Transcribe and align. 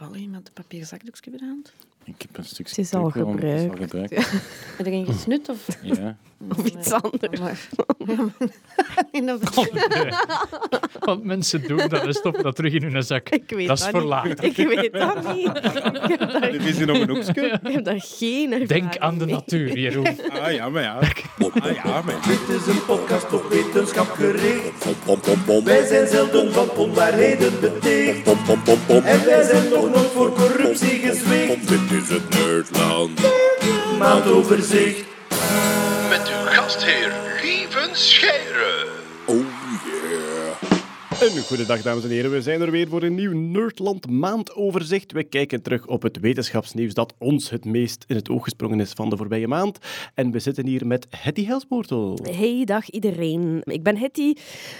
toevallig 0.00 0.22
iemand 0.22 0.46
een 0.48 0.52
papier 0.54 0.84
zakdoekje 0.84 1.30
bij 1.30 1.38
de 1.38 1.44
hand? 1.46 1.72
Ik 2.04 2.22
heb 2.22 2.36
een 2.36 2.44
stuk 2.44 2.68
Het 2.68 2.78
is 2.78 2.94
al 2.94 3.08
is 3.08 3.14
al 3.14 3.24
gebruikt. 3.30 3.80
gebruikt. 3.80 4.10
Heb 4.76 4.86
je 4.86 4.92
erin 4.92 5.06
gesnut? 5.06 5.48
Of, 5.48 5.66
Ja. 5.82 6.16
Of 6.56 6.64
iets 6.64 6.92
anders. 6.92 7.40
Maar- 7.40 7.68
Ja, 8.10 8.16
maar- 8.38 8.48
in 9.10 9.26
de- 9.26 9.38
Want 11.00 11.24
mensen 11.24 11.62
doen 11.68 11.88
dat 11.88 12.02
en 12.04 12.12
stoppen 12.14 12.42
dat 12.42 12.56
terug 12.56 12.72
in 12.72 12.82
hun 12.92 13.02
zak. 13.02 13.28
Ik 13.28 13.42
weet 13.46 13.66
Dat 13.68 13.76
is 13.78 13.82
dat 13.84 13.90
voor 13.92 14.00
niet. 14.00 14.08
later. 14.08 14.44
Ik 14.44 14.56
weet 14.56 14.92
dat 14.92 15.34
niet. 15.34 15.46
Ik 16.10 16.18
heb 16.18 16.32
daar, 16.32 16.50
Dit 16.52 16.64
is 16.64 16.76
hier 16.76 16.86
nog 16.86 16.98
een 17.00 17.08
hoekje. 17.08 17.58
ik 17.62 17.72
heb 17.72 17.84
daar 17.84 18.00
geen 18.04 18.66
Denk 18.66 18.96
aan 18.98 19.18
de 19.18 19.26
natuur, 19.26 19.78
Jeroen. 19.78 20.06
Ah 20.42 20.52
ja, 20.52 20.68
maar 20.68 20.82
ja. 20.82 20.98
Ah 21.62 21.74
ja, 21.74 22.02
maar 22.02 22.14
Dit 22.28 22.56
is 22.60 22.66
een 22.66 22.84
podcast 22.86 23.32
op 23.32 23.44
wetenschap 23.50 24.08
gericht. 24.10 25.64
Wij 25.64 25.86
zijn 25.86 26.08
zelden 26.08 26.52
van 26.52 26.70
onwaarheden 26.70 27.60
beticht. 27.60 28.26
En 29.04 29.24
wij 29.24 29.42
zijn 29.42 29.68
nog 29.68 29.94
nooit 29.94 30.10
voor 30.14 30.32
corruptie 30.32 30.98
gezwicht. 30.98 31.68
Dit 31.68 32.02
is 32.02 32.08
het 32.08 32.28
Nerdland. 32.30 33.20
Maandoverzicht. 33.98 35.04
shake. 37.94 38.49
Een 41.20 41.42
goede 41.42 41.66
dag, 41.66 41.82
dames 41.82 42.04
en 42.04 42.10
heren. 42.10 42.30
We 42.30 42.42
zijn 42.42 42.60
er 42.60 42.70
weer 42.70 42.88
voor 42.88 43.02
een 43.02 43.14
nieuw 43.14 43.32
Nerdland 43.32 44.10
maandoverzicht. 44.10 45.12
We 45.12 45.24
kijken 45.24 45.62
terug 45.62 45.86
op 45.86 46.02
het 46.02 46.20
wetenschapsnieuws 46.20 46.94
dat 46.94 47.14
ons 47.18 47.50
het 47.50 47.64
meest 47.64 48.04
in 48.06 48.16
het 48.16 48.28
oog 48.30 48.44
gesprongen 48.44 48.80
is 48.80 48.92
van 48.92 49.10
de 49.10 49.16
voorbije 49.16 49.48
maand. 49.48 49.78
En 50.14 50.30
we 50.30 50.38
zitten 50.38 50.66
hier 50.66 50.86
met 50.86 51.06
Hetty 51.10 51.44
Helsmoortel. 51.44 52.18
Hey, 52.22 52.64
dag 52.64 52.90
iedereen. 52.90 53.60
Ik 53.64 53.82
ben 53.82 53.96
Hetty, 53.96 54.34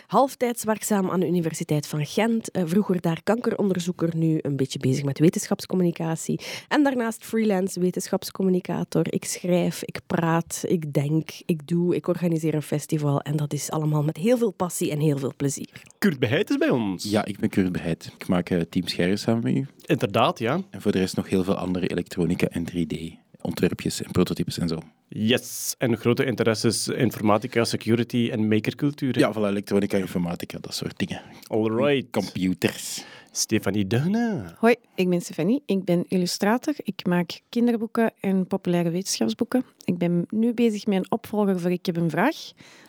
halftijds 0.06 0.64
werkzaam 0.64 1.10
aan 1.10 1.20
de 1.20 1.26
Universiteit 1.26 1.86
van 1.86 2.06
Gent. 2.06 2.50
Eh, 2.50 2.62
Vroeger 2.66 3.00
daar 3.00 3.22
kankeronderzoeker, 3.22 4.16
nu 4.16 4.38
een 4.42 4.56
beetje 4.56 4.78
bezig 4.78 5.04
met 5.04 5.18
wetenschapscommunicatie. 5.18 6.40
En 6.68 6.82
daarnaast 6.82 7.24
freelance 7.24 7.80
wetenschapscommunicator. 7.80 9.12
Ik 9.12 9.24
schrijf, 9.24 9.82
ik 9.82 10.00
praat, 10.06 10.64
ik 10.68 10.92
denk, 10.92 11.30
ik 11.46 11.66
doe, 11.66 11.94
ik 11.94 12.08
organiseer 12.08 12.54
een 12.54 12.62
festival. 12.62 13.20
En 13.20 13.36
dat 13.36 13.52
is 13.52 13.70
allemaal 13.70 14.02
met 14.02 14.16
heel 14.16 14.38
veel 14.38 14.50
passie 14.52 14.90
en 14.90 14.98
heel 14.98 15.18
veel 15.18 15.32
plezier. 15.36 15.82
Kurt 15.98 16.18
Beheid 16.30 16.50
is 16.50 16.56
bij 16.56 16.68
ons. 16.70 17.10
Ja, 17.10 17.24
Ik 17.24 17.38
ben 17.38 17.48
Kurt 17.48 17.72
Beheid. 17.72 18.12
Ik 18.18 18.28
maak 18.28 18.50
eh, 18.50 18.60
Team 18.60 18.86
Scheire 18.86 19.16
samen 19.16 19.42
met 19.42 19.54
u. 19.54 19.66
inderdaad, 19.84 20.38
ja. 20.38 20.60
En 20.70 20.80
voor 20.80 20.92
de 20.92 20.98
rest 20.98 21.16
nog 21.16 21.28
heel 21.28 21.44
veel 21.44 21.54
andere 21.54 21.86
elektronica 21.88 22.46
en 22.46 22.64
3D-ontwerpjes 22.72 24.02
en 24.02 24.10
prototypes 24.10 24.58
en 24.58 24.68
zo. 24.68 24.78
Yes. 25.08 25.74
En 25.78 25.96
grote 25.96 26.24
interesses 26.24 26.88
informatica, 26.88 27.64
security 27.64 28.28
en 28.32 28.48
makercultuur. 28.48 29.18
Ja, 29.18 29.32
van 29.32 29.46
elektronica, 29.46 29.96
informatica, 29.96 30.58
dat 30.60 30.74
soort 30.74 30.98
dingen. 30.98 31.22
All 31.46 31.70
right. 31.70 32.10
Computers. 32.10 33.04
Stefanie 33.30 33.86
Deune. 33.86 34.54
Hoi, 34.58 34.74
ik 34.94 35.08
ben 35.08 35.20
Stefanie. 35.20 35.62
Ik 35.66 35.84
ben 35.84 36.04
illustrator. 36.08 36.74
Ik 36.76 37.06
maak 37.06 37.40
kinderboeken 37.48 38.12
en 38.20 38.46
populaire 38.46 38.90
wetenschapsboeken. 38.90 39.64
Ik 39.84 39.98
ben 39.98 40.24
nu 40.28 40.54
bezig 40.54 40.86
met 40.86 40.98
een 40.98 41.10
opvolger 41.10 41.60
voor 41.60 41.70
Ik 41.70 41.86
heb 41.86 41.96
een 41.96 42.10
vraag. 42.10 42.36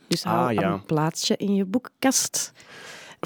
Dus 0.07 0.23
Ah, 0.23 0.31
haal 0.31 0.49
ja. 0.49 0.71
een 0.73 0.85
plaatsje 0.85 1.37
in 1.37 1.55
je 1.55 1.65
boekenkast. 1.65 2.51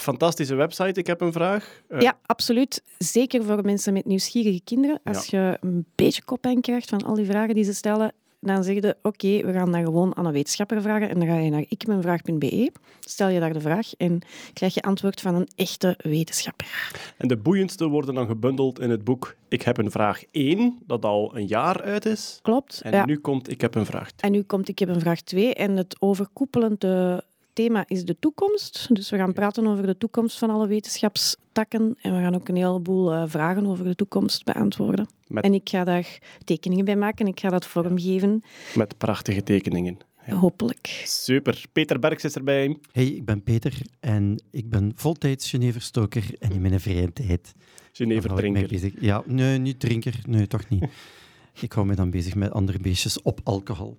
Fantastische 0.01 0.55
website. 0.55 0.99
Ik 0.99 1.07
heb 1.07 1.21
een 1.21 1.31
vraag. 1.31 1.81
Eh, 1.87 2.01
Ja, 2.01 2.17
absoluut. 2.25 2.83
Zeker 2.97 3.43
voor 3.43 3.63
mensen 3.63 3.93
met 3.93 4.05
nieuwsgierige 4.05 4.61
kinderen. 4.63 4.99
Als 5.03 5.25
je 5.25 5.57
een 5.61 5.85
beetje 5.95 6.23
koppijn 6.23 6.61
krijgt 6.61 6.89
van 6.89 7.03
al 7.03 7.15
die 7.15 7.25
vragen 7.25 7.55
die 7.55 7.63
ze 7.63 7.73
stellen, 7.73 8.13
dan 8.45 8.63
zeg 8.63 8.75
je, 8.75 8.95
oké, 9.01 9.41
we 9.45 9.53
gaan 9.53 9.71
dat 9.71 9.83
gewoon 9.83 10.15
aan 10.15 10.25
een 10.25 10.31
wetenschapper 10.31 10.81
vragen. 10.81 11.09
En 11.09 11.19
dan 11.19 11.27
ga 11.27 11.37
je 11.37 11.49
naar 11.49 11.65
ikmenvraag.be, 11.69 12.71
stel 12.99 13.27
je 13.27 13.39
daar 13.39 13.53
de 13.53 13.61
vraag 13.61 13.95
en 13.97 14.19
krijg 14.53 14.73
je 14.73 14.81
antwoord 14.81 15.21
van 15.21 15.35
een 15.35 15.47
echte 15.55 15.97
wetenschapper. 16.03 16.91
En 17.17 17.27
de 17.27 17.37
boeiendste 17.37 17.87
worden 17.87 18.15
dan 18.15 18.27
gebundeld 18.27 18.79
in 18.79 18.89
het 18.89 19.03
boek 19.03 19.35
Ik 19.47 19.61
heb 19.61 19.77
een 19.77 19.91
vraag 19.91 20.23
1, 20.31 20.79
dat 20.85 21.05
al 21.05 21.35
een 21.35 21.47
jaar 21.47 21.81
uit 21.81 22.05
is. 22.05 22.39
Klopt. 22.41 22.81
En 22.83 22.91
ja. 22.91 23.05
nu 23.05 23.19
komt 23.19 23.51
Ik 23.51 23.61
heb 23.61 23.75
een 23.75 23.85
vraag 23.85 24.11
2. 24.11 24.31
En 24.31 24.37
nu 24.37 24.43
komt 24.43 24.67
Ik 24.67 24.79
heb 24.79 24.89
een 24.89 24.99
vraag 24.99 25.21
2 25.21 25.53
en 25.53 25.77
het 25.77 25.95
overkoepelende 25.99 27.23
thema 27.55 27.83
is 27.87 28.05
de 28.05 28.15
toekomst. 28.19 28.87
Dus 28.95 29.09
we 29.09 29.17
gaan 29.17 29.33
praten 29.33 29.67
over 29.67 29.85
de 29.85 29.97
toekomst 29.97 30.37
van 30.37 30.49
alle 30.49 30.67
wetenschapstakken 30.67 31.95
en 32.01 32.15
we 32.15 32.21
gaan 32.21 32.35
ook 32.35 32.47
een 32.47 32.55
heleboel 32.55 33.13
eh, 33.13 33.23
vragen 33.27 33.65
over 33.65 33.85
de 33.85 33.95
toekomst 33.95 34.43
beantwoorden. 34.43 35.07
Met- 35.27 35.43
En 35.43 35.53
ik 35.53 35.69
ga 35.69 35.83
daar 35.83 36.17
tekeningen 36.43 36.85
bij 36.85 36.95
maken, 36.95 37.27
ik 37.27 37.39
ga 37.39 37.49
dat 37.49 37.65
vormgeven, 37.65 38.43
Met 38.75 38.97
prachtige 38.97 39.43
tekeningen. 39.43 39.97
hopelijk. 40.15 41.01
Super. 41.05 41.63
Peter 41.71 41.99
Berks 41.99 42.23
is 42.23 42.35
erbij. 42.35 42.77
Hey, 42.91 43.05
ik 43.07 43.25
ben 43.25 43.43
Peter 43.43 43.81
en 43.99 44.43
ik 44.51 44.69
ben 44.69 44.91
voltijds 44.95 45.49
Geneverstoker 45.49 46.23
en 46.39 46.51
in 46.51 46.61
mijn 46.61 46.79
vrije 46.79 47.13
tijd 47.13 47.53
Genever 47.91 48.29
hou 48.29 48.43
ik 48.43 48.51
mij 48.51 48.63
drinker. 48.63 48.89
bezig. 48.89 49.01
Ja, 49.03 49.23
nee, 49.25 49.57
niet 49.57 49.79
drinker, 49.79 50.19
nee, 50.27 50.47
toch 50.47 50.69
niet. 50.69 50.85
ik 51.61 51.71
hou 51.71 51.85
me 51.87 51.95
dan 51.95 52.09
bezig 52.11 52.35
met 52.35 52.51
andere 52.51 52.79
beestjes 52.79 53.21
op 53.21 53.39
alcohol, 53.43 53.97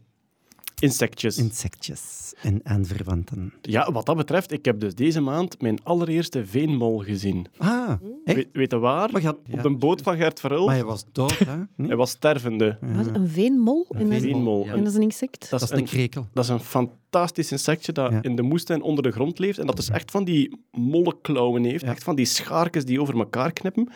Insectjes. 0.83 1.39
insectjes 1.39 2.33
en 2.43 2.61
aanverwanten. 2.63 3.53
Ja, 3.63 3.93
wat 3.93 4.07
dat 4.07 4.17
betreft, 4.17 4.53
ik 4.53 4.65
heb 4.65 4.81
dus 4.81 4.95
deze 4.95 5.21
maand 5.21 5.61
mijn 5.61 5.79
allereerste 5.83 6.47
veenmol 6.47 6.99
gezien. 6.99 7.47
Ah, 7.57 7.91
echt? 8.25 8.37
We, 8.37 8.49
weet 8.53 8.71
je 8.71 8.79
waar? 8.79 9.13
Maar, 9.13 9.21
je 9.21 9.27
had- 9.27 9.37
Op 9.39 9.55
ja, 9.57 9.63
de 9.63 9.77
boot 9.77 10.03
van 10.03 10.17
Gert 10.17 10.41
Verhulst. 10.41 10.67
maar 10.67 10.75
hij 10.75 10.85
was 10.85 11.05
dood, 11.13 11.39
hè? 11.39 11.57
Nee? 11.77 11.87
Hij 11.89 11.97
was 11.97 12.11
stervende. 12.11 12.79
Wat, 12.81 13.07
een 13.15 13.29
veenmol? 13.29 13.87
Een 13.89 14.01
En 14.01 14.11
dat, 14.11 14.21
veenmol, 14.21 14.65
ja. 14.65 14.73
en 14.73 14.79
dat 14.79 14.87
is 14.89 14.95
een 14.95 15.03
insect? 15.03 15.51
Dat 15.51 15.61
Dat 15.61 15.73
is 15.73 15.79
een 15.79 15.85
krekel. 15.85 16.27
Dat 16.33 16.45
is 16.45 16.51
een 16.51 16.61
fantastisch 16.61 17.53
insectje 17.53 17.93
dat 17.93 18.11
Ja. 18.13 18.23
in 18.23 18.37
de 18.37 18.43
moestuin 18.43 18.83
onder 18.83 19.03
de 19.03 19.11
grond 19.11 19.39
leeft. 19.39 19.59
En 19.59 19.67
dat 19.67 19.77
dus 19.77 19.91
echt 19.91 20.11
van 20.11 20.25
die 20.25 20.61
mollenklauwen 20.71 21.65
heeft. 21.65 21.85
Ja. 21.85 21.91
Echt 21.91 22.05
van 22.05 22.17
die 22.17 22.25
schaartjes 22.27 22.85
die 22.85 23.01
over 23.01 23.19
elkaar 23.19 23.53
knippen. 23.53 23.89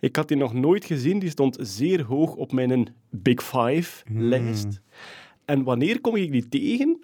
Ik 0.00 0.16
had 0.16 0.28
die 0.28 0.36
nog 0.36 0.52
nooit 0.54 0.84
gezien. 0.84 1.18
Die 1.18 1.30
stond 1.30 1.56
zeer 1.60 2.02
hoog 2.02 2.34
op 2.34 2.52
mijn 2.52 2.94
Big 3.10 3.42
Five-lijst. 3.42 4.80
En 5.46 5.62
wanneer 5.62 6.00
kom 6.00 6.16
ik 6.16 6.32
die 6.32 6.48
tegen? 6.48 7.02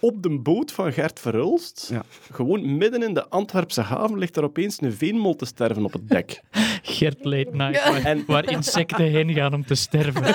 Op 0.00 0.22
de 0.22 0.38
boot 0.38 0.72
van 0.72 0.92
Gert 0.92 1.20
Verhulst. 1.20 1.88
Ja. 1.92 2.02
Gewoon 2.32 2.76
midden 2.76 3.02
in 3.02 3.14
de 3.14 3.28
Antwerpse 3.28 3.80
haven 3.80 4.18
ligt 4.18 4.36
er 4.36 4.44
opeens 4.44 4.80
een 4.80 4.92
veenmol 4.92 5.36
te 5.36 5.44
sterven 5.44 5.84
op 5.84 5.92
het 5.92 6.08
dek. 6.08 6.40
Gert 6.82 7.24
Late 7.24 7.50
Night, 7.52 7.84
waar, 7.88 8.04
En- 8.04 8.24
waar 8.26 8.50
insecten 8.50 9.04
heen 9.04 9.32
gaan 9.32 9.54
om 9.54 9.66
te 9.66 9.74
sterven. 9.74 10.22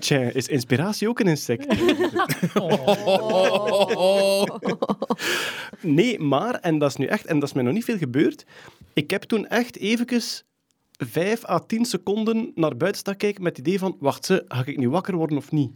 Tja, 0.00 0.18
is 0.20 0.48
inspiratie 0.48 1.08
ook 1.08 1.20
een 1.20 1.26
insect? 1.26 1.66
Nee, 5.80 6.18
maar, 6.18 6.54
en 6.54 6.78
dat 6.78 6.90
is 6.90 6.96
nu 6.96 7.06
echt, 7.06 7.26
en 7.26 7.38
dat 7.38 7.48
is 7.48 7.54
mij 7.54 7.64
nog 7.64 7.72
niet 7.74 7.84
veel 7.84 7.98
gebeurd, 7.98 8.44
ik 8.92 9.10
heb 9.10 9.22
toen 9.22 9.46
echt 9.46 9.76
eventjes 9.76 10.44
vijf 11.06 11.44
à 11.48 11.58
tien 11.58 11.84
seconden 11.84 12.52
naar 12.54 12.76
buiten 12.76 13.00
staan 13.00 13.16
kijken 13.16 13.42
met 13.42 13.56
het 13.56 13.66
idee 13.66 13.78
van, 13.78 13.96
wacht 14.00 14.24
ze, 14.24 14.44
ga 14.48 14.62
ik 14.64 14.76
nu 14.78 14.90
wakker 14.90 15.14
worden 15.16 15.36
of 15.36 15.50
niet? 15.52 15.70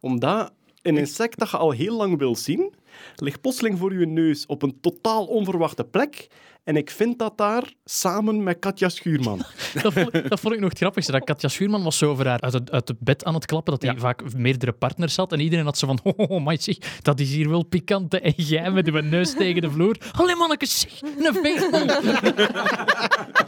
Omdat 0.00 0.52
een 0.82 0.96
insect 0.98 1.38
dat 1.38 1.50
je 1.50 1.56
al 1.56 1.70
heel 1.70 1.96
lang 1.96 2.18
wil 2.18 2.36
zien, 2.36 2.74
ligt 3.16 3.40
plotseling 3.40 3.78
voor 3.78 3.98
je 3.98 4.06
neus 4.06 4.46
op 4.46 4.62
een 4.62 4.78
totaal 4.80 5.24
onverwachte 5.26 5.84
plek. 5.84 6.28
En 6.64 6.76
ik 6.76 6.90
vind 6.90 7.18
dat 7.18 7.38
daar 7.38 7.72
samen 7.84 8.42
met 8.42 8.58
Katja 8.58 8.88
Schuurman. 8.88 9.38
Dat 9.82 9.92
vond, 9.92 10.14
ik- 10.14 10.28
dat 10.28 10.40
vond 10.40 10.54
ik 10.54 10.60
nog 10.60 10.68
het 10.68 10.78
grappigste. 10.78 11.12
Dat 11.12 11.24
Katja 11.24 11.48
Schuurman 11.48 11.82
was 11.82 11.98
zo 11.98 12.10
over 12.10 12.26
haar 12.28 12.40
uit 12.40 12.52
het, 12.52 12.70
uit 12.70 12.88
het 12.88 13.00
bed 13.00 13.24
aan 13.24 13.34
het 13.34 13.46
klappen, 13.46 13.72
dat 13.72 13.82
hij 13.82 13.92
Ja. 13.92 13.98
vaak 13.98 14.34
meerdere 14.36 14.72
partners 14.72 15.16
had. 15.16 15.32
En 15.32 15.40
iedereen 15.40 15.64
had 15.64 15.78
zo 15.78 15.86
van, 15.86 15.98
oh, 16.16 16.30
oh, 16.30 16.48
zeg, 16.58 16.76
dat 17.02 17.20
is 17.20 17.34
hier 17.34 17.48
wel 17.48 17.62
pikant. 17.64 18.20
En 18.20 18.32
jij 18.36 18.70
met 18.70 18.86
je 18.86 18.92
neus 18.92 19.34
tegen 19.34 19.62
de 19.62 19.70
vloer. 19.70 19.96
Allee 20.12 20.36
mannetjes, 20.36 20.80
zeg, 20.80 21.00
een 21.02 21.34
veermol. 21.34 21.86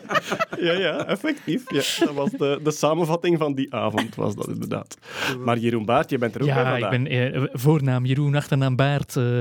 Ja, 0.61 0.73
ja, 0.73 1.07
effectief. 1.07 1.71
Ja, 1.71 2.07
dat 2.07 2.15
was 2.15 2.31
de, 2.31 2.61
de 2.63 2.71
samenvatting 2.71 3.39
van 3.39 3.55
die 3.55 3.75
avond, 3.75 4.15
was 4.15 4.35
dat 4.35 4.49
inderdaad. 4.49 4.97
Maar 5.45 5.59
Jeroen 5.59 5.85
Baart, 5.85 6.11
je 6.11 6.19
bent 6.19 6.35
er 6.35 6.41
ook 6.41 6.47
bij 6.47 6.57
Ja, 6.57 6.77
ik 6.77 6.91
ben 6.91 7.07
eh, 7.07 7.43
voornaam 7.53 8.05
Jeroen, 8.05 8.35
achternaam 8.35 8.77
Baart. 8.77 9.17
eh, 9.17 9.39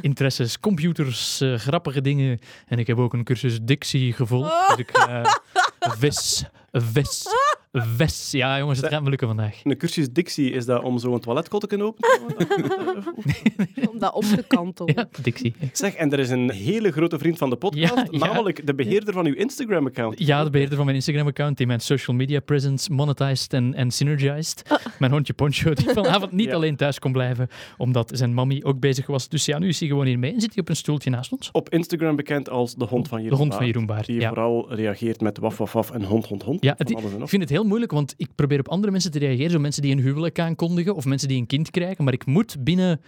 interesses, 0.00 0.60
computers, 0.60 1.40
eh, 1.40 1.54
grappige 1.54 2.00
dingen. 2.00 2.38
En 2.66 2.78
ik 2.78 2.86
heb 2.86 2.98
ook 2.98 3.12
een 3.12 3.24
cursus 3.24 3.58
dictie 3.62 4.12
gevolgd. 4.12 4.68
Dus 4.68 4.76
ik, 4.78 4.90
vis, 5.98 6.44
vis, 6.82 7.26
vis. 7.72 8.30
Ja, 8.30 8.58
jongens, 8.58 8.80
het 8.80 8.90
gaat 8.90 9.02
me 9.02 9.08
lukken 9.08 9.26
vandaag. 9.26 9.60
Een 9.64 9.76
cursus 9.76 10.12
dictie, 10.12 10.50
is 10.50 10.66
dat 10.66 10.82
om 10.82 10.98
zo'n 10.98 11.20
toiletkot 11.20 11.68
te 11.68 11.82
open 11.82 12.00
te 12.36 13.02
Om 13.92 13.98
dat 13.98 14.12
om 14.14 14.22
te 14.22 14.44
kantelen. 14.48 14.94
Ja, 14.96 15.08
dictie. 15.22 15.54
Zeg, 15.72 15.94
en 15.94 16.12
er 16.12 16.18
is 16.18 16.30
een 16.30 16.50
hele 16.50 16.92
grote 16.92 17.18
vriend 17.18 17.38
van 17.38 17.50
de 17.50 17.56
podcast, 17.56 17.94
Ja, 17.94 18.06
ja. 18.10 18.18
namelijk 18.26 18.66
de 18.66 18.74
beheerder 18.74 19.14
van 19.14 19.26
uw 19.26 19.34
Instagram-account. 19.34 20.18
Ja, 20.26 20.44
de 20.44 20.50
beheerder 20.50 20.76
van 20.76 20.84
mijn 20.84 20.96
Instagram-account, 20.96 21.56
die 21.56 21.66
mijn 21.66 21.80
social 21.80 22.16
media 22.16 22.40
presence 22.40 22.92
monetized 22.92 23.52
en, 23.52 23.74
en 23.74 23.90
synergized. 23.90 24.62
Mijn 24.98 25.12
hondje 25.12 25.32
Poncho, 25.32 25.72
die 25.74 25.88
vanavond 25.88 26.32
niet 26.32 26.48
Ja. 26.54 26.54
alleen 26.54 26.76
thuis 26.76 26.98
kon 26.98 27.12
blijven, 27.12 27.48
omdat 27.76 28.10
zijn 28.14 28.34
mammy 28.34 28.60
ook 28.64 28.80
bezig 28.80 29.06
was. 29.06 29.28
Dus 29.28 29.44
ja, 29.44 29.58
nu 29.58 29.68
is 29.68 29.78
hij 29.80 29.88
gewoon 29.88 30.06
hier 30.06 30.18
mee 30.18 30.32
en 30.34 30.40
zit 30.40 30.52
hij 30.54 30.62
op 30.62 30.68
een 30.68 30.76
stoeltje 30.76 31.10
naast 31.10 31.32
ons. 31.32 31.48
Op 31.52 31.68
Instagram 31.70 32.16
bekend 32.16 32.48
als 32.48 32.74
de 32.74 32.84
hond 32.84 33.08
van 33.08 33.18
Jeroen 33.22 33.36
De 33.36 33.42
hond 33.42 33.54
van 33.54 33.66
Jeroen 33.66 33.86
Baart. 33.86 34.06
Die 34.06 34.20
Ja. 34.20 34.28
vooral 34.28 34.74
reageert 34.74 35.20
met 35.20 35.38
waf, 35.38 35.56
waf, 35.58 35.72
waf 35.72 35.90
en 35.90 36.02
hond, 36.04 36.26
hond, 36.26 36.42
hond. 36.42 36.63
Ja, 36.64 36.78
ik 36.78 37.28
vind 37.28 37.42
het 37.42 37.50
heel 37.50 37.64
moeilijk, 37.64 37.92
want 37.92 38.14
ik 38.16 38.28
probeer 38.34 38.58
op 38.58 38.68
andere 38.68 38.92
mensen 38.92 39.10
te 39.10 39.18
reageren. 39.18 39.50
Zo 39.50 39.58
mensen 39.58 39.82
die 39.82 39.92
een 39.92 40.00
huwelijk 40.02 40.38
aankondigen 40.38 40.94
of 40.94 41.04
mensen 41.04 41.28
die 41.28 41.38
een 41.38 41.46
kind 41.46 41.70
krijgen. 41.70 42.04
Maar 42.04 42.12
ik 42.12 42.26
moet 42.26 42.56
binnen 42.58 43.00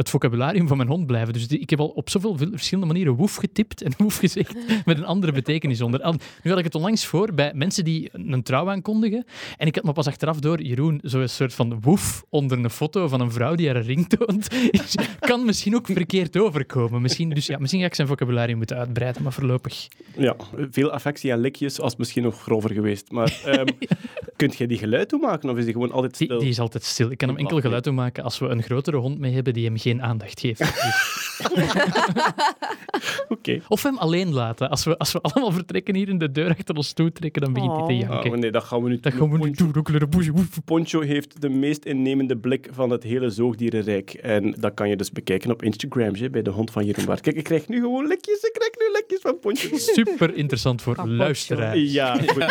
het 0.00 0.10
vocabularium 0.10 0.68
van 0.68 0.76
mijn 0.76 0.88
hond 0.88 1.06
blijven. 1.06 1.32
Dus 1.32 1.48
die- 1.48 1.58
ik 1.58 1.70
heb 1.70 1.80
al 1.80 1.88
op 1.88 2.10
zoveel 2.10 2.36
veel 2.36 2.48
verschillende 2.50 2.92
manieren 2.92 3.14
woef 3.14 3.34
getipt 3.36 3.82
en 3.82 3.92
woef 3.98 4.16
gezegd 4.18 4.54
met 4.84 4.98
een 4.98 5.04
andere 5.04 5.32
betekenis 5.32 5.80
onder. 5.80 6.14
Nu 6.42 6.50
had 6.50 6.58
ik 6.58 6.64
het 6.64 6.74
onlangs 6.74 7.06
voor 7.06 7.34
bij 7.34 7.52
mensen 7.54 7.84
die 7.84 8.08
een 8.12 8.42
trouw 8.42 8.70
aankondigen. 8.70 9.24
En 9.56 9.66
ik 9.66 9.74
had 9.74 9.84
me 9.84 9.92
pas 9.92 10.06
achteraf 10.06 10.38
door, 10.40 10.62
Jeroen, 10.62 10.98
zo'n 11.02 11.28
soort 11.28 11.54
van 11.54 11.80
woef 11.80 12.24
onder 12.28 12.58
een 12.58 12.70
foto 12.70 13.08
van 13.08 13.20
een 13.20 13.32
vrouw 13.32 13.54
die 13.54 13.68
haar 13.70 13.82
ring 13.82 14.08
toont, 14.08 14.48
kan 15.20 15.44
misschien 15.44 15.74
ook 15.76 15.86
verkeerd 15.86 16.36
overkomen. 16.38 17.02
Misschien, 17.02 17.28
dus 17.30 17.46
ja, 17.46 17.58
misschien 17.58 17.80
ga 17.80 17.86
ik 17.86 17.94
zijn 17.94 18.08
vocabularium 18.08 18.56
moeten 18.56 18.76
uitbreiden, 18.76 19.22
maar 19.22 19.32
voorlopig. 19.32 19.88
Ja, 20.16 20.36
veel 20.70 20.90
affectie 20.90 21.30
en 21.32 21.38
likjes 21.40 21.76
was 21.76 21.96
misschien 21.96 22.22
nog 22.22 22.42
grover 22.42 22.70
geweest. 22.72 23.10
Maar 23.10 23.40
ehm 23.44 23.66
kunt 24.36 24.56
jij 24.56 24.66
die 24.66 24.78
geluid 24.78 25.08
toemaken 25.08 25.50
of 25.50 25.56
is 25.56 25.64
die 25.64 25.72
gewoon 25.72 25.92
altijd 25.92 26.18
Die, 26.18 26.26
stil? 26.26 26.38
die 26.38 26.48
is 26.48 26.58
altijd 26.60 26.84
stil. 26.84 27.10
Ik 27.10 27.18
kan 27.18 27.28
hem 27.28 27.36
enkel 27.38 27.56
Oké. 27.56 27.64
geluid 27.66 27.84
doen 27.84 27.94
maken 27.94 28.24
als 28.24 28.38
we 28.38 28.46
een 28.46 28.62
grotere 28.62 28.96
hond 28.96 29.18
mee 29.18 29.32
hebben 29.34 29.52
die 29.52 29.64
hem 29.64 29.78
geen 29.78 29.89
aandacht 29.98 30.40
geeft. 30.40 30.58
Dus- 31.54 31.72
Oké. 33.28 33.60
Of 33.68 33.82
hem 33.82 33.98
alleen 33.98 34.32
laten. 34.32 34.70
Als 34.70 34.84
we, 34.84 34.98
als 34.98 35.12
we 35.12 35.20
allemaal 35.20 35.52
vertrekken 35.52 35.94
hier 35.94 36.08
in 36.08 36.18
de 36.18 36.30
deur 36.30 36.50
achter 36.50 36.76
ons 36.76 36.92
toe 36.92 37.12
trekken, 37.12 37.42
dan 37.42 37.52
begint 37.52 37.72
hij 37.76 37.86
te 37.86 37.92
Oh. 37.92 37.98
janken. 37.98 38.30
Maar 38.30 38.38
nee, 38.38 38.50
dat 38.50 38.64
gaan 38.64 38.82
we 38.82 38.88
nu 38.88 39.00
Dat 39.00 39.12
gaan 39.12 39.30
we 39.30 39.50
doen. 39.50 40.48
Poncho 40.64 41.00
heeft 41.00 41.40
de 41.40 41.48
meest 41.48 41.84
innemende 41.84 42.36
blik 42.36 42.68
van 42.72 42.90
het 42.90 43.02
hele 43.02 43.30
zoogdierenrijk. 43.30 44.10
En 44.12 44.54
dat 44.58 44.74
kan 44.74 44.88
je 44.88 44.96
dus 44.96 45.10
bekijken 45.10 45.50
op 45.50 45.62
Instagram, 45.62 46.14
hè, 46.14 46.30
bij 46.30 46.42
de 46.42 46.50
hond 46.50 46.70
van 46.70 46.84
Jeroen 46.84 47.04
Baert. 47.04 47.20
Kijk, 47.20 47.36
ik 47.36 47.44
krijg 47.44 47.68
nu 47.68 47.80
gewoon 47.80 48.06
likjes. 48.06 48.40
Ik 48.42 48.52
krijg 48.52 48.70
nu 48.78 48.92
likjes 48.96 49.20
van 49.20 49.38
Poncho. 49.38 49.68
Super 49.76 50.34
interessant 50.34 50.82
voor 50.82 51.06
luisteraars. 51.06 51.92
Ja, 51.92 52.16
goed. 52.26 52.44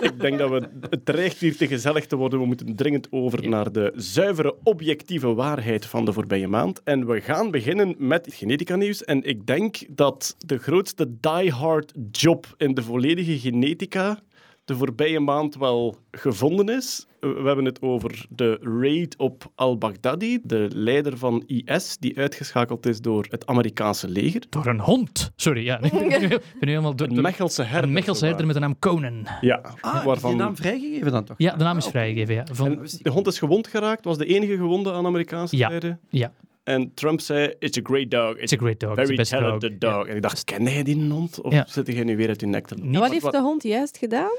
ik 0.00 0.20
denk 0.20 0.38
dat 0.38 0.50
we, 0.50 0.68
het 0.90 1.04
dreigt 1.06 1.38
hier 1.38 1.56
te 1.56 1.66
gezellig 1.66 2.06
te 2.06 2.16
worden. 2.16 2.38
We 2.40 2.46
moeten 2.46 2.76
dringend 2.76 3.06
over 3.10 3.48
naar 3.48 3.72
de 3.72 3.92
zuivere, 3.96 4.54
objectieve 4.62 5.34
waarheid 5.34 5.86
van 5.86 6.04
de 6.04 6.12
maand. 6.40 6.82
En 6.82 7.06
we 7.06 7.20
gaan 7.20 7.50
beginnen 7.50 7.94
met 7.98 8.28
genetica 8.30 8.76
nieuws. 8.76 9.04
En 9.04 9.22
ik 9.22 9.46
denk 9.46 9.76
dat 9.88 10.36
de 10.38 10.58
grootste 10.58 11.16
die-hard 11.20 11.92
job 12.10 12.54
in 12.56 12.74
de 12.74 12.82
volledige 12.82 13.38
genetica 13.38 14.22
de 14.72 14.78
voorbije 14.78 15.20
maand 15.20 15.56
wel 15.56 15.96
gevonden 16.10 16.68
is. 16.76 17.06
We 17.20 17.42
hebben 17.44 17.64
het 17.64 17.82
over 17.82 18.26
de 18.28 18.58
raid 18.80 19.16
op 19.18 19.50
al-Baghdadi, 19.54 20.38
de 20.42 20.68
leider 20.74 21.18
van 21.18 21.42
IS, 21.46 21.96
die 21.98 22.18
uitgeschakeld 22.18 22.86
is 22.86 23.00
door 23.00 23.26
het 23.30 23.46
Amerikaanse 23.46 24.08
leger. 24.08 24.42
Door 24.48 24.66
een 24.66 24.80
hond. 24.80 25.32
Sorry, 25.36 25.64
ja. 25.64 25.80
Ik 25.82 25.90
ben 25.90 26.08
nu, 26.20 26.26
ik 26.26 26.28
ben 26.28 26.38
nu 26.60 26.68
helemaal 26.68 26.96
door, 26.96 27.08
Een 27.08 27.22
Mechelse 27.22 27.62
herder. 27.62 27.88
een 27.88 27.92
Mechelse 27.94 28.26
herder 28.26 28.46
met 28.46 28.54
de 28.54 28.60
naam 28.60 28.78
Conan. 28.78 29.26
Ja, 29.40 29.60
Ah, 29.80 29.96
is 29.96 30.04
waarvan... 30.04 30.30
die 30.30 30.40
naam 30.40 30.56
vrijgegeven 30.56 31.12
dan 31.12 31.24
toch? 31.24 31.36
Ja, 31.38 31.56
de 31.56 31.64
naam 31.64 31.76
is 31.76 31.86
vrijgegeven. 31.86 32.34
Ja. 32.34 32.44
Van, 32.52 32.66
En 32.66 32.88
de 33.02 33.10
hond 33.10 33.26
is 33.26 33.38
gewond 33.38 33.66
geraakt, 33.66 34.04
was 34.04 34.18
de 34.18 34.26
enige 34.26 34.56
gewonde 34.56 34.92
aan 34.92 35.06
Amerikaanse 35.06 35.56
Ja. 35.56 35.70
ja, 36.08 36.32
En 36.64 36.94
Trump 36.94 37.20
zei, 37.20 37.54
it's 37.58 37.78
a 37.78 37.80
great 37.82 38.10
dog. 38.10 38.30
It's 38.32 38.42
it's 38.42 38.52
a 38.52 38.56
great 38.56 38.80
dog. 38.80 38.90
It's 38.90 39.00
very 39.00 39.10
the 39.10 39.16
best 39.16 39.30
dog. 39.30 39.40
talented 39.40 39.80
dog. 39.80 40.06
En 40.06 40.16
ik 40.16 40.22
dacht, 40.22 40.44
kende 40.44 40.70
jij 40.72 40.82
die 40.82 41.10
hond? 41.10 41.40
Of 41.40 41.52
Ja. 41.52 41.64
zit 41.68 41.86
jij 41.86 42.04
nu 42.04 42.16
weer 42.16 42.28
uit 42.28 42.40
je 42.40 42.46
nek 42.46 42.66
te 42.66 42.74
Niet 42.74 42.96
Wat 42.98 43.10
heeft 43.10 43.32
de 43.32 43.40
hond 43.40 43.62
juist 43.62 43.98
gedaan? 43.98 44.30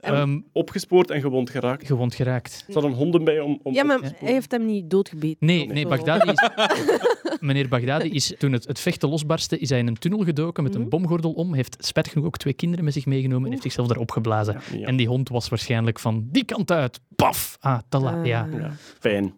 ehm, 0.00 0.40
Opgespoord 0.52 1.10
en 1.10 1.20
gewond 1.20 1.50
geraakt. 1.50 1.86
gewond 1.86 2.14
geraakt. 2.14 2.64
Er 2.68 2.72
hadden 2.72 2.92
honden 2.92 3.24
bij 3.24 3.40
om... 3.40 3.60
om 3.62 3.74
Ja, 3.74 3.84
maar 3.84 3.98
hij 4.16 4.32
heeft 4.32 4.50
hem 4.50 4.66
niet 4.66 4.90
doodgebeten. 4.90 5.46
Nee, 5.46 5.66
nee. 5.66 5.86
Baghdadi 5.86 6.30
is, 6.30 6.48
meneer 7.40 7.68
Baghdadi 7.68 8.08
is, 8.08 8.34
toen 8.38 8.52
het, 8.52 8.66
het 8.66 8.80
vechten 8.80 9.08
losbarstte, 9.08 9.58
is 9.58 9.68
hij 9.68 9.78
in 9.78 9.86
een 9.86 9.98
tunnel 9.98 10.24
gedoken 10.24 10.62
met 10.62 10.74
een 10.74 10.80
Mhm. 10.80 10.90
bomgordel 10.90 11.32
om, 11.32 11.54
heeft 11.54 11.76
spijtig 11.78 12.12
genoeg 12.12 12.26
ook 12.26 12.36
twee 12.36 12.52
kinderen 12.54 12.84
met 12.84 12.94
zich 12.94 13.06
meegenomen 13.06 13.44
en 13.44 13.50
heeft 13.50 13.62
zichzelf 13.62 13.88
daar 13.88 13.98
opgeblazen. 13.98 14.60
Ja. 14.76 14.86
En 14.86 14.96
die 14.96 15.06
hond 15.08 15.28
was 15.28 15.48
waarschijnlijk 15.48 15.98
van 15.98 16.28
die 16.30 16.44
kant 16.44 16.70
uit. 16.70 17.00
Paf! 17.16 17.56
Ah, 17.60 17.78
te 17.88 17.98
laat. 17.98 18.14
Ah. 18.16 18.26
ja. 18.26 18.48
Ja, 18.58 18.72
fijn. 19.00 19.34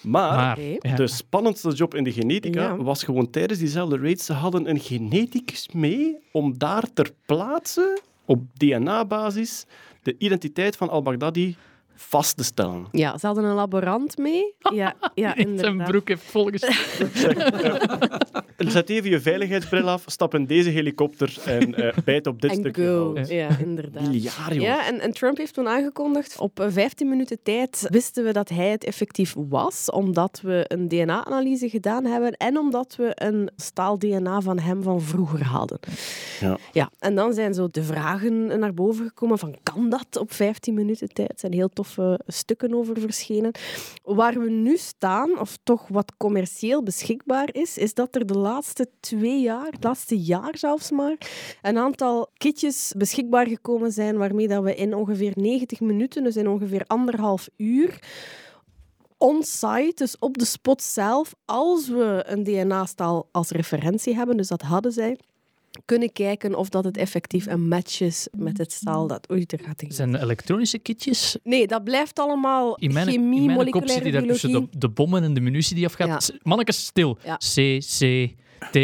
Maar, 0.00 0.36
Maar, 0.36 0.58
Oké. 0.58 0.88
ja. 0.88 0.96
de 0.96 1.06
spannendste 1.06 1.68
job 1.70 1.94
in 1.94 2.04
de 2.04 2.12
genetica 2.12 2.62
Ja. 2.62 2.76
was 2.76 3.02
gewoon 3.04 3.30
tijdens 3.30 3.58
diezelfde 3.58 3.96
raids, 3.98 4.24
ze 4.24 4.32
hadden 4.32 4.70
een 4.70 4.80
geneticus 4.80 5.68
mee 5.72 6.16
om 6.32 6.58
daar 6.58 6.84
ter 6.94 7.10
plaatse, 7.26 8.00
op 8.24 8.42
DNA-basis, 8.56 9.64
de 10.02 10.14
identiteit 10.18 10.76
van 10.76 10.88
al-Baghdadi 10.88 11.56
vast 12.08 12.36
te 12.36 12.44
stellen. 12.44 12.86
Ja, 12.90 13.18
ze 13.18 13.26
hadden 13.26 13.44
een 13.44 13.54
laborant 13.54 14.18
mee. 14.18 14.54
Ja, 14.74 14.94
ja 15.14 15.34
zijn 15.56 15.76
broek 15.76 16.08
heeft 16.08 16.22
volgestoken. 16.22 17.10
Zet 18.70 18.90
even 18.90 19.10
je 19.10 19.20
veiligheidsbril 19.20 19.88
af, 19.88 20.02
stap 20.06 20.34
in 20.34 20.46
deze 20.46 20.70
helikopter 20.70 21.36
en 21.44 21.74
eh, 21.74 21.96
bijt 22.04 22.26
op 22.26 22.42
dit 22.42 22.50
En 22.50 22.56
stukje 22.56 22.86
go. 22.86 23.14
hout. 23.14 23.28
Ja, 23.28 23.48
inderdaad. 23.58 24.02
Miljard. 24.02 24.54
Ja, 24.54 24.86
en, 24.86 25.00
en 25.00 25.12
Trump 25.12 25.36
heeft 25.36 25.54
toen 25.54 25.68
aangekondigd, 25.68 26.38
op 26.38 26.60
eh, 26.60 26.66
15 26.70 27.08
minuten 27.08 27.38
tijd 27.42 27.86
wisten 27.88 28.24
we 28.24 28.32
dat 28.32 28.48
hij 28.48 28.68
het 28.68 28.84
effectief 28.84 29.34
was, 29.48 29.90
omdat 29.90 30.40
we 30.42 30.64
een 30.68 30.88
DNA-analyse 30.88 31.68
gedaan 31.68 32.04
hebben 32.04 32.32
en 32.32 32.58
omdat 32.58 32.96
we 32.96 33.12
een 33.14 33.50
staal 33.56 33.98
DNA 33.98 34.40
van 34.40 34.58
hem 34.58 34.82
van 34.82 35.00
vroeger 35.00 35.44
hadden. 35.44 35.78
Ja. 36.40 36.58
Ja, 36.72 36.90
en 36.98 37.14
dan 37.14 37.34
zijn 37.34 37.54
zo 37.54 37.68
de 37.70 37.82
vragen 37.82 38.58
naar 38.58 38.74
boven 38.74 39.06
gekomen 39.06 39.38
van 39.38 39.56
kan 39.62 39.88
dat 39.88 40.16
op 40.18 40.32
15 40.32 40.74
minuten 40.74 41.08
tijd? 41.08 41.32
Zijn 41.40 41.52
heel 41.52 41.68
toffe 41.94 42.20
stukken 42.26 42.74
over 42.74 43.00
verschenen. 43.00 43.52
Waar 44.02 44.40
we 44.40 44.50
nu 44.50 44.76
staan, 44.76 45.38
of 45.38 45.58
toch 45.62 45.88
wat 45.88 46.16
commercieel 46.16 46.82
beschikbaar 46.82 47.48
is, 47.52 47.78
is 47.78 47.94
dat 47.94 48.14
er 48.14 48.26
de 48.26 48.38
laatste 48.38 48.88
twee 49.00 49.40
jaar, 49.40 49.70
het 49.70 49.84
laatste 49.84 50.18
jaar 50.18 50.58
zelfs 50.58 50.90
maar, 50.90 51.16
een 51.62 51.78
aantal 51.78 52.28
kitjes 52.36 52.92
beschikbaar 52.96 53.46
gekomen 53.46 53.92
zijn 53.92 54.16
waarmee 54.16 54.48
dat 54.48 54.62
we 54.62 54.74
in 54.74 54.94
ongeveer 54.94 55.32
90 55.34 55.80
minuten, 55.80 56.24
dus 56.24 56.36
in 56.36 56.48
ongeveer 56.48 56.84
anderhalf 56.86 57.48
uur, 57.56 57.98
on-site, 59.18 59.92
dus 59.94 60.18
op 60.18 60.38
de 60.38 60.44
spot 60.44 60.82
zelf, 60.82 61.34
als 61.44 61.88
we 61.88 62.24
een 62.26 62.42
DNA-staal 62.44 63.28
als 63.30 63.50
referentie 63.50 64.14
hebben, 64.14 64.36
dus 64.36 64.48
dat 64.48 64.62
hadden 64.62 64.92
zij, 64.92 65.18
kunnen 65.84 66.12
kijken 66.12 66.54
of 66.54 66.68
dat 66.68 66.84
het 66.84 66.96
effectief 66.96 67.46
een 67.46 67.68
match 67.68 68.00
is 68.00 68.28
met 68.36 68.58
het 68.58 68.72
staal 68.72 69.06
dat... 69.06 69.30
Oei, 69.30 69.44
er 69.46 69.60
gaat 69.64 69.82
een... 69.82 69.92
zijn 69.92 70.14
elektronische 70.14 70.78
kitjes. 70.78 71.36
Nee, 71.42 71.66
dat 71.66 71.84
blijft 71.84 72.18
allemaal 72.18 72.76
In 72.76 72.92
mijn, 72.92 73.08
chemie, 73.08 73.40
in 73.40 73.56
mijn 73.56 73.70
kop 73.70 73.88
zit 73.88 74.02
hij 74.02 74.10
daar 74.10 74.22
tussen 74.22 74.52
de, 74.52 74.66
de 74.78 74.88
bommen 74.88 75.22
en 75.22 75.34
de 75.34 75.40
munitie 75.40 75.74
die 75.74 75.86
afgaat. 75.86 76.26
Ja. 76.32 76.38
Mannekes, 76.42 76.84
stil. 76.84 77.18
Ja. 77.24 77.36
C, 77.36 77.78
C, 77.98 78.30
T, 78.70 78.76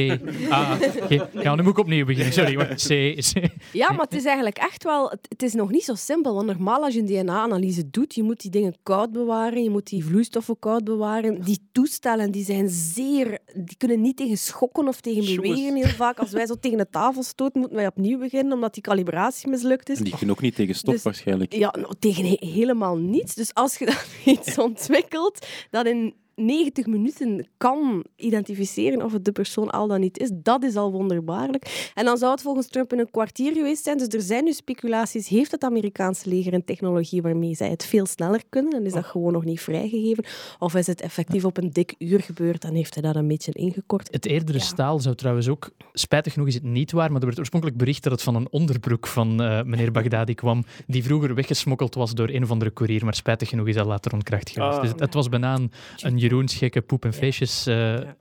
A. 0.52 0.76
G. 0.76 1.26
Ja, 1.42 1.54
nu 1.54 1.62
moet 1.62 1.72
ik 1.72 1.78
opnieuw 1.78 2.04
beginnen. 2.04 2.32
Sorry. 2.32 2.54
maar 2.56 2.74
C, 2.74 2.88
C. 3.16 3.50
Ja, 3.72 3.90
maar 3.92 4.04
het 4.04 4.14
is 4.14 4.24
eigenlijk 4.24 4.56
echt 4.58 4.84
wel... 4.84 5.10
Het, 5.28 5.42
is 5.42 5.52
nog 5.52 5.70
niet 5.70 5.84
zo 5.84 5.94
simpel, 5.94 6.34
want 6.34 6.46
normaal 6.46 6.84
als 6.84 6.94
je 6.94 7.00
een 7.00 7.06
DNA-analyse 7.06 7.90
doet, 7.90 8.14
je 8.14 8.22
moet 8.22 8.40
die 8.40 8.50
dingen 8.50 8.74
koud 8.82 9.12
bewaren, 9.12 9.62
je 9.62 9.70
moet 9.70 9.86
die 9.86 10.04
vloeistoffen 10.04 10.58
koud 10.58 10.84
bewaren. 10.84 11.40
Die 11.42 11.68
toestellen, 11.72 12.30
die 12.30 12.44
zijn 12.44 12.68
zeer... 12.68 13.38
Die 13.54 13.76
kunnen 13.76 14.00
niet 14.00 14.16
tegen 14.16 14.38
schokken 14.38 14.88
of 14.88 15.00
tegen 15.00 15.36
bewegen 15.36 15.74
heel 15.74 15.86
vaak. 15.86 16.18
Als 16.18 16.30
wij 16.30 16.46
zo 16.46 16.54
tegen 16.60 16.78
de 16.78 16.88
tafel 16.90 17.22
stoten, 17.22 17.60
moeten 17.60 17.78
wij 17.78 17.86
opnieuw 17.86 18.18
beginnen, 18.18 18.52
omdat 18.52 18.74
die 18.74 18.82
calibratie 18.82 19.48
mislukt 19.48 19.88
is. 19.88 19.98
En 19.98 20.04
die 20.04 20.16
kunnen 20.16 20.34
ook 20.34 20.42
niet 20.42 20.54
tegen 20.54 20.74
stof 20.74 20.94
Dus- 20.94 21.02
waarschijnlijk. 21.02 21.52
Ja, 21.54 21.74
nou, 21.80 21.94
tegen 21.98 22.24
he- 22.24 22.46
helemaal 22.46 22.96
niets. 22.96 23.34
Dus 23.34 23.54
als 23.54 23.78
je 23.78 23.84
dan 24.24 24.34
iets 24.34 24.58
ontwikkelt 24.58 25.46
dat 25.70 25.86
in 25.86 26.14
90 26.38 26.86
minuten 26.86 27.46
kan 27.56 28.04
identificeren 28.16 29.04
of 29.04 29.12
het 29.12 29.24
de 29.24 29.32
persoon 29.32 29.70
al 29.70 29.86
dan 29.86 30.00
niet 30.00 30.18
is, 30.18 30.30
dat 30.34 30.64
is 30.64 30.76
al 30.76 30.92
wonderbaarlijk. 30.92 31.90
En 31.94 32.04
dan 32.04 32.18
zou 32.18 32.30
het 32.32 32.42
volgens 32.42 32.68
Trump 32.68 32.92
in 32.92 32.98
een 32.98 33.10
kwartier 33.10 33.52
geweest 33.52 33.84
zijn. 33.84 33.98
Dus 33.98 34.06
er 34.08 34.20
zijn 34.20 34.44
nu 34.44 34.52
speculaties. 34.52 35.28
Heeft 35.28 35.50
het 35.50 35.64
Amerikaanse 35.64 36.28
leger 36.28 36.54
een 36.54 36.64
technologie 36.64 37.22
waarmee 37.22 37.54
zij 37.54 37.68
het 37.70 37.84
veel 37.84 38.06
sneller 38.06 38.42
kunnen? 38.48 38.72
En 38.72 38.86
is 38.86 38.92
dat 38.92 39.04
gewoon 39.04 39.32
nog 39.32 39.44
niet 39.44 39.60
vrijgegeven? 39.60 40.24
Of 40.58 40.74
is 40.74 40.86
het 40.86 41.00
effectief 41.00 41.44
op 41.44 41.56
een 41.56 41.70
dik 41.70 41.94
uur 41.98 42.20
gebeurd 42.20 42.64
en 42.64 42.74
heeft 42.74 42.94
hij 42.94 43.02
dat 43.02 43.16
een 43.16 43.28
beetje 43.28 43.52
ingekort? 43.52 44.08
Het 44.12 44.26
eerdere 44.26 44.58
Ja. 44.58 44.64
staal 44.64 45.00
zou 45.00 45.14
trouwens 45.14 45.48
ook, 45.48 45.70
spijtig 45.92 46.32
genoeg 46.32 46.48
is 46.48 46.54
het 46.54 46.62
niet 46.62 46.92
waar, 46.92 47.10
maar 47.12 47.20
er 47.20 47.26
werd 47.26 47.38
oorspronkelijk 47.38 47.78
bericht 47.78 48.02
dat 48.02 48.12
het 48.12 48.22
van 48.22 48.34
een 48.34 48.48
onderbroek 48.50 49.06
van 49.06 49.42
eh, 49.42 49.62
meneer 49.62 49.92
Baghdadi 49.92 50.34
kwam, 50.34 50.64
die 50.86 51.02
vroeger 51.04 51.34
weggesmokkeld 51.34 51.94
was 51.94 52.14
door 52.14 52.28
een 52.28 52.42
of 52.42 52.50
andere 52.50 52.70
koerier, 52.70 53.04
maar 53.04 53.14
spijtig 53.14 53.48
genoeg 53.48 53.66
is 53.68 53.74
dat 53.74 53.86
later 53.86 54.12
ontkracht 54.12 54.50
geweest. 54.50 54.74
Ah. 54.76 54.80
Dus 54.80 54.90
het, 54.90 55.00
het 55.00 55.14
was 55.14 55.28
bijna 55.28 55.54
een, 55.54 55.72
een 55.96 56.18
Jeroens 56.28 56.54
gekke 56.54 56.80
poep 56.80 57.04
en 57.04 57.12
feestjes 57.12 57.66
eh, 57.66 57.74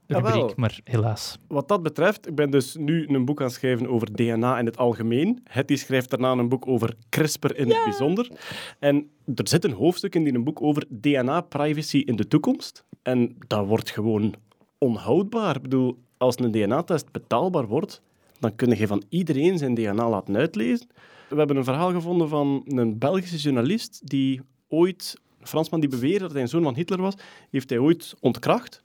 Jawel. 0.06 0.32
rubriek, 0.32 0.56
maar 0.56 0.80
helaas. 0.84 1.38
Wat 1.48 1.68
dat 1.68 1.84
betreft, 1.84 2.28
ik 2.28 2.36
ben 2.36 2.50
dus 2.50 2.76
nu 2.76 3.08
een 3.08 3.26
boek 3.26 3.40
aan 3.40 3.46
het 3.46 3.56
schrijven 3.56 3.88
over 3.88 4.16
DNA 4.16 4.60
in 4.60 4.66
het 4.66 4.78
algemeen. 4.78 5.42
Hetty 5.44 5.76
schrijft 5.76 6.10
daarna 6.10 6.32
een 6.32 6.50
boek 6.50 6.68
over 6.68 6.96
CRISPR 7.10 7.56
in 7.56 7.70
het 7.70 7.84
bijzonder. 7.84 8.32
En 8.80 9.10
er 9.36 9.48
zit 9.48 9.64
een 9.64 9.72
hoofdstuk 9.72 10.16
in 10.16 10.24
die 10.24 10.34
een 10.34 10.44
boek 10.44 10.62
over 10.62 10.86
DNA-privacy 10.90 11.98
in 11.98 12.16
de 12.16 12.28
toekomst. 12.28 12.86
En 13.02 13.36
dat 13.48 13.68
wordt 13.68 13.90
gewoon 13.90 14.34
onhoudbaar. 14.78 15.56
Ik 15.56 15.62
bedoel, 15.62 15.98
als 16.18 16.40
een 16.40 16.52
DNA-test 16.52 17.12
betaalbaar 17.12 17.68
wordt, 17.68 18.02
dan 18.40 18.56
kun 18.56 18.78
je 18.78 18.88
van 18.88 19.04
iedereen 19.10 19.58
zijn 19.58 19.76
DNA 19.76 20.10
laten 20.10 20.36
uitlezen. 20.36 20.88
We 21.30 21.36
hebben 21.36 21.58
een 21.58 21.64
verhaal 21.64 21.92
gevonden 21.92 22.30
van 22.30 22.62
een 22.66 22.98
Belgische 22.98 23.38
journalist 23.38 24.02
die 24.04 24.42
ooit, 24.68 25.16
Fransman 25.48 25.80
die 25.80 25.90
beweerde 25.90 26.20
dat 26.20 26.32
hij 26.32 26.42
een 26.42 26.48
zoon 26.48 26.64
van 26.64 26.76
Hitler 26.76 27.02
was, 27.02 27.14
heeft 27.52 27.70
hij 27.70 27.80
ooit 27.80 28.14
ontkracht. 28.20 28.84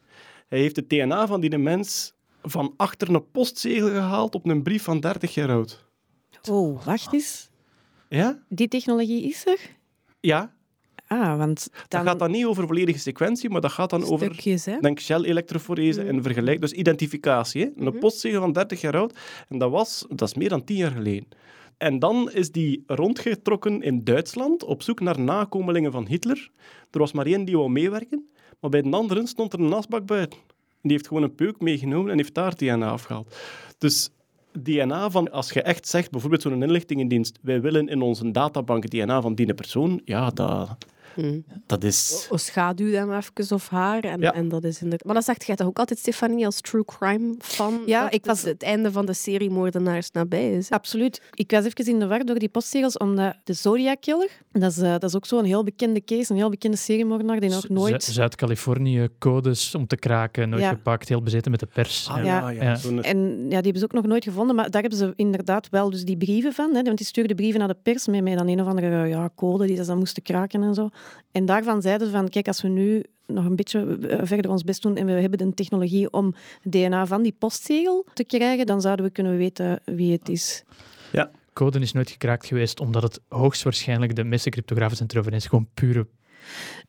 Hij 0.49 0.59
heeft 0.59 0.77
het 0.77 0.89
DNA 0.89 1.27
van 1.27 1.41
die 1.41 1.59
mens 1.59 2.13
van 2.43 2.75
achter 2.77 3.15
een 3.15 3.31
postzegel 3.31 3.89
gehaald 3.89 4.35
op 4.35 4.47
een 4.47 4.63
brief 4.63 4.83
van 4.83 5.01
30 5.01 5.35
jaar 5.35 5.51
oud. 5.51 5.87
Oh, 6.51 6.85
wacht 6.85 7.13
eens. 7.13 7.51
Ja? 8.09 8.43
Die 8.49 8.69
technologie 8.69 9.23
is 9.23 9.47
er? 9.47 9.59
Ja. 10.21 10.53
Ah, 11.07 11.37
want 11.37 11.69
Dat 11.73 11.85
dan... 11.89 12.05
gaat 12.05 12.19
dan 12.19 12.31
niet 12.31 12.45
over 12.45 12.67
volledige 12.67 12.99
sequentie, 12.99 13.51
maar 13.51 13.61
dat 13.61 13.73
gaat 13.73 13.91
dan 13.91 14.05
over 14.05 14.41
hè? 14.65 14.79
denk 14.81 15.01
Shell-elektroforese 15.01 16.03
en 16.03 16.23
vergelijk. 16.23 16.61
Dus 16.61 16.73
identificatie. 16.73 17.63
Hè? 17.63 17.67
Een 17.77 17.85
Mhm. 17.85 17.99
postzegel 17.99 18.41
van 18.41 18.53
30 18.53 18.81
jaar 18.81 18.97
oud. 18.97 19.19
En 19.49 19.59
dat 19.59 19.71
was, 19.71 20.05
dat 20.09 20.29
is 20.29 20.35
meer 20.35 20.49
dan 20.49 20.65
10 20.65 20.77
jaar 20.77 20.91
geleden. 20.91 21.29
En 21.83 21.99
dan 21.99 22.31
is 22.33 22.51
die 22.51 22.83
rondgetrokken 22.87 23.83
in 23.83 24.05
Duitsland 24.05 24.65
op 24.65 24.83
zoek 24.83 25.01
naar 25.01 25.21
nakomelingen 25.21 25.93
van 25.93 26.07
Hitler. 26.07 26.51
Er 26.91 26.99
was 26.99 27.13
maar 27.13 27.27
één 27.27 27.45
die 27.45 27.57
wou 27.57 27.71
meewerken, 27.71 28.29
maar 28.61 28.71
bij 28.71 28.83
de 28.83 28.91
anderen 28.91 29.27
stond 29.27 29.53
er 29.53 29.61
een 29.61 29.73
asbak 29.73 30.07
buiten. 30.07 30.39
Die 30.83 30.93
heeft 30.93 31.07
gewoon 31.07 31.23
een 31.23 31.35
peuk 31.35 31.61
meegenomen 31.61 32.11
en 32.11 32.17
heeft 32.17 32.35
daar 32.35 32.57
DNA 32.57 32.91
afgehaald. 32.91 33.37
Dus 33.79 34.11
DNA 34.53 35.11
van, 35.11 35.31
als 35.31 35.51
je 35.51 35.63
echt 35.63 35.89
zegt, 35.89 36.11
bijvoorbeeld 36.11 36.43
zo'n 36.43 36.63
inlichtingendienst, 36.63 37.39
wij 37.41 37.61
willen 37.61 37.89
in 37.89 38.03
onze 38.03 38.31
databank 38.31 38.91
DNA 38.91 39.21
van 39.21 39.35
die 39.35 39.55
persoon, 39.55 40.01
ja, 40.05 40.31
dat, 40.31 40.77
Hm. 41.15 41.41
dat 41.67 41.85
is... 41.85 42.27
O, 42.31 42.37
schaduw 42.37 42.93
hem 42.93 43.13
even 43.13 43.55
of 43.55 43.69
haar. 43.69 44.05
En, 44.05 44.21
Ja. 44.21 44.35
en 44.35 44.49
dat 44.49 44.65
is 44.65 44.75
inderdaad... 44.83 45.05
Maar 45.07 45.15
dat 45.15 45.25
zegt 45.25 45.47
jij 45.47 45.57
toch 45.57 45.67
ook 45.67 45.79
altijd, 45.79 45.99
Stefanie, 45.99 46.45
als 46.45 46.61
true 46.61 46.85
crime 46.85 47.35
fan? 47.39 47.83
Ja, 47.87 48.03
dat 48.03 48.15
ik 48.15 48.25
was- 48.25 48.39
het, 48.43 48.49
het 48.49 48.63
einde 48.63 48.93
van 48.93 49.07
de 49.07 49.13
serie 49.13 49.51
Moordenaars 49.51 50.11
nabij 50.11 50.53
is. 50.57 50.69
hè? 50.69 50.75
Absoluut. 50.75 51.23
Ik 51.35 51.51
was 51.51 51.65
even 51.65 51.85
in 51.87 51.99
de 51.99 52.07
war 52.07 52.25
door 52.25 52.39
die 52.39 52.49
postzegels, 52.49 52.97
omdat 52.97 53.35
de 53.45 53.53
Zodiac 53.53 54.01
Killer, 54.01 54.31
dat 54.53 54.71
is, 54.71 54.79
eh, 54.79 54.91
dat 54.91 55.03
is 55.05 55.17
ook 55.17 55.27
zo'n 55.27 55.45
heel 55.45 55.65
bekende 55.65 56.05
case, 56.05 56.31
een 56.31 56.37
heel 56.37 56.51
bekende 56.51 56.77
seriemoordenaar 56.77 57.41
die 57.41 57.51
nog 57.51 57.69
nooit... 57.69 58.03
Zuid-Californië, 58.05 59.09
codes 59.19 59.75
om 59.75 59.87
te 59.87 59.97
kraken, 59.97 60.49
nooit 60.49 60.63
Ja. 60.63 60.69
gepakt, 60.69 61.09
heel 61.09 61.23
bezeten 61.23 61.51
met 61.51 61.61
de 61.61 61.67
pers. 61.67 62.09
Ah, 62.11 62.19
En- 62.19 62.25
ja, 62.25 62.39
Ja. 62.41 62.49
ja. 62.49 62.63
Ja. 62.63 62.75
Zo'n- 62.77 63.03
En 63.03 63.19
ja, 63.19 63.47
die 63.49 63.55
hebben 63.55 63.79
ze 63.79 63.85
ook 63.85 63.93
nog 63.93 64.07
nooit 64.07 64.25
gevonden, 64.25 64.57
maar 64.57 64.71
daar 64.71 64.81
hebben 64.81 64.99
ze 64.99 65.13
inderdaad 65.17 65.69
wel 65.71 65.91
dus 65.91 66.05
die 66.05 66.17
brieven 66.17 66.53
van. 66.53 66.75
Hè, 66.75 66.83
want 66.83 66.97
die 66.97 67.07
stuurden 67.07 67.37
brieven 67.37 67.59
naar 67.59 67.69
de 67.69 67.77
pers 67.83 68.07
met, 68.07 68.23
met 68.23 68.39
dan 68.39 68.49
een 68.49 68.61
of 68.61 68.67
andere 68.67 69.07
ja, 69.07 69.31
code 69.35 69.67
die 69.67 69.77
ze 69.77 69.85
dan 69.85 69.99
moesten 69.99 70.23
kraken 70.23 70.63
en 70.63 70.75
zo. 70.75 70.89
En 71.33 71.47
daarvan 71.47 71.83
zeiden 71.83 72.07
ze 72.07 72.13
van, 72.13 72.29
kijk, 72.29 72.47
als 72.47 72.63
we 72.63 72.69
nu 72.69 73.05
nog 73.27 73.45
een 73.45 73.57
beetje 73.57 73.99
eh, 74.09 74.19
verder 74.23 74.51
ons 74.51 74.65
best 74.65 74.83
doen 74.83 74.97
en 74.97 75.07
we 75.07 75.13
hebben 75.13 75.39
de 75.39 75.55
technologie 75.55 76.13
om 76.13 76.35
DNA 76.63 77.07
van 77.07 77.23
die 77.23 77.35
postzegel 77.39 78.07
te 78.15 78.25
krijgen, 78.25 78.67
dan 78.67 78.81
zouden 78.81 79.05
we 79.05 79.13
kunnen 79.13 79.37
weten 79.37 79.81
wie 79.85 80.13
het 80.13 80.29
is. 80.29 80.65
Code 81.53 81.79
is 81.79 81.93
nooit 81.93 82.11
gekraakt 82.11 82.47
geweest, 82.47 82.81
omdat 82.81 83.03
het 83.03 83.21
hoogstwaarschijnlijk 83.29 84.17
de 84.17 84.25
meeste 84.25 84.51
cryptografen 84.51 84.97
zijn 84.97 85.09
erover 85.13 85.33
eens 85.33 85.47
gewoon 85.47 85.69
pure 85.75 86.07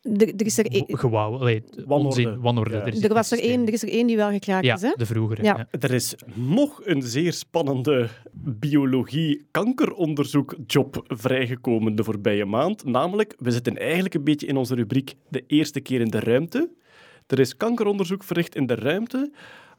Er, 0.01 0.27
er 0.27 0.45
is 0.45 0.57
er, 0.57 0.65
één- 0.65 0.85
gewauw. 0.97 1.37
Allee, 1.39 1.63
Wanorde. 1.85 2.05
onzin, 2.07 2.39
wanorde. 2.41 2.75
Ja. 2.75 2.81
Er, 2.85 2.93
is 2.93 3.03
er 3.03 3.13
was 3.13 3.31
er 3.31 3.39
één, 3.39 3.67
er 3.67 3.73
is 3.73 3.83
er 3.83 3.89
één 3.89 4.07
die 4.07 4.15
wel 4.15 4.31
gekraakt 4.31 4.65
Ja, 4.65 4.75
is. 4.75 4.81
Hè? 4.81 4.91
de 4.95 5.05
vroegere. 5.05 5.43
Ja. 5.43 5.67
Ja. 5.71 5.79
Er 5.79 5.91
is 5.93 6.15
nog 6.33 6.81
een 6.83 7.01
zeer 7.01 7.33
spannende 7.33 8.07
biologie-kankeronderzoek-job 8.31 11.03
vrijgekomen 11.07 11.95
de 11.95 12.03
voorbije 12.03 12.45
maand. 12.45 12.85
Namelijk, 12.85 13.35
we 13.39 13.51
zitten 13.51 13.77
eigenlijk 13.77 14.13
een 14.13 14.23
beetje 14.23 14.47
in 14.47 14.57
onze 14.57 14.75
rubriek 14.75 15.13
de 15.29 15.43
eerste 15.47 15.79
keer 15.79 16.01
in 16.01 16.09
de 16.09 16.19
ruimte. 16.19 16.69
Er 17.27 17.39
is 17.39 17.57
kankeronderzoek 17.57 18.23
verricht 18.23 18.55
in 18.55 18.65
de 18.65 18.75
ruimte. 18.75 19.31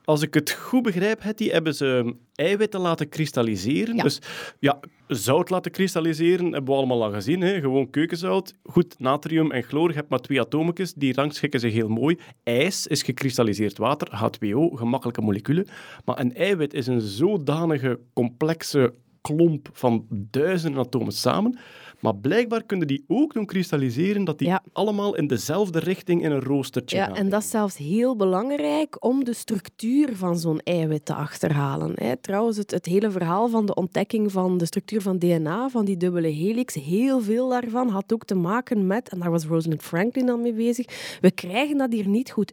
Als 0.04 0.22
ik 0.22 0.34
het 0.34 0.52
goed 0.52 0.82
begrijp, 0.82 1.22
Hetty, 1.22 1.48
hebben 1.48 1.74
ze 1.74 2.14
eiwitten 2.34 2.80
laten 2.80 3.08
kristalliseren. 3.08 3.96
Ja. 3.96 4.02
Dus 4.02 4.18
ja, 4.58 4.80
zout 5.06 5.50
laten 5.50 5.70
kristalliseren 5.70 6.44
hebben 6.44 6.64
we 6.64 6.78
allemaal 6.78 7.04
al 7.04 7.12
gezien. 7.12 7.40
Hè? 7.40 7.60
Gewoon 7.60 7.90
keukenzout. 7.90 8.54
Goed, 8.62 8.98
natrium 8.98 9.52
en 9.52 9.62
chloor. 9.62 9.88
Je 9.88 9.94
hebt 9.94 10.08
maar 10.08 10.20
twee 10.20 10.40
atometjes, 10.40 10.94
die 10.94 11.14
rangschikken 11.14 11.60
zich 11.60 11.72
heel 11.72 11.88
mooi. 11.88 12.18
IJs 12.42 12.86
is 12.86 13.02
gekristalliseerd 13.02 13.78
water, 13.78 14.08
H2O, 14.08 14.74
gemakkelijke 14.74 15.20
moleculen. 15.20 15.66
Maar 16.04 16.20
een 16.20 16.34
eiwit 16.34 16.74
is 16.74 16.86
een 16.86 17.00
zodanige 17.00 18.00
complexe 18.12 18.94
klomp 19.20 19.68
van 19.72 20.06
duizenden 20.10 20.80
atomen 20.80 21.12
samen. 21.12 21.58
Maar 22.00 22.14
blijkbaar 22.16 22.62
kunnen 22.64 22.86
die 22.86 23.04
ook 23.08 23.32
doen 23.34 23.46
kristalliseren 23.46 24.24
dat 24.24 24.38
die 24.38 24.48
Ja. 24.48 24.62
allemaal 24.72 25.16
in 25.16 25.26
dezelfde 25.26 25.78
richting 25.78 26.22
in 26.22 26.30
een 26.30 26.42
roostertje 26.42 26.96
Ja, 26.96 27.04
gaan. 27.04 27.14
en 27.16 27.28
dat 27.28 27.42
is 27.42 27.50
zelfs 27.50 27.76
heel 27.76 28.16
belangrijk 28.16 29.04
om 29.04 29.24
de 29.24 29.32
structuur 29.34 30.16
van 30.16 30.38
zo'n 30.38 30.58
eiwit 30.60 31.04
te 31.04 31.14
achterhalen. 31.14 31.92
Hè. 31.94 32.16
Trouwens, 32.16 32.56
het, 32.56 32.70
het 32.70 32.86
hele 32.86 33.10
verhaal 33.10 33.48
van 33.48 33.66
de 33.66 33.74
ontdekking 33.74 34.32
van 34.32 34.58
de 34.58 34.64
structuur 34.66 35.02
van 35.02 35.18
DNA, 35.18 35.68
van 35.68 35.84
die 35.84 35.96
dubbele 35.96 36.28
helix, 36.28 36.74
heel 36.74 37.20
veel 37.20 37.48
daarvan 37.48 37.88
had 37.88 38.12
ook 38.12 38.24
te 38.24 38.34
maken 38.34 38.86
met, 38.86 39.08
en 39.08 39.18
daar 39.18 39.30
was 39.30 39.44
Rosalind 39.44 39.82
Franklin 39.82 40.26
dan 40.26 40.42
mee 40.42 40.52
bezig, 40.52 40.86
we 41.20 41.30
krijgen 41.30 41.76
dat 41.78 41.92
hier 41.92 42.08
niet 42.08 42.30
goed 42.30 42.52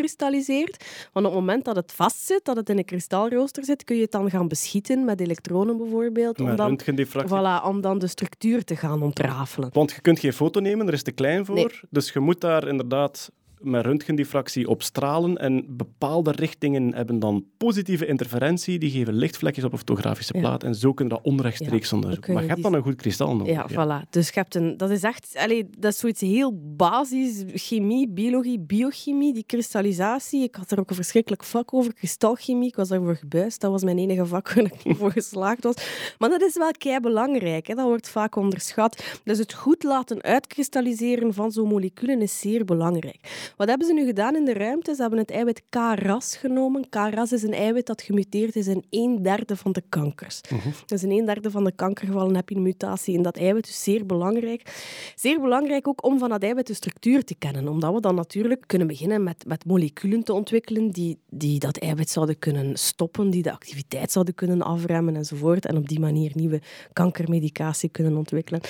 uitgekristalliseerd. 0.00 0.84
Want 1.12 1.26
op 1.26 1.32
het 1.32 1.40
moment 1.40 1.64
dat 1.64 1.76
het 1.76 1.92
vastzit, 1.92 2.44
dat 2.44 2.56
het 2.56 2.68
in 2.68 2.78
een 2.78 2.84
kristalrooster 2.84 3.64
zit, 3.64 3.84
kun 3.84 3.96
je 3.96 4.02
het 4.02 4.10
dan 4.12 4.30
gaan 4.30 4.48
beschieten 4.48 5.04
met 5.04 5.20
elektronen 5.20 5.76
bijvoorbeeld, 5.76 6.40
om 6.40 6.56
dan, 6.56 6.80
voilà, 7.26 7.64
om 7.64 7.80
dan 7.80 7.98
de 7.98 8.06
structuur 8.06 8.64
te 8.64 8.75
gaan 8.76 9.02
ontrafelen. 9.02 9.70
Want 9.72 9.90
je 9.90 10.00
kunt 10.00 10.18
geen 10.18 10.32
foto 10.32 10.60
nemen, 10.60 10.86
er 10.86 10.92
is 10.92 11.02
te 11.02 11.12
klein 11.12 11.46
voor. 11.46 11.54
Nee. 11.54 11.80
Dus 11.90 12.12
je 12.12 12.20
moet 12.20 12.40
daar 12.40 12.68
inderdaad 12.68 13.30
met 13.60 13.84
röntgendifractie 13.84 14.68
op 14.68 14.82
stralen. 14.82 15.36
En 15.36 15.64
bepaalde 15.68 16.30
richtingen 16.30 16.94
hebben 16.94 17.18
dan 17.18 17.44
positieve 17.56 18.06
interferentie. 18.06 18.78
Die 18.78 18.90
geven 18.90 19.14
lichtvlekjes 19.14 19.64
op 19.64 19.72
een 19.72 19.78
fotografische 19.78 20.34
Ja. 20.34 20.40
plaat. 20.40 20.62
En 20.62 20.74
zo 20.74 20.92
kun 20.92 21.04
je 21.04 21.10
dat 21.10 21.20
onrechtstreeks 21.22 21.90
Ja, 21.90 21.96
onderzoeken. 21.96 22.32
Maar 22.32 22.42
je 22.42 22.48
hebt 22.48 22.60
die- 22.62 22.70
dan 22.70 22.78
een 22.80 22.86
goed 22.86 22.94
kristal 22.96 23.36
nodig. 23.36 23.54
Ja, 23.54 23.66
voilà. 24.04 24.08
Dus 24.10 24.26
je 24.28 24.34
hebt 24.34 24.54
een, 24.54 24.76
dat 24.76 24.90
is 24.90 25.02
echt, 25.02 25.32
allee, 25.38 25.66
dat 25.78 25.92
is 25.92 25.98
zoiets 25.98 26.20
heel 26.20 26.58
basis. 26.76 27.44
Chemie, 27.54 28.08
biologie, 28.08 28.58
biochemie, 28.60 29.32
die 29.34 29.44
kristallisatie. 29.46 30.42
Ik 30.42 30.54
had 30.54 30.70
er 30.70 30.78
ook 30.80 30.90
een 30.90 30.96
verschrikkelijk 30.96 31.44
vak 31.44 31.74
over, 31.74 31.94
kristalchemie. 31.94 32.68
Ik 32.68 32.76
was 32.76 32.88
daarvoor 32.88 33.16
gebuist. 33.16 33.60
Dat 33.60 33.70
was 33.70 33.82
mijn 33.84 33.98
enige 33.98 34.26
vak 34.26 34.52
waar 34.52 34.64
ik 34.64 34.84
niet 34.84 34.96
voor 34.98 35.10
geslaagd 35.12 35.64
was. 35.64 35.74
Maar 36.18 36.28
dat 36.28 36.42
is 36.42 36.56
wel 36.56 36.70
kei 36.78 37.00
belangrijk. 37.00 37.66
Hè. 37.66 37.74
Dat 37.74 37.86
wordt 37.86 38.08
vaak 38.08 38.36
onderschat. 38.36 39.04
Dus 39.24 39.38
het 39.38 39.52
goed 39.52 39.82
laten 39.82 40.22
uitkristalliseren 40.22 41.34
van 41.34 41.52
zo'n 41.52 41.68
moleculen 41.68 42.22
is 42.22 42.38
zeer 42.40 42.64
belangrijk. 42.64 43.45
Wat 43.56 43.68
hebben 43.68 43.86
ze 43.86 43.92
nu 43.92 44.04
gedaan 44.04 44.36
in 44.36 44.44
de 44.44 44.52
ruimte? 44.52 44.94
Ze 44.94 45.00
hebben 45.00 45.18
het 45.18 45.30
eiwit 45.30 45.62
KRAS 45.68 46.36
genomen. 46.36 46.88
KRAS 46.88 47.32
is 47.32 47.42
een 47.42 47.52
eiwit 47.52 47.86
dat 47.86 48.02
gemuteerd 48.02 48.56
is 48.56 48.66
in 48.66 48.84
een 48.90 49.22
derde 49.22 49.56
van 49.56 49.72
de 49.72 49.82
kankers. 49.88 50.40
Dus 50.86 51.02
in 51.02 51.10
een 51.10 51.24
derde 51.24 51.50
van 51.50 51.64
de 51.64 51.72
kankergevallen 51.72 52.36
heb 52.36 52.48
je 52.48 52.54
een 52.54 52.62
mutatie 52.62 53.14
in 53.14 53.22
dat 53.22 53.36
eiwit. 53.36 53.64
Dus 53.64 53.82
zeer 53.82 54.06
belangrijk. 54.06 54.74
Zeer 55.14 55.40
belangrijk 55.40 55.88
ook 55.88 56.04
om 56.04 56.18
van 56.18 56.28
dat 56.28 56.42
eiwit 56.42 56.66
de 56.66 56.74
structuur 56.74 57.24
te 57.24 57.34
kennen. 57.34 57.68
Omdat 57.68 57.94
we 57.94 58.00
dan 58.00 58.14
natuurlijk 58.14 58.64
kunnen 58.66 58.86
beginnen 58.86 59.22
met, 59.22 59.44
met 59.46 59.64
moleculen 59.64 60.22
te 60.22 60.32
ontwikkelen 60.32 60.90
die, 60.90 61.18
die 61.30 61.58
dat 61.58 61.76
eiwit 61.76 62.10
zouden 62.10 62.38
kunnen 62.38 62.76
stoppen, 62.76 63.30
die 63.30 63.42
de 63.42 63.52
activiteit 63.52 64.12
zouden 64.12 64.34
kunnen 64.34 64.62
afremmen 64.62 65.16
enzovoort. 65.16 65.66
En 65.66 65.76
op 65.76 65.88
die 65.88 66.00
manier 66.00 66.30
nieuwe 66.34 66.60
kankermedicatie 66.92 67.88
kunnen 67.88 68.16
ontwikkelen. 68.16 68.60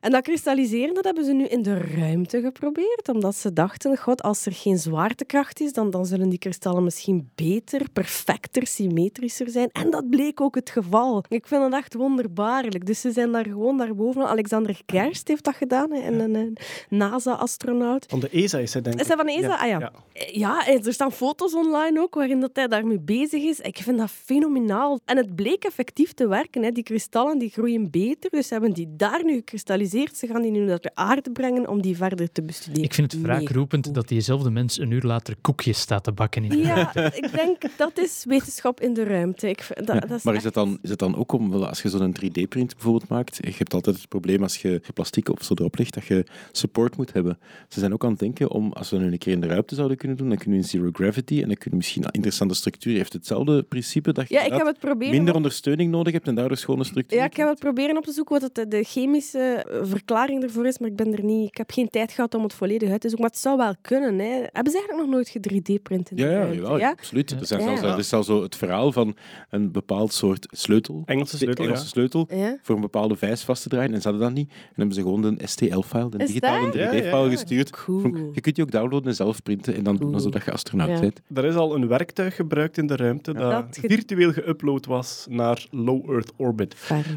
En 0.00 0.10
dat 0.10 0.22
kristalliseren, 0.22 0.94
dat 0.94 1.04
hebben 1.04 1.24
ze 1.24 1.32
nu 1.32 1.44
in 1.44 1.62
de 1.62 1.78
ruimte 1.78 2.40
geprobeerd. 2.40 3.08
Omdat 3.08 3.36
ze 3.36 3.52
dachten, 3.52 3.96
god, 3.96 4.21
als 4.22 4.46
er 4.46 4.52
geen 4.52 4.78
zwaartekracht 4.78 5.60
is, 5.60 5.72
dan, 5.72 5.90
dan 5.90 6.06
zullen 6.06 6.28
die 6.28 6.38
kristallen 6.38 6.84
misschien 6.84 7.30
beter, 7.34 7.90
perfecter, 7.92 8.66
symmetrischer 8.66 9.50
zijn. 9.50 9.68
En 9.72 9.90
dat 9.90 10.10
bleek 10.10 10.40
ook 10.40 10.54
het 10.54 10.70
geval. 10.70 11.24
Ik 11.28 11.46
vind 11.46 11.62
dat 11.62 11.72
echt 11.72 11.94
wonderbaarlijk. 11.94 12.86
Dus 12.86 13.00
ze 13.00 13.12
zijn 13.12 13.32
daar 13.32 13.44
gewoon 13.44 13.78
daarboven. 13.78 14.26
Alexander 14.28 14.80
Gerst 14.86 15.28
heeft 15.28 15.44
dat 15.44 15.54
gedaan, 15.54 15.92
hè, 15.92 16.00
en 16.00 16.20
een, 16.20 16.34
een 16.34 16.56
NASA-astronaut. 16.88 18.06
Van 18.08 18.20
de 18.20 18.28
ESA 18.28 18.58
is 18.58 18.74
het, 18.74 18.84
denk 18.84 18.96
ik. 18.96 19.02
Is 19.02 19.08
hij 19.08 19.16
van 19.16 19.28
ESA? 19.28 19.56
ah 19.56 19.68
ja. 19.68 19.78
ja. 19.78 19.92
Ja, 20.32 20.66
en 20.66 20.84
er 20.84 20.92
staan 20.92 21.12
foto's 21.12 21.54
online 21.54 22.00
ook 22.00 22.14
waarin 22.14 22.40
dat 22.40 22.50
hij 22.52 22.68
daarmee 22.68 23.00
bezig 23.00 23.42
is. 23.42 23.60
Ik 23.60 23.76
vind 23.76 23.98
dat 23.98 24.10
fenomenaal. 24.10 25.00
En 25.04 25.16
het 25.16 25.34
bleek 25.34 25.64
effectief 25.64 26.12
te 26.12 26.28
werken. 26.28 26.62
Hè. 26.62 26.70
Die 26.70 26.82
kristallen 26.82 27.38
die 27.38 27.50
groeien 27.50 27.90
beter, 27.90 28.30
dus 28.30 28.46
ze 28.46 28.52
hebben 28.52 28.72
die 28.72 28.88
daar 28.96 29.24
nu 29.24 29.34
gekristalliseerd. 29.34 30.16
Ze 30.16 30.26
gaan 30.26 30.42
die 30.42 30.50
nu 30.50 30.64
naar 30.64 30.80
de 30.80 30.90
aarde 30.94 31.30
brengen 31.30 31.68
om 31.68 31.82
die 31.82 31.96
verder 31.96 32.32
te 32.32 32.42
bestuderen. 32.42 32.84
Ik 32.84 32.94
vind 32.94 33.12
het 33.12 33.22
Mega 33.22 33.34
wraakroepend 33.34 33.82
cool. 33.82 33.94
dat 33.94 34.10
diezelfde 34.12 34.50
mens 34.50 34.78
een 34.78 34.90
uur 34.90 35.02
later 35.02 35.36
koekjes 35.40 35.80
staat 35.80 36.04
te 36.04 36.12
bakken 36.12 36.44
in 36.44 36.48
de 36.48 36.56
Ja, 36.56 36.94
ik 36.94 37.32
denk 37.32 37.62
dat 37.76 37.98
is 37.98 38.24
wetenschap 38.28 38.80
in 38.80 38.94
de 38.94 39.04
ruimte. 39.04 39.48
Ik, 39.48 39.66
dat, 39.74 39.86
Ja, 39.86 40.00
dat 40.00 40.10
is 40.10 40.22
maar 40.22 40.34
is 40.34 40.44
het, 40.44 40.54
dan, 40.54 40.78
is 40.82 40.90
het 40.90 40.98
dan 40.98 41.16
ook 41.16 41.32
om, 41.32 41.52
als 41.52 41.82
je 41.82 41.88
zo'n 41.88 42.16
3D-print 42.24 42.74
bijvoorbeeld 42.74 43.08
maakt, 43.08 43.36
je 43.36 43.54
hebt 43.56 43.74
altijd 43.74 43.96
het 43.96 44.08
probleem 44.08 44.42
als 44.42 44.56
je 44.56 44.80
plastic 44.94 45.28
of 45.28 45.42
zo 45.42 45.54
erop 45.54 45.78
legt, 45.78 45.94
dat 45.94 46.04
je 46.04 46.26
support 46.52 46.96
moet 46.96 47.12
hebben. 47.12 47.38
Ze 47.68 47.80
zijn 47.80 47.92
ook 47.92 48.04
aan 48.04 48.10
het 48.10 48.18
denken 48.18 48.50
om, 48.50 48.72
als 48.72 48.90
we 48.90 48.98
nu 48.98 49.12
een 49.12 49.18
keer 49.18 49.32
in 49.32 49.40
de 49.40 49.46
ruimte 49.46 49.74
zouden 49.74 49.96
kunnen 49.96 50.16
doen, 50.16 50.28
dan 50.28 50.38
kunnen 50.38 50.56
we 50.56 50.64
in 50.64 50.68
zero 50.68 50.90
gravity 50.92 51.42
en 51.42 51.46
dan 51.46 51.56
kun 51.56 51.70
je 51.70 51.76
misschien 51.76 52.04
een 52.04 52.10
interessante 52.10 52.54
structuur. 52.54 52.92
Je 52.92 52.98
heeft 52.98 53.12
hetzelfde 53.12 53.62
principe 53.62 54.12
dat 54.12 54.28
je 54.28 54.34
Ja, 54.34 54.42
ik 54.42 54.52
heb 54.52 54.66
het 54.66 54.78
proberen... 54.78 55.14
minder 55.14 55.34
ondersteuning 55.34 55.90
nodig 55.90 56.12
hebt 56.12 56.26
en 56.26 56.34
daardoor 56.34 56.56
schone 56.56 56.84
structuur. 56.84 57.18
Ja, 57.18 57.24
ik 57.24 57.36
heb 57.36 57.48
het 57.48 57.58
proberen 57.58 57.96
op 57.96 58.04
te 58.04 58.12
zoeken 58.12 58.40
wat 58.40 58.50
het, 58.54 58.70
de 58.70 58.82
chemische 58.82 59.38
eh, 59.38 59.80
verklaring 59.82 60.42
ervoor 60.42 60.66
is, 60.66 60.78
maar 60.78 60.88
ik 60.88 60.96
ben 60.96 61.12
er 61.12 61.24
niet... 61.24 61.48
Ik 61.48 61.56
heb 61.56 61.70
geen 61.70 61.90
tijd 61.90 62.12
gehad 62.12 62.34
om 62.34 62.42
het 62.42 62.54
volledig 62.54 62.90
uit 62.90 63.00
te 63.00 63.08
zoeken, 63.08 63.20
maar 63.20 63.30
het 63.30 63.42
zou 63.42 63.56
wel 63.56 63.74
kunnen. 63.80 64.01
Hè. 64.02 64.40
Hebben 64.52 64.72
ze 64.72 64.78
eigenlijk 64.78 64.98
nog 64.98 65.08
nooit 65.08 65.28
ge-3D-print 65.28 66.10
in 66.10 66.16
de 66.16 66.22
Ja, 66.22 66.28
ja, 66.30 66.36
ruimte? 66.36 66.56
jawel, 66.56 66.78
ja? 66.78 66.90
absoluut. 66.90 67.30
Er, 67.30 67.46
zijn 67.46 67.60
Ja. 67.60 67.66
zelfs, 67.66 67.82
er 67.82 67.98
is 67.98 68.08
zelfs 68.08 68.26
zo 68.26 68.42
het 68.42 68.56
verhaal 68.56 68.92
van 68.92 69.16
een 69.50 69.72
bepaald 69.72 70.12
soort 70.12 70.46
sleutel. 70.50 71.02
Engelse 71.04 71.36
sleutel, 71.36 71.64
Engelse 71.64 71.86
sleutel. 71.86 72.28
Ja? 72.30 72.58
Voor 72.62 72.74
een 72.74 72.80
bepaalde 72.80 73.16
vijs 73.16 73.42
vast 73.42 73.62
te 73.62 73.68
draaien. 73.68 73.94
En 73.94 74.00
ze 74.00 74.08
hadden 74.08 74.26
dat 74.26 74.36
niet. 74.36 74.48
En 74.50 74.56
hebben 74.74 74.94
ze 74.94 75.00
gewoon 75.00 75.22
de 75.22 75.34
STL-file, 75.46 76.08
Is 76.16 76.26
digitale 76.26 76.64
dat? 76.64 76.72
3D-file 76.72 77.00
Ja, 77.02 77.10
ja, 77.16 77.24
ja. 77.24 77.30
gestuurd. 77.30 77.70
Cool. 77.70 78.30
Je 78.32 78.40
kunt 78.40 78.54
die 78.54 78.64
ook 78.64 78.70
downloaden 78.70 79.08
en 79.08 79.14
zelf 79.14 79.42
printen 79.42 79.74
en 79.74 79.82
dan 79.82 79.96
doen 79.96 80.14
alsof 80.14 80.44
je 80.44 80.52
astronaut 80.52 80.88
Ja. 80.90 81.00
bent. 81.00 81.20
Er 81.34 81.44
is 81.44 81.54
al 81.54 81.74
een 81.74 81.88
werktuig 81.88 82.36
gebruikt 82.36 82.78
in 82.78 82.86
de 82.86 82.96
ruimte 82.96 83.32
dat, 83.32 83.50
Dat 83.50 83.78
ge- 83.80 83.88
virtueel 83.88 84.32
geüpload 84.32 84.86
was 84.88 85.26
naar 85.30 85.66
low 85.70 86.10
Earth 86.10 86.32
orbit. 86.36 86.74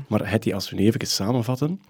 Maar 0.08 0.30
Hetty, 0.32 0.54
als 0.54 0.70
we 0.70 0.76
nu 0.76 0.86
even 0.86 1.08
samenvatten. 1.08 1.82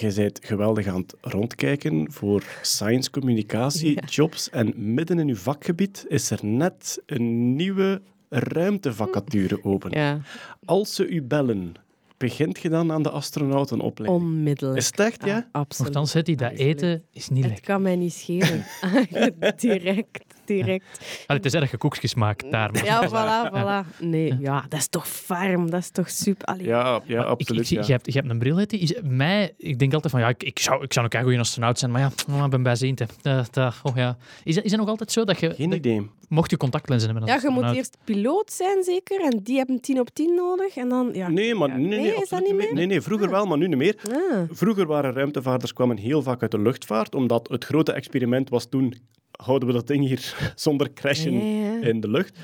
Je 0.00 0.12
bent 0.14 0.40
geweldig 0.42 0.86
aan 0.86 1.00
het 1.00 1.14
rondkijken 1.20 2.12
voor 2.12 2.42
science 2.62 3.10
communicatie 3.10 4.04
jobs 4.06 4.50
en 4.50 4.72
midden 4.94 5.18
in 5.18 5.28
uw 5.28 5.36
vakgebied 5.36 6.04
is 6.08 6.30
er 6.30 6.38
net 6.42 7.02
een 7.06 7.54
nieuwe 7.56 8.00
ruimtevacature 8.28 9.64
open. 9.64 9.90
Ja, 9.90 10.20
Als 10.64 10.94
ze 10.94 11.06
u 11.08 11.22
bellen, 11.22 11.74
begint 12.16 12.58
je 12.60 12.68
dan 12.68 12.92
aan 12.92 13.02
de 13.02 13.10
astronautenopleiding? 13.10 14.22
onmiddellijk. 14.22 14.78
Is 14.78 14.86
het 14.86 15.00
echt, 15.00 15.24
ja? 15.24 15.36
Ah, 15.36 15.60
absoluut. 15.60 15.92
Nochtans, 15.92 16.10
zit 16.12 16.26
hij 16.26 16.36
dat 16.36 16.52
eten 16.52 17.02
is 17.12 17.28
niet 17.28 17.42
Het 17.42 17.52
lekker. 17.52 17.66
kan 17.72 17.82
mij 17.82 17.96
niet 17.96 18.12
schelen. 18.12 18.64
direct, 19.56 20.33
direct. 20.46 20.84
Allee, 21.26 21.42
het 21.42 21.44
is 21.44 21.60
erg 21.60 21.70
je 21.70 21.76
koekjes 21.76 22.14
maakt 22.14 22.50
daar. 22.50 22.72
maar- 22.72 22.84
Ja, 22.84 23.08
voilà, 23.14 23.52
voilà. 23.54 23.98
Nee, 24.00 24.36
ja, 24.40 24.64
dat 24.68 24.78
is 24.78 24.88
toch 24.88 25.08
farm, 25.08 25.70
dat 25.70 25.80
is 25.80 25.90
toch 25.90 26.10
super. 26.10 26.46
Allee, 26.46 26.66
Ja, 26.66 27.00
ja 27.06 27.16
Maar 27.16 27.26
absoluut. 27.26 27.70
Ik, 27.70 27.76
ja. 27.78 27.82
je, 27.86 27.92
hebt, 27.92 28.06
je 28.12 28.18
hebt 28.18 28.30
een 28.30 28.38
bril. 28.38 28.58
Is- 28.58 28.94
Mij, 29.02 29.54
ik 29.56 29.78
denk 29.78 29.92
altijd 29.94 30.12
van, 30.12 30.20
ja, 30.22 30.28
ik, 30.28 30.42
ik 30.42 30.58
zou, 30.58 30.82
ik 30.82 30.92
zou 30.92 31.06
ook 31.06 31.14
een 31.14 31.22
goede 31.22 31.38
astronaut 31.38 31.78
zijn, 31.78 31.90
maar 31.90 32.00
ja, 32.00 32.44
ik 32.44 32.50
ben 32.50 32.62
bijziende. 32.62 33.06
Uh, 33.22 33.40
oh, 33.82 33.96
ja. 33.96 34.16
is, 34.44 34.54
dat, 34.54 34.64
is 34.64 34.70
dat 34.70 34.80
nog 34.80 34.88
altijd 34.88 35.12
zo 35.12 35.24
dat 35.24 35.40
je, 35.40 35.54
Geen 35.54 35.68
dat- 35.70 35.78
idee. 35.78 36.10
mocht 36.28 36.50
je 36.50 36.56
contactlenzen 36.56 37.10
hebben 37.10 37.28
Ja, 37.28 37.38
je 37.42 37.48
moet 37.50 37.76
eerst 37.76 37.96
piloot 38.04 38.52
zijn, 38.52 38.82
zeker. 38.84 39.20
En 39.20 39.40
die 39.42 39.56
hebben 39.56 39.80
10 39.80 40.00
op 40.00 40.10
10 40.12 40.34
nodig. 40.34 40.76
En 40.76 40.88
dan, 40.88 41.10
ja. 41.12 41.28
Nee, 41.28 41.54
maar 41.54 41.68
Ja. 41.68 41.76
nee, 41.76 41.86
nee, 41.86 42.00
Nee, 42.00 42.14
is 42.14 42.28
dat 42.28 42.40
niet 42.40 42.54
meer? 42.54 42.74
Nee, 42.74 42.86
nee, 42.86 43.00
vroeger 43.00 43.30
wel, 43.30 43.46
maar 43.46 43.58
nu 43.58 43.68
niet 43.68 43.76
meer. 43.78 43.96
Ah. 44.12 44.38
Vroeger 44.50 44.86
waren 44.86 45.12
ruimtevaarders 45.12 45.72
kwamen 45.72 45.96
heel 45.96 46.22
vaak 46.22 46.42
uit 46.42 46.50
de 46.50 46.58
luchtvaart, 46.60 47.14
omdat 47.14 47.48
het 47.48 47.64
grote 47.64 47.92
experiment 47.92 48.48
was 48.48 48.66
toen 48.68 48.94
houden 49.42 49.68
we 49.68 49.74
dat 49.74 49.86
ding 49.86 50.06
hier 50.06 50.34
zonder 50.56 50.92
crashen 50.92 51.32
Ja, 51.32 51.66
ja, 51.66 51.74
ja. 51.74 51.82
in 51.86 52.00
de 52.00 52.08
lucht. 52.10 52.38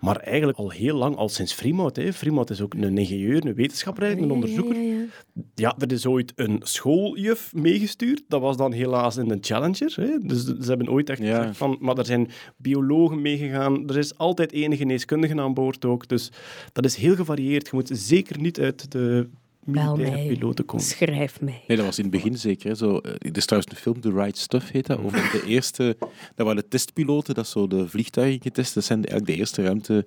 Maar 0.00 0.16
eigenlijk 0.16 0.58
al 0.58 0.70
heel 0.70 0.96
lang, 0.96 1.16
al 1.16 1.28
sinds 1.28 1.52
Fremont. 1.52 1.96
Hè. 1.96 2.12
Fremont 2.12 2.50
is 2.50 2.60
ook 2.60 2.74
een 2.74 2.98
ingenieur, 2.98 3.46
een 3.46 3.54
wetenschapper, 3.54 4.10
een 4.10 4.30
onderzoeker. 4.30 4.76
Ja, 4.76 4.82
ja, 4.82 4.92
ja. 4.98 5.42
Ja, 5.54 5.74
er 5.78 5.92
is 5.92 6.06
ooit 6.06 6.32
een 6.36 6.60
schooljuf 6.62 7.52
meegestuurd. 7.54 8.22
Dat 8.28 8.40
was 8.40 8.56
dan 8.56 8.72
helaas 8.72 9.16
in 9.16 9.28
de 9.28 9.38
Challenger. 9.40 9.94
Hè. 9.96 10.18
Dus 10.18 10.44
ze 10.44 10.64
hebben 10.68 10.90
ooit 10.90 11.10
echt 11.10 11.18
Ja. 11.22 11.36
gezegd 11.38 11.56
van... 11.56 11.76
Maar 11.80 11.98
er 11.98 12.06
zijn 12.06 12.30
biologen 12.56 13.22
meegegaan. 13.22 13.88
Er 13.88 13.98
is 13.98 14.18
altijd 14.18 14.52
één 14.52 14.76
geneeskundige 14.76 15.40
aan 15.40 15.54
boord 15.54 15.84
ook. 15.84 16.08
Dus 16.08 16.32
dat 16.72 16.84
is 16.84 16.96
heel 16.96 17.14
gevarieerd. 17.14 17.64
Je 17.64 17.70
moet 17.74 17.90
zeker 17.92 18.40
niet 18.40 18.60
uit 18.60 18.92
de 18.92 19.28
militaire 19.68 20.16
mij. 20.16 20.26
piloten. 20.26 20.80
Schrijf 20.80 21.40
mij. 21.40 21.62
Nee, 21.66 21.76
dat 21.76 21.86
was 21.86 21.98
in 21.98 22.04
het 22.04 22.12
begin 22.12 22.38
zeker. 22.38 22.68
Hè. 22.68 22.74
Zo, 22.74 22.98
eh, 22.98 23.12
er 23.12 23.36
is 23.36 23.44
trouwens 23.46 23.72
een 23.72 23.78
film, 23.78 24.00
The 24.00 24.12
Right 24.12 24.38
Stuff 24.38 24.70
heet 24.70 24.86
dat, 24.86 24.98
over 24.98 25.30
de 25.32 25.42
eerste... 25.46 25.96
Dat 26.34 26.46
waren 26.46 26.62
de 26.62 26.68
testpiloten, 26.68 27.34
dat 27.34 27.46
zo 27.46 27.66
de 27.66 27.88
vliegtuigen 27.88 28.42
getest. 28.42 28.74
Dat 28.74 28.84
zijn 28.84 28.98
eigenlijk 28.98 29.26
de 29.26 29.36
eerste 29.36 29.62
ruimte... 29.62 30.06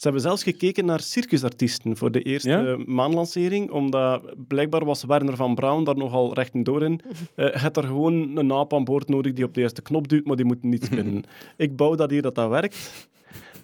Ze 0.00 0.06
hebben 0.06 0.24
zelfs 0.24 0.42
gekeken 0.42 0.84
naar 0.84 1.00
circusartiesten 1.00 1.96
voor 1.96 2.10
de 2.10 2.22
eerste 2.22 2.48
Ja? 2.48 2.66
eh, 2.66 2.76
maanlancering, 2.86 3.70
omdat 3.70 4.34
blijkbaar 4.48 4.84
was 4.84 5.04
Werner 5.04 5.36
van 5.36 5.54
Braun 5.54 5.84
daar 5.84 5.96
nogal 5.96 6.34
recht 6.34 6.54
in. 6.54 7.00
Eh 7.34 7.54
had 7.54 7.76
er 7.76 7.82
gewoon 7.82 8.36
een 8.36 8.52
aap 8.52 8.74
aan 8.74 8.84
boord 8.84 9.08
nodig 9.08 9.32
die 9.32 9.44
op 9.44 9.54
de 9.54 9.60
eerste 9.60 9.82
knop 9.82 10.08
duwt, 10.08 10.24
maar 10.24 10.36
die 10.36 10.44
moet 10.44 10.62
niet 10.62 10.84
spinnen. 10.84 11.22
Ik 11.56 11.76
bouw 11.76 11.94
dat 11.94 12.10
hier 12.10 12.22
dat 12.22 12.34
dat 12.34 12.48
werkt. 12.48 13.08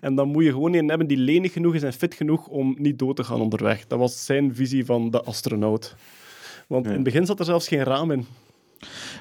En 0.01 0.15
dan 0.15 0.29
moet 0.29 0.45
je 0.45 0.51
gewoon 0.51 0.75
een 0.75 0.89
hebben 0.89 1.07
die 1.07 1.17
lenig 1.17 1.53
genoeg 1.53 1.75
is 1.75 1.83
en 1.83 1.93
fit 1.93 2.15
genoeg 2.15 2.47
om 2.47 2.75
niet 2.79 2.99
dood 2.99 3.17
te 3.17 3.25
gaan 3.25 3.41
onderweg. 3.41 3.87
Dat 3.87 3.99
was 3.99 4.25
zijn 4.25 4.55
visie 4.55 4.85
van 4.85 5.11
de 5.11 5.23
astronaut. 5.23 5.95
Want 6.67 6.85
Ja. 6.85 6.91
in 6.91 6.97
het 6.97 7.05
begin 7.05 7.27
zat 7.27 7.39
er 7.39 7.45
zelfs 7.45 7.69
geen 7.69 7.83
raam 7.83 8.11
in. 8.11 8.27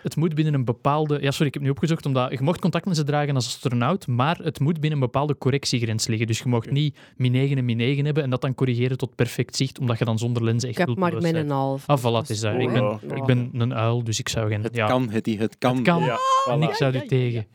Het 0.03 0.15
moet 0.15 0.35
binnen 0.35 0.53
een 0.53 0.65
bepaalde... 0.65 1.21
Ja, 1.21 1.31
sorry, 1.31 1.47
ik 1.47 1.53
heb 1.53 1.63
nu 1.63 1.69
opgezocht, 1.69 2.05
omdat 2.05 2.31
je 2.31 2.37
mocht 2.41 2.59
contactlenzen 2.59 3.05
dragen 3.05 3.35
als 3.35 3.45
astronaut, 3.47 4.07
maar 4.07 4.37
het 4.43 4.59
moet 4.59 4.73
binnen 4.79 4.91
een 4.91 5.05
bepaalde 5.05 5.37
correctiegrens 5.37 6.07
liggen. 6.07 6.27
Dus 6.27 6.37
je 6.39 6.47
mocht 6.47 6.71
niet 6.71 6.97
min 7.15 7.31
9 7.31 7.57
en 7.57 7.65
min 7.65 7.77
9 7.77 8.05
hebben 8.05 8.23
en 8.23 8.29
dat 8.29 8.41
dan 8.41 8.53
corrigeren 8.55 8.97
tot 8.97 9.15
perfect 9.15 9.55
zicht, 9.55 9.79
omdat 9.79 9.97
je 9.99 10.05
dan 10.05 10.17
zonder 10.17 10.43
lenzen 10.43 10.69
echt 10.69 10.79
Ik 10.79 10.87
heb 10.87 10.97
maar 10.97 11.21
mijn 11.21 11.33
bent. 11.33 11.51
half. 11.51 11.83
Ah, 11.87 11.99
voilà, 11.99 12.17
het 12.21 12.29
is 12.29 12.39
dat. 12.39 12.53
Ik 12.53 12.71
ben, 12.73 12.83
Oh, 12.83 13.01
ik 13.15 13.23
ben 13.25 13.49
een 13.53 13.73
uil, 13.73 14.03
dus 14.03 14.19
ik 14.19 14.29
zou 14.29 14.49
geen... 14.49 14.63
Het 14.63 14.75
ja, 14.75 14.87
kan, 14.87 15.09
Hetty, 15.09 15.37
het 15.37 15.57
kan. 15.57 15.75
Het 15.75 15.83
kan. 15.85 16.03
Ja, 16.03 16.17
voilà. 16.49 16.57
Niks 16.59 16.77
zou 16.77 16.93
er 16.95 17.07
tegen. 17.07 17.45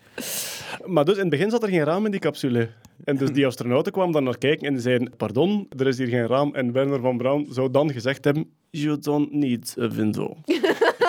Maar 0.86 1.04
dus 1.04 1.14
in 1.14 1.20
het 1.20 1.30
begin 1.30 1.50
zat 1.50 1.62
er 1.62 1.68
geen 1.68 1.84
raam 1.84 2.04
in 2.04 2.10
die 2.10 2.20
capsule. 2.20 2.68
En 3.04 3.16
dus 3.16 3.30
die 3.32 3.46
astronauten 3.46 3.92
kwamen 3.92 4.12
daar 4.12 4.22
naar 4.22 4.38
kijken 4.38 4.66
en 4.74 4.80
zeiden: 4.80 5.12
Pardon, 5.16 5.66
er 5.76 5.86
is 5.86 5.98
hier 5.98 6.06
geen 6.06 6.26
raam. 6.26 6.54
En 6.54 6.72
Werner 6.72 7.00
van 7.00 7.16
Braun 7.16 7.46
zou 7.50 7.70
dan 7.70 7.92
gezegd 7.92 8.24
hebben: 8.24 8.46
You 8.70 8.98
don't 8.98 9.32
need 9.32 9.76
a 9.80 9.88
window. 9.88 10.32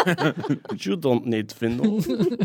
you 0.83 0.99
don't 0.99 1.25
need 1.25 1.55
window. 1.59 1.99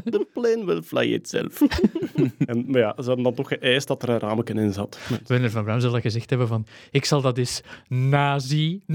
The 0.05 0.27
plane 0.33 0.65
will 0.65 0.83
fly 0.83 1.13
itself. 1.13 1.61
en, 2.47 2.65
maar 2.67 2.81
ja, 2.81 2.95
ze 2.99 3.05
hadden 3.07 3.25
dan 3.25 3.35
toch 3.35 3.49
geëist 3.49 3.89
dat 3.89 4.03
er 4.03 4.09
een 4.09 4.19
raamje 4.19 4.45
in 4.55 4.73
zat. 4.73 4.99
Werner 5.27 5.51
van 5.51 5.65
Braun 5.65 5.81
zal 5.81 5.91
dat 5.91 6.01
gezegd 6.01 6.31
hebben 6.31 6.49
van 6.49 6.67
ik 6.91 7.05
zal 7.05 7.21
dat 7.21 7.39
eens 7.39 7.63
nazi. 7.89 8.81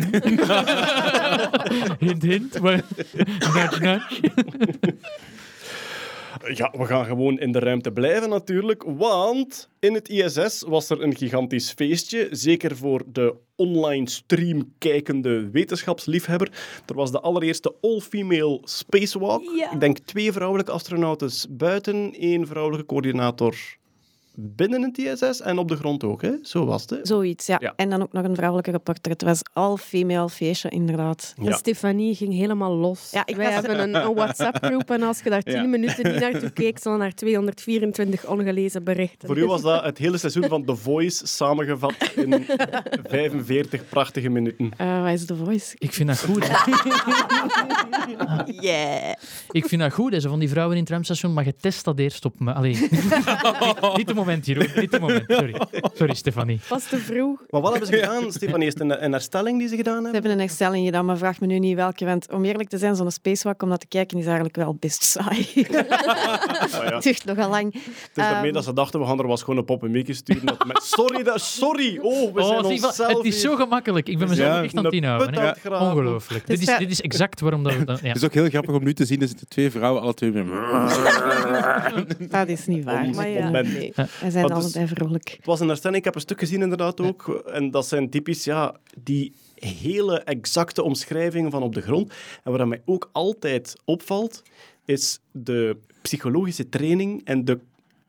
hint, 2.00 2.22
hint. 2.24 2.62
maar- 2.62 2.84
Nudge, 3.54 3.80
nudge. 3.80 4.20
Ja, 6.54 6.74
we 6.78 6.86
gaan 6.86 7.06
gewoon 7.06 7.40
in 7.40 7.52
de 7.52 7.60
ruimte 7.60 7.92
blijven 7.92 8.30
natuurlijk, 8.30 8.84
want 8.84 9.70
in 9.80 9.94
het 9.94 10.10
ISS 10.10 10.64
was 10.68 10.90
er 10.90 11.02
een 11.02 11.16
gigantisch 11.16 11.72
feestje, 11.72 12.28
zeker 12.32 12.78
voor 12.78 13.04
de 13.06 13.36
online 13.56 14.10
stream 14.10 14.74
kijkende 14.78 15.50
wetenschapsliefhebber. 15.50 16.52
Er 16.86 16.96
was 16.96 17.12
de 17.12 17.20
allereerste 17.20 17.76
all-female 17.82 18.60
spacewalk. 18.64 19.44
Ja. 19.56 19.72
Ik 19.72 19.80
denk 19.80 19.98
twee 19.98 20.32
vrouwelijke 20.32 20.72
astronauten 20.72 21.32
buiten, 21.50 22.14
één 22.14 22.48
vrouwelijke 22.48 22.86
coördinator 22.86 23.56
binnen 24.36 24.82
het 24.82 24.98
ISS 24.98 25.42
en 25.42 25.58
op 25.58 25.68
de 25.68 25.76
grond 25.76 26.04
ook. 26.04 26.22
Hè? 26.22 26.32
Zo 26.42 26.66
was 26.66 26.82
het. 26.82 26.90
hè? 26.90 26.98
Zoiets, 27.04 27.46
ja. 27.46 27.58
Ja. 27.60 27.74
En 27.76 27.90
dan 27.90 28.02
ook 28.02 28.12
nog 28.14 28.24
een 28.24 28.36
vrouwelijke 28.36 28.72
reporter. 28.72 29.12
Het 29.12 29.22
was 29.22 29.40
all-female 29.54 30.30
feestje, 30.30 30.70
inderdaad. 30.70 31.34
Ja. 31.42 31.46
En 31.46 31.54
Stefanie 31.54 32.16
ging 32.16 32.34
helemaal 32.34 32.76
los. 32.76 33.10
Ja, 33.12 33.22
ik 33.26 33.36
Wij 33.36 33.46
was- 33.46 33.54
hebben 33.54 33.80
een, 33.82 33.96
een 34.06 34.14
WhatsApp-groep 34.14 34.92
en 34.92 35.02
als 35.04 35.20
je 35.24 35.30
daar 35.30 35.42
10 35.44 35.54
Ja. 35.62 35.64
minuten 35.64 36.12
niet 36.12 36.20
naartoe 36.22 36.50
keek, 36.50 36.78
stonden 36.78 37.02
naar 37.02 37.14
224 37.14 38.26
ongelezen 38.28 38.84
berichten. 38.84 39.28
Voor 39.28 39.38
u 39.38 39.46
was 39.46 39.62
dat 39.62 39.84
het 39.84 39.98
hele 39.98 40.18
seizoen 40.18 40.48
van 40.48 40.66
The 40.66 40.76
Voice 40.76 41.28
samengevat 41.28 41.94
in 42.16 42.46
45 43.10 43.90
prachtige 43.90 44.30
minuten. 44.30 44.72
Eh 44.78 45.02
wat 45.04 45.12
is 45.14 45.26
The 45.26 45.36
Voice? 45.36 45.76
Ik 45.78 45.94
vind 45.94 46.10
dat 46.10 46.20
goed. 46.24 46.50
Yeah. 48.62 49.14
Ik 49.52 49.66
vind 49.66 49.82
dat 49.82 49.94
goed, 49.94 50.14
hè, 50.14 50.20
zo 50.20 50.30
van 50.30 50.40
die 50.40 50.50
vrouwen 50.50 50.76
in 50.76 50.82
het 50.82 50.92
ruimstation, 50.92 51.34
maar 51.34 51.46
je 51.46 51.56
test 51.56 51.84
dat 51.86 52.00
eerst 52.00 52.26
op 52.26 52.40
me. 52.40 52.54
Allee. 52.54 52.72
niet, 52.92 53.96
niet 53.96 54.08
de 54.08 54.14
moment. 54.26 54.76
Niet 54.76 54.92
de 54.92 55.00
moment. 55.00 55.24
Sorry. 55.28 55.56
Sorry, 55.94 56.14
Stefanie. 56.14 56.60
Was 56.68 56.84
te 56.90 56.98
vroeg. 56.98 57.44
Maar 57.50 57.62
wat 57.62 57.72
hebben 57.72 57.90
ze 57.90 57.96
gedaan, 58.00 58.32
Stefanie? 58.32 58.68
Is 58.68 58.74
het 58.74 58.82
een, 58.82 59.04
een 59.04 59.12
herstelling 59.12 59.60
die 59.60 59.68
ze 59.68 59.76
gedaan 59.76 59.94
Ze 59.98 60.02
hebben? 60.02 60.14
hebben 60.14 60.32
een 60.32 60.40
herstelling 60.48 60.86
gedaan, 60.86 61.06
maar 61.06 61.18
vraag 61.18 61.40
me 61.40 61.48
nu 61.48 61.60
niet 61.60 61.76
welke. 61.76 62.06
Want 62.06 62.32
om 62.32 62.46
eerlijk 62.46 62.70
te 62.70 62.78
zijn, 62.78 62.96
zo'n 62.96 63.12
spacewalk 63.12 63.64
om 63.64 63.70
dat 63.70 63.80
te 63.80 63.88
kijken 63.88 64.18
is 64.18 64.26
eigenlijk 64.26 64.56
wel 64.56 64.76
best 64.80 65.04
saai. 65.04 65.48
Ja. 66.82 66.94
Het 66.94 67.04
duurt 67.04 67.26
nogal 67.26 67.50
lang. 67.50 67.74
Het 67.74 67.82
is 67.84 67.90
daarmee 68.14 68.44
Ehm, 68.44 68.54
dat 68.54 68.64
ze 68.64 68.74
dachten, 68.74 69.00
we 69.00 69.06
gaan 69.06 69.20
er 69.20 69.28
was 69.28 69.40
gewoon 69.44 69.58
een 69.60 69.66
poppenmiekje 69.66 70.14
sturen. 70.14 70.46
Dat 70.46 70.66
met- 70.66 70.84
sorry, 70.84 71.24
dat, 71.24 71.42
sorry. 71.42 72.00
Oh, 72.02 72.34
we 72.34 72.44
zijn 72.44 72.58
Oh, 72.58 72.66
zie, 72.66 72.80
wat- 72.80 72.90
onszelf 72.90 73.14
het 73.18 73.26
is 73.26 73.42
zo 73.42 73.56
gemakkelijk. 73.56 74.08
Ik 74.10 74.18
ben 74.18 74.30
mezelf 74.30 74.56
Ja, 74.56 74.64
echt 74.64 74.78
aan 74.78 74.86
het 74.86 74.94
inhouden. 74.94 75.56
Ongelooflijk. 75.64 76.48
Dit 76.48 76.60
is, 76.62 76.78
dit 76.78 76.92
is 76.92 77.02
exact 77.02 77.40
waarom 77.40 77.64
dat 77.64 77.74
we... 77.74 77.92
Het 78.08 78.16
is 78.16 78.24
ook 78.24 78.34
heel 78.34 78.50
grappig 78.50 78.76
om 78.76 78.84
nu 78.84 78.94
te 78.94 79.06
zien, 79.06 79.22
er 79.22 79.28
zitten 79.28 79.48
twee 79.48 79.72
vrouwen, 79.72 80.02
alle 80.02 80.14
twee... 80.14 80.32
met- 80.32 80.48
Dat 82.32 82.48
is 82.48 82.66
niet 82.66 82.84
waar. 82.84 83.10
Maar 83.10 83.30
ja, 83.30 83.50
nee. 83.50 83.94
Wij 84.20 84.30
zijn 84.30 84.48
dus- 84.48 84.56
allebei 84.56 84.88
vrolijk. 84.88 85.30
Het 85.30 85.46
was 85.46 85.60
een 85.60 85.68
herstelling, 85.68 86.00
ik 86.00 86.06
heb 86.06 86.16
een 86.16 86.22
stuk 86.22 86.40
gezien 86.40 86.62
inderdaad 86.62 87.02
ook. 87.02 87.44
En 87.54 87.72
dat 87.72 87.88
zijn 87.88 88.10
typisch, 88.10 88.44
ja, 88.44 88.76
die 89.04 89.34
hele 89.56 90.20
exacte 90.20 90.84
omschrijvingen 90.84 91.52
van 91.52 91.64
op 91.64 91.74
de 91.74 91.82
grond. 91.82 92.14
En 92.44 92.52
wat 92.52 92.68
mij 92.68 92.82
ook 92.86 93.10
altijd 93.12 93.76
opvalt, 93.86 94.42
is 94.86 95.20
de 95.32 95.78
psychologische 96.02 96.70
training 96.70 97.22
en 97.24 97.46
de 97.46 97.60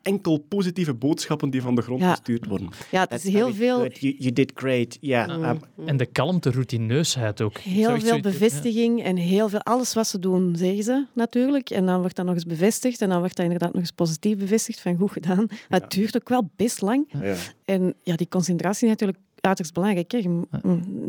enkel 0.03 0.39
positieve 0.39 0.95
boodschappen 0.95 1.51
die 1.51 1.63
van 1.63 1.75
de 1.75 1.83
grond 1.83 2.01
Ja. 2.01 2.11
gestuurd 2.11 2.47
worden. 2.47 2.69
Ja, 2.91 3.01
het 3.09 3.25
is 3.25 3.33
heel 3.33 3.55
veel, 3.55 3.87
You, 3.87 4.15
you 4.19 4.33
did 4.33 4.53
great, 4.55 4.99
yeah. 5.01 5.51
um, 5.51 5.61
En 5.87 5.97
de 5.97 6.07
kalmte, 6.07 6.51
routineusheid 6.51 7.41
ook. 7.41 7.59
Heel 7.59 7.89
veel 7.99 8.01
zoiets- 8.09 8.29
bevestiging 8.29 9.03
en 9.03 9.17
heel 9.17 9.49
veel... 9.49 9.61
Alles 9.61 9.95
wat 9.95 10.07
ze 10.07 10.19
doen, 10.19 10.57
zeggen 10.57 10.83
ze 10.85 11.07
natuurlijk. 11.15 11.71
En 11.71 11.87
dan 11.87 12.01
wordt 12.01 12.17
dat 12.17 12.25
nog 12.27 12.35
eens 12.35 12.45
bevestigd. 12.47 13.01
En 13.01 13.09
dan 13.09 13.19
wordt 13.19 13.37
dat 13.37 13.45
inderdaad 13.45 13.73
nog 13.73 13.81
eens 13.81 13.91
positief 13.91 14.37
bevestigd 14.39 14.81
van 14.81 14.97
goed 14.97 15.11
gedaan. 15.13 15.47
Maar 15.69 15.81
het 15.81 15.91
duurt 15.91 16.17
ook 16.17 16.29
wel 16.29 16.51
best 16.57 16.81
lang. 16.81 17.07
ja. 17.23 17.35
En 17.65 17.95
ja, 18.03 18.17
die 18.17 18.29
concentratie 18.29 18.89
natuurlijk 18.89 19.19
uiterst 19.47 19.75
belangrijk. 19.75 20.11
Hè. 20.13 20.19
Je 20.19 20.29
nu 20.29 20.45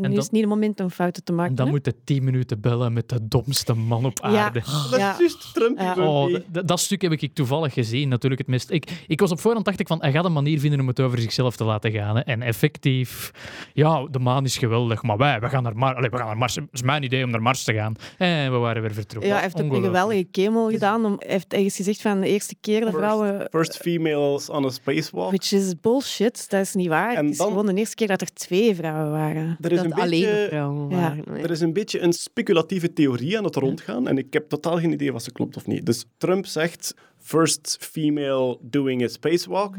dan- 0.00 0.12
is 0.12 0.16
het 0.22 0.30
niet 0.32 0.40
het 0.40 0.50
moment 0.50 0.80
om 0.80 0.90
fouten 0.90 1.24
te 1.24 1.32
maken. 1.32 1.50
En 1.50 1.56
dan 1.56 1.66
hè. 1.66 1.72
moet 1.72 1.84
je 1.86 1.94
tien 2.04 2.24
minuten 2.24 2.60
bellen 2.60 2.92
met 2.92 3.08
de 3.08 3.28
domste 3.28 3.74
man 3.74 4.04
op 4.04 4.18
Ja. 4.22 4.28
aarde. 4.44 4.60
Dat 4.90 5.00
Ja. 5.00 5.12
is 5.12 5.18
juist 5.18 5.54
Trump. 5.54 5.78
Ja. 5.78 5.94
Oh, 5.96 6.34
dat 6.64 6.80
stuk 6.80 7.02
heb 7.02 7.12
ik 7.12 7.34
toevallig 7.34 7.72
gezien, 7.72 8.08
natuurlijk 8.08 8.40
het 8.40 8.50
meest. 8.50 8.70
Ik, 8.70 9.04
ik 9.06 9.20
was 9.20 9.30
op 9.30 9.40
voorhand 9.40 9.64
dacht 9.64 9.80
ik 9.80 9.86
van, 9.86 9.98
hij 10.00 10.12
gaat 10.12 10.24
een 10.24 10.32
manier 10.32 10.60
vinden 10.60 10.80
om 10.80 10.86
het 10.86 11.00
over 11.00 11.18
zichzelf 11.18 11.56
te 11.56 11.64
laten 11.64 11.90
gaan. 11.92 12.16
Hè. 12.16 12.22
En 12.22 12.42
effectief, 12.42 13.30
ja, 13.72 14.06
de 14.10 14.18
maan 14.18 14.44
is 14.44 14.56
geweldig, 14.58 15.02
maar 15.02 15.16
wij, 15.16 15.40
we 15.40 15.48
gaan 15.48 15.62
naar 15.62 15.76
Mars. 15.76 15.96
Allee, 15.96 16.10
we 16.10 16.16
gaan 16.16 16.26
naar 16.26 16.36
Mars. 16.36 16.54
Het 16.54 16.64
is 16.72 16.82
mijn 16.82 17.02
idee 17.02 17.24
om 17.24 17.30
naar 17.30 17.42
Mars 17.42 17.64
te 17.64 17.72
gaan. 17.74 17.94
En 18.18 18.52
we 18.52 18.58
waren 18.58 18.82
weer 18.82 18.94
vertrokken. 18.94 19.28
Ja, 19.30 19.34
hij 19.36 19.44
heeft 19.44 19.62
ook 19.62 19.72
een 19.72 19.82
geweldige 19.82 20.26
chemo 20.32 20.66
gedaan. 20.66 21.04
Om, 21.04 21.14
hij 21.18 21.30
heeft 21.32 21.52
ergens 21.52 21.76
gezegd 21.76 22.00
van 22.02 22.20
de 22.20 22.28
eerste 22.28 22.54
keer 22.60 22.80
de 22.80 22.86
First- 22.86 22.98
vrouwen... 22.98 23.46
First 23.50 23.76
females 23.76 24.48
on 24.50 24.64
a 24.64 24.70
spacewalk. 24.70 25.28
Which 25.30 25.52
is 25.52 25.74
bullshit. 25.80 26.50
Dat 26.50 26.60
is 26.60 26.74
niet 26.74 26.88
waar. 26.88 27.14
En 27.14 27.22
het 27.24 27.32
is 27.32 27.38
dan- 27.38 27.48
gewoon 27.48 27.66
de 27.66 27.74
eerste 27.74 27.94
keer 27.94 28.06
dat 28.06 28.22
er 28.24 28.32
twee 28.34 28.74
vrouwen 28.74 29.10
waren. 29.10 29.56
Er 29.60 29.72
is 29.72 29.76
dat 29.76 29.86
een 29.86 29.92
alleen 29.92 30.20
beetje... 30.20 30.46
vrouwen 30.48 30.90
ja. 30.90 30.96
waren. 30.96 31.42
Er 31.42 31.50
is 31.50 31.60
een 31.60 31.72
beetje 31.72 32.00
een 32.00 32.12
speculatieve 32.12 32.92
theorie 32.92 33.38
aan 33.38 33.44
het 33.44 33.56
rondgaan 33.56 34.08
en 34.08 34.18
ik 34.18 34.32
heb 34.32 34.48
totaal 34.48 34.78
geen 34.78 34.92
idee 34.92 35.14
of 35.14 35.22
ze 35.22 35.32
klopt 35.32 35.56
of 35.56 35.66
niet. 35.66 35.86
Dus 35.86 36.04
Trump 36.16 36.46
zegt 36.46 36.94
first 37.28 37.76
female 37.80 38.58
doing 38.60 39.02
a 39.02 39.08
spacewalk 39.08 39.74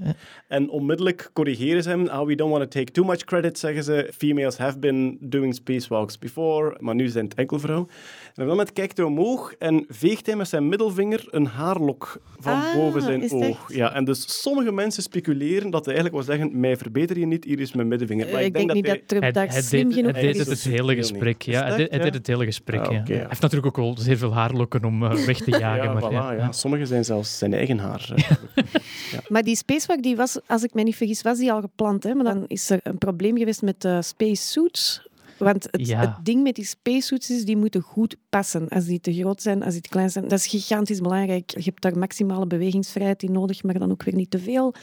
en 0.47 0.69
onmiddellijk 0.69 1.29
corrigeren 1.33 1.83
ze 1.83 1.89
hem. 1.89 2.07
Ah, 2.07 2.25
we 2.27 2.35
don't 2.35 2.51
want 2.51 2.63
to 2.71 2.79
take 2.79 2.91
too 2.91 3.05
much 3.05 3.23
credit, 3.23 3.59
zeggen 3.59 3.83
ze. 3.83 4.09
Females 4.17 4.57
have 4.57 4.79
been 4.79 5.17
doing 5.21 5.55
spacewalks 5.55 6.19
before, 6.19 6.77
maar 6.79 6.95
nu 6.95 7.07
zijn 7.07 7.25
het 7.25 7.33
enkel 7.33 7.59
vrouwen. 7.59 7.87
En 7.87 8.29
op 8.31 8.35
dat 8.35 8.47
moment 8.47 8.73
kijkt 8.73 8.97
hij 8.97 9.05
omhoog 9.05 9.53
en 9.59 9.85
veegt 9.87 10.25
hij 10.25 10.35
met 10.35 10.47
zijn 10.47 10.69
middelvinger 10.69 11.23
een 11.29 11.45
haarlok 11.45 12.21
van 12.39 12.53
Ah, 12.53 12.73
boven 12.75 13.01
zijn 13.01 13.31
oog. 13.31 13.41
echt? 13.43 13.73
Ja, 13.75 13.93
en 13.93 14.05
dus 14.05 14.41
sommige 14.41 14.71
mensen 14.71 15.03
speculeren 15.03 15.69
dat 15.69 15.85
hij 15.85 15.95
eigenlijk 15.95 16.25
wil 16.25 16.35
zeggen, 16.35 16.59
mij 16.59 16.77
verbeter 16.77 17.19
je 17.19 17.25
niet, 17.25 17.43
hier 17.43 17.59
is 17.59 17.73
mijn 17.73 17.87
middelvinger. 17.87 18.31
Maar 18.31 18.43
ik 18.43 18.53
denk 18.53 18.73
niet 18.73 18.85
hij- 18.87 18.95
dat 18.97 19.07
Trump 19.07 19.23
Hij, 19.23 19.31
daar 19.31 19.51
slim 19.51 19.91
genoeg 19.91 20.11
hij 20.11 20.21
deed 20.21 20.33
is. 20.35 20.39
het 20.39 20.47
het 20.63 20.73
hele 20.73 20.95
gesprek. 20.95 21.45
dat 21.45 21.53
Ja, 21.53 21.65
hij 21.67 21.77
deed, 21.77 21.89
hij 21.89 21.97
ja? 21.97 22.03
deed 22.05 22.13
het 22.13 22.27
hele 22.27 22.45
gesprek. 22.45 22.79
Ah, 22.79 22.91
ja. 22.91 22.99
oké, 22.99 23.11
ja. 23.13 23.17
Hij 23.19 23.27
heeft 23.29 23.41
natuurlijk 23.41 23.77
ook 23.77 23.85
wel 23.85 23.97
zeer 23.97 24.17
veel 24.17 24.33
haarlokken 24.33 24.83
om 24.85 25.03
eh, 25.03 25.11
weg 25.25 25.37
te 25.37 25.51
jagen. 25.59 25.83
Ja, 25.83 25.93
maar, 25.93 26.03
voilà, 26.03 26.13
ja. 26.13 26.31
ja. 26.31 26.51
Sommigen 26.51 26.87
zijn 26.87 27.03
zelfs 27.05 27.34
zijn 27.37 27.53
eigen 27.53 27.77
haar. 27.77 28.11
eh. 28.15 28.31
Maar 29.29 29.43
die 29.43 29.55
spacewalk, 29.55 30.03
die 30.03 30.15
was, 30.15 30.39
als 30.47 30.63
ik 30.63 30.73
me 30.73 30.83
niet 30.83 30.95
vergis, 30.95 31.21
was 31.21 31.37
die 31.37 31.51
al 31.51 31.61
gepland. 31.61 32.03
Hè? 32.03 32.13
Maar 32.13 32.23
dan 32.33 32.45
is 32.47 32.69
er 32.69 32.79
een 32.83 32.97
probleem 32.97 33.37
geweest 33.37 33.61
met 33.61 33.81
de 33.81 34.01
spacesuits. 34.01 35.07
Want 35.37 35.67
het, 35.71 35.87
Ja. 35.87 35.99
het 35.99 36.25
ding 36.25 36.43
met 36.43 36.55
die 36.55 36.65
spacesuits 36.65 37.29
is, 37.29 37.45
die 37.45 37.57
moeten 37.57 37.81
goed 37.81 38.15
passen. 38.29 38.69
Als 38.69 38.85
die 38.85 38.99
te 38.99 39.13
groot 39.13 39.41
zijn, 39.41 39.63
als 39.63 39.73
die 39.73 39.81
te 39.81 39.89
klein 39.89 40.09
zijn. 40.09 40.27
Dat 40.27 40.39
is 40.39 40.47
gigantisch 40.47 40.99
belangrijk. 41.01 41.49
Je 41.57 41.63
hebt 41.63 41.81
daar 41.81 41.97
maximale 41.97 42.47
bewegingsvrijheid 42.47 43.23
in 43.23 43.31
nodig, 43.31 43.63
maar 43.63 43.79
dan 43.79 43.91
ook 43.91 44.03
weer 44.03 44.15
niet 44.15 44.31
te 44.31 44.39
veel. 44.39 44.73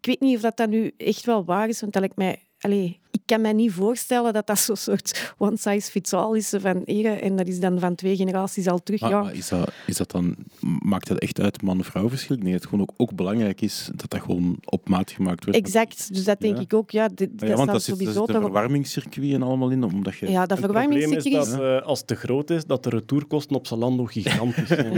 Ik 0.00 0.06
weet 0.06 0.20
niet 0.20 0.36
of 0.36 0.42
dat, 0.42 0.56
dat 0.56 0.68
nu 0.68 0.92
echt 0.96 1.24
wel 1.24 1.44
waar 1.44 1.68
is, 1.68 1.80
want 1.80 1.92
dat 1.92 2.02
lijkt 2.02 2.16
mij... 2.16 2.38
Allee, 2.58 2.84
ik 2.84 2.98
kan 3.24 3.40
me 3.40 3.52
niet 3.52 3.72
voorstellen 3.72 4.32
dat 4.32 4.46
dat 4.46 4.58
zo'n 4.58 4.76
soort 4.76 5.34
one 5.38 5.56
size 5.56 5.90
fits 5.90 6.12
all 6.12 6.36
is 6.36 6.54
van 6.58 6.82
hier 6.84 7.20
en 7.22 7.36
dat 7.36 7.46
is 7.46 7.60
dan 7.60 7.78
van 7.78 7.94
twee 7.94 8.16
generaties 8.16 8.68
al 8.68 8.82
terug. 8.82 9.00
Maar, 9.00 9.10
ja. 9.10 9.22
maar 9.22 9.34
is, 9.34 9.48
dat, 9.48 9.72
is 9.86 9.96
dat 9.96 10.10
dan, 10.10 10.36
maakt 10.82 11.08
dat 11.08 11.18
echt 11.18 11.40
uit 11.40 11.62
man-vrouw 11.62 12.08
verschil? 12.08 12.36
Nee, 12.36 12.52
het 12.52 12.64
gewoon 12.64 12.80
ook, 12.80 12.90
ook 12.96 13.14
belangrijk 13.14 13.60
is 13.60 13.90
dat 13.94 14.10
dat 14.10 14.20
gewoon 14.20 14.56
op 14.64 14.88
maat 14.88 15.10
gemaakt 15.10 15.44
wordt. 15.44 15.58
Exact, 15.60 16.14
dus 16.14 16.24
dat 16.24 16.40
denk 16.40 16.56
Ja. 16.56 16.62
ik 16.62 16.74
ook. 16.74 16.90
Ja, 16.90 17.08
dit, 17.08 17.30
Ja, 17.36 17.46
dat 17.46 17.56
want 17.56 17.70
daar 17.70 17.80
zit, 17.80 17.96
sowieso 17.96 18.26
zit 18.26 18.34
een 18.34 18.40
verwarmingscircuit 18.42 19.32
en 19.32 19.42
allemaal 19.42 19.70
in, 19.70 19.84
omdat 19.84 20.16
je... 20.16 20.30
Ja, 20.30 20.46
dat 20.46 20.58
Het 20.58 20.66
probleem 20.66 20.90
is 20.92 20.98
verwarmingscircuit, 20.98 21.50
dat 21.50 21.80
eh, 21.82 21.86
als 21.86 21.98
het 21.98 22.06
te 22.08 22.14
groot 22.14 22.50
is, 22.50 22.64
dat 22.64 22.82
de 22.82 22.90
retourkosten 22.90 23.56
op 23.56 23.66
Zalando 23.66 24.04
gigantisch 24.04 24.68
zijn. 24.78 24.92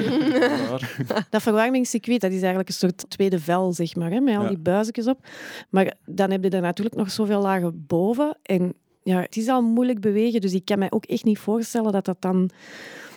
Dat 1.30 1.42
verwarmingscircuit, 1.42 2.20
dat 2.20 2.30
is 2.30 2.38
eigenlijk 2.38 2.68
een 2.68 2.74
soort 2.74 3.04
tweede 3.08 3.38
vel, 3.40 3.72
zeg 3.72 3.94
maar, 3.96 4.10
hè, 4.10 4.20
met 4.20 4.36
al 4.36 4.42
Ja. 4.42 4.48
die 4.48 4.58
buisjes 4.58 5.06
op. 5.06 5.26
Maar 5.70 5.94
dan 6.06 6.30
heb 6.30 6.42
je 6.44 6.50
er 6.50 6.60
natuurlijk 6.60 6.96
nog 6.96 7.10
zoveel 7.10 7.40
lagen 7.42 7.84
boven. 7.86 8.15
En 8.42 8.74
ja, 9.02 9.20
het 9.20 9.36
is 9.36 9.48
al 9.48 9.62
moeilijk 9.62 10.00
bewegen, 10.00 10.40
dus 10.40 10.52
ik 10.52 10.64
kan 10.64 10.78
mij 10.78 10.90
ook 10.90 11.04
echt 11.04 11.24
niet 11.24 11.38
voorstellen 11.38 11.92
dat 11.92 12.04
dat 12.04 12.20
dan 12.20 12.50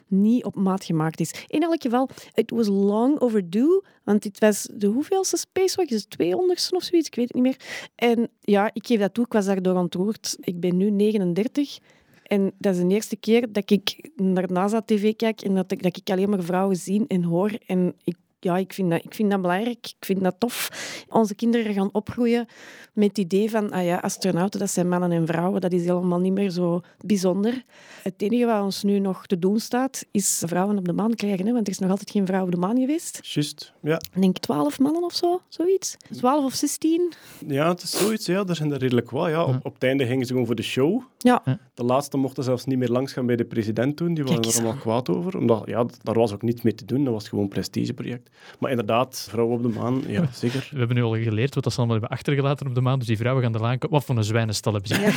niet 0.08 0.44
op 0.44 0.56
maat 0.56 0.84
gemaakt 0.84 1.20
is. 1.20 1.46
In 1.48 1.62
elk 1.62 1.82
geval, 1.82 2.10
het 2.34 2.52
was 2.52 2.68
long 2.68 3.20
overdue, 3.20 3.84
want 4.04 4.24
dit 4.24 4.40
was 4.40 4.68
de 4.74 4.88
hoeveelste 4.88 5.38
spacewalk? 5.38 5.90
Is 5.90 6.06
het 6.10 6.24
200ste 6.24 6.76
of 6.76 6.84
zoiets? 6.84 7.08
Ik 7.08 7.16
weet 7.16 7.28
het 7.28 7.34
niet 7.34 7.44
meer. 7.44 7.60
En 7.96 8.30
ja, 8.42 8.70
ik 8.74 8.88
geef 8.88 9.00
dat 9.00 9.14
toe, 9.14 9.26
ik 9.26 9.34
was 9.34 9.46
daardoor 9.46 9.76
ontroerd. 9.76 10.38
Ik 10.40 10.60
ben 10.60 10.78
nu 10.78 10.90
39 10.90 11.80
en 12.24 12.52
dat 12.58 12.76
is 12.76 12.82
de 12.82 12.88
eerste 12.88 13.16
keer 13.16 13.52
dat 13.52 13.72
ik 13.72 14.10
naar 14.16 14.52
NASA-tv 14.52 15.16
kijk 15.16 15.42
en 15.42 15.56
dat 15.56 15.72
ik, 15.72 15.84
dat 15.84 15.98
ik 15.98 16.10
alleen 16.10 16.30
maar 16.30 16.44
vrouwen 16.44 16.76
zie 16.76 17.06
en 17.08 17.24
hoor. 17.24 17.52
En 17.66 17.96
ik, 18.04 18.16
ja, 18.40 18.58
ik, 18.58 18.74
vind 18.74 18.90
dat, 18.90 19.04
ik 19.04 19.14
vind 19.14 19.32
dat 19.32 19.42
belangrijk, 19.42 19.94
ik 20.00 20.06
vind 20.06 20.22
dat 20.24 20.36
tof. 20.38 20.70
Onze 21.10 21.36
kinderen 21.36 21.74
gaan 21.74 21.90
opgroeien 21.92 22.48
met 22.94 23.08
het 23.08 23.18
idee 23.18 23.50
van, 23.50 23.72
ah 23.72 23.86
ja, 23.86 23.98
astronauten, 23.98 24.60
dat 24.60 24.70
zijn 24.70 24.90
mannen 24.90 25.12
en 25.12 25.28
vrouwen. 25.28 25.62
Dat 25.62 25.72
is 25.72 25.86
helemaal 25.86 26.20
niet 26.20 26.34
meer 26.34 26.50
zo 26.50 26.82
bijzonder. 27.06 27.64
Het 28.04 28.14
enige 28.18 28.46
wat 28.46 28.62
ons 28.62 28.84
nu 28.84 29.00
nog 29.00 29.26
te 29.26 29.40
doen 29.40 29.60
staat, 29.60 30.06
is 30.12 30.44
vrouwen 30.46 30.78
op 30.78 30.86
de 30.86 30.94
maan 30.94 31.16
krijgen. 31.16 31.46
Hè? 31.46 31.54
Want 31.54 31.68
er 31.68 31.74
is 31.74 31.80
nog 31.80 31.90
altijd 31.90 32.12
geen 32.12 32.26
vrouw 32.26 32.44
op 32.44 32.52
de 32.52 32.58
maan 32.58 32.78
geweest. 32.80 33.20
Juist, 33.22 33.74
ja. 33.82 33.96
Ik 34.14 34.22
denk 34.22 34.38
twaalf 34.38 34.80
mannen 34.80 35.04
of 35.04 35.14
zo, 35.14 35.42
zoiets. 35.48 35.98
Twaalf 36.12 36.46
of 36.46 36.54
zestien. 36.54 37.14
Ja, 37.48 37.70
het 37.70 37.82
is 37.82 37.92
zoiets, 37.92 38.26
ja. 38.26 38.44
Er 38.46 38.56
zijn 38.56 38.72
er 38.72 38.80
redelijk 38.80 39.10
wat. 39.10 39.30
Ja. 39.30 39.44
Op, 39.44 39.66
op 39.66 39.74
het 39.74 39.84
einde 39.84 40.06
gingen 40.06 40.26
ze 40.26 40.32
gewoon 40.32 40.46
voor 40.46 40.56
de 40.56 40.64
show. 40.64 41.02
Ja. 41.18 41.44
De 41.80 41.86
laatste 41.86 42.18
mochten 42.18 42.44
zelfs 42.44 42.66
niet 42.66 42.78
meer 42.78 42.88
langs 42.90 43.14
gaan 43.14 43.26
bij 43.26 43.36
de 43.36 43.44
president 43.46 43.98
toen. 43.98 44.14
Die 44.14 44.24
waren 44.24 44.42
er 44.44 44.54
allemaal 44.54 44.74
kwaad 44.74 45.10
over. 45.10 45.38
Omdat, 45.38 45.62
ja, 45.66 45.86
daar 46.04 46.16
was 46.16 46.34
ook 46.34 46.42
niets 46.42 46.62
mee 46.62 46.76
te 46.76 46.86
doen. 46.86 47.04
Dat 47.04 47.14
was 47.14 47.30
gewoon 47.30 47.44
een 47.44 47.50
prestigeproject. 47.50 48.30
Maar 48.60 48.70
inderdaad, 48.70 49.28
vrouwen 49.30 49.56
op 49.58 49.64
de 49.64 49.80
maan, 49.80 50.04
ja, 50.08 50.26
zeker. 50.34 50.68
We 50.72 50.78
hebben 50.78 50.96
nu 50.96 51.04
al 51.04 51.16
geleerd 51.16 51.54
wat 51.56 51.64
dat 51.64 51.74
ze 51.74 51.80
allemaal 51.80 51.98
hebben 52.00 52.18
achtergelaten 52.18 52.68
op 52.68 52.76
de 52.76 52.82
maan. 52.82 53.00
Dus 53.00 53.08
die 53.08 53.18
vrouwen 53.18 53.44
gaan 53.44 53.54
er 53.56 53.64
aan 53.64 53.78
komen. 53.78 53.98
Wat 53.98 54.06
voor 54.06 54.18
een 54.18 54.24
zwijnenstal 54.24 54.74
hebben 54.74 54.96
ze? 54.96 55.12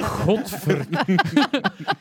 Godver... 0.00 0.86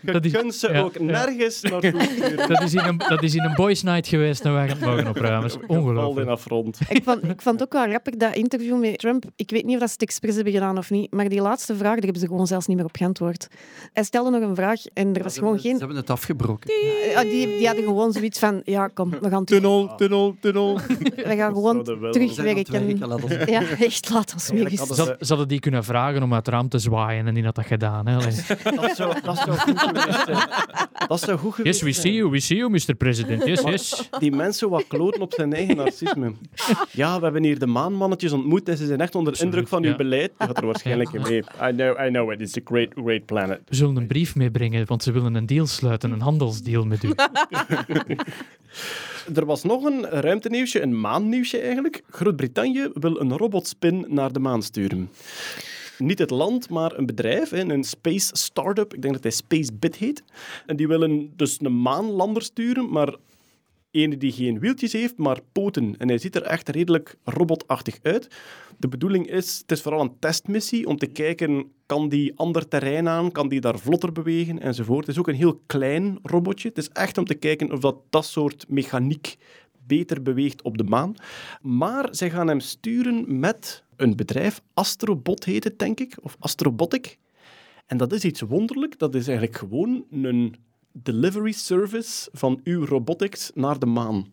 Dat 0.01 0.25
is- 0.25 0.59
ze 0.59 0.71
ja, 0.71 0.81
ook 0.81 0.93
ja. 0.97 1.03
nergens 1.03 1.61
naartoe. 1.61 2.45
Dat 2.47 2.61
is, 2.61 2.73
in 2.73 2.79
een, 2.83 2.97
dat 2.97 3.23
is 3.23 3.35
in 3.35 3.43
een 3.43 3.55
boys 3.55 3.83
night 3.83 4.07
geweest 4.07 4.41
en 4.45 4.53
wij 4.53 4.67
gaan 4.67 4.77
het 4.77 4.85
mogen 4.85 5.07
opruimen. 5.07 5.41
Dat 5.41 5.49
is 5.51 5.57
Geval 5.61 5.75
in 5.75 5.81
ongelooflijk. 5.81 6.27
afrond. 6.29 6.79
Ik 6.89 7.03
vond, 7.03 7.23
ik 7.23 7.41
vond 7.41 7.59
het 7.59 7.63
ook 7.63 7.73
wel 7.73 7.87
grappig, 7.89 8.15
dat 8.15 8.35
interview 8.35 8.79
met 8.79 8.97
Trump. 8.99 9.23
Ik 9.35 9.49
weet 9.49 9.65
niet 9.65 9.73
of 9.73 9.79
dat 9.79 9.87
ze 9.89 9.93
het 9.93 10.03
expres 10.03 10.35
hebben 10.35 10.53
gedaan 10.53 10.77
of 10.77 10.89
niet, 10.89 11.11
maar 11.13 11.29
die 11.29 11.41
laatste 11.41 11.75
vraag, 11.75 11.93
daar 11.93 12.03
hebben 12.03 12.21
ze 12.21 12.27
gewoon 12.27 12.47
zelfs 12.47 12.67
niet 12.67 12.77
meer 12.77 12.85
op 12.85 12.95
geantwoord. 12.95 13.47
Hij 13.93 14.03
stelde 14.03 14.29
nog 14.39 14.49
een 14.49 14.55
vraag 14.55 14.81
en 14.93 15.15
er 15.15 15.23
was 15.23 15.33
Ze 15.33 15.39
gewoon 15.39 15.53
hebben- 15.53 15.71
geen... 15.71 15.71
Ze 15.79 15.85
hebben 15.85 15.97
het 15.97 16.09
afgebroken. 16.09 16.71
Ja, 17.11 17.21
die, 17.23 17.47
die 17.47 17.65
hadden 17.67 17.83
gewoon 17.85 18.11
zoiets 18.11 18.39
van, 18.39 18.61
ja, 18.65 18.87
kom, 18.87 19.09
we 19.09 19.29
gaan, 19.29 19.45
terug, 19.45 19.61
Tunnel, 19.61 19.95
tunnel, 19.95 20.35
tunnel. 20.39 20.79
we 21.15 21.35
gaan 21.35 21.53
gewoon 21.53 21.83
terugwerken. 21.83 22.97
Ja, 23.51 23.61
echt, 23.79 24.09
laat 24.09 24.33
ons 24.33 24.49
weer 24.49 24.67
eens. 24.67 24.79
hadden 24.79 24.95
Ze, 24.95 25.01
had- 25.03 25.15
ze 25.19 25.27
hadden 25.27 25.47
die 25.47 25.59
kunnen 25.59 25.83
vragen 25.83 26.23
om 26.23 26.33
uit 26.33 26.45
het 26.45 26.55
raam 26.55 26.69
te 26.69 26.79
zwaaien 26.79 27.27
en 27.27 27.33
die 27.33 27.43
had 27.43 27.55
dat 27.55 27.65
gedaan. 27.65 28.07
Hè. 28.07 28.17
Dat 28.17 28.95
zou, 28.95 29.21
dat 29.23 29.37
zou 29.37 29.57
goed 29.57 29.79
geweest 29.79 30.23
zijn. 30.25 30.49
Dat 31.07 31.19
zou 31.19 31.37
goed 31.37 31.53
geweest 31.53 31.79
Yes, 31.81 31.95
we 31.95 32.01
see 32.01 32.13
you, 32.13 32.29
we 32.29 32.39
see 32.39 32.57
you, 32.57 32.69
Mr. 32.71 32.95
President. 32.97 33.45
Yes, 33.45 33.61
yes. 33.61 34.09
Die 34.19 34.31
mensen 34.31 34.69
wat 34.69 34.87
kloten 34.87 35.21
op 35.21 35.33
zijn 35.33 35.53
eigen 35.53 35.75
narcisme. 35.75 36.33
Ja, 36.91 37.17
we 37.17 37.23
hebben 37.23 37.43
hier 37.43 37.59
de 37.59 37.67
maanmannetjes 37.67 38.31
ontmoet 38.31 38.69
en 38.69 38.77
ze 38.77 38.85
zijn 38.85 39.01
echt 39.01 39.15
onder 39.15 39.33
de 39.37 39.43
indruk 39.43 39.67
van 39.67 39.83
uw 39.83 39.95
beleid. 39.95 40.31
Je 40.39 40.45
gaat 40.45 40.57
er 40.57 40.65
waarschijnlijk 40.65 41.13
in 41.13 41.21
mee. 41.21 41.37
I 41.39 41.71
know, 41.75 42.05
I 42.05 42.07
know 42.09 42.31
it. 42.31 42.41
It's 42.41 42.57
a 42.57 42.61
great, 42.63 42.87
great 43.03 43.25
planet. 43.25 43.48
We 43.49 43.75
zullen 43.75 43.95
een 43.95 44.07
brief 44.07 44.35
meebrengen, 44.35 44.87
want 44.87 45.03
ze 45.03 45.11
willen 45.11 45.35
een 45.35 45.45
deal 45.45 45.67
sluiten, 45.67 46.11
een 46.11 46.21
handelsdeal 46.21 46.85
met 46.85 47.03
u. 47.03 47.09
Er 49.35 49.45
was 49.45 49.63
nog 49.63 49.83
een 49.83 50.05
ruimtenieuwsje, 50.05 50.81
een 50.81 50.99
maannieuwsje 50.99 51.59
eigenlijk. 51.59 52.03
Groot-Brittannië 52.09 52.89
wil 52.93 53.19
een 53.19 53.37
robotspin 53.37 54.05
naar 54.07 54.31
de 54.31 54.39
maan 54.39 54.63
sturen. 54.63 55.09
Niet 55.97 56.19
het 56.19 56.29
land, 56.29 56.69
maar 56.69 56.97
een 56.97 57.05
bedrijf, 57.05 57.49
hè, 57.49 57.59
een 57.59 57.83
space 57.83 58.29
startup. 58.31 58.93
Ik 58.93 59.01
denk 59.01 59.13
dat 59.13 59.23
hij 59.23 59.31
SpaceBit 59.31 59.95
heet. 59.95 60.23
En 60.65 60.75
die 60.75 60.87
willen 60.87 61.33
dus 61.35 61.57
een 61.61 61.81
maanlander 61.81 62.41
sturen, 62.41 62.89
maar 62.89 63.15
ene 63.91 64.17
die 64.17 64.31
geen 64.31 64.59
wieltjes 64.59 64.93
heeft, 64.93 65.17
maar 65.17 65.39
poten. 65.51 65.95
En 65.97 66.07
hij 66.07 66.17
ziet 66.17 66.35
er 66.35 66.43
echt 66.43 66.69
redelijk 66.69 67.17
robotachtig 67.23 67.99
uit. 68.01 68.27
De 68.77 68.87
bedoeling 68.87 69.27
is, 69.27 69.57
het 69.57 69.71
is 69.71 69.81
vooral 69.81 70.01
een 70.01 70.19
testmissie 70.19 70.87
om 70.87 70.97
te 70.97 71.07
kijken, 71.07 71.71
kan 71.85 72.09
die 72.09 72.37
ander 72.37 72.67
terrein 72.67 73.07
aan, 73.07 73.31
kan 73.31 73.49
die 73.49 73.61
daar 73.61 73.79
vlotter 73.79 74.11
bewegen, 74.11 74.59
enzovoort. 74.59 75.05
Het 75.05 75.15
is 75.15 75.21
ook 75.21 75.27
een 75.27 75.35
heel 75.35 75.61
klein 75.65 76.19
robotje. 76.23 76.67
Het 76.67 76.77
is 76.77 76.89
echt 76.89 77.17
om 77.17 77.25
te 77.25 77.35
kijken 77.35 77.71
of 77.71 77.79
dat, 77.79 77.95
dat 78.09 78.25
soort 78.25 78.65
mechaniek 78.67 79.37
beter 79.87 80.21
beweegt 80.21 80.61
op 80.61 80.77
de 80.77 80.83
maan. 80.83 81.15
Maar 81.61 82.07
zij 82.11 82.29
gaan 82.29 82.47
hem 82.47 82.59
sturen 82.59 83.39
met 83.39 83.83
een 83.95 84.15
bedrijf, 84.15 84.61
Astrobot 84.73 85.45
heet 85.45 85.63
het, 85.63 85.79
denk 85.79 85.99
ik, 85.99 86.17
of 86.21 86.35
Astrobotic. 86.39 87.17
En 87.85 87.97
dat 87.97 88.13
is 88.13 88.23
iets 88.23 88.41
wonderlijk. 88.41 88.99
Dat 88.99 89.15
is 89.15 89.27
eigenlijk 89.27 89.57
gewoon 89.57 90.05
een 90.11 90.55
delivery 90.91 91.51
service 91.51 92.29
van 92.31 92.59
uw 92.63 92.85
robotics 92.85 93.51
naar 93.53 93.79
de 93.79 93.85
maan. 93.85 94.27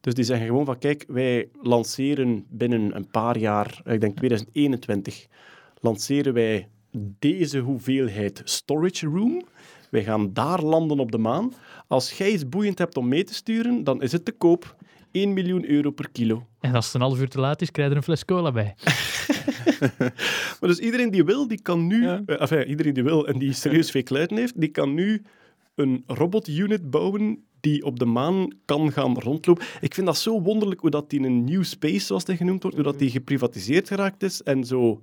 Dus 0.00 0.14
die 0.14 0.24
zeggen 0.24 0.46
gewoon 0.46 0.64
van, 0.64 0.78
kijk, 0.78 1.04
wij 1.08 1.48
lanceren 1.62 2.44
binnen 2.48 2.96
een 2.96 3.10
paar 3.10 3.38
jaar, 3.38 3.80
ik 3.84 4.00
denk 4.00 4.16
2021, 4.16 5.26
lanceren 5.80 6.32
wij 6.34 6.68
deze 7.18 7.58
hoeveelheid 7.58 8.40
storage 8.44 9.06
room. 9.06 9.42
Wij 9.90 10.04
gaan 10.04 10.32
daar 10.32 10.62
landen 10.62 10.98
op 10.98 11.12
de 11.12 11.18
maan. 11.18 11.52
Als 11.86 12.12
jij 12.12 12.30
iets 12.30 12.48
boeiend 12.48 12.78
hebt 12.78 12.96
om 12.96 13.08
mee 13.08 13.24
te 13.24 13.34
sturen, 13.34 13.84
dan 13.84 14.02
is 14.02 14.12
het 14.12 14.24
te 14.24 14.32
koop 14.32 14.76
1 15.10 15.32
miljoen 15.32 15.70
euro 15.70 15.90
per 15.90 16.10
kilo. 16.10 16.46
En 16.60 16.74
als 16.74 16.84
het 16.86 16.94
een 16.94 17.00
half 17.00 17.20
uur 17.20 17.28
te 17.28 17.40
laat 17.40 17.62
is, 17.62 17.70
krijg 17.70 17.88
je 17.88 17.94
er 17.94 18.00
een 18.00 18.06
fles 18.06 18.24
cola 18.24 18.52
bij. 18.52 18.74
Maar 20.60 20.70
dus 20.70 20.78
iedereen 20.78 21.10
die 21.10 21.24
wil, 21.24 21.48
die 21.48 21.62
kan 21.62 21.86
nu... 21.86 22.06
eh, 22.06 22.40
enfin, 22.40 22.66
iedereen 22.66 22.94
die 22.94 23.02
wil 23.02 23.26
en 23.26 23.38
die 23.38 23.52
serieus 23.52 23.90
veel 23.90 24.02
kluiten 24.02 24.36
heeft, 24.36 24.60
die 24.60 24.68
kan 24.68 24.94
nu 24.94 25.22
een 25.74 26.02
robotunit 26.06 26.90
bouwen 26.90 27.44
die 27.60 27.84
op 27.84 27.98
de 27.98 28.04
maan 28.04 28.48
kan 28.64 28.92
gaan 28.92 29.18
rondlopen. 29.18 29.64
Ik 29.80 29.94
vind 29.94 30.06
dat 30.06 30.18
zo 30.18 30.42
wonderlijk 30.42 30.80
hoe 30.80 30.90
dat 30.90 31.10
die 31.10 31.18
in 31.18 31.24
een 31.24 31.44
new 31.44 31.64
space, 31.64 32.06
zoals 32.06 32.24
dat 32.24 32.36
genoemd 32.36 32.62
wordt, 32.62 32.76
hoe 32.76 32.86
dat 32.86 32.98
die 32.98 33.10
geprivatiseerd 33.10 33.88
geraakt 33.88 34.22
is 34.22 34.42
en 34.42 34.64
zo 34.64 35.00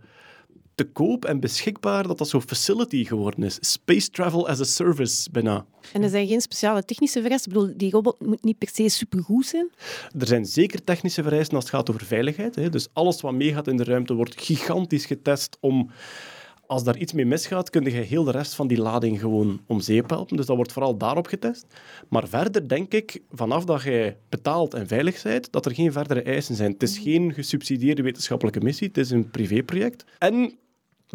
te 0.75 0.85
koop 0.85 1.25
en 1.25 1.39
beschikbaar 1.39 2.07
dat 2.07 2.17
dat 2.17 2.27
zo'n 2.27 2.41
facility 2.41 3.05
geworden 3.05 3.43
is. 3.43 3.57
Space 3.59 4.09
travel 4.09 4.47
as 4.47 4.59
a 4.59 4.63
service, 4.63 5.31
bijna. 5.31 5.65
En 5.93 6.03
er 6.03 6.09
zijn 6.09 6.27
geen 6.27 6.41
speciale 6.41 6.83
technische 6.83 7.21
vereisten. 7.21 7.51
Ik 7.51 7.57
bedoel, 7.57 7.77
die 7.77 7.91
robot 7.91 8.25
moet 8.25 8.43
niet 8.43 8.57
per 8.57 8.69
se 8.73 8.89
supergoed 8.89 9.45
zijn. 9.45 9.69
Er 10.19 10.27
zijn 10.27 10.45
zeker 10.45 10.83
technische 10.83 11.23
vereisten 11.23 11.55
als 11.55 11.65
het 11.65 11.73
gaat 11.73 11.89
over 11.89 12.05
veiligheid. 12.05 12.55
Hè. 12.55 12.69
Dus 12.69 12.87
alles 12.93 13.21
wat 13.21 13.33
meegaat 13.33 13.67
in 13.67 13.77
de 13.77 13.83
ruimte 13.83 14.13
wordt 14.13 14.41
gigantisch 14.41 15.05
getest 15.05 15.57
om... 15.59 15.91
Als 16.69 16.83
daar 16.83 16.97
iets 16.97 17.13
mee 17.13 17.25
misgaat, 17.25 17.69
kun 17.69 17.83
je 17.83 17.89
heel 17.89 18.23
de 18.23 18.31
rest 18.31 18.55
van 18.55 18.67
die 18.67 18.81
lading 18.81 19.19
gewoon 19.19 19.61
om 19.67 19.79
zeep 19.79 20.09
helpen. 20.09 20.37
Dus 20.37 20.45
dat 20.45 20.55
wordt 20.55 20.71
vooral 20.71 20.97
daarop 20.97 21.27
getest. 21.27 21.65
Maar 22.09 22.27
verder 22.27 22.67
denk 22.67 22.93
ik, 22.93 23.21
vanaf 23.31 23.65
dat 23.65 23.81
jij 23.81 24.17
betaalt 24.29 24.73
en 24.73 24.87
veilig 24.87 25.23
bent, 25.23 25.51
dat 25.51 25.65
er 25.65 25.73
geen 25.73 25.91
verdere 25.91 26.21
eisen 26.21 26.55
zijn. 26.55 26.71
Het 26.71 26.83
is 26.83 26.97
geen 26.97 27.33
gesubsidieerde 27.33 28.01
wetenschappelijke 28.01 28.61
missie, 28.61 28.87
het 28.87 28.97
is 28.97 29.09
een 29.09 29.29
privéproject. 29.29 30.03
En 30.17 30.57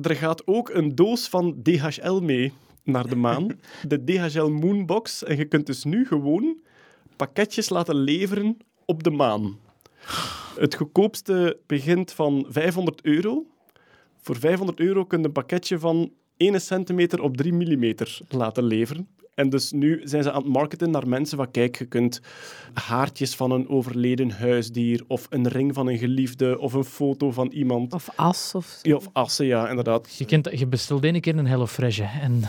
er 0.02 0.16
gaat 0.16 0.46
ook 0.46 0.68
een 0.68 0.94
doos 0.94 1.28
van 1.28 1.62
DHL 1.62 2.20
mee 2.20 2.52
naar 2.82 3.08
de 3.08 3.16
maan. 3.16 3.46
De 3.88 4.04
DHL 4.04 4.48
Moonbox. 4.48 5.24
En 5.24 5.36
je 5.36 5.44
kunt 5.44 5.66
dus 5.66 5.84
nu 5.84 6.06
gewoon 6.06 6.56
pakketjes 7.16 7.68
laten 7.68 7.96
leveren 7.96 8.56
op 8.84 9.02
de 9.02 9.10
maan. 9.10 9.58
Het 10.58 10.74
goedkoopste 10.74 11.58
begint 11.66 12.12
van 12.12 12.46
500 12.48 13.04
euro. 13.04 13.46
Voor 14.24 14.36
500 14.36 14.80
euro 14.80 15.04
kun 15.04 15.18
je 15.18 15.24
een 15.24 15.32
pakketje 15.32 15.78
van 15.78 16.12
1 16.36 16.60
centimeter 16.60 17.22
op 17.22 17.36
3 17.36 17.52
millimeter 17.52 18.18
laten 18.28 18.64
leveren. 18.64 19.08
En 19.34 19.48
dus 19.48 19.72
nu 19.72 20.00
zijn 20.04 20.22
ze 20.22 20.32
aan 20.32 20.42
het 20.42 20.52
marketen 20.52 20.90
naar 20.90 21.08
mensen 21.08 21.36
van 21.36 21.50
kijk, 21.50 21.78
je 21.78 21.84
kunt 21.84 22.20
haartjes 22.74 23.34
van 23.34 23.50
een 23.50 23.68
overleden 23.68 24.30
huisdier 24.30 25.04
of 25.06 25.26
een 25.30 25.48
ring 25.48 25.74
van 25.74 25.88
een 25.88 25.98
geliefde 25.98 26.58
of 26.58 26.72
een 26.72 26.84
foto 26.84 27.30
van 27.30 27.48
iemand. 27.48 27.92
Of 27.92 28.08
as. 28.16 28.52
Of... 28.54 28.78
Ja, 28.82 28.94
of 28.94 29.08
assen, 29.12 29.46
ja, 29.46 29.68
inderdaad. 29.68 30.14
Je, 30.16 30.24
kent, 30.24 30.58
je 30.58 30.66
bestelt 30.66 31.04
één 31.04 31.20
keer 31.20 31.38
een 31.38 31.46
HelloFresh 31.46 32.00
hè, 32.02 32.20
en 32.20 32.40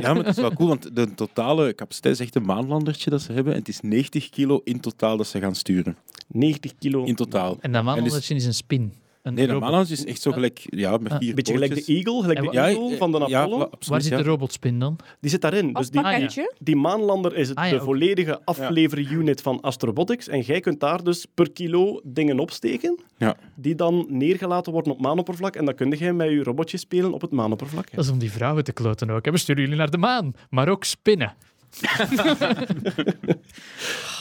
ja, 0.00 0.14
maar 0.14 0.24
het 0.24 0.26
is 0.26 0.42
wel 0.42 0.54
cool, 0.54 0.68
want 0.68 0.96
de 0.96 1.14
totale 1.14 1.74
capaciteit 1.74 2.14
is 2.14 2.20
echt 2.20 2.34
een 2.34 2.44
maanlandertje 2.44 3.10
dat 3.10 3.22
ze 3.22 3.32
hebben. 3.32 3.52
En 3.52 3.58
het 3.58 3.68
is 3.68 3.80
90 3.80 4.28
kilo 4.28 4.60
in 4.64 4.80
totaal 4.80 5.16
dat 5.16 5.26
ze 5.26 5.40
gaan 5.40 5.54
sturen. 5.54 5.96
90 6.28 6.72
kilo. 6.78 7.04
In 7.04 7.14
totaal. 7.14 7.56
En 7.60 7.72
dat 7.72 7.84
maanlandertje 7.84 8.34
is 8.34 8.44
een 8.44 8.54
spin. 8.54 8.92
Een 9.28 9.34
Nee, 9.34 9.46
de 9.46 9.52
robot. 9.52 9.68
maanlandertje 9.68 10.04
is 10.06 10.10
echt 10.12 10.22
zo 10.22 10.32
gelijk, 10.32 10.66
ja, 10.70 10.96
met 10.96 11.12
Ah, 11.12 11.18
vier 11.18 11.28
Een 11.28 11.34
beetje 11.34 11.52
gelijk 11.52 11.74
de. 11.74 11.84
Eagle, 11.94 12.20
gelijk 12.20 12.40
de 12.52 12.58
Eagle 12.58 12.96
van 12.96 13.10
de 13.12 13.16
Apollo. 13.18 13.30
ja, 13.30 13.42
absoluut, 13.64 13.86
Waar 13.88 14.00
zit 14.00 14.10
ja. 14.10 14.16
de 14.16 14.22
robotspin 14.22 14.78
dan? 14.78 14.98
Die 15.20 15.30
zit 15.30 15.40
daarin. 15.40 15.72
Dus 15.72 15.90
die, 15.90 16.00
pakketje. 16.02 16.54
die 16.58 16.76
maanlander 16.76 17.36
is 17.36 17.48
het, 17.48 17.56
Ah, 17.58 17.64
ja, 17.64 17.70
de 17.72 17.80
volledige 17.80 18.40
afleverunit 18.44 19.40
van 19.40 19.60
Astrobotics. 19.60 20.28
En 20.28 20.40
jij 20.40 20.60
kunt 20.60 20.80
daar 20.80 21.04
dus 21.04 21.26
per 21.34 21.50
kilo 21.52 22.00
dingen 22.04 22.38
opsteken, 22.38 22.98
Ja. 23.18 23.36
die 23.54 23.74
dan 23.74 24.06
neergelaten 24.08 24.72
worden 24.72 24.92
op 24.92 25.00
maanoppervlak. 25.00 25.56
En 25.56 25.64
dan 25.64 25.74
kun 25.74 25.90
jij 25.90 26.12
met 26.12 26.30
je 26.30 26.42
robotje 26.42 26.76
spelen 26.76 27.12
op 27.12 27.20
het 27.20 27.30
maanoppervlak. 27.30 27.90
Dat 27.94 28.04
is 28.04 28.10
om 28.10 28.18
die 28.18 28.30
vrouwen 28.32 28.64
te 28.64 28.72
kloten 28.72 29.10
ook. 29.10 29.30
We 29.30 29.38
sturen 29.38 29.62
jullie 29.62 29.78
naar 29.78 29.90
de 29.90 29.98
maan, 29.98 30.32
maar 30.50 30.68
ook 30.68 30.84
spinnen. 30.84 31.34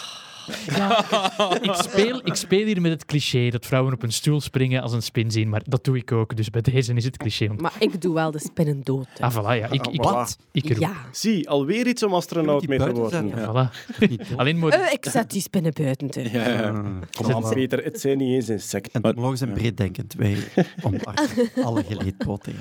Ja, 0.68 1.06
ik, 1.62 1.74
speel, 1.74 2.22
ik 2.24 2.36
speel 2.36 2.66
hier 2.66 2.82
met 2.82 2.92
het 2.92 3.06
cliché 3.06 3.50
dat 3.50 3.66
vrouwen 3.66 3.94
op 3.94 4.04
een 4.04 4.12
stoel 4.12 4.42
springen 4.42 4.82
als 4.82 4.94
een 4.94 5.02
spin 5.02 5.32
zien, 5.32 5.50
maar 5.50 5.62
dat 5.66 5.84
doe 5.84 5.98
ik 5.98 6.12
ook. 6.12 6.36
Dus 6.36 6.50
bij 6.50 6.62
deze 6.62 6.94
is 6.94 7.04
het 7.04 7.18
cliché. 7.18 7.48
Maar 7.58 7.74
ik 7.80 8.02
doe 8.02 8.14
wel 8.14 8.32
de 8.32 8.40
spinnen 8.40 8.82
dood. 8.84 9.08
hè. 9.18 9.26
Ah, 9.26 9.36
voilà, 9.36 9.60
ja. 9.62 9.68
Ik, 9.72 9.88
ik, 9.88 10.02
Wat? 10.02 10.38
ik 10.52 10.68
roep. 10.70 10.78
Ja. 10.78 10.94
Zie, 11.12 11.50
alweer 11.50 11.88
iets 11.88 12.04
om 12.04 12.14
astronaut 12.14 12.68
mee 12.68 12.80
te 12.80 12.92
worden. 12.92 13.28
Ja, 13.28 13.70
voilà. 13.72 13.96
Alleen 14.38 14.58
moet... 14.60 14.74
Eh, 14.74 14.92
ik 14.94 15.06
zet 15.10 15.32
die 15.32 15.42
spinnen 15.42 15.74
buiten. 15.74 16.10
te. 16.10 16.22
Ja, 16.32 16.50
ja. 16.50 16.70
Ah. 16.70 16.86
Kom 17.12 17.32
aan, 17.44 17.54
Peter, 17.54 17.84
het 17.84 18.00
zijn 18.00 18.18
niet 18.18 18.34
eens 18.34 18.50
insecten. 18.50 19.02
Entomologen 19.02 19.38
zijn 19.38 19.54
breeddenkend. 19.54 20.14
Wij 20.14 20.38
omarmen 20.82 21.52
alle 21.66 21.84
geleedpoten. 21.84 22.54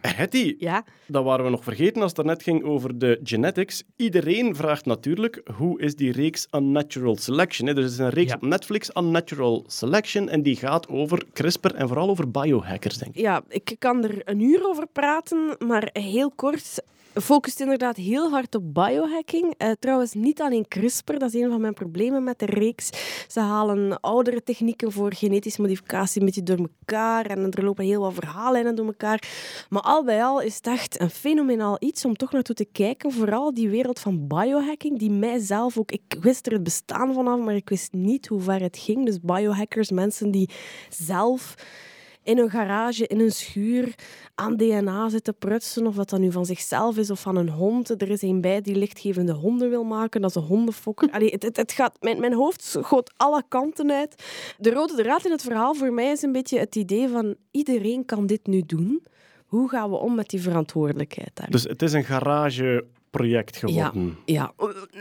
Hetty, 0.00 0.54
Ja. 0.58 0.84
dat 1.06 1.24
waren 1.24 1.44
we 1.44 1.50
nog 1.50 1.64
vergeten 1.64 2.02
als 2.02 2.12
het 2.16 2.16
daarnet 2.16 2.42
ging 2.42 2.62
over 2.64 2.98
de 2.98 3.20
genetics. 3.22 3.82
Iedereen 3.96 4.56
vraagt 4.56 4.84
natuurlijk, 4.86 5.40
hoe 5.56 5.80
is 5.80 5.94
die 5.94 6.12
reeks 6.12 6.46
Unnatural 6.50 7.15
Selection? 7.22 7.68
hè? 7.68 7.74
Dus 7.74 7.84
er 7.84 7.90
is 7.90 7.98
een 7.98 8.08
reeks 8.10 8.30
Ja. 8.30 8.34
op 8.36 8.42
Netflix, 8.42 8.90
Unnatural 8.94 9.64
Selection, 9.66 10.28
en 10.28 10.42
die 10.42 10.56
gaat 10.56 10.88
over 10.88 11.22
CRISPR 11.32 11.74
en 11.74 11.88
vooral 11.88 12.08
over 12.08 12.30
biohackers, 12.30 12.98
denk 12.98 13.14
ik. 13.14 13.20
ja, 13.20 13.42
ik 13.48 13.76
kan 13.78 14.04
er 14.04 14.20
een 14.24 14.40
uur 14.40 14.66
over 14.68 14.86
praten, 14.92 15.56
maar 15.58 15.88
heel 15.92 16.30
kort. 16.30 16.82
Focust 17.22 17.60
inderdaad 17.60 17.96
heel 17.96 18.30
hard 18.30 18.54
op 18.54 18.74
biohacking. 18.74 19.54
Eh, 19.56 19.70
trouwens, 19.78 20.14
niet 20.14 20.40
alleen 20.40 20.68
CRISPR, 20.68 21.12
dat 21.12 21.34
is 21.34 21.40
een 21.40 21.50
van 21.50 21.60
mijn 21.60 21.74
problemen 21.74 22.24
met 22.24 22.38
de 22.38 22.46
reeks. 22.46 22.90
Ze 23.28 23.40
halen 23.40 24.00
oudere 24.00 24.42
technieken 24.42 24.92
voor 24.92 25.14
genetische 25.14 25.60
modificatie 25.60 26.20
een 26.20 26.26
beetje 26.26 26.42
door 26.42 26.58
elkaar 26.58 27.26
en 27.26 27.50
er 27.50 27.64
lopen 27.64 27.84
heel 27.84 28.00
wat 28.00 28.14
verhaallijnen 28.14 28.74
door 28.74 28.86
elkaar. 28.86 29.22
Maar 29.68 29.82
al 29.82 30.04
bij 30.04 30.24
al 30.24 30.40
is 30.40 30.56
het 30.56 30.66
echt 30.66 31.00
een 31.00 31.10
fenomenaal 31.10 31.76
iets 31.78 32.04
om 32.04 32.16
toch 32.16 32.32
naartoe 32.32 32.54
te 32.54 32.68
kijken. 32.72 33.12
Vooral 33.12 33.54
die 33.54 33.68
wereld 33.68 33.98
van 33.98 34.26
biohacking, 34.26 34.98
die 34.98 35.10
mijzelf 35.10 35.78
ook... 35.78 35.92
Ik 35.92 36.16
wist 36.20 36.46
er 36.46 36.52
het 36.52 36.62
bestaan 36.62 37.14
vanaf, 37.14 37.40
maar 37.40 37.54
ik 37.54 37.68
wist 37.68 37.92
niet 37.92 38.26
hoe 38.26 38.40
ver 38.40 38.60
het 38.60 38.78
ging. 38.78 39.06
Dus 39.06 39.20
biohackers, 39.20 39.90
mensen 39.90 40.30
die 40.30 40.50
zelf 40.88 41.54
in 42.26 42.38
een 42.38 42.50
garage, 42.50 43.06
in 43.06 43.20
een 43.20 43.32
schuur, 43.32 43.94
aan 44.34 44.56
DNA 44.56 45.08
zitten 45.08 45.34
prutsen. 45.34 45.86
Of 45.86 45.94
dat 45.94 46.10
dat 46.10 46.20
nu 46.20 46.32
van 46.32 46.46
zichzelf 46.46 46.96
is 46.96 47.10
of 47.10 47.20
van 47.20 47.36
een 47.36 47.48
hond. 47.48 48.02
Er 48.02 48.10
is 48.10 48.22
een 48.22 48.40
bij 48.40 48.60
die 48.60 48.74
lichtgevende 48.74 49.32
honden 49.32 49.70
wil 49.70 49.84
maken. 49.84 50.20
Dat 50.20 50.30
is 50.30 50.36
een 50.36 50.42
hondenfokker. 50.42 51.08
Het, 51.12 51.56
het, 51.56 51.72
gaat, 51.72 51.96
mijn, 52.00 52.20
mijn 52.20 52.34
hoofd 52.34 52.62
schoot 52.62 53.12
alle 53.16 53.42
kanten 53.48 53.92
uit. 53.92 54.24
De 54.58 54.70
rode 54.70 54.94
draad 54.94 55.24
in 55.24 55.30
het 55.30 55.42
verhaal 55.42 55.74
voor 55.74 55.92
mij 55.92 56.10
is 56.10 56.22
een 56.22 56.32
beetje 56.32 56.58
het 56.58 56.76
idee 56.76 57.08
van 57.08 57.34
iedereen 57.50 58.04
kan 58.04 58.26
dit 58.26 58.46
nu 58.46 58.62
doen. 58.66 59.04
Hoe 59.46 59.68
gaan 59.68 59.90
we 59.90 59.96
om 59.96 60.14
met 60.14 60.28
die 60.28 60.40
verantwoordelijkheid 60.40 61.30
daar? 61.34 61.50
Dus 61.50 61.62
het 61.62 61.82
is 61.82 61.92
een 61.92 62.04
garageproject 63.16 63.56
geworden. 63.56 64.18
Ja, 64.24 64.52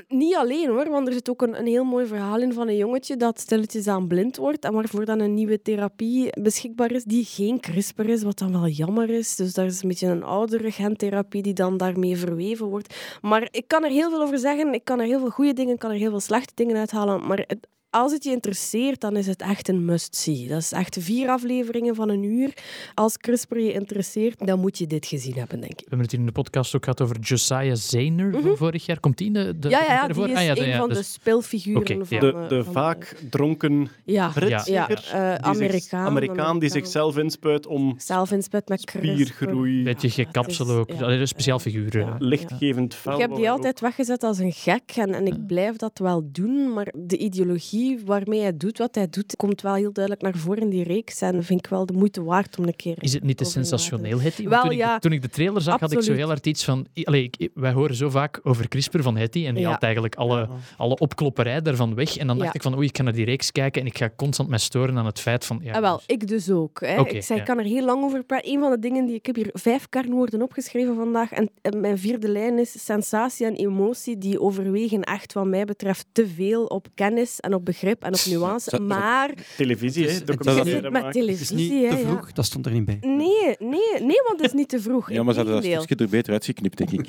niet 0.08 0.36
alleen 0.36 0.69
hoor, 0.69 0.89
want 0.89 1.08
er 1.08 1.13
zit 1.13 1.30
ook 1.30 1.41
een, 1.41 1.60
een 1.60 1.67
heel 1.67 1.84
mooi 1.84 2.06
verhaal 2.06 2.41
in 2.41 2.54
van 2.54 2.67
een 2.67 2.78
jongetje 2.78 3.17
dat 3.17 3.39
stilletjes 3.39 3.88
aan 3.88 4.08
blind 4.08 4.38
wordt 4.38 4.65
en 4.65 4.73
waarvoor 4.73 5.06
dan 5.06 5.19
een 5.19 5.34
nieuwe 5.34 5.62
therapie 5.62 6.41
beschikbaar 6.41 6.91
is 6.91 7.04
die 7.04 7.25
geen 7.25 7.60
CRISPR 7.60 8.10
is, 8.10 8.23
wat 8.23 8.38
dan 8.38 8.51
wel 8.51 8.67
jammer 8.67 9.10
is. 9.10 9.36
Dus 9.36 9.54
daar 9.54 9.65
is 9.65 9.82
een 9.82 9.88
beetje 9.88 10.08
een 10.08 10.23
oudere 10.23 10.71
gentherapie 10.71 11.41
die 11.41 11.54
dan 11.54 11.78
daarmee 11.78 12.17
verweven 12.17 12.65
wordt. 12.65 12.95
Maar 13.21 13.47
ik 13.51 13.67
kan 13.67 13.84
er 13.84 13.91
heel 13.91 14.10
veel 14.10 14.21
over 14.21 14.38
zeggen. 14.38 14.73
Ik 14.73 14.84
kan 14.84 14.99
er 14.99 15.06
heel 15.06 15.19
veel 15.19 15.30
goede 15.30 15.54
dingen, 15.54 15.73
ik 15.73 15.80
kan 15.80 15.91
er 15.91 15.97
heel 15.97 16.10
veel 16.10 16.19
slechte 16.19 16.54
dingen 16.56 16.78
uithalen. 16.78 17.28
Maar 17.28 17.43
het, 17.47 17.67
als 17.95 18.12
het 18.12 18.23
je 18.23 18.31
interesseert, 18.31 19.01
dan 19.01 19.15
is 19.17 19.27
het 19.27 19.41
echt 19.41 19.67
een 19.69 19.86
must-see. 19.86 20.47
Dat 20.47 20.62
is 20.62 20.71
echt 20.71 20.97
vier 20.99 21.29
afleveringen 21.29 21.95
van 21.95 22.10
een 22.10 22.23
uur. 22.23 22.53
Als 22.93 23.17
CRISPR 23.17 23.58
je 23.58 23.73
interesseert, 23.73 24.45
dan 24.47 24.60
moet 24.60 24.77
je 24.77 24.88
dit 24.88 25.05
gezien 25.05 25.34
hebben, 25.34 25.60
denk 25.60 25.71
ik. 25.71 25.77
We 25.79 25.84
hebben 25.88 25.99
het 26.01 26.12
hier 26.12 26.19
in 26.19 26.25
de 26.25 26.31
podcast 26.31 26.75
ook 26.75 26.84
gehad 26.84 27.01
over 27.01 27.19
Josiah 27.19 27.75
Zayner 27.75 28.31
van 28.41 28.58
vorig 28.58 28.86
jaar. 28.86 28.99
Komt 28.99 29.17
die 29.17 29.27
in 29.27 29.34
de, 29.34 29.60
de 29.60 29.67
Mhm. 29.67 29.77
ja, 29.77 29.84
ja, 29.84 29.93
ja, 29.93 30.08
die 30.08 30.23
is 30.29 30.36
Ah, 30.38 30.43
ja, 30.43 30.58
een 30.58 30.67
ja, 30.67 30.77
van 30.77 30.89
dus- 30.89 30.97
de 30.97 31.03
speelfiguren 31.03 31.81
Oké, 31.81 32.05
van... 32.05 32.19
De, 32.19 32.34
eh, 32.34 32.47
de 32.49 32.63
van, 32.63 32.73
vaak 32.73 33.15
dronken 33.29 33.88
Ja, 34.05 34.29
Brit, 34.29 34.65
Ja. 34.65 34.89
eh, 34.89 35.36
Amerikaan. 35.36 36.05
Amerikaan 36.05 36.60
die 36.60 36.69
zichzelf 36.69 37.17
inspuit 37.17 37.67
om 37.67 37.93
Zelf 37.97 38.31
inspuit 38.31 38.67
met 38.69 38.86
CRISPR. 38.86 39.08
spiergroei, 39.08 39.84
Beetje 39.84 40.10
gekapsel 40.10 40.65
is- 40.65 40.71
ook. 40.71 40.89
ja. 40.91 41.03
Allee, 41.03 41.19
Een 41.19 41.27
speciaal 41.27 41.60
eh. 41.65 42.15
lichtgevend 42.19 42.95
vuil. 42.95 43.15
Ik 43.15 43.21
heb 43.27 43.36
die 43.36 43.49
altijd 43.49 43.79
weggezet 43.79 44.23
als 44.23 44.38
een 44.39 44.51
gek 44.53 44.91
en, 44.95 45.13
en 45.13 45.27
ik 45.27 45.45
blijf 45.47 45.75
dat 45.75 45.97
wel 45.99 46.29
doen, 46.31 46.73
maar 46.73 46.93
de 46.97 47.17
ideologie 47.17 47.84
waarmee 48.05 48.41
hij 48.41 48.57
doet 48.57 48.77
wat 48.77 48.95
hij 48.95 49.09
doet, 49.09 49.35
komt 49.35 49.61
wel 49.61 49.73
heel 49.73 49.93
duidelijk 49.93 50.23
naar 50.25 50.35
voren 50.41 50.61
in 50.61 50.69
die 50.69 50.83
reeks 50.83 51.21
en 51.21 51.43
vind 51.43 51.59
ik 51.59 51.67
wel 51.69 51.85
de 51.85 51.93
moeite 51.93 52.23
waard 52.23 52.57
om 52.59 52.65
een 52.65 52.75
keer... 52.75 52.95
Is 52.99 53.13
het 53.13 53.23
niet 53.23 53.37
te 53.37 53.43
sensationeel, 53.45 54.21
Hetty? 54.21 54.41
Want 54.41 54.53
Wel, 54.53 54.61
toen, 54.63 54.71
ik, 54.71 54.77
ja. 54.77 54.93
de, 54.93 54.99
toen 54.99 55.11
ik 55.11 55.21
de 55.21 55.29
trailer 55.29 55.61
zag, 55.61 55.79
had 55.79 55.91
ik 55.91 56.01
zo 56.01 56.13
heel 56.13 56.27
hard 56.27 56.45
iets 56.47 56.63
van... 56.63 56.87
Allee, 57.03 57.23
ik, 57.23 57.49
wij 57.53 57.71
horen 57.71 57.95
zo 57.95 58.09
vaak 58.09 58.39
over 58.43 58.67
CRISPR 58.67 59.01
van 59.01 59.17
Hetty 59.17 59.45
en 59.45 59.53
die 59.53 59.63
Ja. 59.63 59.69
haalt 59.69 59.83
eigenlijk 59.83 60.15
alle, 60.15 60.47
alle 60.77 60.97
opklopperij 60.97 61.61
daarvan 61.61 61.95
weg. 61.95 62.17
En 62.17 62.27
dan 62.27 62.35
dacht 62.37 62.49
Ja. 62.49 62.55
ik 62.55 62.61
van, 62.61 62.75
oei, 62.75 62.87
ik 62.87 62.97
ga 62.97 63.03
naar 63.03 63.13
die 63.13 63.25
reeks 63.25 63.51
kijken 63.51 63.81
en 63.81 63.87
ik 63.87 63.97
ga 63.97 64.09
constant 64.15 64.49
me 64.49 64.57
storen 64.57 64.97
aan 64.97 65.05
het 65.05 65.19
feit 65.19 65.45
van... 65.45 65.59
Ja, 65.63 65.73
Ah, 65.73 65.81
wel, 65.81 66.01
ik 66.05 66.27
dus 66.27 66.49
ook. 66.51 66.79
Hè. 66.79 66.99
Ik, 66.99 67.23
zei, 67.23 67.23
ja. 67.27 67.35
ik 67.35 67.45
kan 67.45 67.57
er 67.59 67.65
heel 67.65 67.85
lang 67.85 68.03
over 68.03 68.23
praten. 68.23 68.51
Een 68.51 68.59
van 68.59 68.71
de 68.71 68.79
dingen 68.79 69.05
die 69.05 69.15
ik 69.15 69.25
heb 69.25 69.35
hier 69.35 69.49
vijf 69.53 69.89
kernwoorden 69.89 70.41
opgeschreven 70.41 70.95
vandaag. 70.95 71.31
En, 71.31 71.49
en 71.61 71.79
mijn 71.81 71.97
vierde 71.97 72.27
lijn 72.29 72.59
is 72.59 72.85
sensatie 72.85 73.45
en 73.45 73.55
emotie. 73.55 74.17
Die 74.17 74.41
overwegen 74.41 75.01
echt, 75.01 75.33
wat 75.33 75.45
mij 75.45 75.65
betreft, 75.65 76.05
te 76.11 76.27
veel 76.27 76.65
op 76.65 76.87
kennis 76.95 77.39
en 77.39 77.53
op 77.53 77.65
begrip 77.65 77.73
en 77.81 78.13
op 78.13 78.19
nuance. 78.29 78.69
Zo- 78.69 78.77
zo- 78.77 78.83
Maar 78.83 79.33
Televisie, 79.57 80.03
hè? 80.05 80.09
Het 80.11 80.19
is- 80.19 80.25
documentaire 80.25 80.91
met. 80.91 81.03
Het 81.03 81.11
televisie. 81.13 81.55
niet 81.55 81.71
ja. 81.71 82.19
dat 82.33 82.45
stond 82.45 82.65
er 82.65 82.71
niet 82.71 82.85
bij. 82.85 82.97
Nee, 83.01 83.55
nee, 83.59 83.79
nee, 83.99 84.21
want 84.27 84.38
het 84.38 84.41
is 84.45 84.53
niet 84.53 84.69
te 84.69 84.79
vroeg. 84.81 85.11
Ja, 85.11 85.23
maar 85.23 85.33
ze 85.33 85.39
hadden 85.39 85.61
dat 85.71 85.83
stukje 85.83 86.03
er 86.05 86.09
beter 86.09 86.33
uitgeknipt, 86.33 86.77
denk 86.77 86.91
ik. 86.91 87.07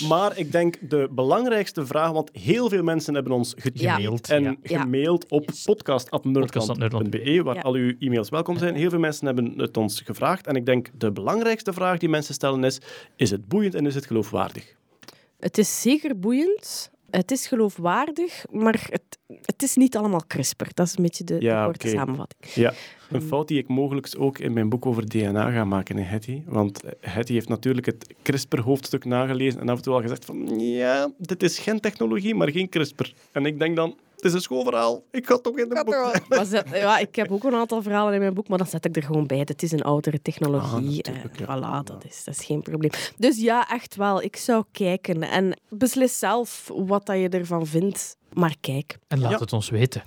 Maar 0.08 0.38
ik 0.38 0.52
denk 0.52 0.76
de 0.90 1.08
belangrijkste 1.12 1.86
vraag, 1.86 2.12
want 2.12 2.30
heel 2.34 2.70
veel 2.70 2.84
mensen 2.84 3.14
hebben 3.14 3.32
ons 3.34 3.54
gemaild 3.58 4.28
Ja. 4.28 4.36
en 4.36 4.58
gemaild 4.64 5.26
op 5.30 5.50
Yes. 5.50 5.64
podcast.nerdland.be, 5.64 7.42
waar 7.44 7.56
Ja. 7.56 7.62
al 7.62 7.74
uw 7.74 7.94
e-mails 8.00 8.30
welkom 8.30 8.58
zijn. 8.58 8.76
Heel 8.76 8.90
veel 8.90 9.00
mensen 9.00 9.26
hebben 9.26 9.54
het 9.58 9.78
ons 9.78 10.02
gevraagd 10.06 10.48
en 10.48 10.56
ik 10.56 10.66
denk 10.66 10.90
de 10.98 11.12
belangrijkste 11.12 11.74
vraag 11.74 11.98
die 11.98 12.10
mensen 12.10 12.34
stellen 12.34 12.64
is, 12.64 12.80
is 13.16 13.32
het 13.32 13.48
boeiend 13.48 13.76
en 13.76 13.86
is 13.86 13.96
het 13.96 14.06
geloofwaardig? 14.06 14.76
Het 15.40 15.58
is 15.58 15.82
zeker 15.82 16.20
boeiend, 16.20 16.92
Het 17.10 17.32
is 17.32 17.48
geloofwaardig, 17.48 18.46
maar 18.52 18.88
het, 18.90 19.18
het 19.42 19.64
is 19.64 19.76
niet 19.76 19.98
allemaal 19.98 20.24
CRISPR. 20.28 20.68
Dat 20.74 20.88
is 20.88 20.98
een 20.98 21.04
beetje 21.04 21.24
de, 21.24 21.38
de 21.38 21.62
korte 21.66 21.88
samenvatting. 21.88 22.54
Ja, 22.54 22.74
een 23.10 23.22
fout 23.22 23.48
die 23.48 23.58
ik 23.58 23.68
mogelijk 23.68 24.16
ook 24.18 24.40
in 24.40 24.54
mijn 24.54 24.70
boek 24.70 24.86
over 24.86 25.10
DNA 25.10 25.52
ga 25.52 25.64
maken 25.64 25.98
in 25.98 26.04
Hetty. 26.04 26.42
Want 26.46 26.82
Hetty 27.00 27.34
heeft 27.34 27.50
natuurlijk 27.50 27.86
het 27.86 28.14
CRISPR-hoofdstuk 28.22 29.06
nagelezen 29.06 29.62
en 29.62 29.70
af 29.70 29.78
en 29.78 29.84
toe 29.84 29.94
al 29.94 30.02
gezegd 30.02 30.26
van 30.26 30.60
ja, 30.60 31.12
dit 31.18 31.44
is 31.44 31.60
geen 31.60 31.80
technologie, 31.80 32.36
maar 32.36 32.50
geen 32.50 32.70
CRISPR. 32.70 33.12
En 33.32 33.46
ik 33.46 33.60
denk 33.60 33.76
dan, 33.76 33.96
het 34.20 34.26
is 34.26 34.34
een 34.34 34.42
schoolverhaal. 34.42 35.04
Ik 35.12 35.26
ga 35.28 35.38
toch 35.38 35.58
in 35.58 35.70
de 35.70 35.82
boek... 35.86 36.28
Maar 36.38 36.46
zet- 36.46 36.70
ja, 36.74 36.98
ik 36.98 37.16
heb 37.16 37.32
ook 37.32 37.44
een 37.44 37.54
aantal 37.54 37.82
verhalen 37.82 38.14
in 38.14 38.20
mijn 38.20 38.34
boek, 38.34 38.48
maar 38.48 38.58
dan 38.58 38.68
zet 38.68 38.86
ik 38.86 38.96
er 38.96 39.04
gewoon 39.04 39.28
bij. 39.28 39.38
Het 39.38 39.64
is 39.64 39.72
een 39.72 39.82
oudere 39.84 40.22
technologie. 40.22 41.04
Ah, 41.06 41.14
natuurlijk, 41.14 41.40
eh, 41.40 41.46
ja. 41.48 41.58
voilà, 41.82 41.84
dat 41.84 42.06
is, 42.06 42.24
dat 42.24 42.34
is 42.40 42.46
geen 42.46 42.62
probleem. 42.62 42.92
Dus 43.18 43.40
ja, 43.42 43.70
echt 43.70 43.96
wel. 43.96 44.22
Ik 44.22 44.36
zou 44.36 44.64
kijken. 44.72 45.22
En 45.24 45.60
beslis 45.70 46.20
zelf 46.20 46.72
wat 46.76 47.06
dat 47.06 47.18
je 47.18 47.30
ervan 47.30 47.66
vindt. 47.68 48.18
Maar 48.34 48.56
kijk. 48.62 48.98
En 49.08 49.20
laat 49.20 49.32
Ja. 49.32 49.38
het 49.38 49.54
ons 49.54 49.70
weten. 49.70 50.04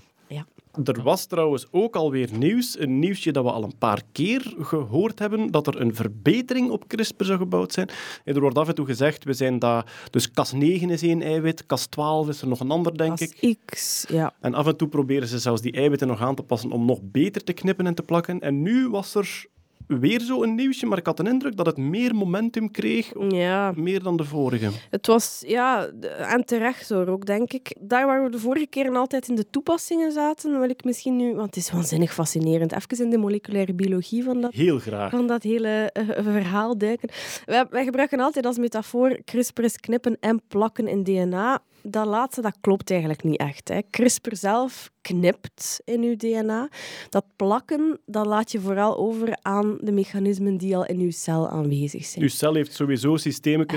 Er 0.85 1.03
was 1.03 1.27
trouwens 1.27 1.67
ook 1.71 1.97
alweer 1.97 2.29
nieuws, 2.33 2.79
een 2.79 2.99
nieuwsje 2.99 3.31
dat 3.31 3.45
we 3.45 3.51
al 3.51 3.63
een 3.63 3.79
paar 3.79 4.03
keer 4.13 4.55
gehoord 4.59 5.19
hebben, 5.19 5.51
dat 5.51 5.67
er 5.67 5.81
een 5.81 5.95
verbetering 5.95 6.71
op 6.71 6.89
CRISPR 6.89 7.25
zou 7.25 7.39
gebouwd 7.39 7.73
zijn. 7.73 7.89
En 8.25 8.35
er 8.35 8.41
wordt 8.41 8.59
af 8.59 8.69
en 8.69 8.75
toe 8.75 8.87
gezegd, 8.87 9.25
we 9.25 9.33
zijn 9.33 9.59
daar... 9.59 10.09
Dus 10.11 10.31
cas 10.31 10.53
9 10.53 10.91
is 10.91 11.03
één 11.03 11.23
eiwit, 11.23 11.67
cas 11.67 11.87
12 11.87 12.29
is 12.29 12.43
er 12.43 12.49
nog 12.49 12.61
een 12.61 12.71
ander, 12.71 12.97
denk 12.97 13.21
ik. 13.21 13.59
X, 13.65 14.05
ja. 14.09 14.35
En 14.41 14.55
af 14.55 14.67
en 14.67 14.77
toe 14.77 14.89
proberen 14.89 15.29
ze 15.29 15.39
zelfs 15.39 15.61
die 15.61 15.73
eiwitten 15.73 16.09
nog 16.09 16.21
aan 16.21 16.35
te 16.35 16.43
passen 16.43 16.71
om 16.71 16.85
nog 16.85 16.99
beter 17.03 17.45
te 17.45 17.53
knippen 17.53 17.87
en 17.87 17.95
te 17.95 18.03
plakken. 18.03 18.41
En 18.41 18.63
nu 18.63 18.89
was 18.89 19.15
er 19.15 19.47
weer 19.87 20.21
zo'n 20.21 20.55
nieuwsje, 20.55 20.87
maar 20.87 20.99
ik 20.99 21.07
had 21.07 21.17
de 21.17 21.23
indruk 21.25 21.57
dat 21.57 21.67
het 21.67 21.77
meer 21.77 22.15
momentum 22.15 22.71
kreeg, 22.71 23.13
Ja, 23.29 23.73
meer 23.77 24.03
dan 24.03 24.17
de 24.17 24.25
vorige. 24.25 24.71
het 24.91 25.07
was, 25.07 25.43
ja, 25.47 25.87
en 26.19 26.45
terecht 26.45 26.89
hoor 26.89 27.07
ook, 27.07 27.27
denk 27.27 27.53
ik. 27.53 27.77
Daar 27.81 28.07
waar 28.07 28.25
we 28.25 28.31
de 28.31 28.39
vorige 28.39 28.67
keer 28.67 28.91
altijd 28.97 29.29
in 29.29 29.35
de 29.35 29.51
toepassingen 29.51 30.13
zaten, 30.13 30.61
wil 30.61 30.69
ik 30.71 30.85
misschien 30.85 31.17
nu, 31.17 31.35
want 31.35 31.47
het 31.47 31.57
is 31.57 31.71
waanzinnig 31.73 32.13
fascinerend, 32.15 32.73
even 32.73 33.05
in 33.05 33.11
de 33.11 33.19
moleculaire 33.19 33.75
biologie 33.75 34.25
van 34.25 34.41
dat 34.41 34.53
Heel 34.53 34.79
graag. 34.79 35.11
van 35.11 35.27
dat 35.27 35.43
hele 35.43 35.91
eh, 35.93 36.05
verhaal 36.23 36.79
duiken. 36.79 37.09
Wij, 37.45 37.67
wij 37.71 37.85
gebruiken 37.85 38.21
altijd 38.21 38.47
als 38.47 38.59
metafoor 38.59 39.19
CRISPR 39.25 39.63
is 39.63 39.77
knippen 39.77 40.17
en 40.21 40.43
plakken 40.49 40.89
in 40.89 41.03
DNA. 41.03 41.59
Dat 41.83 42.07
laatste, 42.07 42.41
dat 42.41 42.57
klopt 42.61 42.91
eigenlijk 42.91 43.23
niet 43.23 43.39
echt. 43.39 43.69
Hè. 43.69 43.81
CRISPR 43.91 44.35
zelf 44.35 44.91
knipt 45.01 45.81
in 45.85 46.03
uw 46.03 46.17
DNA. 46.17 46.69
Dat 47.09 47.25
plakken, 47.37 48.01
dat 48.07 48.27
laat 48.27 48.53
je 48.53 48.61
vooral 48.61 48.97
over 48.97 49.39
aan 49.43 49.79
de 49.81 49.93
mechanismen 49.93 50.57
die 50.57 50.77
al 50.77 50.87
in 50.87 51.01
uw 51.01 51.11
cel 51.11 51.49
aanwezig 51.49 52.05
zijn. 52.05 52.25
Uw 52.25 52.31
cel 52.31 52.55
heeft 52.55 52.73
sowieso 52.73 53.17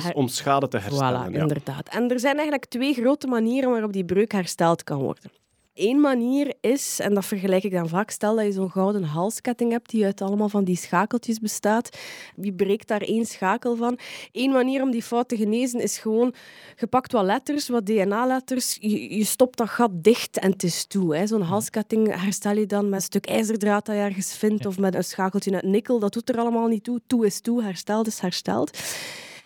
Her- 0.03 0.13
om 0.13 0.27
schade 0.27 0.67
te 0.67 0.77
herstellen. 0.77 1.29
Voilà, 1.29 1.33
ja. 1.33 1.41
inderdaad. 1.41 1.89
En 1.89 2.09
er 2.09 2.19
zijn 2.19 2.33
eigenlijk 2.33 2.65
twee 2.65 2.93
grote 2.93 3.27
manieren 3.27 3.69
waarop 3.69 3.93
die 3.93 4.05
breuk 4.05 4.31
hersteld 4.31 4.83
kan 4.83 4.99
worden. 4.99 5.31
Eén 5.75 5.99
manier 5.99 6.53
is, 6.61 6.99
en 6.99 7.13
dat 7.13 7.25
vergelijk 7.25 7.63
ik 7.63 7.71
dan 7.71 7.89
vaak, 7.89 8.09
stel 8.09 8.35
dat 8.35 8.45
je 8.45 8.51
zo'n 8.51 8.71
gouden 8.71 9.03
halsketting 9.03 9.71
hebt 9.71 9.89
die 9.89 10.05
uit 10.05 10.21
allemaal 10.21 10.49
van 10.49 10.63
die 10.63 10.77
schakeltjes 10.77 11.39
bestaat. 11.39 11.97
Wie 12.35 12.53
breekt 12.53 12.87
daar 12.87 13.01
één 13.01 13.25
schakel 13.25 13.75
van? 13.75 13.99
Eén 14.31 14.51
manier 14.51 14.81
om 14.81 14.91
die 14.91 15.03
fout 15.03 15.27
te 15.27 15.37
genezen 15.37 15.79
is 15.79 15.97
gewoon, 15.97 16.33
je 16.75 16.87
pakt 16.87 17.11
wat 17.11 17.25
letters, 17.25 17.69
wat 17.69 17.85
DNA-letters, 17.85 18.77
je, 18.79 19.17
je 19.17 19.23
stopt 19.23 19.57
dat 19.57 19.69
gat 19.69 19.91
dicht 19.93 20.39
en 20.39 20.51
het 20.51 20.63
is 20.63 20.85
toe. 20.85 21.27
Zo'n 21.27 21.41
halsketting 21.41 22.21
herstel 22.21 22.57
je 22.57 22.65
dan 22.65 22.89
met 22.89 22.99
een 22.99 23.05
stuk 23.05 23.25
ijzerdraad 23.25 23.85
dat 23.85 23.95
je 23.95 24.01
ergens 24.01 24.37
vindt 24.37 24.65
of 24.65 24.77
met 24.77 24.95
een 24.95 25.03
schakeltje 25.03 25.53
uit 25.53 25.63
nikkel. 25.63 25.99
Dat 25.99 26.13
doet 26.13 26.29
er 26.29 26.37
allemaal 26.37 26.67
niet 26.67 26.83
toe. 26.83 27.01
Toe 27.07 27.25
is 27.25 27.39
toe, 27.39 27.63
hersteld 27.63 28.07
is 28.07 28.19
hersteld. 28.19 28.77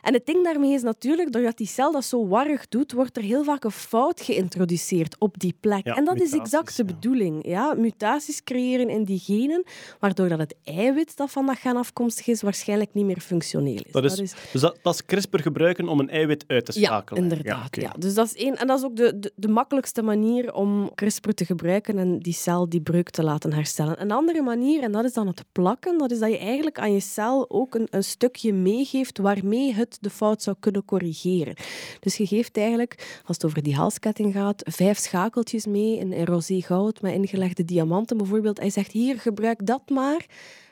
En 0.01 0.13
het 0.13 0.25
ding 0.25 0.43
daarmee 0.43 0.73
is 0.73 0.81
natuurlijk, 0.81 1.31
doordat 1.31 1.57
die 1.57 1.67
cel 1.67 1.91
dat 1.91 2.05
zo 2.05 2.27
warrig 2.27 2.67
doet, 2.67 2.91
wordt 2.91 3.17
er 3.17 3.23
heel 3.23 3.43
vaak 3.43 3.63
een 3.63 3.71
fout 3.71 4.21
geïntroduceerd 4.21 5.15
op 5.19 5.39
die 5.39 5.55
plek. 5.59 5.85
Ja, 5.85 5.95
en 5.95 6.05
dat 6.05 6.21
is 6.21 6.33
exact 6.33 6.77
de 6.77 6.83
ja. 6.87 6.93
bedoeling. 6.93 7.47
Ja? 7.47 7.73
Mutaties 7.77 8.43
creëren 8.43 8.89
in 8.89 9.03
die 9.03 9.19
genen, 9.19 9.63
waardoor 9.99 10.29
dat 10.29 10.39
het 10.39 10.55
eiwit 10.63 11.17
dat 11.17 11.31
van 11.31 11.45
dat 11.45 11.57
gen 11.57 11.75
afkomstig 11.77 12.27
is, 12.27 12.41
waarschijnlijk 12.41 12.93
niet 12.93 13.05
meer 13.05 13.19
functioneel 13.19 13.81
is. 13.83 13.91
Dat 13.91 14.03
is, 14.03 14.15
Dus 14.51 14.61
dat, 14.61 14.77
dat 14.81 14.93
is 14.93 15.05
CRISPR 15.05 15.39
gebruiken 15.39 15.87
om 15.87 15.99
een 15.99 16.09
eiwit 16.09 16.43
uit 16.47 16.65
te 16.65 16.79
ja, 16.79 16.85
schakelen. 16.85 17.23
inderdaad. 17.23 17.65
oké. 17.65 17.81
Ja, 17.81 17.93
Dus 17.97 18.13
dat 18.13 18.25
is 18.25 18.33
één. 18.33 18.55
En 18.55 18.67
dat 18.67 18.77
is 18.77 18.85
ook 18.85 18.95
de, 18.95 19.19
de, 19.19 19.31
de 19.35 19.47
makkelijkste 19.47 20.01
manier 20.01 20.53
om 20.53 20.91
CRISPR 20.95 21.29
te 21.29 21.45
gebruiken 21.45 21.97
en 21.97 22.19
die 22.19 22.33
cel 22.33 22.69
die 22.69 22.81
breuk 22.81 23.09
te 23.09 23.23
laten 23.23 23.53
herstellen. 23.53 24.01
Een 24.01 24.11
andere 24.11 24.41
manier, 24.41 24.83
en 24.83 24.91
dat 24.91 25.03
is 25.03 25.13
dan 25.13 25.27
het 25.27 25.43
plakken, 25.51 25.97
dat 25.97 26.11
is 26.11 26.19
dat 26.19 26.29
je 26.29 26.37
eigenlijk 26.37 26.79
aan 26.79 26.93
je 26.93 26.99
cel 26.99 27.49
ook 27.49 27.75
een, 27.75 27.87
een 27.89 28.03
stukje 28.03 28.53
meegeeft 28.53 29.17
waarmee 29.17 29.73
het 29.73 29.88
de 30.01 30.09
fout 30.09 30.43
zou 30.43 30.55
kunnen 30.59 30.85
corrigeren. 30.85 31.55
Dus 31.99 32.17
je 32.17 32.27
geeft 32.27 32.57
eigenlijk, 32.57 33.21
als 33.25 33.35
het 33.35 33.45
over 33.45 33.63
die 33.63 33.75
halsketting 33.75 34.33
gaat, 34.33 34.61
vijf 34.65 34.97
schakeltjes 34.97 35.65
mee 35.65 35.97
in, 35.97 36.25
rosé 36.25 36.61
goud 36.61 37.01
met 37.01 37.13
ingelegde 37.13 37.65
diamanten 37.65 38.17
bijvoorbeeld. 38.17 38.59
Hij 38.59 38.69
zegt, 38.69 38.91
hier, 38.91 39.19
gebruik 39.19 39.65
dat 39.65 39.89
maar. 39.89 40.25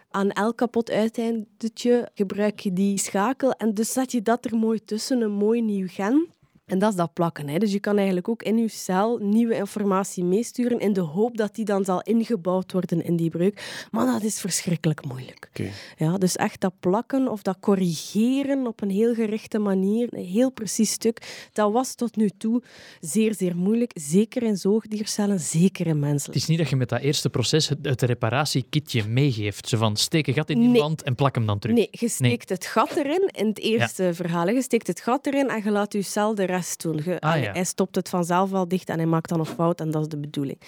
Aan 0.09 0.31
elk 0.31 0.57
kapot 0.57 0.91
uiteindetje 0.91 2.09
gebruik 2.13 2.59
je 2.59 2.73
die 2.73 2.97
schakel 2.97 3.51
en 3.51 3.73
dus 3.73 3.91
zet 3.91 4.11
je 4.11 4.21
dat 4.21 4.45
er 4.45 4.57
mooi 4.57 4.83
tussen, 4.85 5.21
een 5.21 5.31
mooi 5.31 5.61
nieuw 5.61 5.87
gen. 5.87 6.27
En 6.67 6.79
dat 6.79 6.89
is 6.89 6.95
dat 6.95 7.13
plakken. 7.13 7.47
Hè. 7.49 7.57
Dus 7.57 7.71
je 7.71 7.79
kan 7.79 7.95
eigenlijk 7.97 8.29
ook 8.29 8.43
in 8.43 8.57
je 8.57 8.67
cel 8.67 9.17
nieuwe 9.17 9.55
informatie 9.55 10.23
meesturen 10.23 10.79
in 10.79 10.93
de 10.93 10.99
hoop 11.01 11.37
dat 11.37 11.55
die 11.55 11.65
dan 11.65 11.85
zal 11.85 12.01
ingebouwd 12.01 12.71
worden 12.71 13.03
in 13.03 13.15
die 13.15 13.29
breuk. 13.29 13.85
Maar 13.91 14.05
dat 14.05 14.23
is 14.23 14.39
verschrikkelijk 14.39 15.05
moeilijk. 15.05 15.47
Oké. 15.49 15.69
Ja, 15.97 16.17
dus 16.17 16.35
echt 16.35 16.61
dat 16.61 16.73
plakken 16.79 17.27
of 17.27 17.41
dat 17.41 17.57
corrigeren 17.59 18.67
op 18.67 18.81
een 18.81 18.89
heel 18.89 19.13
gerichte 19.13 19.59
manier, 19.59 20.07
een 20.11 20.25
heel 20.25 20.51
precies 20.51 20.91
stuk, 20.91 21.47
dat 21.53 21.71
was 21.71 21.95
tot 21.95 22.15
nu 22.15 22.29
toe 22.37 22.61
zeer, 23.01 23.33
zeer 23.35 23.55
moeilijk. 23.55 23.91
Zeker 23.93 24.43
in 24.43 24.57
zoogdiercellen, 24.57 25.39
zeker 25.39 25.85
in 25.85 25.91
Het 25.91 26.01
menselijk. 26.01 26.37
is 26.39 26.45
niet 26.45 26.57
dat 26.57 26.69
je 26.69 26.75
met 26.75 26.89
dat 26.89 27.01
eerste 27.01 27.29
proces 27.29 27.69
het, 27.69 27.77
het 27.81 28.01
reparatiekitje 28.01 29.03
meegeeft. 29.07 29.67
Zo 29.69 29.77
van, 29.77 29.95
steek 29.95 30.27
een 30.27 30.33
gat 30.33 30.49
in 30.49 30.59
die 30.59 30.69
Nee. 30.69 30.81
wand 30.81 31.03
en 31.03 31.15
plak 31.15 31.35
hem 31.35 31.45
dan 31.45 31.59
terug. 31.59 31.75
Nee, 31.75 31.87
je 31.91 32.09
steekt 32.09 32.49
het 32.49 32.65
gat 32.65 32.95
erin 32.95 33.29
in 33.31 33.47
het 33.47 33.59
eerste 33.59 34.13
verhaal. 34.13 34.45
hè. 34.45 34.51
Je 34.51 34.61
steekt 34.61 34.87
het 34.87 35.01
gat 35.01 35.25
erin 35.27 35.49
en 35.49 35.63
je 35.63 35.71
laat 35.71 35.93
je 35.93 36.01
cel 36.01 36.35
de 36.35 36.45
rest 36.57 36.81
doen. 36.81 36.99
Je- 37.03 37.19
Ah, 37.19 37.41
ja. 37.43 37.51
Hij 37.51 37.63
stopt 37.63 37.95
het 37.95 38.09
vanzelf 38.09 38.49
wel 38.49 38.67
dicht 38.67 38.89
en 38.89 38.97
hij 38.97 39.05
maakt 39.05 39.29
dan 39.29 39.39
een 39.39 39.45
fout 39.45 39.79
en 39.79 39.91
dat 39.91 40.01
is 40.01 40.07
de 40.07 40.17
bedoeling. 40.19 40.59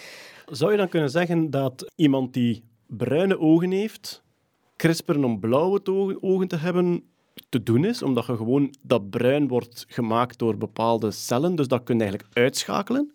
Zou 0.45 0.71
je 0.71 0.77
dan 0.77 0.89
kunnen 0.89 1.09
zeggen 1.09 1.49
dat 1.49 1.91
iemand 1.95 2.33
die 2.33 2.63
bruine 2.87 3.39
ogen 3.39 3.71
heeft, 3.71 4.23
CRISPR 4.75 5.23
om 5.23 5.39
blauwe 5.39 6.17
ogen 6.21 6.47
te 6.47 6.55
hebben, 6.55 7.03
te 7.49 7.63
doen 7.63 7.85
is? 7.85 8.03
Omdat 8.03 8.25
je 8.25 8.35
gewoon 8.35 8.73
dat 8.81 9.09
bruin 9.09 9.47
wordt 9.47 9.85
gemaakt 9.87 10.37
door 10.39 10.57
bepaalde 10.57 11.11
cellen, 11.11 11.55
dus 11.55 11.67
dat 11.67 11.83
kun 11.83 11.95
je 11.97 12.01
eigenlijk 12.03 12.37
uitschakelen. 12.37 13.13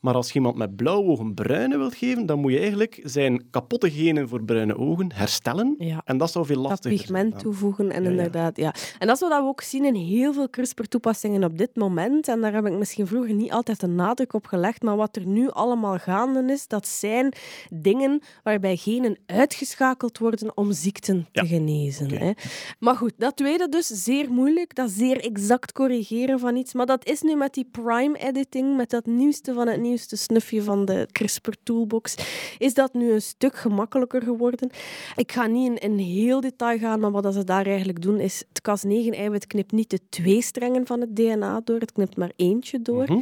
Maar 0.00 0.14
als 0.14 0.28
je 0.28 0.34
iemand 0.34 0.56
met 0.56 0.76
blauwe 0.76 1.10
ogen 1.10 1.34
bruine 1.34 1.78
wilt 1.78 1.94
geven, 1.94 2.26
dan 2.26 2.38
moet 2.38 2.52
je 2.52 2.58
eigenlijk 2.58 3.00
zijn 3.02 3.50
kapotte 3.50 3.90
genen 3.90 4.28
voor 4.28 4.44
bruine 4.44 4.76
ogen 4.78 5.12
herstellen. 5.14 5.74
Ja. 5.78 6.00
En 6.04 6.18
dat 6.18 6.30
zou 6.30 6.46
veel 6.46 6.62
Dat 6.62 6.70
lastiger 6.70 6.98
pigment 6.98 7.30
zijn. 7.30 7.42
toevoegen 7.42 7.90
en 7.90 8.02
Ja, 8.02 8.08
ja. 8.10 8.16
inderdaad, 8.16 8.56
ja. 8.56 8.74
En 8.98 9.06
dat 9.06 9.16
is 9.16 9.28
wat 9.28 9.40
we 9.40 9.46
ook 9.46 9.60
zien 9.60 9.84
in 9.84 9.94
heel 9.94 10.32
veel 10.32 10.50
CRISPR-toepassingen 10.50 11.44
op 11.44 11.58
dit 11.58 11.76
moment. 11.76 12.28
En 12.28 12.40
daar 12.40 12.52
heb 12.54 12.66
ik 12.66 12.72
misschien 12.72 13.06
vroeger 13.06 13.34
niet 13.34 13.52
altijd 13.52 13.82
een 13.82 13.94
nadruk 13.94 14.32
op 14.32 14.46
gelegd. 14.46 14.82
Maar 14.82 14.96
wat 14.96 15.16
er 15.16 15.26
nu 15.26 15.50
allemaal 15.50 15.98
gaande 15.98 16.52
is, 16.52 16.66
dat 16.68 16.86
zijn 16.88 17.32
dingen 17.70 18.20
waarbij 18.42 18.76
genen 18.76 19.18
uitgeschakeld 19.26 20.18
worden 20.18 20.56
om 20.56 20.72
ziekten 20.72 21.26
te 21.32 21.46
genezen. 21.46 22.10
Hè. 22.18 22.30
Maar 22.78 22.96
goed, 22.96 23.12
dat 23.16 23.36
tweede 23.36 23.68
dus, 23.68 23.86
zeer 23.86 24.30
moeilijk. 24.30 24.74
Dat 24.74 24.90
zeer 24.90 25.20
exact 25.24 25.72
corrigeren 25.72 26.38
van 26.38 26.56
iets. 26.56 26.74
Maar 26.74 26.86
dat 26.86 27.06
is 27.06 27.22
nu 27.22 27.36
met 27.36 27.54
die 27.54 27.68
prime-editing, 27.70 28.76
met 28.76 28.90
dat 28.90 29.06
nieuwste 29.06 29.52
van 29.54 29.68
het 29.68 29.80
nieuwste 29.86 30.16
snufje 30.16 30.62
van 30.62 30.84
de 30.84 31.08
CRISPR-toolbox, 31.12 32.14
is 32.58 32.74
dat 32.74 32.94
nu 32.94 33.12
een 33.12 33.22
stuk 33.22 33.56
gemakkelijker 33.56 34.22
geworden. 34.22 34.70
Ik 35.16 35.32
ga 35.32 35.46
niet 35.46 35.68
in, 35.68 35.90
in 35.90 35.98
heel 35.98 36.40
detail 36.40 36.78
gaan, 36.78 37.00
maar 37.00 37.10
wat 37.10 37.34
ze 37.34 37.44
daar 37.44 37.66
eigenlijk 37.66 38.02
doen 38.02 38.20
is... 38.20 38.44
Het 38.52 38.84
Cas9-eiwit 38.86 39.46
knipt 39.46 39.72
niet 39.72 39.90
de 39.90 40.00
twee 40.08 40.42
strengen 40.42 40.86
van 40.86 41.00
het 41.00 41.16
DNA 41.16 41.60
door, 41.64 41.80
het 41.80 41.92
knipt 41.92 42.16
maar 42.16 42.32
eentje 42.36 42.82
door. 42.82 43.04
Mhm. 43.04 43.18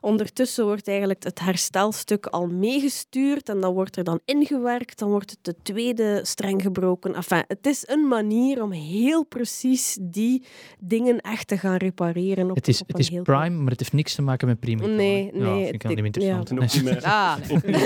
Ondertussen 0.00 0.64
wordt 0.64 0.88
eigenlijk 0.88 1.24
het 1.24 1.40
herstelstuk 1.40 2.26
al 2.26 2.46
meegestuurd 2.46 3.48
en 3.48 3.60
dan 3.60 3.74
wordt 3.74 3.96
er 3.96 4.04
dan 4.04 4.20
ingewerkt, 4.24 4.98
dan 4.98 5.10
wordt 5.10 5.30
het 5.30 5.38
de 5.42 5.54
tweede 5.62 6.20
streng 6.22 6.62
gebroken. 6.62 7.14
Enfin, 7.14 7.44
het 7.46 7.66
is 7.66 7.88
een 7.88 8.08
manier 8.08 8.62
om 8.62 8.70
heel 8.70 9.24
precies 9.24 9.98
die 10.00 10.44
dingen 10.78 11.20
echt 11.20 11.48
te 11.48 11.58
gaan 11.58 11.76
repareren. 11.76 12.50
Op, 12.50 12.56
Het 12.56 12.68
is, 12.68 12.80
op 12.80 12.88
het 12.88 12.98
is 12.98 13.08
prime, 13.08 13.50
maar 13.50 13.70
het 13.70 13.80
heeft 13.80 13.92
niks 13.92 14.14
te 14.14 14.22
maken 14.22 14.48
met 14.48 14.60
prime. 14.60 14.86
Nee, 14.86 15.30
nee, 15.32 15.68
ik 15.68 15.82
ja. 16.16 16.36
interessant. 16.36 16.50
En 16.50 16.56
ook 16.62 16.72
niet 16.74 16.84
met, 16.84 17.04
Ah, 17.04 17.36
ook 17.50 17.66
niet, 17.66 17.76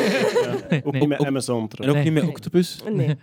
ja, 0.71 0.81
ook 0.85 0.93
niet 0.93 1.09
met 1.09 1.25
Amazon 1.25 1.61
En 1.63 1.69
trouwens. 1.69 1.99
ook 2.07 2.13
niet 2.13 2.23
met. 2.23 2.31
Octopus. 2.33 2.79
nee. 2.93 3.17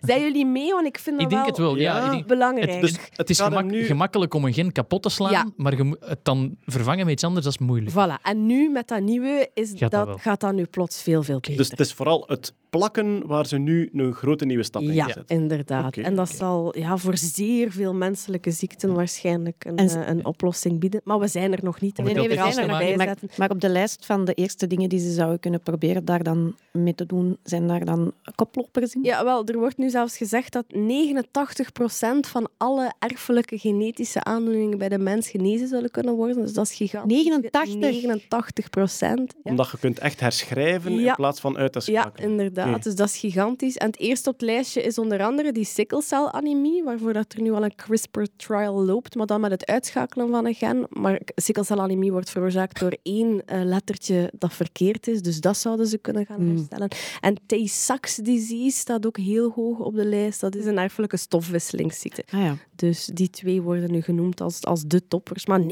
Zijn 0.00 0.20
jullie 0.20 0.46
mee? 0.46 0.72
Want 0.72 0.86
ik 0.86 0.98
vind 0.98 1.16
dat 1.20 1.24
Ik 1.24 1.30
denk 1.36 1.46
het 1.46 1.56
wel, 1.58 1.76
ja. 1.76 1.96
Ja, 1.96 2.04
ik 2.04 2.10
denk- 2.10 2.26
belangrijk. 2.26 2.70
het, 2.72 2.80
dus, 2.80 2.94
het 3.12 3.30
is 3.30 3.40
gemak- 3.40 3.64
nu- 3.64 3.84
gemakkelijk 3.84 4.34
om 4.34 4.44
een 4.44 4.52
gen 4.52 4.72
kapot 4.72 5.02
te 5.02 5.08
slaan, 5.08 5.30
Ja. 5.30 5.46
maar 5.56 5.76
je 5.76 5.82
moet 5.82 5.96
het 6.00 6.18
dan 6.22 6.56
vervangen 6.64 7.04
met 7.04 7.14
iets 7.14 7.24
anders, 7.24 7.44
dat 7.44 7.54
is 7.54 7.58
moeilijk. 7.66 7.90
Voilà. 7.92 8.22
En 8.22 8.46
nu 8.46 8.70
met 8.70 8.88
dat 8.88 9.00
nieuwe 9.00 9.50
is 9.54 9.72
Gaat 9.76 9.90
dat 9.90 10.06
dat, 10.06 10.20
gaat 10.20 10.40
dat 10.40 10.52
nu 10.54 10.64
plots 10.64 11.02
veel, 11.02 11.22
veel 11.22 11.40
beter. 11.40 11.56
Dus 11.56 11.70
het 11.70 11.80
is 11.80 11.92
vooral 11.92 12.24
het 12.26 12.54
plakken 12.78 13.26
waar 13.26 13.46
ze 13.46 13.58
nu 13.58 13.90
een 13.92 14.12
grote 14.12 14.44
nieuwe 14.44 14.62
stap 14.62 14.82
in 14.82 14.92
Ja, 14.92 15.04
zetten. 15.06 15.24
inderdaad. 15.26 15.86
Oké, 15.86 16.00
en 16.00 16.14
dat 16.14 16.28
zal 16.28 16.78
ja, 16.78 16.96
voor 16.96 17.16
zeer 17.16 17.70
veel 17.72 17.94
menselijke 17.94 18.50
ziekten 18.50 18.94
waarschijnlijk 18.94 19.64
een, 19.64 19.76
En- 19.76 19.88
eh, 19.88 20.08
een 20.08 20.24
oplossing 20.24 20.80
bieden. 20.80 21.00
Maar 21.04 21.18
we 21.18 21.26
zijn 21.28 21.52
er 21.52 21.58
nog 21.62 21.80
niet. 21.80 21.96
Nee, 21.96 22.14
nee, 22.14 22.28
we 22.28 22.34
zijn 22.34 22.58
er 22.58 22.66
nog 22.66 22.80
niet. 22.82 22.96
Maar, 22.96 23.16
maar 23.36 23.50
op 23.50 23.60
de 23.60 23.68
lijst 23.68 24.06
van 24.06 24.24
de 24.24 24.34
eerste 24.34 24.66
dingen 24.66 24.88
die 24.88 24.98
ze 24.98 25.12
zouden 25.12 25.40
kunnen 25.40 25.60
proberen 25.60 26.04
daar 26.04 26.22
dan 26.22 26.54
mee 26.72 26.94
te 26.94 27.06
doen, 27.06 27.36
zijn 27.42 27.66
daar 27.68 27.84
dan 27.84 28.12
koplopers 28.34 28.94
in? 28.94 29.02
Ja, 29.02 29.24
wel, 29.24 29.44
er 29.46 29.58
wordt 29.58 29.76
nu 29.78 29.90
zelfs 29.90 30.16
gezegd 30.16 30.52
dat 30.52 30.64
89% 30.74 32.26
van 32.26 32.48
alle 32.56 32.92
erfelijke 32.98 33.58
genetische 33.58 34.24
aandoeningen 34.24 34.78
bij 34.78 34.88
de 34.88 34.98
mens 34.98 35.28
genezen 35.30 35.68
zullen 35.68 35.90
kunnen 35.90 36.14
worden. 36.14 36.36
Dus 36.36 36.52
dat 36.52 36.64
is 36.66 36.74
gigantisch. 36.74 37.16
89? 37.24 38.22
89%. 38.28 39.34
Ja. 39.44 39.50
Omdat 39.50 39.70
je 39.70 39.78
kunt 39.78 39.98
echt 39.98 40.20
herschrijven 40.20 40.92
in 40.92 40.98
Ja. 41.00 41.14
plaats 41.14 41.40
van 41.40 41.56
uit 41.56 41.72
te 41.72 41.82
Ja, 41.84 42.00
schakelen. 42.00 42.36
Inderdaad. 42.64 42.82
Dus 42.84 42.94
dat 42.94 43.08
is 43.08 43.16
gigantisch. 43.16 43.76
En 43.76 43.86
het 43.86 43.98
eerste 43.98 44.28
op 44.28 44.34
het 44.34 44.48
lijstje 44.48 44.82
is 44.82 44.98
onder 44.98 45.22
andere 45.22 45.52
die 45.52 45.64
sikkelcelanemie, 45.64 46.82
waarvoor 46.84 47.12
dat 47.12 47.32
er 47.32 47.42
nu 47.42 47.52
al 47.52 47.64
een 47.64 47.74
CRISPR-trial 47.74 48.84
loopt, 48.84 49.14
maar 49.14 49.26
dan 49.26 49.40
met 49.40 49.50
het 49.50 49.66
uitschakelen 49.66 50.28
van 50.30 50.46
een 50.46 50.54
gen. 50.54 50.86
Maar 50.90 51.20
sikkelcelanemie 51.34 52.12
wordt 52.12 52.30
veroorzaakt 52.30 52.80
door 52.80 52.96
één 53.02 53.42
eh, 53.46 53.60
lettertje 53.64 54.32
dat 54.38 54.52
verkeerd 54.54 55.08
is, 55.08 55.22
dus 55.22 55.40
dat 55.40 55.56
zouden 55.56 55.86
ze 55.86 55.98
kunnen 55.98 56.26
gaan 56.26 56.42
Mm. 56.44 56.56
herstellen. 56.56 56.88
En 57.20 57.36
Tay-Sachs 57.46 58.16
disease 58.16 58.78
staat 58.78 59.06
ook 59.06 59.16
heel 59.16 59.50
hoog 59.50 59.78
op 59.78 59.94
de 59.94 60.04
lijst. 60.04 60.40
Dat 60.40 60.54
is 60.56 60.64
een 60.64 60.78
erfelijke 60.78 61.16
stofwisselingsziekte. 61.16 62.24
Ah 62.30 62.40
ja, 62.40 62.56
Dus 62.76 63.06
die 63.06 63.30
twee 63.30 63.62
worden 63.62 63.90
nu 63.90 64.00
genoemd 64.00 64.40
als, 64.40 64.64
als 64.64 64.82
de 64.86 65.08
toppers. 65.08 65.46
Maar 65.46 65.60
89% 65.60 65.64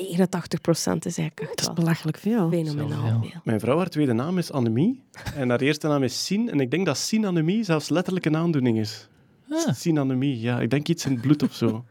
is 1.06 1.18
eigenlijk 1.18 1.40
echt 1.40 1.48
dat 1.58 1.60
is 1.60 1.72
belachelijk 1.74 2.18
veel. 2.18 2.50
fenomenaal 2.50 3.20
veel. 3.20 3.40
Mijn 3.44 3.60
vrouw, 3.60 3.76
haar 3.76 3.88
tweede 3.88 4.12
naam 4.12 4.38
is 4.38 4.52
Annemie. 4.52 5.02
En 5.36 5.48
haar 5.48 5.60
eerste 5.60 5.86
naam 5.88 6.02
is 6.02 6.24
Sien. 6.24 6.50
En 6.50 6.60
ik 6.60 6.70
denk 6.70 6.81
dat 6.84 6.98
Sien-anemie 6.98 7.64
zelfs 7.64 7.88
letterlijk 7.88 8.26
een 8.26 8.36
aandoening 8.36 8.78
is. 8.78 9.08
Ah. 9.50 9.74
Ja. 10.20 10.60
Ik 10.60 10.70
denk 10.70 10.88
iets 10.88 11.04
in 11.04 11.12
het 11.12 11.20
bloed 11.20 11.42
of 11.42 11.54
zo. 11.54 11.84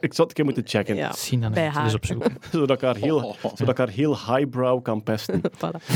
Ik 0.00 0.14
zou 0.14 0.28
het 0.28 0.38
een 0.38 0.44
keer 0.44 0.44
moeten 0.44 0.66
checken. 0.66 0.96
Ja, 0.96 1.50
Bij 1.50 1.68
haar. 1.68 1.84
dus 1.84 1.94
opzoeken. 1.94 2.36
Zodat, 2.52 2.76
ik 2.76 2.80
haar 2.80 2.96
heel, 2.96 3.36
zodat 3.54 3.68
ik 3.68 3.76
haar 3.76 3.88
heel 3.88 4.18
highbrow 4.18 4.82
kan 4.82 5.02
pesten. 5.02 5.40
voilà. 5.64 5.94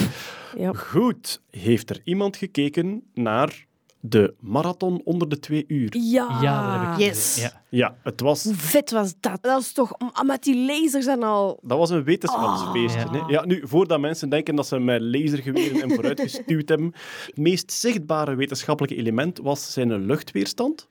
Goed. 0.74 1.40
Heeft 1.51 1.90
er 1.90 2.01
iemand 2.05 2.36
gekeken 2.36 3.03
naar 3.14 3.66
de 4.01 4.34
marathon 4.40 5.01
onder 5.05 5.28
de 5.28 5.38
twee 5.38 5.64
uur? 5.68 5.96
Ja, 5.96 6.38
Ja, 6.42 6.72
dat 6.78 6.86
heb 6.88 6.92
ik 6.99 7.05
Yes. 7.07 7.32
gezien. 7.34 7.51
Ja. 7.51 7.57
Ja, 7.70 7.96
het 8.03 8.20
was... 8.20 8.44
Hoe 8.44 8.55
vet 8.55 8.90
was 8.90 9.14
dat? 9.20 9.38
Dat 9.42 9.61
is 9.61 9.72
toch 9.72 9.92
met 10.26 10.42
die 10.42 10.66
lasers 10.66 11.07
en 11.07 11.22
al. 11.22 11.59
Dat 11.62 11.78
was 11.78 11.90
een 11.90 12.05
wetenschapsfeestje. 12.05 13.05
Oh. 13.05 13.12
hè. 13.12 13.32
Ja, 13.32 13.44
nu, 13.44 13.62
voordat 13.64 14.01
mensen 14.01 14.28
denken 14.28 14.55
dat 14.57 14.66
ze 14.66 14.78
met 14.78 15.01
lasergeweren 15.03 15.82
en 15.82 15.90
vooruit 15.90 16.20
gestuurd 16.20 16.68
hebben, 16.68 16.92
het 17.26 17.36
meest 17.36 17.72
zichtbare 17.72 18.34
wetenschappelijke 18.34 18.96
element 18.96 19.38
was 19.38 19.72
zijn 19.72 20.07
luchtweerstand. 20.07 20.88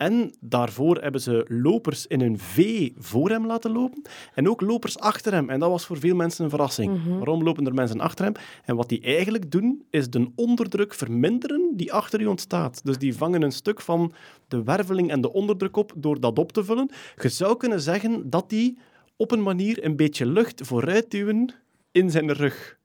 En 0.00 0.34
daarvoor 0.40 0.96
hebben 0.96 1.20
ze 1.20 1.44
lopers 1.48 2.06
in 2.06 2.20
een 2.20 2.38
V 2.38 2.88
voor 2.96 3.30
hem 3.30 3.46
laten 3.46 3.72
lopen 3.72 4.02
en 4.34 4.48
ook 4.48 4.60
lopers 4.60 4.98
achter 4.98 5.32
hem. 5.32 5.50
En 5.50 5.60
dat 5.60 5.70
was 5.70 5.86
voor 5.86 5.98
veel 5.98 6.14
mensen 6.14 6.44
een 6.44 6.50
verrassing. 6.50 7.16
Waarom 7.16 7.42
lopen 7.42 7.66
er 7.66 7.74
mensen 7.74 8.00
achter 8.00 8.24
hem? 8.24 8.34
En 8.64 8.76
wat 8.76 8.88
die 8.88 9.00
eigenlijk 9.00 9.50
doen, 9.50 9.82
is 9.90 10.10
de 10.10 10.30
onderdruk 10.34 10.94
verminderen 10.94 11.70
die 11.72 11.92
achter 11.92 12.20
u 12.20 12.26
ontstaat. 12.26 12.84
Dus 12.84 12.98
die 12.98 13.16
vangen 13.16 13.42
een 13.42 13.52
stuk 13.52 13.80
van 13.80 14.12
de 14.48 14.62
werveling 14.62 15.10
en 15.10 15.20
de 15.20 15.32
onderdruk 15.32 15.76
op 15.76 15.92
door 15.96 16.20
dat 16.20 16.38
op 16.38 16.52
te 16.52 16.64
vullen. 16.64 16.90
Je 17.16 17.28
zou 17.28 17.56
kunnen 17.56 17.80
zeggen 17.80 18.30
dat 18.30 18.50
die 18.50 18.78
op 19.16 19.30
een 19.30 19.42
manier 19.42 19.84
een 19.84 19.96
beetje 19.96 20.26
lucht 20.26 20.66
vooruit 20.66 21.10
duwen 21.10 21.54
in 21.92 22.10
zijn 22.10 22.32
rug. 22.32 22.78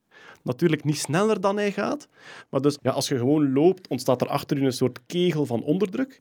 Natuurlijk 0.46 0.84
niet 0.84 0.98
sneller 0.98 1.41
dan 1.41 1.58
hij 1.58 1.72
gaat. 1.72 2.08
Maar 2.50 2.62
dus, 2.62 2.78
ja, 2.82 2.91
als 2.91 3.08
je 3.08 3.18
gewoon 3.18 3.54
loopt, 3.54 3.88
ontstaat 3.88 4.22
er 4.22 4.28
achter 4.28 4.58
u 4.58 4.66
een 4.66 4.72
soort 4.74 5.00
kegel 5.06 5.46
van 5.46 5.64
onderdruk. 5.64 6.20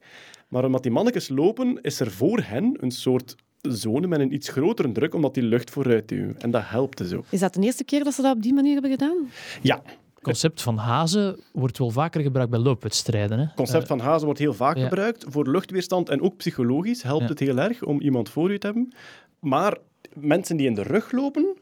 Maar 0.49 0.64
omdat 0.64 0.83
die 0.83 0.93
mannetjes 0.93 1.29
lopen, 1.29 1.79
is 1.83 2.01
er 2.01 2.11
voor 2.11 2.41
hen 2.45 2.77
een 2.81 2.91
soort 2.91 3.37
zone 3.61 4.07
met 4.07 4.20
een 4.20 4.35
iets 4.35 4.49
grotere 4.49 4.93
druk, 4.93 5.14
omdat 5.14 5.35
die 5.35 5.43
lucht 5.43 5.70
vooruit 5.70 6.09
duwen. 6.09 6.39
En 6.41 6.51
dat 6.51 6.62
helpt 6.64 6.99
dus 6.99 7.12
ook. 7.12 7.25
Is 7.31 7.41
dat 7.41 7.55
de 7.55 7.61
eerste 7.61 7.85
keer 7.85 8.05
dat 8.05 8.14
ze 8.14 8.22
dat 8.22 8.37
op 8.37 8.43
die 8.43 8.55
manier 8.55 8.72
hebben 8.72 8.91
gedaan? 8.91 9.29
Ja, 9.62 9.83
Het 9.85 10.22
concept 10.22 10.62
van 10.62 10.77
hazen 10.77 11.41
wordt 11.53 11.79
wel 11.79 11.91
vaker 11.91 12.20
gebruikt 12.22 12.51
bij 12.51 12.61
loopwedstrijden. 12.61 13.39
Hè? 13.39 13.45
het 13.45 13.55
concept 13.55 13.87
van 13.87 14.01
hazen 14.01 14.25
wordt 14.25 14.41
heel 14.41 14.55
vaak 14.55 14.77
ja. 14.77 14.83
gebruikt. 14.83 15.25
Voor 15.29 15.51
luchtweerstand 15.51 16.09
en 16.09 16.20
ook 16.20 16.37
psychologisch 16.37 17.03
helpt 17.03 17.22
Ja. 17.22 17.29
het 17.29 17.39
heel 17.39 17.59
erg 17.59 17.83
om 17.83 18.01
iemand 18.01 18.29
voor 18.29 18.51
u 18.53 18.59
te 18.59 18.66
hebben. 18.66 18.93
Maar 19.41 19.77
mensen 20.14 20.57
die 20.57 20.66
in 20.66 20.75
de 20.75 20.83
rug 20.83 21.12
lopen, 21.12 21.57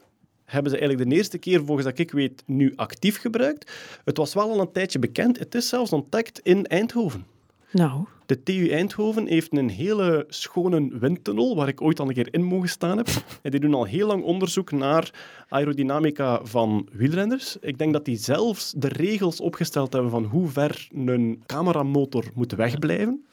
hebben 0.45 0.71
ze 0.71 0.77
eigenlijk 0.77 1.09
de 1.09 1.15
eerste 1.15 1.37
keer, 1.37 1.65
volgens 1.65 1.87
dat 1.87 1.99
ik 1.99 2.11
weet, 2.11 2.43
nu 2.45 2.73
actief 2.75 3.19
gebruikt. 3.19 3.71
Het 4.05 4.17
was 4.17 4.33
wel 4.33 4.49
al 4.49 4.59
een 4.59 4.71
tijdje 4.71 4.99
bekend. 4.99 5.39
Het 5.39 5.55
is 5.55 5.69
zelfs 5.69 5.91
ontdekt 5.91 6.39
in 6.39 6.65
Eindhoven. 6.65 7.25
Nou, 7.71 8.05
De 8.25 8.43
TU 8.43 8.69
Eindhoven 8.69 9.27
heeft 9.27 9.57
een 9.57 9.69
hele 9.69 10.25
schone 10.27 10.97
windtunnel, 10.99 11.55
waar 11.55 11.67
ik 11.67 11.81
ooit 11.81 11.99
al 11.99 12.07
een 12.07 12.13
keer 12.13 12.33
in 12.33 12.43
mogen 12.43 12.69
staan 12.69 12.97
heb. 12.97 13.07
En 13.41 13.51
die 13.51 13.59
doen 13.59 13.73
al 13.73 13.83
heel 13.83 14.07
lang 14.07 14.23
onderzoek 14.23 14.71
naar 14.71 15.13
aerodynamica 15.49 16.39
van 16.43 16.87
wielrenners. 16.91 17.57
Ik 17.59 17.77
denk 17.77 17.93
dat 17.93 18.05
die 18.05 18.17
zelfs 18.17 18.73
de 18.77 18.87
regels 18.87 19.39
opgesteld 19.39 19.93
hebben 19.93 20.11
van 20.11 20.23
hoe 20.23 20.47
ver 20.47 20.87
een 20.91 21.43
cameramotor 21.45 22.25
moet 22.33 22.51
wegblijven. 22.51 23.25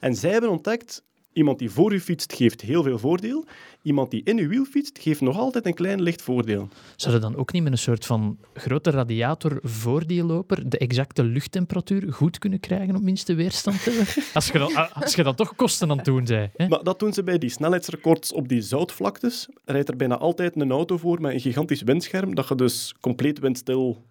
En 0.00 0.14
zij 0.14 0.30
hebben 0.30 0.50
ontdekt, 0.50 1.02
iemand 1.38 1.58
die 1.58 1.70
voor 1.70 1.92
u 1.92 2.00
fietst 2.00 2.32
geeft 2.32 2.60
heel 2.60 2.82
veel 2.82 2.98
voordeel. 2.98 3.44
Iemand 3.82 4.10
die 4.10 4.22
in 4.24 4.38
uw 4.38 4.48
wiel 4.48 4.64
fietst 4.64 4.98
geeft 4.98 5.20
nog 5.20 5.38
altijd 5.38 5.66
een 5.66 5.74
klein 5.74 6.02
licht 6.02 6.22
voordeel. 6.22 6.68
Zou 6.96 7.14
je 7.14 7.20
dan 7.20 7.36
ook 7.36 7.52
niet 7.52 7.62
met 7.62 7.72
een 7.72 7.78
soort 7.78 8.06
van 8.06 8.38
grote 8.54 8.90
radiator 8.90 9.58
voor 9.62 10.06
die 10.06 10.24
loper 10.24 10.68
de 10.68 10.78
exacte 10.78 11.24
luchttemperatuur 11.24 12.12
goed 12.12 12.38
kunnen 12.38 12.60
krijgen 12.60 12.96
om 12.96 13.04
minste 13.04 13.34
weerstand 13.34 13.82
te 13.82 13.90
hebben? 13.90 14.24
Als 14.34 14.46
je 14.46 14.58
dan, 14.58 14.92
als 14.92 15.14
je 15.14 15.22
dan 15.22 15.34
toch 15.34 15.54
kosten 15.54 15.90
aan 15.90 15.96
het 15.96 16.04
doen 16.04 16.24
bent. 16.24 16.50
Hè? 16.56 16.68
Maar 16.68 16.82
dat 16.82 16.98
doen 16.98 17.12
ze 17.12 17.22
bij 17.22 17.38
die 17.38 17.50
snelheidsrecords 17.50 18.32
op 18.32 18.48
die 18.48 18.62
zoutvlaktes. 18.62 19.48
Rijdt 19.64 19.88
er 19.88 19.96
bijna 19.96 20.18
altijd 20.18 20.60
een 20.60 20.70
auto 20.70 20.96
voor 20.96 21.20
met 21.20 21.32
een 21.32 21.40
gigantisch 21.40 21.82
windscherm, 21.82 22.34
dat 22.34 22.48
je 22.48 22.54
dus 22.54 22.94
compleet 23.00 23.38
windstil 23.38 24.02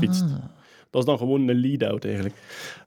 fietst. 0.00 0.24
Dat 0.90 1.00
is 1.00 1.06
dan 1.08 1.18
gewoon 1.18 1.48
een 1.48 1.60
lead-out 1.60 2.04
eigenlijk. 2.04 2.34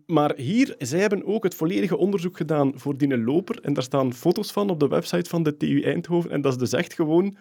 Maar 0.06 0.34
hier, 0.36 0.76
zij 0.78 0.99
hebben 0.99 1.26
ook 1.26 1.43
het 1.43 1.56
volledige 1.56 1.97
onderzoek 1.97 2.38
gedaan 2.38 2.72
voor 2.76 2.97
die 2.97 3.18
loper. 3.18 3.60
En 3.62 3.74
daar 3.74 3.84
staan 3.84 4.14
foto's 4.14 4.52
van 4.52 4.70
op 4.70 4.80
de 4.80 4.88
website 4.88 5.30
van 5.30 5.43
de 5.43 5.58
TU 5.58 5.82
Eindhoven. 5.82 6.32
En 6.32 6.41
dat 6.41 6.52
is 6.52 6.58
dus 6.58 6.74
echt 6.74 6.93
gewoon 6.93 7.36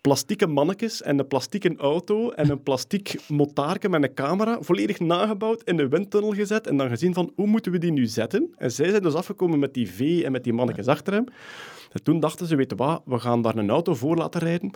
plastieke 0.00 0.46
mannetjes 0.46 1.02
en 1.02 1.18
een 1.18 1.26
plastieke 1.26 1.74
auto 1.76 2.30
en 2.30 2.50
een 2.50 2.62
plastiek 2.62 3.16
motaarke 3.28 3.88
met 3.88 4.02
een 4.02 4.14
camera, 4.14 4.58
volledig 4.60 5.00
nagebouwd 5.00 5.62
in 5.62 5.76
de 5.76 5.88
windtunnel 5.88 6.32
gezet 6.32 6.66
en 6.66 6.76
dan 6.76 6.88
gezien 6.88 7.14
van 7.14 7.32
hoe 7.34 7.46
moeten 7.46 7.72
we 7.72 7.78
die 7.78 7.92
nu 7.92 8.06
zetten. 8.06 8.54
En 8.56 8.72
zij 8.72 8.90
zijn 8.90 9.02
dus 9.02 9.14
afgekomen 9.14 9.58
met 9.58 9.74
die 9.74 9.90
V 9.90 10.22
en 10.24 10.32
met 10.32 10.44
die 10.44 10.52
mannetjes 10.52 10.86
achter 10.86 11.12
hem. 11.12 11.24
En 11.96 12.02
toen 12.02 12.20
dachten 12.20 12.46
ze, 12.46 12.56
weet 12.56 12.70
je 12.70 12.76
wat, 12.76 13.02
we 13.04 13.18
gaan 13.18 13.42
daar 13.42 13.56
een 13.56 13.70
auto 13.70 13.94
voor 13.94 14.16
laten 14.16 14.40
rijden 14.40 14.70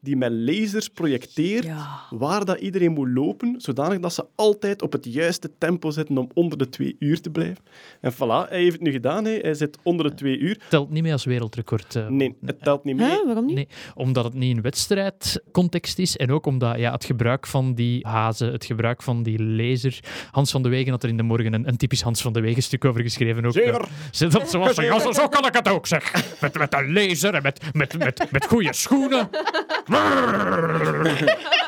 die 0.00 0.16
met 0.16 0.32
lasers 0.32 0.88
projecteert 0.88 1.64
Ja. 1.64 2.00
waar 2.10 2.44
dat 2.44 2.58
iedereen 2.60 2.92
moet 2.92 3.08
lopen, 3.08 3.54
zodanig 3.60 3.98
dat 4.00 4.14
ze 4.14 4.24
altijd 4.34 4.82
op 4.82 4.92
het 4.92 5.04
juiste 5.12 5.50
tempo 5.58 5.90
zitten 5.90 6.18
om 6.18 6.28
onder 6.34 6.58
de 6.58 6.68
twee 6.68 6.96
uur 6.98 7.20
te 7.20 7.30
blijven. 7.30 7.56
En 8.00 8.12
voilà, 8.14 8.48
hij 8.48 8.58
heeft 8.60 8.72
het 8.72 8.80
nu 8.80 8.90
gedaan. 8.92 9.24
Hè. 9.24 9.38
Hij 9.42 9.54
zit 9.54 9.78
onder 9.82 10.08
de 10.10 10.14
twee 10.14 10.38
uur. 10.38 10.60
Telt 10.68 10.90
niet 10.90 11.02
mee 11.02 11.12
als 11.12 11.24
wereldrecord. 11.24 11.94
eh. 11.96 12.08
Nee, 12.08 12.36
het 12.44 12.62
telt 12.62 12.84
niet 12.84 12.96
mee. 12.96 13.08
hè? 13.10 13.24
waarom 13.24 13.46
niet? 13.46 13.54
Nee, 13.54 13.68
omdat 13.94 14.24
het 14.24 14.34
niet 14.34 14.56
een 14.56 14.62
wedstrijdcontext 14.62 15.98
is 15.98 16.16
en 16.16 16.30
ook 16.32 16.46
omdat 16.46 16.78
ja, 16.78 16.92
het 16.92 17.04
gebruik 17.04 17.46
van 17.46 17.74
die 17.74 18.06
hazen, 18.06 18.52
het 18.52 18.64
gebruik 18.64 19.02
van 19.02 19.22
die 19.22 19.42
laser... 19.44 19.98
Hans 20.30 20.50
van 20.50 20.62
de 20.62 20.68
Wegen 20.68 20.90
had 20.90 21.02
er 21.02 21.08
in 21.08 21.16
de 21.16 21.22
morgen 21.22 21.52
een, 21.52 21.68
een 21.68 21.76
typisch 21.76 22.02
Hans 22.02 22.22
van 22.22 22.32
de 22.32 22.40
Wegen 22.40 22.62
stuk 22.62 22.84
over 22.84 23.00
geschreven. 23.02 23.44
Ook, 23.44 23.52
Zeker. 23.52 23.88
ze- 24.10 24.26
dat 24.26 24.50
ze 24.50 24.58
was, 24.58 24.74
ja, 24.76 24.98
zo, 25.06 25.12
zo 25.12 25.28
kan 25.28 25.46
ik 25.46 25.54
het 25.54 25.68
ook, 25.68 25.86
zeg. 25.86 26.12
Met, 26.40 26.58
met 26.70 26.80
een 26.80 26.92
laser 26.92 27.34
en 27.34 27.42
met, 27.42 27.60
met, 27.72 27.98
met, 27.98 28.26
met 28.30 28.46
goede 28.46 28.74
schoenen. 28.74 29.28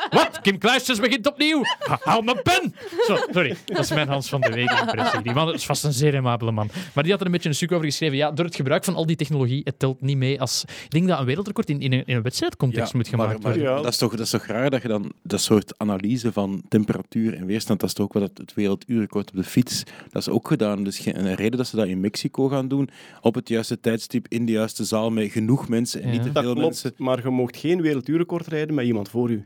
Wat? 0.09 0.39
Kim 0.41 0.57
Kluisters 0.57 0.99
begint 0.99 1.27
opnieuw. 1.27 1.61
Haal 2.03 2.21
mijn 2.21 2.41
pen. 2.41 2.75
Zo, 3.07 3.17
sorry, 3.31 3.55
dat 3.65 3.79
is 3.79 3.89
mijn 3.89 4.07
Hans 4.07 4.29
van 4.29 4.41
de 4.41 4.49
Wegen 4.51 4.79
impressie. 4.79 5.21
Die 5.21 5.33
man 5.33 5.53
is 5.53 5.65
vast 5.65 5.83
een 5.83 5.93
zeer 5.93 6.13
aimabele 6.13 6.51
man. 6.51 6.69
Maar 6.93 7.03
die 7.03 7.11
had 7.11 7.21
er 7.21 7.25
een 7.27 7.31
beetje 7.31 7.49
een 7.49 7.55
stuk 7.55 7.71
over 7.71 7.85
geschreven. 7.85 8.17
Ja, 8.17 8.31
door 8.31 8.45
het 8.45 8.55
gebruik 8.55 8.83
van 8.83 8.95
al 8.95 9.05
die 9.05 9.15
technologie, 9.15 9.61
het 9.63 9.79
telt 9.79 10.01
niet 10.01 10.17
mee 10.17 10.41
als... 10.41 10.63
Ik 10.83 10.89
denk 10.91 11.07
dat 11.07 11.19
een 11.19 11.25
wereldrecord 11.25 11.69
in, 11.69 11.79
in, 11.79 11.93
een, 11.93 12.03
in 12.05 12.15
een 12.15 12.21
wedstrijdcontext 12.21 12.93
moet 12.93 13.07
gemaakt 13.07 13.31
maar, 13.31 13.41
maar 13.41 13.51
worden. 13.51 13.71
Ja. 13.71 13.81
dat, 13.81 13.91
is 13.91 13.97
toch, 13.97 14.11
dat 14.11 14.19
is 14.19 14.29
toch 14.29 14.45
raar 14.45 14.69
dat 14.69 14.81
je 14.81 14.87
dan 14.87 15.11
dat 15.23 15.41
soort 15.41 15.73
analyse 15.77 16.31
van 16.31 16.61
temperatuur 16.69 17.33
en 17.35 17.45
weerstand, 17.45 17.79
dat 17.79 17.89
is 17.89 17.95
toch 17.95 18.05
ook 18.05 18.13
wat 18.13 18.21
het, 18.23 18.37
het 18.37 18.53
werelduurrecord 18.53 19.29
op 19.29 19.35
de 19.35 19.43
fiets, 19.43 19.83
dat 20.09 20.21
is 20.21 20.29
ook 20.29 20.47
gedaan. 20.47 20.83
Dus 20.83 20.99
geen- 20.99 21.25
een 21.25 21.35
reden 21.35 21.57
dat 21.57 21.67
ze 21.67 21.75
dat 21.75 21.87
in 21.87 21.99
Mexico 21.99 22.47
gaan 22.47 22.67
doen, 22.67 22.89
op 23.21 23.35
het 23.35 23.49
juiste 23.49 23.79
tijdstip, 23.79 24.25
in 24.29 24.45
de 24.45 24.51
juiste 24.51 24.78
zaal, 24.85 25.09
met 25.11 25.31
genoeg 25.31 25.67
mensen 25.69 26.01
en 26.01 26.07
Ja. 26.07 26.13
niet 26.13 26.23
te 26.23 26.31
Dat 26.31 26.43
veel 26.43 26.53
klopt, 26.53 26.67
mensen. 26.67 26.93
maar 26.97 27.23
je 27.23 27.29
mocht 27.29 27.57
geen 27.57 27.81
werelduurrecord 27.81 28.47
rijden 28.47 28.75
met 28.75 28.85
iemand 28.85 29.09
voor 29.09 29.29
u. 29.31 29.45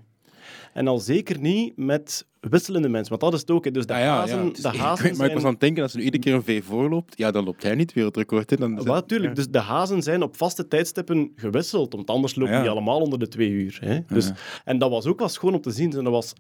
En 0.74 0.88
al 0.88 1.00
zeker 1.00 1.40
niet 1.40 1.78
met 1.78 2.26
wisselende 2.40 2.90
mensen, 2.90 3.10
want 3.10 3.22
dat 3.22 3.34
is 3.34 3.40
het 3.40 3.52
ook. 3.52 3.74
Dus 3.74 3.86
de 3.86 3.94
Ah, 3.94 4.00
ja, 4.00 4.06
hazen, 4.16 4.46
ja. 4.46 4.72
De 4.72 4.78
hazen 4.78 5.06
weet- 5.06 5.18
maar 5.18 5.28
ik 5.28 5.34
was 5.34 5.44
aan 5.44 5.52
het 5.52 5.60
denken, 5.60 5.84
als 5.84 5.92
er 5.94 5.98
nu 6.00 6.04
iedere 6.06 6.24
keer 6.24 6.34
een 6.34 6.44
V 6.44 6.64
voorloopt, 6.64 7.18
ja, 7.18 7.32
dan 7.32 7.44
loopt 7.44 7.64
hij 7.64 7.76
niet 7.76 7.94
wereldrecord. 7.94 8.50
Hè. 8.50 8.56
Dan, 8.58 8.84
Wel, 8.84 9.06
tuurlijk. 9.06 9.36
Dus 9.36 9.48
de 9.50 9.60
hazen 9.60 10.02
zijn 10.02 10.22
op 10.24 10.38
vaste 10.38 10.68
tijdstippen 10.68 11.32
gewisseld, 11.36 11.94
want 11.94 12.10
anders 12.10 12.36
lopen 12.36 12.54
Ja. 12.54 12.62
die 12.62 12.70
allemaal 12.70 13.00
onder 13.00 13.20
de 13.20 13.28
twee 13.28 13.50
uur. 13.50 13.78
Hè? 13.82 14.00
Dus, 14.08 14.28
Ja. 14.28 14.36
En 14.66 14.78
dat 14.78 14.90
was 14.90 15.06
ook 15.06 15.20
wel 15.20 15.30
schoon 15.30 15.54
om 15.54 15.62
te 15.62 15.72
zien. 15.72 15.94
En 15.98 16.04
dat 16.04 16.14
was 16.14 16.34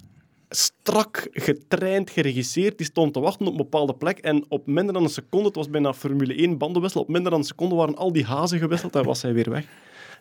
strak 0.55 1.27
getraind, 1.31 2.09
geregisseerd. 2.09 2.77
Die 2.77 2.85
stond 2.85 3.13
te 3.13 3.19
wachten 3.19 3.45
op 3.45 3.51
een 3.51 3.57
bepaalde 3.57 3.93
plek. 3.93 4.17
En 4.17 4.45
op 4.49 4.67
minder 4.67 4.93
dan 4.93 5.03
een 5.03 5.09
seconde, 5.09 5.47
het 5.47 5.55
was 5.55 5.69
bijna 5.69 5.93
Formule 5.93 6.35
1 6.35 6.57
bandenwissel, 6.57 7.01
op 7.01 7.07
minder 7.07 7.31
dan 7.31 7.39
een 7.39 7.45
seconde 7.45 7.75
waren 7.75 7.95
al 7.95 8.11
die 8.11 8.25
hazen 8.25 8.59
gewisseld 8.59 8.95
en 8.95 9.03
was 9.05 9.21
hij 9.21 9.33
weer 9.33 9.49
weg. 9.49 9.65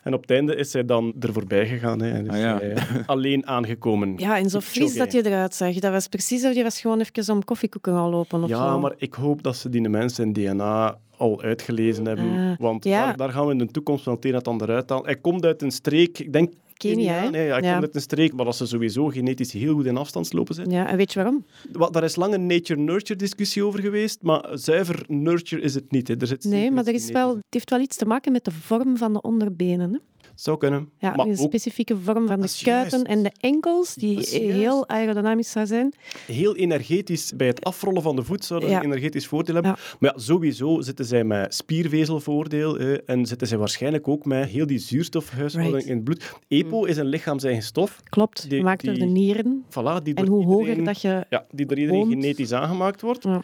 En 0.03 0.13
op 0.13 0.21
het 0.21 0.31
einde 0.31 0.55
is 0.55 0.73
hij 0.73 0.85
dan 0.85 1.13
er 1.19 1.33
voorbij 1.33 1.67
gegaan. 1.67 2.01
Hè, 2.01 2.11
en 2.11 2.25
is 2.25 2.31
Ah, 2.31 2.37
ja. 2.39 2.57
hij, 2.57 2.71
eh, 2.73 2.83
alleen 3.05 3.47
aangekomen. 3.47 4.13
Ja, 4.17 4.37
en 4.37 4.49
zo 4.49 4.59
fris 4.59 4.95
dat 4.95 5.11
je 5.11 5.25
eruit 5.25 5.55
zag. 5.55 5.73
Dat 5.73 5.91
was 5.91 6.07
precies 6.07 6.45
of 6.45 6.53
je 6.53 6.63
was 6.63 6.81
gewoon 6.81 6.99
even 6.99 7.33
om 7.33 7.43
koffiekoeken 7.43 7.93
gaan 7.93 8.09
lopen 8.09 8.43
of 8.43 8.49
Ja, 8.49 8.71
zo. 8.71 8.79
maar 8.79 8.93
ik 8.97 9.13
hoop 9.13 9.43
dat 9.43 9.55
ze 9.55 9.69
die 9.69 9.89
mensen 9.89 10.25
in 10.25 10.33
DNA 10.33 10.97
al 11.17 11.41
uitgelezen 11.41 12.05
hebben. 12.05 12.25
Ah, 12.37 12.57
want 12.59 12.83
ja. 12.83 13.05
daar, 13.05 13.17
daar 13.17 13.29
gaan 13.29 13.45
we 13.45 13.51
in 13.51 13.57
de 13.57 13.67
toekomst 13.67 14.05
wel 14.05 14.13
het 14.15 14.25
een 14.25 14.31
en 14.31 14.37
het 14.37 14.47
ander 14.47 14.69
uithalen. 14.69 15.05
Hij 15.05 15.15
komt 15.15 15.45
uit 15.45 15.61
een 15.61 15.71
streek, 15.71 16.19
ik 16.19 16.33
denk 16.33 16.53
Kenia? 16.91 17.29
Nee, 17.29 17.45
ja, 17.45 17.53
hij 17.53 17.61
Ja. 17.63 17.71
komt 17.71 17.83
uit 17.85 17.95
een 17.95 18.01
streek 18.01 18.33
waar 18.35 18.45
dat 18.45 18.55
ze 18.55 18.65
sowieso 18.67 19.07
genetisch 19.07 19.51
heel 19.51 19.73
goed 19.73 19.85
in 19.85 19.97
afstandslopen 19.97 20.55
zitten. 20.55 20.73
Ja, 20.73 20.87
en 20.89 20.97
weet 20.97 21.13
je 21.13 21.19
waarom? 21.21 21.45
Wa- 21.71 21.89
Daar 21.89 22.03
is 22.03 22.15
lang 22.15 22.33
een 22.33 22.45
nature-nurture 22.45 23.19
discussie 23.19 23.65
over 23.65 23.79
geweest, 23.79 24.21
maar 24.21 24.49
zuiver 24.53 25.03
nurture 25.07 25.61
is 25.61 25.73
het 25.75 25.91
niet. 25.91 26.07
Hè. 26.07 26.15
Er 26.17 26.27
zit 26.27 26.43
Nee, 26.43 26.71
maar 26.71 26.85
er 26.87 26.93
is 26.93 27.11
wel, 27.11 27.29
het 27.35 27.43
heeft 27.49 27.69
wel 27.69 27.79
iets 27.79 27.97
te 27.97 28.05
maken 28.05 28.31
met 28.31 28.45
de 28.45 28.51
vorm 28.51 28.97
van 28.97 29.13
de 29.13 29.21
onderbenen. 29.21 29.91
Hè? 29.93 29.97
Zou 30.35 30.57
kunnen. 30.57 30.89
Ja, 30.99 31.15
maar 31.15 31.25
een 31.25 31.39
ook 31.39 31.47
specifieke 31.47 31.97
vorm 31.97 32.27
van 32.27 32.41
de 32.41 32.59
kuiten 32.63 32.97
juist. 32.99 33.05
en 33.11 33.23
de 33.23 33.31
enkels, 33.39 33.95
die 33.95 34.19
heel 34.29 34.87
aerodynamisch 34.89 35.51
zou 35.51 35.65
zijn. 35.65 35.93
heel 36.27 36.55
energetisch. 36.55 37.33
Bij 37.35 37.47
het 37.47 37.63
afrollen 37.63 38.01
van 38.01 38.15
de 38.15 38.23
voet 38.23 38.45
zou 38.45 38.59
dat 38.59 38.69
Ja. 38.69 38.77
een 38.77 38.83
energetisch 38.83 39.27
voordeel 39.27 39.53
hebben. 39.53 39.75
Maar 39.99 40.11
ja, 40.15 40.19
sowieso 40.19 40.81
zitten 40.81 41.05
zij 41.05 41.23
met 41.23 41.53
spiervezelvoordeel 41.55 42.77
en 43.05 43.25
zitten 43.25 43.47
zij 43.47 43.57
waarschijnlijk 43.57 44.07
ook 44.07 44.25
met 44.25 44.47
heel 44.49 44.67
die 44.67 44.77
zuurstofhuishouding 44.79 45.75
Right. 45.75 45.89
in 45.89 45.95
het 45.95 46.03
bloed. 46.03 46.33
EPO 46.47 46.83
is 46.85 46.97
een 46.97 47.05
lichaams-eigen 47.05 47.63
stof. 47.63 47.99
Klopt, 48.09 48.49
Die- 48.49 48.57
gemaakt 48.57 48.85
door 48.85 48.93
de 48.93 49.05
nieren. 49.05 49.63
Voilà, 49.69 50.03
die 50.03 50.13
En 50.13 50.27
hoe 50.27 50.45
hoger 50.45 50.83
dat 50.83 51.01
je... 51.01 51.25
Ja, 51.29 51.45
die 51.51 51.65
door 51.65 51.77
iedereen 51.77 51.99
woont. 51.99 52.11
genetisch 52.13 52.51
aangemaakt 52.53 53.01
wordt. 53.01 53.23
Ja. 53.23 53.41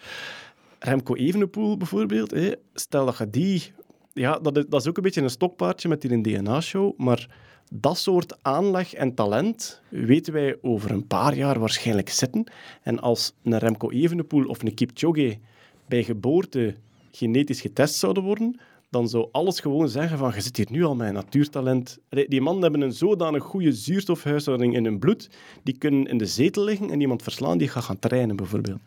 Remco 0.80 1.16
Evenepoel 1.16 1.78
bijvoorbeeld, 1.78 2.34
stel 2.74 3.06
dat 3.06 3.18
je 3.18 3.30
die... 3.30 3.72
Ja, 4.20 4.40
dat 4.40 4.58
is, 4.58 4.66
dat 4.70 4.82
is 4.82 4.88
ook 4.88 4.98
een 4.98 5.04
beetje 5.04 5.22
een 5.22 5.30
stokpaardje 5.30 5.88
met 5.88 6.02
die 6.02 6.22
DNA-show, 6.22 6.98
maar 6.98 7.28
dat 7.72 7.98
soort 7.98 8.38
aanleg 8.42 8.94
en 8.94 9.14
talent 9.14 9.82
weten 9.90 10.34
wij 10.34 10.58
over 10.62 10.92
een 10.92 11.08
paar 11.08 11.36
jaar 11.36 11.60
waarschijnlijk 11.60 12.10
zitten. 12.10 12.52
En 12.84 13.00
als 13.00 13.34
een 13.44 13.58
Remco 13.58 13.90
Evenepoel 13.90 14.46
of 14.46 14.64
een 14.64 14.74
Kipchoge 14.74 15.38
bij 15.86 16.04
geboorte 16.04 16.76
genetisch 17.12 17.62
getest 17.62 17.96
zouden 17.96 18.24
worden, 18.24 18.60
dan 18.90 19.10
zou 19.10 19.28
alles 19.32 19.60
gewoon 19.60 19.90
zeggen 19.90 20.18
van, 20.18 20.32
je 20.36 20.42
zit 20.42 20.58
hier 20.58 20.68
nu 20.70 20.84
al 20.84 20.96
met 20.96 21.08
een 21.08 21.14
natuurtalent. 21.14 21.98
Die 22.10 22.42
mannen 22.42 22.62
hebben 22.64 22.82
een 22.82 22.94
zodanig 22.94 23.44
goede 23.44 23.72
zuurstofhuishouding 23.72 24.76
in 24.76 24.84
hun 24.86 25.00
bloed, 25.00 25.30
die 25.64 25.78
kunnen 25.78 26.06
in 26.08 26.18
de 26.18 26.26
zetel 26.26 26.64
liggen 26.64 26.90
en 26.90 27.02
iemand 27.02 27.24
verslaan 27.24 27.58
die 27.58 27.68
gaat 27.68 27.84
gaan 27.84 28.00
trainen, 28.00 28.36
bijvoorbeeld. 28.36 28.80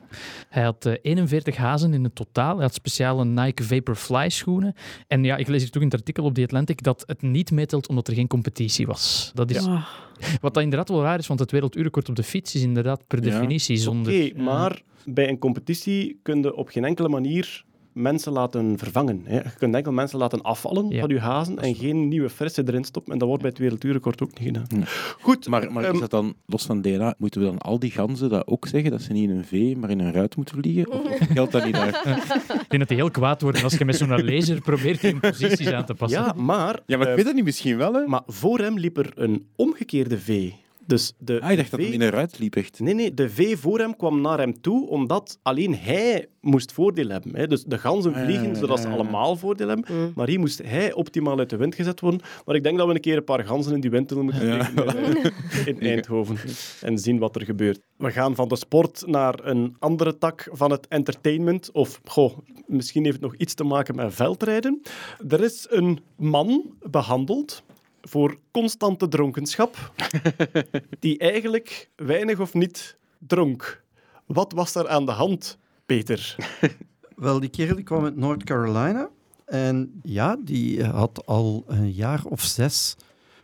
Hij 0.48 0.62
had 0.62 0.86
eh, 0.86 0.94
41 1.02 1.56
hazen 1.56 1.94
in 1.94 2.04
het 2.04 2.14
totaal. 2.14 2.54
Hij 2.54 2.64
had 2.64 2.74
speciale 2.74 3.24
Nike 3.24 3.62
Vaporfly 3.62 4.28
schoenen. 4.28 4.74
En 5.08 5.24
ja, 5.24 5.36
ik 5.36 5.48
lees 5.48 5.60
hier 5.62 5.70
toch 5.70 5.82
in 5.82 5.88
het 5.88 5.98
artikel 5.98 6.24
op 6.24 6.34
The 6.34 6.42
Atlantic 6.42 6.82
dat 6.82 7.02
het 7.06 7.22
niet 7.22 7.50
meetelt 7.50 7.88
omdat 7.88 8.08
er 8.08 8.14
geen 8.14 8.28
competitie 8.28 8.86
was. 8.86 9.30
Dat 9.34 9.50
is, 9.50 9.66
Wat 10.40 10.54
dat 10.54 10.62
inderdaad 10.62 10.88
wel 10.88 11.02
raar 11.02 11.18
is, 11.18 11.26
want 11.26 11.40
het 11.40 11.50
werelduurrecord 11.50 12.08
op 12.08 12.16
de 12.16 12.22
fiets 12.22 12.54
is 12.54 12.62
inderdaad 12.62 13.06
per 13.06 13.24
Ja. 13.24 13.30
definitie 13.30 13.76
zonder... 13.76 14.12
Oké, 14.12 14.22
Ja. 14.36 14.42
maar 14.42 14.82
bij 15.04 15.28
een 15.28 15.38
competitie 15.38 16.18
kun 16.22 16.42
je 16.42 16.54
op 16.56 16.68
geen 16.68 16.84
enkele 16.84 17.08
manier 17.08 17.64
mensen 17.92 18.32
laten 18.32 18.78
vervangen. 18.78 19.20
Hè. 19.24 19.34
Je 19.36 19.42
kunt 19.58 19.74
enkel 19.74 19.92
mensen 19.92 20.18
laten 20.18 20.42
afvallen 20.42 20.88
Ja. 20.88 21.00
van 21.00 21.08
je 21.10 21.18
hazen 21.20 21.58
en 21.58 21.74
geen 21.74 22.08
nieuwe 22.08 22.30
frisse 22.30 22.62
erin 22.66 22.84
stoppen. 22.84 23.12
En 23.12 23.18
dat 23.18 23.28
wordt 23.28 23.42
bij 23.42 23.50
het 23.52 23.60
werelduurrecord 23.60 24.22
ook 24.22 24.38
niet 24.38 24.46
gedaan. 24.56 24.84
Goed, 25.20 25.48
Maar, 25.48 25.72
maar 25.72 25.84
ehm, 25.84 25.94
is 25.94 26.00
dat 26.00 26.10
dan, 26.10 26.34
los 26.46 26.64
van 26.66 26.80
DNA, 26.82 27.14
moeten 27.18 27.40
we 27.40 27.46
dan 27.46 27.58
al 27.58 27.78
die 27.78 27.90
ganzen 27.90 28.28
dat 28.28 28.46
ook 28.46 28.66
zeggen, 28.66 28.90
dat 28.90 29.02
ze 29.02 29.12
niet 29.12 29.30
in 29.30 29.36
een 29.36 29.44
V, 29.44 29.76
maar 29.76 29.90
in 29.90 30.00
een 30.00 30.12
ruit 30.12 30.36
moeten 30.36 30.56
vliegen? 30.58 30.92
Of, 30.92 31.00
of 31.10 31.18
geldt 31.32 31.52
dat 31.52 31.64
niet 31.64 31.74
daar? 31.74 31.88
Ik 32.62 32.68
denk 32.68 32.78
dat 32.78 32.88
die 32.88 32.96
heel 32.96 33.10
kwaad 33.10 33.42
worden 33.42 33.62
als 33.62 33.76
je 33.76 33.84
met 33.84 33.96
zo'n 33.96 34.24
laser 34.24 34.60
probeert 34.60 35.00
die 35.00 35.20
posities 35.20 35.66
aan 35.72 35.84
te 35.84 35.94
passen. 35.94 36.20
ja, 36.20 36.32
maar, 36.36 36.80
Ja, 36.86 36.96
maar 36.96 37.06
ik 37.06 37.10
eh, 37.10 37.16
weet 37.16 37.26
het 37.26 37.34
niet, 37.34 37.44
misschien 37.44 37.76
wel, 37.76 37.94
hè? 37.94 38.06
maar 38.06 38.22
voor 38.26 38.58
hem 38.58 38.78
liep 38.78 38.96
er 38.98 39.12
een 39.14 39.46
omgekeerde 39.56 40.18
V. 40.18 40.50
Dus 40.86 41.12
de 41.18 41.40
Ah, 41.40 41.50
ik 41.50 41.56
dacht 41.56 41.70
dat 41.70 41.80
V 41.80 41.84
hij 41.84 41.92
in 41.94 42.00
een 42.00 42.10
ruit 42.10 42.38
liep, 42.38 42.56
echt. 42.56 42.80
Nee, 42.80 42.94
nee, 42.94 43.14
de 43.14 43.30
V 43.30 43.58
voor 43.58 43.78
hem 43.78 43.96
kwam 43.96 44.20
naar 44.20 44.38
hem 44.38 44.60
toe, 44.60 44.88
omdat 44.88 45.38
alleen 45.42 45.74
hij 45.74 46.26
moest 46.40 46.72
voordeel 46.72 47.08
hebben. 47.08 47.36
Hè. 47.36 47.46
Dus 47.46 47.64
de 47.64 47.78
ganzen 47.78 48.14
Ah, 48.14 48.24
vliegen, 48.24 48.56
zodat 48.56 48.80
ze 48.80 48.88
allemaal 48.88 49.36
voordeel 49.36 49.68
hebben. 49.68 50.12
Maar 50.14 50.28
hier 50.28 50.38
moest 50.40 50.62
hij 50.64 50.92
optimaal 50.92 51.38
uit 51.38 51.50
de 51.50 51.56
wind 51.56 51.74
gezet 51.74 52.00
worden. 52.00 52.20
Maar 52.44 52.54
ik 52.54 52.62
denk 52.62 52.78
dat 52.78 52.86
we 52.86 52.94
een 52.94 53.00
keer 53.00 53.16
een 53.16 53.24
paar 53.24 53.44
ganzen 53.44 53.74
in 53.74 53.80
die 53.80 53.90
windtunnel 53.90 54.24
moeten 54.24 54.46
Ja. 54.46 54.70
eh, 54.74 55.66
in 55.66 55.80
Eindhoven 55.80 56.36
en 56.80 56.98
zien 56.98 57.18
wat 57.18 57.36
er 57.36 57.44
gebeurt. 57.44 57.80
We 57.96 58.10
gaan 58.10 58.34
van 58.34 58.48
de 58.48 58.56
sport 58.56 59.02
naar 59.06 59.34
een 59.46 59.76
andere 59.78 60.18
tak 60.18 60.48
van 60.52 60.70
het 60.70 60.88
entertainment. 60.88 61.70
Of, 61.72 62.00
goh, 62.04 62.38
misschien 62.66 63.02
heeft 63.04 63.16
het 63.16 63.24
nog 63.24 63.36
iets 63.36 63.54
te 63.54 63.64
maken 63.64 63.96
met 63.96 64.14
veldrijden. 64.14 64.82
Er 65.28 65.40
is 65.42 65.66
een 65.70 65.98
man 66.16 66.74
behandeld 66.90 67.62
voor 68.08 68.38
constante 68.50 69.08
dronkenschap, 69.08 69.92
die 70.98 71.18
eigenlijk 71.18 71.90
weinig 71.96 72.40
of 72.40 72.54
niet 72.54 72.96
dronk. 73.18 73.84
Wat 74.26 74.52
was 74.52 74.74
er 74.74 74.88
aan 74.88 75.06
de 75.06 75.12
hand, 75.12 75.58
Peter? 75.86 76.36
Wel, 77.16 77.40
die 77.40 77.50
kerel 77.50 77.74
die 77.74 77.84
kwam 77.84 78.04
uit 78.04 78.16
North 78.16 78.44
Carolina. 78.44 79.10
En 79.44 80.00
ja, 80.02 80.36
die 80.44 80.84
had 80.84 81.26
al 81.26 81.64
een 81.66 81.92
jaar 81.92 82.24
of 82.24 82.42
zes 82.42 82.96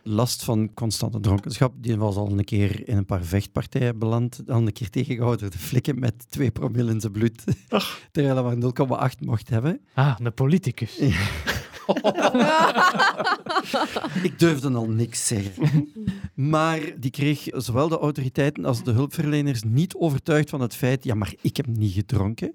last 0.03 0.43
van 0.43 0.73
constante 0.73 1.19
dronkenschap. 1.19 1.73
Die 1.77 1.97
was 1.97 2.15
al 2.15 2.31
een 2.31 2.43
keer 2.43 2.87
in 2.87 2.97
een 2.97 3.05
paar 3.05 3.23
vechtpartijen 3.23 3.99
beland. 3.99 4.41
Dan 4.45 4.65
een 4.65 4.73
keer 4.73 4.89
tegengehouden 4.89 5.41
door 5.41 5.49
de 5.49 5.57
flikken 5.57 5.99
met 5.99 6.31
2 6.31 6.51
promille 6.51 6.91
in 6.91 6.99
zijn 6.99 7.11
bloed. 7.11 7.43
Terwijl 8.11 8.45
hij 8.45 8.55
maar 8.55 9.11
0,8 9.11 9.19
mocht 9.19 9.49
hebben. 9.49 9.81
Ah, 9.93 10.15
een 10.17 10.33
politicus. 10.33 10.99
Ik 14.23 14.39
durfde 14.39 14.69
al 14.69 14.89
niks 14.89 15.27
zeggen. 15.27 15.89
Maar 16.33 16.79
die 16.99 17.11
kreeg 17.11 17.47
zowel 17.51 17.89
de 17.89 17.99
autoriteiten 17.99 18.65
als 18.65 18.83
de 18.83 18.91
hulpverleners 18.91 19.63
niet 19.63 19.95
overtuigd 19.95 20.49
van 20.49 20.61
het 20.61 20.75
feit, 20.75 21.03
ja, 21.03 21.15
maar 21.15 21.33
ik 21.41 21.57
heb 21.57 21.67
niet 21.67 21.93
gedronken. 21.93 22.53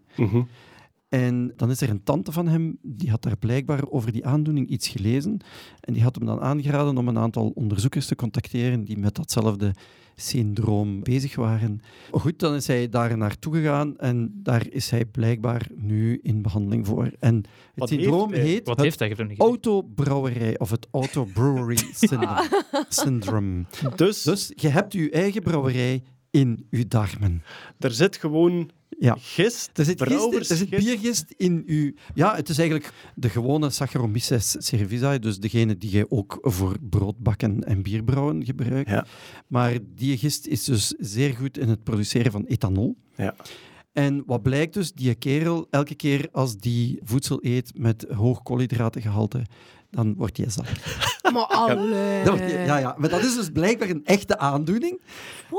En 1.08 1.52
dan 1.56 1.70
is 1.70 1.80
er 1.80 1.90
een 1.90 2.02
tante 2.02 2.32
van 2.32 2.48
hem, 2.48 2.78
die 2.82 3.10
had 3.10 3.22
daar 3.22 3.36
blijkbaar 3.36 3.90
over 3.90 4.12
die 4.12 4.26
aandoening 4.26 4.68
iets 4.68 4.88
gelezen. 4.88 5.40
En 5.80 5.92
die 5.92 6.02
had 6.02 6.14
hem 6.14 6.26
dan 6.26 6.40
aangeraden 6.40 6.96
om 6.96 7.08
een 7.08 7.18
aantal 7.18 7.52
onderzoekers 7.54 8.06
te 8.06 8.14
contacteren 8.14 8.84
die 8.84 8.98
met 8.98 9.14
datzelfde 9.14 9.74
syndroom 10.16 11.02
bezig 11.02 11.34
waren. 11.36 11.80
Goed, 12.10 12.38
dan 12.38 12.54
is 12.54 12.66
hij 12.66 12.88
daar 12.88 13.16
naartoe 13.16 13.54
gegaan 13.54 13.98
en 13.98 14.30
daar 14.42 14.66
is 14.70 14.90
hij 14.90 15.04
blijkbaar 15.04 15.66
nu 15.74 16.18
in 16.22 16.42
behandeling 16.42 16.86
voor. 16.86 17.10
En 17.18 17.34
het 17.36 17.44
Wat 17.74 17.88
syndroom 17.88 18.32
heeft 18.32 18.46
heet 18.46 18.66
Wat 18.66 18.76
het 18.80 18.84
heeft 18.84 19.16
hij 19.18 19.34
autobrouwerij 19.36 20.58
of 20.58 20.70
het 20.70 20.86
autobrewery 20.90 21.76
syndrome. 21.94 22.48
syndrome. 22.88 23.64
Dus, 23.96 24.22
Dus 24.22 24.52
je 24.54 24.68
hebt 24.68 24.92
je 24.92 25.10
eigen 25.10 25.42
brouwerij 25.42 26.02
in 26.30 26.66
je 26.70 26.86
darmen. 26.86 27.42
er 27.78 27.90
zit 27.92 28.16
gewoon 28.16 28.70
Ja. 28.98 29.16
gist, 29.20 29.70
Er 29.78 29.84
zit, 29.84 30.02
gist, 30.02 30.50
er 30.50 30.56
zit 30.56 30.68
gist. 30.68 30.84
biergist 30.84 31.34
in 31.36 31.62
uw... 31.66 31.92
Ja, 32.14 32.36
het 32.36 32.48
is 32.48 32.58
eigenlijk 32.58 32.92
de 33.14 33.28
gewone 33.28 33.70
Saccharomyces 33.70 34.56
cerevisiae, 34.58 35.18
dus 35.18 35.38
degene 35.38 35.78
die 35.78 35.90
je 35.90 36.10
ook 36.10 36.38
voor 36.40 36.76
broodbakken 36.90 37.64
en 37.64 37.82
bierbrouwen 37.82 38.44
gebruikt. 38.44 38.90
Ja. 38.90 39.06
Maar 39.46 39.78
die 39.94 40.18
gist 40.18 40.46
is 40.46 40.64
dus 40.64 40.94
zeer 40.98 41.34
goed 41.34 41.58
in 41.58 41.68
het 41.68 41.82
produceren 41.82 42.32
van 42.32 42.44
ethanol. 42.46 42.96
Ja. 43.16 43.34
En 43.92 44.22
wat 44.26 44.42
blijkt 44.42 44.74
dus, 44.74 44.92
die 44.92 45.14
kerel, 45.14 45.66
elke 45.70 45.94
keer 45.94 46.28
als 46.32 46.56
die 46.56 47.00
voedsel 47.04 47.38
eet 47.42 47.70
met 47.78 48.06
hoog 48.14 48.42
koolhydratengehalte, 48.42 49.42
dan 49.94 50.14
wordt 50.16 50.36
hij 50.36 50.50
zat. 50.50 50.66
Maar 51.32 51.42
allee. 51.46 52.24
Dat 52.24 52.38
wordt 52.38 52.52
hij- 52.52 52.64
ja, 52.64 52.78
ja, 52.78 52.94
maar 52.98 53.08
dat 53.08 53.22
is 53.22 53.34
dus 53.34 53.50
blijkbaar 53.50 53.88
een 53.88 54.04
echte 54.04 54.38
aandoening. 54.38 55.00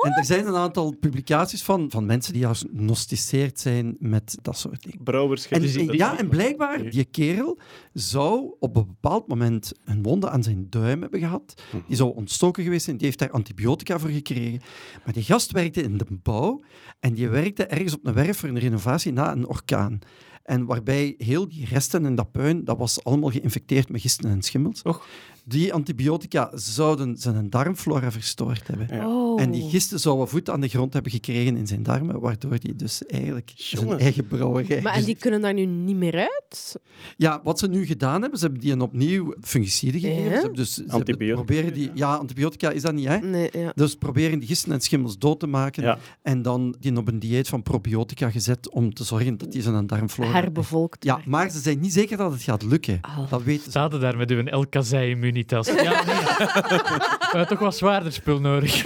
En 0.02 0.12
er 0.18 0.26
zijn 0.26 0.48
een 0.48 0.56
aantal 0.56 0.96
publicaties 1.00 1.64
van, 1.64 1.92
van 1.92 2.06
mensen 2.06 2.34
die 2.34 2.46
gnosticeerd 2.76 3.60
zijn 3.60 3.96
met 4.00 4.38
dat 4.42 4.58
soort 4.58 4.84
dingen. 4.84 5.04
brouwers, 5.04 5.48
En, 5.48 5.62
en- 5.64 5.94
ja, 5.98 6.18
en 6.20 6.30
blijkbaar, 6.30 6.90
die 6.90 7.06
kerel 7.06 7.60
zou 7.94 8.56
op 8.60 8.76
een 8.76 8.86
bepaald 8.88 9.28
moment 9.28 9.72
een 9.86 10.04
wonde 10.04 10.30
aan 10.30 10.44
zijn 10.44 10.68
duim 10.70 11.02
hebben 11.02 11.20
gehad. 11.20 11.62
Die 11.88 11.96
zou 11.98 12.16
ontstoken 12.16 12.64
geweest 12.64 12.86
zijn, 12.86 12.98
die 12.98 13.06
heeft 13.06 13.20
daar 13.20 13.32
antibiotica 13.32 14.00
voor 14.00 14.10
gekregen. 14.10 14.62
Maar 15.06 15.14
die 15.14 15.24
gast 15.24 15.52
werkte 15.52 15.82
in 15.84 15.98
de 15.98 16.06
bouw 16.10 16.62
en 17.00 17.14
die 17.14 17.30
werkte 17.30 17.66
ergens 17.66 17.94
op 17.96 18.06
een 18.08 18.14
werf 18.14 18.38
voor 18.38 18.50
een 18.50 18.60
renovatie 18.60 19.12
na 19.14 19.32
een 19.32 19.48
orkaan. 19.48 20.00
En 20.46 20.66
waarbij 20.66 21.16
heel 21.18 21.48
die 21.48 21.66
resten 21.66 22.06
en 22.06 22.16
dat 22.16 22.32
puin, 22.32 22.64
dat 22.64 22.78
was 22.78 23.04
allemaal 23.04 23.30
geïnfecteerd 23.30 23.90
met 23.90 24.02
gisten 24.02 24.30
en 24.30 24.42
schimmels. 24.42 24.82
Die 25.48 25.74
antibiotica 25.74 26.52
zouden 26.54 27.18
zijn 27.18 27.50
darmflora 27.50 28.12
verstoord 28.12 28.68
hebben. 28.68 28.88
Ja. 28.92 29.08
Oh. 29.08 29.42
En 29.42 29.52
die 29.52 29.70
gisten 29.70 30.00
zouden 30.00 30.28
voet 30.28 30.50
aan 30.50 30.62
de 30.62 30.68
grond 30.68 30.94
hebben 30.94 31.12
gekregen 31.12 31.58
in 31.58 31.68
zijn 31.68 31.84
darmen, 31.84 32.20
waardoor 32.20 32.52
hij 32.52 32.74
dus 32.76 33.06
eigenlijk 33.06 33.52
zijn 33.56 34.00
eigen 34.00 34.28
brouwerij... 34.28 34.82
Maar 34.82 34.94
en 34.94 35.04
die 35.04 35.16
kunnen 35.16 35.42
daar 35.42 35.54
nu 35.54 35.66
niet 35.66 35.96
meer 35.96 36.16
uit? 36.18 36.80
Ja, 37.18 37.42
wat 37.44 37.60
ze 37.60 37.68
nu 37.68 37.86
gedaan 37.86 38.22
hebben, 38.22 38.40
ze 38.40 38.46
hebben 38.46 38.64
die 38.64 38.72
een 38.72 38.82
opnieuw 38.82 39.34
fungicide 39.42 40.00
gegeven. 40.00 40.24
Ja? 40.24 40.30
Ze 40.30 40.36
hebben 40.36 40.54
dus, 40.54 40.74
ze 40.74 40.82
hebben 40.82 41.00
Antibiotica. 41.00 41.44
proberen 41.44 41.74
die, 41.74 41.92
ja, 41.94 42.16
antibiotica 42.16 42.70
is 42.70 42.82
dat 42.82 42.94
niet, 42.94 43.08
hè? 43.08 43.18
Nee, 43.18 43.50
ja. 43.52 43.72
Dus 43.76 43.96
proberen 43.96 44.40
die 44.40 44.48
gisten 44.48 44.72
en 44.72 44.82
schimmels 44.82 45.18
dood 45.18 45.40
te 45.40 45.48
maken 45.48 45.84
Ja. 45.84 45.98
en 46.22 46.42
dan 46.42 46.76
die 46.80 46.98
op 46.98 47.08
een 47.08 47.20
dieet 47.20 47.48
van 47.48 47.64
probiotica 47.64 48.30
gezet 48.30 48.70
om 48.70 48.94
te 48.94 49.04
zorgen 49.04 49.38
dat 49.38 49.52
die 49.52 49.62
zijn 49.62 49.88
darmflora... 49.88 50.32
Herbevolkt. 50.32 51.04
Ja, 51.04 51.20
maar 51.26 51.50
ze 51.50 51.60
zijn 51.60 51.80
niet 51.80 51.94
zeker 51.94 52.18
dat 52.18 52.32
het 52.32 52.42
gaat 52.42 52.64
lukken. 52.64 53.00
Dat 53.30 53.44
weten 53.44 53.64
ze. 53.64 53.70
Staat 53.70 53.94
er 53.94 54.00
daar 54.00 54.18
met 54.18 54.32
uw 54.32 54.44
El 54.44 54.66
Ja, 55.44 56.04
nee. 56.06 56.16
We 57.32 57.46
toch 57.48 57.60
wat 57.60 57.76
zwaarder 57.76 58.12
spul 58.12 58.40
nodig. 58.40 58.84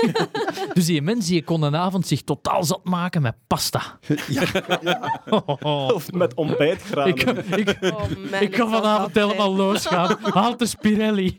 Dus 0.73 0.85
die 0.85 1.01
mensen 1.01 1.31
die 1.31 1.43
kon 1.43 1.61
een 1.61 1.75
avond 1.75 2.07
zich 2.07 2.21
totaal 2.21 2.63
zat 2.63 2.83
maken 2.83 3.21
met 3.21 3.35
pasta. 3.47 3.81
Of 5.93 6.11
met 6.11 6.33
ontbijtgranen. 6.33 7.17
Ik, 7.17 7.69
ik, 7.69 7.77
Oh, 7.81 7.99
man, 8.31 8.41
ik 8.41 8.51
kan 8.51 8.69
zal 8.69 8.81
vanavond 8.81 9.13
dat 9.13 9.23
helemaal 9.23 9.55
losgaan. 9.55 10.17
Haal 10.21 10.57
de 10.57 10.65
Spirelli. 10.65 11.37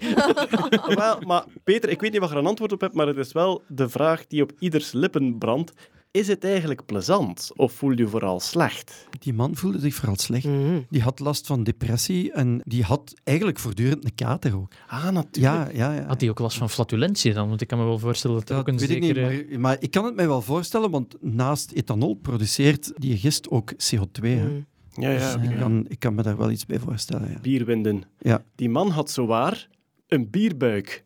Wel, 0.87 1.21
maar 1.27 1.45
Peter, 1.65 1.89
ik 1.89 2.01
weet 2.01 2.13
niet 2.13 2.21
wat 2.21 2.29
je 2.29 2.35
er 2.35 2.41
een 2.41 2.49
antwoord 2.49 2.73
op 2.73 2.81
hebt, 2.81 2.95
maar 2.95 3.07
het 3.07 3.17
is 3.17 3.33
wel 3.33 3.63
de 3.69 3.89
vraag 3.89 4.27
die 4.27 4.43
op 4.43 4.53
ieders 4.59 4.93
lippen 4.93 5.39
brandt. 5.39 5.73
Is 6.13 6.29
het 6.29 6.45
eigenlijk 6.45 6.87
plezant 6.87 7.51
of 7.57 7.73
voel 7.73 7.91
je 7.91 8.09
vooral 8.09 8.41
slecht? 8.41 9.09
Die 9.19 9.33
man 9.33 9.57
voelde 9.57 9.79
zich 9.79 9.95
vooral 9.95 10.17
slecht. 10.17 10.45
Mhm. 10.45 10.81
Die 10.89 11.03
had 11.03 11.19
last 11.19 11.47
van 11.47 11.65
depressie 11.65 12.33
en 12.33 12.61
die 12.65 12.83
had 12.83 13.15
eigenlijk 13.25 13.59
voortdurend 13.59 14.05
een 14.05 14.15
kater 14.15 14.57
ook. 14.57 14.73
Ah, 14.87 15.09
natuurlijk. 15.09 15.37
Ja, 15.37 15.69
ja, 15.73 15.95
ja. 15.95 16.07
Had 16.07 16.21
hij 16.21 16.31
ook 16.31 16.39
last 16.39 16.59
van 16.59 16.71
flatulentie 16.71 17.33
dan? 17.33 17.49
Want 17.49 17.61
ik 17.61 17.69
kan 17.69 17.79
me 17.79 17.85
wel 17.85 17.99
voorstellen 17.99 18.37
dat 18.37 18.49
er 18.49 18.55
Dat 18.55 18.61
ook 18.61 18.69
een 18.69 18.79
weet 18.79 18.91
ik 18.91 19.01
niet, 19.01 19.17
maar, 19.17 19.61
maar 19.61 19.77
ik 19.81 19.91
kan 19.91 20.05
het 20.05 20.15
mij 20.15 20.27
wel 20.27 20.43
voorstellen, 20.43 20.91
want 20.91 21.17
naast 21.21 21.71
ethanol 21.73 22.15
produceert 22.15 22.93
die 22.97 23.17
gist 23.17 23.51
ook 23.51 23.73
CO2. 23.73 24.21
Hè. 24.21 24.45
Mhm. 24.45 24.61
Ja, 24.95 25.11
ja. 25.11 25.37
Dus 25.37 25.49
ik, 25.51 25.59
kan, 25.59 25.85
ik 25.89 25.99
kan 25.99 26.15
me 26.15 26.23
daar 26.23 26.37
wel 26.37 26.51
iets 26.51 26.67
bij 26.67 26.79
voorstellen. 26.79 27.31
Ja. 27.31 27.39
Bierwinden. 27.41 28.03
Ja. 28.19 28.45
Die 28.55 28.69
man 28.69 28.91
had 28.91 29.11
zowaar 29.11 29.69
een 30.09 30.31
bierbuik. 30.31 31.05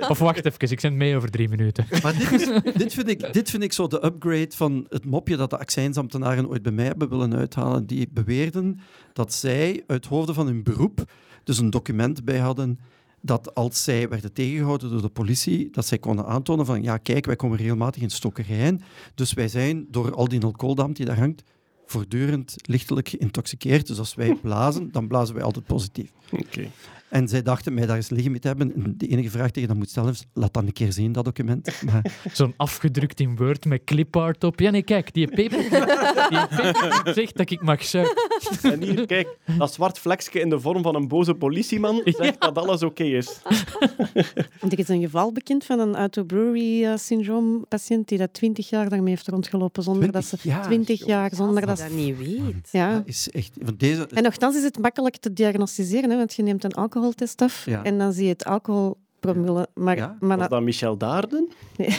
Of 0.09 0.19
wacht 0.19 0.45
even, 0.45 0.71
ik 0.71 0.81
zend 0.81 0.97
mee 0.97 1.17
over 1.17 1.31
drie 1.31 1.49
minuten. 1.49 1.87
Maar 2.03 2.19
dit, 2.19 2.33
is, 2.33 2.63
dit, 2.75 2.95
vind 2.95 3.09
ik, 3.09 3.33
dit 3.33 3.51
vind 3.51 3.63
ik 3.63 3.73
zo 3.73 3.87
de 3.87 4.05
upgrade 4.05 4.51
van 4.55 4.87
het 4.89 5.05
mopje 5.05 5.37
dat 5.37 5.51
de 5.51 5.59
accijnsambtenaren 5.59 6.49
ooit 6.49 6.63
bij 6.63 6.73
mij 6.73 6.85
hebben 6.85 7.09
willen 7.09 7.37
uithalen. 7.37 7.87
Die 7.87 8.09
beweerden 8.13 8.81
dat 9.13 9.33
zij 9.33 9.85
uit 9.87 10.07
hoofde 10.07 10.35
van 10.35 10.47
hun 10.47 10.63
beroep 10.63 11.05
dus 11.45 11.59
een 11.59 11.71
document 11.71 12.25
bij 12.25 12.39
hadden 12.39 12.79
dat 13.21 13.55
als 13.55 13.85
zij 13.85 14.09
werden 14.09 14.33
tegengehouden 14.33 14.91
door 14.91 15.03
de 15.03 15.09
politie, 15.09 15.71
dat 15.71 15.87
zij 15.87 15.99
konden 15.99 16.27
aantonen 16.27 16.67
van 16.67 16.83
ja, 16.83 16.97
kijk, 16.97 17.27
wij 17.27 17.37
komen 17.37 17.59
regelmatig 17.59 18.03
in 18.03 18.11
stokkerijen, 18.11 18.81
dus 19.15 19.33
wij 19.33 19.49
zijn 19.49 19.87
door 19.91 20.15
al 20.15 20.29
die 20.29 20.43
alcoholdamp 20.43 20.97
die 20.97 21.07
daar 21.07 21.19
hangt, 21.19 21.43
voortdurend 21.91 22.55
lichtelijk 22.63 23.09
geïntoxiceerd. 23.09 23.87
Dus 23.87 23.99
als 23.99 24.15
wij 24.15 24.35
blazen, 24.43 24.93
dan 24.93 25.09
blazen 25.09 25.35
wij 25.35 25.45
altijd 25.45 25.67
positief. 25.67 26.11
Oké. 26.31 26.71
En 27.11 27.29
zij 27.29 27.43
dachten 27.43 27.75
mij 27.75 27.87
daar 27.87 27.97
eens 27.97 28.11
liggen 28.11 28.31
mee 28.31 28.41
te 28.41 28.47
hebben. 28.47 28.75
En 28.75 28.95
de 28.97 29.07
enige 29.07 29.31
vraag 29.31 29.51
die 29.51 29.63
je 29.63 29.69
dan 29.69 29.77
moet 29.77 29.89
stellen 29.91 30.11
is, 30.11 30.25
laat 30.33 30.55
dan 30.55 30.67
een 30.67 30.73
keer 30.73 30.93
zien, 30.93 31.13
dat 31.13 31.25
document. 31.25 31.69
Maar 31.91 32.13
Zo'n 32.33 32.55
afgedrukt 32.57 33.21
in 33.21 33.37
Word 33.37 33.65
met 33.65 33.85
clipart 33.85 34.45
op. 34.45 34.61
Ja, 34.61 34.71
nee, 34.71 34.83
kijk, 34.83 35.15
die 35.15 35.29
paper, 35.29 35.59
die 36.31 36.47
paper 36.57 37.15
zegt 37.15 37.37
dat 37.37 37.51
ik 37.51 37.63
mag 37.63 37.85
zuipen. 37.85 38.23
En 38.63 38.83
hier, 38.83 39.07
kijk, 39.07 39.37
dat 39.59 39.73
zwart 39.73 39.99
vlekje 39.99 40.41
in 40.41 40.49
de 40.51 40.61
vorm 40.61 40.83
van 40.83 40.95
een 40.95 41.09
boze 41.09 41.35
politieman 41.35 42.01
zegt 42.05 42.41
dat 42.41 42.59
alles 42.59 42.83
oké 42.83 43.05
is. 43.05 43.41
Er 44.71 44.79
is 44.79 44.89
een 44.89 45.01
geval 45.01 45.33
bekend 45.33 45.65
van 45.65 45.79
een 45.79 45.97
autobrewery-syndroom-patiënt 45.97 48.09
die 48.09 48.19
dat 48.19 48.33
20 48.35 48.69
jaar 48.69 48.89
daarmee 48.89 49.15
heeft 49.15 49.29
rondgelopen 49.29 49.83
zonder 49.83 50.13
dat 50.13 50.25
ze 50.25 50.37
20 50.37 50.61
jaar, 50.61 50.67
20 50.69 51.07
jaar 51.07 51.31
zonder 51.35 51.67
dat. 51.67 51.79
je 51.79 51.85
dat 51.85 51.93
niet 51.93 52.19
weet. 52.19 52.69
Ja. 52.71 52.93
dat 52.93 53.03
is 53.07 53.31
echt... 53.31 53.51
Want 53.61 53.81
deze, 53.81 54.07
En 54.07 54.23
nogthans 54.23 54.57
is 54.57 54.63
het 54.63 54.79
makkelijk 54.79 55.17
te 55.17 55.33
diagnosticeren, 55.33 56.11
hè, 56.11 56.17
want 56.17 56.35
je 56.35 56.43
neemt 56.43 56.65
een 56.65 56.75
alcoholtest 57.01 57.43
af 57.43 57.65
Ja. 57.65 57.83
en 57.85 57.99
dan 57.99 58.13
zie 58.13 58.25
je 58.25 58.31
het 58.33 58.45
alcoholpromille. 58.45 59.69
Maar, 59.75 59.97
Ja. 59.97 60.17
maar 60.21 60.29
Was 60.29 60.39
dat- 60.39 60.51
dat 60.51 60.63
Michel 60.63 60.97
Daarden? 60.97 61.49
Nee. 61.77 61.99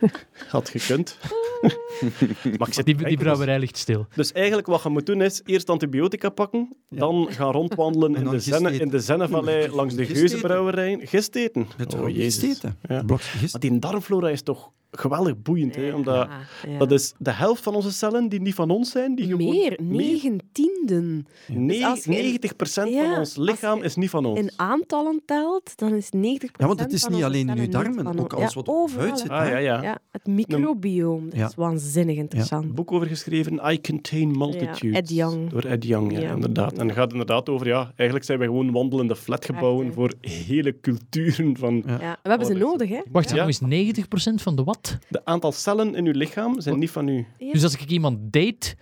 Had 0.48 0.68
gekund. 0.68 1.18
maar 2.58 2.68
ik 2.68 2.74
zit 2.74 2.84
Die, 2.84 2.84
die 2.84 2.94
kijken, 2.94 3.08
dus- 3.08 3.14
brouwerij 3.16 3.58
ligt 3.58 3.76
stil. 3.76 4.06
Dus 4.14 4.32
eigenlijk 4.32 4.66
wat 4.66 4.82
je 4.82 4.88
moet 4.88 5.06
doen 5.06 5.22
is 5.22 5.42
eerst 5.44 5.70
antibiotica 5.70 6.28
pakken, 6.28 6.76
dan 6.88 7.26
gaan 7.30 7.52
rondwandelen 7.52 8.14
En 8.14 8.22
in 8.24 8.30
de, 8.30 8.40
Zenne, 8.40 8.72
in 8.76 8.88
de 8.88 9.00
Zennevallei 9.00 9.68
langs 9.70 9.94
de 9.94 10.04
gist 10.06 10.18
Geuzenbrouwerijen. 10.18 11.06
Gist 11.06 11.34
eten. 11.34 11.68
Oh, 11.96 12.08
jezus. 12.08 12.56
eten. 12.56 12.76
Ja. 12.88 13.02
Blokje 13.02 13.38
gist. 13.38 13.52
Maar 13.52 13.60
die 13.60 13.78
darmflora 13.78 14.28
is 14.28 14.42
toch 14.42 14.70
geweldig 14.90 15.42
boeiend, 15.42 15.76
hè? 15.76 15.94
Omdat 15.94 16.14
Ja, 16.14 16.38
ja. 16.70 16.78
dat 16.78 16.92
is 16.92 17.14
de 17.18 17.30
helft 17.32 17.62
van 17.62 17.74
onze 17.74 17.92
cellen 17.92 18.28
die 18.28 18.40
niet 18.40 18.54
van 18.54 18.70
ons 18.70 18.90
zijn. 18.90 19.14
Die 19.14 19.26
gewoon 19.26 19.48
Meer, 19.54 19.78
negen 19.82 20.38
tienden. 20.52 21.26
Nee, 21.48 21.66
Dus 21.78 21.84
als 21.86 22.04
je 22.04 22.10
in- 22.18 22.24
90% 22.24 22.88
Ja, 22.92 23.08
van 23.10 23.18
ons 23.18 23.36
lichaam 23.36 23.82
is 23.82 23.96
niet 23.96 24.10
van 24.10 24.24
ons. 24.24 24.38
In 24.38 24.50
aantallen 24.56 25.22
telt, 25.26 25.72
dan 25.78 25.94
is 25.94 26.10
90% 26.10 26.60
Ja, 26.60 26.66
want 26.66 26.80
het 26.80 26.92
is 26.92 27.06
niet 27.06 27.22
alleen 27.22 27.48
in 27.48 27.54
uw 27.56 27.60
niet 27.62 27.72
darmen, 27.72 28.18
ook 28.20 28.32
alles 28.32 28.48
Ja, 28.48 28.54
wat 28.54 28.68
overal, 28.68 29.04
huid 29.04 29.18
zit. 29.18 29.28
hè. 29.28 29.34
Ah, 29.34 29.48
ja, 29.48 29.56
ja. 29.56 29.82
Ja, 29.82 29.98
het 30.10 30.26
microbioom, 30.26 31.24
dat 31.30 31.38
Ja. 31.38 31.46
is 31.46 31.54
waanzinnig 31.54 32.16
interessant. 32.16 32.64
Een 32.64 32.74
boek 32.74 32.92
over 32.92 33.06
geschreven, 33.06 33.60
I 33.72 33.80
Contain 33.80 34.38
Multitudes. 34.38 34.80
Ja, 34.80 34.92
Ed 34.92 35.10
Young. 35.10 35.50
Door 35.50 35.62
Ed 35.64 35.84
Young, 35.84 36.12
ja, 36.12 36.20
Ja. 36.20 36.32
inderdaad. 36.34 36.78
En 36.78 36.86
het 36.86 36.96
gaat 36.96 37.12
inderdaad 37.12 37.48
over, 37.48 37.66
ja, 37.66 37.92
eigenlijk 37.96 38.24
zijn 38.24 38.38
wij 38.38 38.46
gewoon 38.46 38.70
wandelende 38.72 39.16
flatgebouwen 39.16 39.86
Echt, 39.86 39.94
voor 39.94 40.12
hele 40.20 40.80
culturen 40.80 41.56
van... 41.56 41.82
Ja. 41.86 41.98
Ja, 42.00 42.18
we 42.22 42.28
hebben 42.28 42.46
ze 42.46 42.52
is- 42.54 42.58
nodig, 42.60 42.88
hè? 42.88 43.00
Wacht, 43.10 43.30
Ja. 43.30 43.46
eens 43.46 43.60
90% 43.60 44.42
van 44.42 44.56
de 44.56 44.64
wat? 44.64 44.79
De 45.08 45.24
aantal 45.24 45.52
cellen 45.52 45.94
in 45.94 46.06
uw 46.06 46.12
lichaam 46.12 46.60
zijn 46.60 46.78
niet 46.78 46.90
van 46.90 47.08
u. 47.08 47.26
Ja. 47.38 47.52
Dus 47.52 47.62
als 47.62 47.74
ik 47.74 47.90
iemand 47.90 48.18
date, 48.32 48.74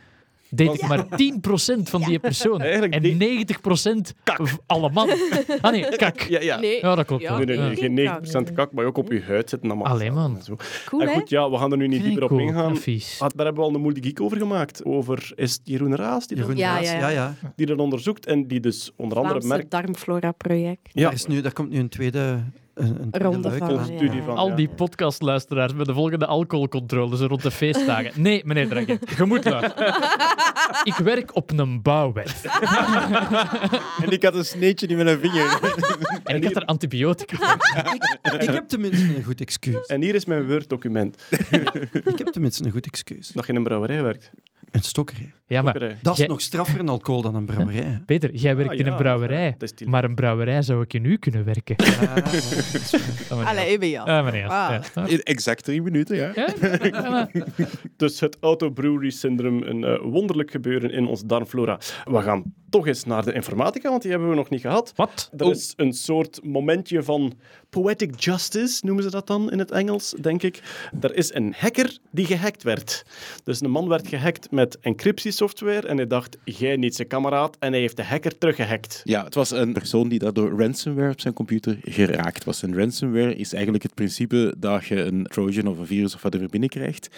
date 0.50 0.72
ik 0.72 0.86
maar 0.88 1.04
10% 1.78 1.82
van 1.88 2.02
die 2.02 2.18
persoon. 2.18 2.60
Eigenlijk 2.60 2.94
En 2.94 3.02
die- 3.02 3.14
90% 3.14 4.14
v- 4.24 4.54
alle 4.66 4.90
mannen. 4.90 5.16
Ah 5.60 5.72
nee, 5.72 5.96
kak. 5.96 6.20
Ja, 6.20 6.40
ja. 6.40 6.58
Nee. 6.60 6.80
Ja, 6.80 6.94
dat 6.94 7.06
klopt. 7.06 7.22
Ja. 7.22 7.28
wel. 7.28 7.38
Nee, 7.38 7.46
nee, 7.46 7.56
nee, 7.56 8.02
Ja. 8.02 8.20
geen 8.20 8.48
90% 8.48 8.52
kak, 8.54 8.72
maar 8.72 8.84
ook 8.84 8.96
op 8.96 9.08
uw 9.08 9.20
huid 9.22 9.48
zitten 9.48 9.70
allemaal 9.70 9.86
Allee, 9.92 10.10
man. 10.10 10.36
en 10.36 10.42
zo. 10.42 10.56
Cool, 10.86 11.02
en 11.02 11.08
hè? 11.08 11.14
goed, 11.14 11.28
ja, 11.30 11.50
we 11.50 11.56
gaan 11.58 11.70
er 11.72 11.76
nu 11.78 11.86
niet 11.88 12.02
dieper 12.02 12.22
op 12.22 12.28
Cool, 12.28 12.40
ingaan. 12.40 12.76
vies. 12.76 13.18
Ah, 13.20 13.28
Daar 13.34 13.46
hebben 13.46 13.64
we 13.64 13.68
al 13.70 13.74
een 13.74 13.80
moeilijke 13.82 14.08
geek 14.08 14.20
over 14.20 14.36
gemaakt. 14.36 14.84
Over, 14.84 15.32
is 15.34 15.52
het 15.52 15.60
Jeroen 15.64 15.96
Raas 15.96 16.26
die, 16.26 16.36
Jeroen 16.36 16.52
dat, 16.54 16.60
Ja, 16.60 16.80
Raas, 16.98 17.12
ja, 17.12 17.34
die 17.56 17.66
dat 17.66 17.78
onderzoekt 17.78 18.26
en 18.26 18.46
die 18.46 18.60
dus 18.60 18.92
onder 18.96 19.18
andere 19.18 19.46
merkt... 19.46 19.70
darmflora-project. 19.70 20.88
Ja, 20.92 21.02
Daar, 21.02 21.12
is 21.12 21.26
nu, 21.26 21.40
daar 21.40 21.52
komt 21.52 21.70
nu 21.70 21.78
een 21.78 21.88
tweede... 21.88 22.38
Een, 22.78 23.08
Ronde 23.10 23.50
van, 23.50 23.74
ja. 23.74 23.84
studie 23.84 24.22
van... 24.22 24.36
Al 24.36 24.54
die 24.54 24.68
podcastluisteraars 24.68 25.72
met 25.72 25.86
de 25.86 25.92
volgende 25.92 26.26
alcoholcontroles 26.26 27.20
rond 27.20 27.42
de 27.42 27.50
feestdagen. 27.50 28.12
Nee, 28.28 28.42
meneer 28.44 28.68
Draghi, 28.68 28.98
je 29.16 29.24
moet 29.24 29.44
luisteren. 29.44 29.94
Ik 30.82 30.94
werk 30.94 31.34
op 31.34 31.50
een 31.58 31.82
bouwwerf 31.82 32.44
En 34.04 34.10
ik 34.10 34.22
had 34.22 34.34
een 34.34 34.44
sneetje 34.44 34.86
in 34.86 34.96
mijn 34.96 35.18
vinger. 35.18 35.58
en 36.24 36.36
ik 36.36 36.44
had 36.44 36.56
er 36.56 36.64
antibiotica 36.64 37.36
voor. 37.36 38.40
Ik 38.40 38.50
heb 38.50 38.68
tenminste 38.68 39.16
een 39.16 39.24
goed 39.24 39.40
excuus. 39.40 39.86
En 39.86 40.02
hier 40.02 40.14
is 40.14 40.24
mijn 40.24 40.46
Word-document. 40.46 41.22
Ik 42.04 42.18
heb 42.18 42.26
tenminste 42.26 42.64
een 42.64 42.70
goed 42.70 42.86
excuus. 42.86 43.28
Dat 43.28 43.44
je 43.44 43.50
in 43.50 43.58
een 43.58 43.64
brouwerij 43.64 44.02
werkt. 44.02 44.30
Een 44.70 44.82
stokkerij. 44.82 45.32
Ja, 45.46 45.62
maar 45.62 45.70
Stokkerij. 45.74 45.98
Dat 46.02 46.12
is 46.12 46.18
Jij- 46.18 46.28
nog 46.28 46.40
straffer 46.40 46.80
een 46.80 46.88
alcohol 46.88 47.22
dan 47.22 47.34
een 47.34 47.44
brouwerij. 47.46 47.82
hè. 47.82 47.98
Peter, 48.06 48.34
jij 48.34 48.56
werkt 48.56 48.70
Ah, 48.72 48.78
in 48.78 48.84
ja, 48.84 48.90
een 48.90 48.96
brouwerij. 48.96 49.50
dat 49.58 49.62
is 49.62 49.74
die- 49.74 49.88
Maar 49.88 50.04
een 50.04 50.14
brouwerij 50.14 50.62
zou 50.62 50.82
ik 50.82 50.94
in 50.94 51.04
u 51.04 51.16
kunnen 51.16 51.44
werken. 51.44 51.76
Ah, 51.76 52.14
meneer. 53.30 53.46
Allee, 53.46 53.78
ben 53.78 53.88
je. 53.88 54.00
Ah, 54.00 54.24
meneer. 54.24 54.46
Ah. 54.48 54.74
Ja. 54.94 55.06
In 55.06 55.22
exact 55.22 55.64
drie 55.64 55.82
minuten, 55.82 56.16
ja. 56.16 56.32
Ja? 56.34 56.48
Ja, 56.82 57.10
maar- 57.10 57.30
Dus 57.96 58.20
het 58.20 58.36
autobrewery 58.40 59.10
syndroom, 59.10 59.62
een 59.62 59.84
eh, 59.84 59.98
wonderlijk 60.02 60.50
gebeuren 60.50 60.90
in 60.90 61.06
ons 61.06 61.22
darmflora. 61.24 61.78
We 62.04 62.22
gaan 62.22 62.42
toch 62.70 62.86
eens 62.86 63.04
naar 63.04 63.24
de 63.24 63.32
informatica, 63.32 63.88
want 63.90 64.02
die 64.02 64.10
hebben 64.10 64.28
we 64.30 64.34
nog 64.34 64.50
niet 64.50 64.60
gehad. 64.60 64.92
Wat? 64.96 65.30
Er 65.36 65.50
is 65.50 65.72
een 65.76 65.92
soort 65.92 66.40
momentje 66.44 67.02
van 67.02 67.32
poetic 67.70 68.20
justice, 68.20 68.86
noemen 68.86 69.02
ze 69.02 69.10
dat 69.10 69.26
dan 69.26 69.50
in 69.50 69.58
het 69.58 69.70
Engels, 69.70 70.14
denk 70.20 70.42
ik. 70.42 70.62
Er 71.00 71.16
is 71.16 71.34
een 71.34 71.54
hacker 71.56 71.98
die 72.10 72.26
gehackt 72.26 72.62
werd. 72.62 73.04
Dus 73.44 73.60
een 73.60 73.70
man 73.70 73.88
werd 73.88 74.08
gehackt 74.08 74.50
met 74.50 74.78
encryptiesoftware 74.80 75.86
en 75.86 75.96
hij 75.96 76.06
dacht, 76.06 76.38
jij 76.44 76.76
niet 76.76 76.94
zijn 76.94 77.08
kameraad, 77.08 77.56
en 77.58 77.72
hij 77.72 77.80
heeft 77.80 77.96
de 77.96 78.04
hacker 78.04 78.38
teruggehackt. 78.38 79.00
Ja, 79.04 79.24
het 79.24 79.34
was 79.34 79.50
een 79.50 79.72
persoon 79.72 80.08
die 80.08 80.18
daardoor 80.18 80.60
ransomware 80.60 81.10
op 81.10 81.20
zijn 81.20 81.34
computer 81.34 81.78
geraakt 81.82 82.44
was. 82.44 82.62
En 82.62 82.76
ransomware 82.76 83.34
is 83.34 83.52
eigenlijk 83.52 83.82
het 83.82 83.94
principe 83.94 84.54
dat 84.58 84.86
je 84.86 85.02
een 85.02 85.24
trojan 85.24 85.66
of 85.66 85.78
een 85.78 85.86
virus 85.86 86.14
of 86.14 86.20
whatever 86.20 86.48
binnenkrijgt, 86.48 87.08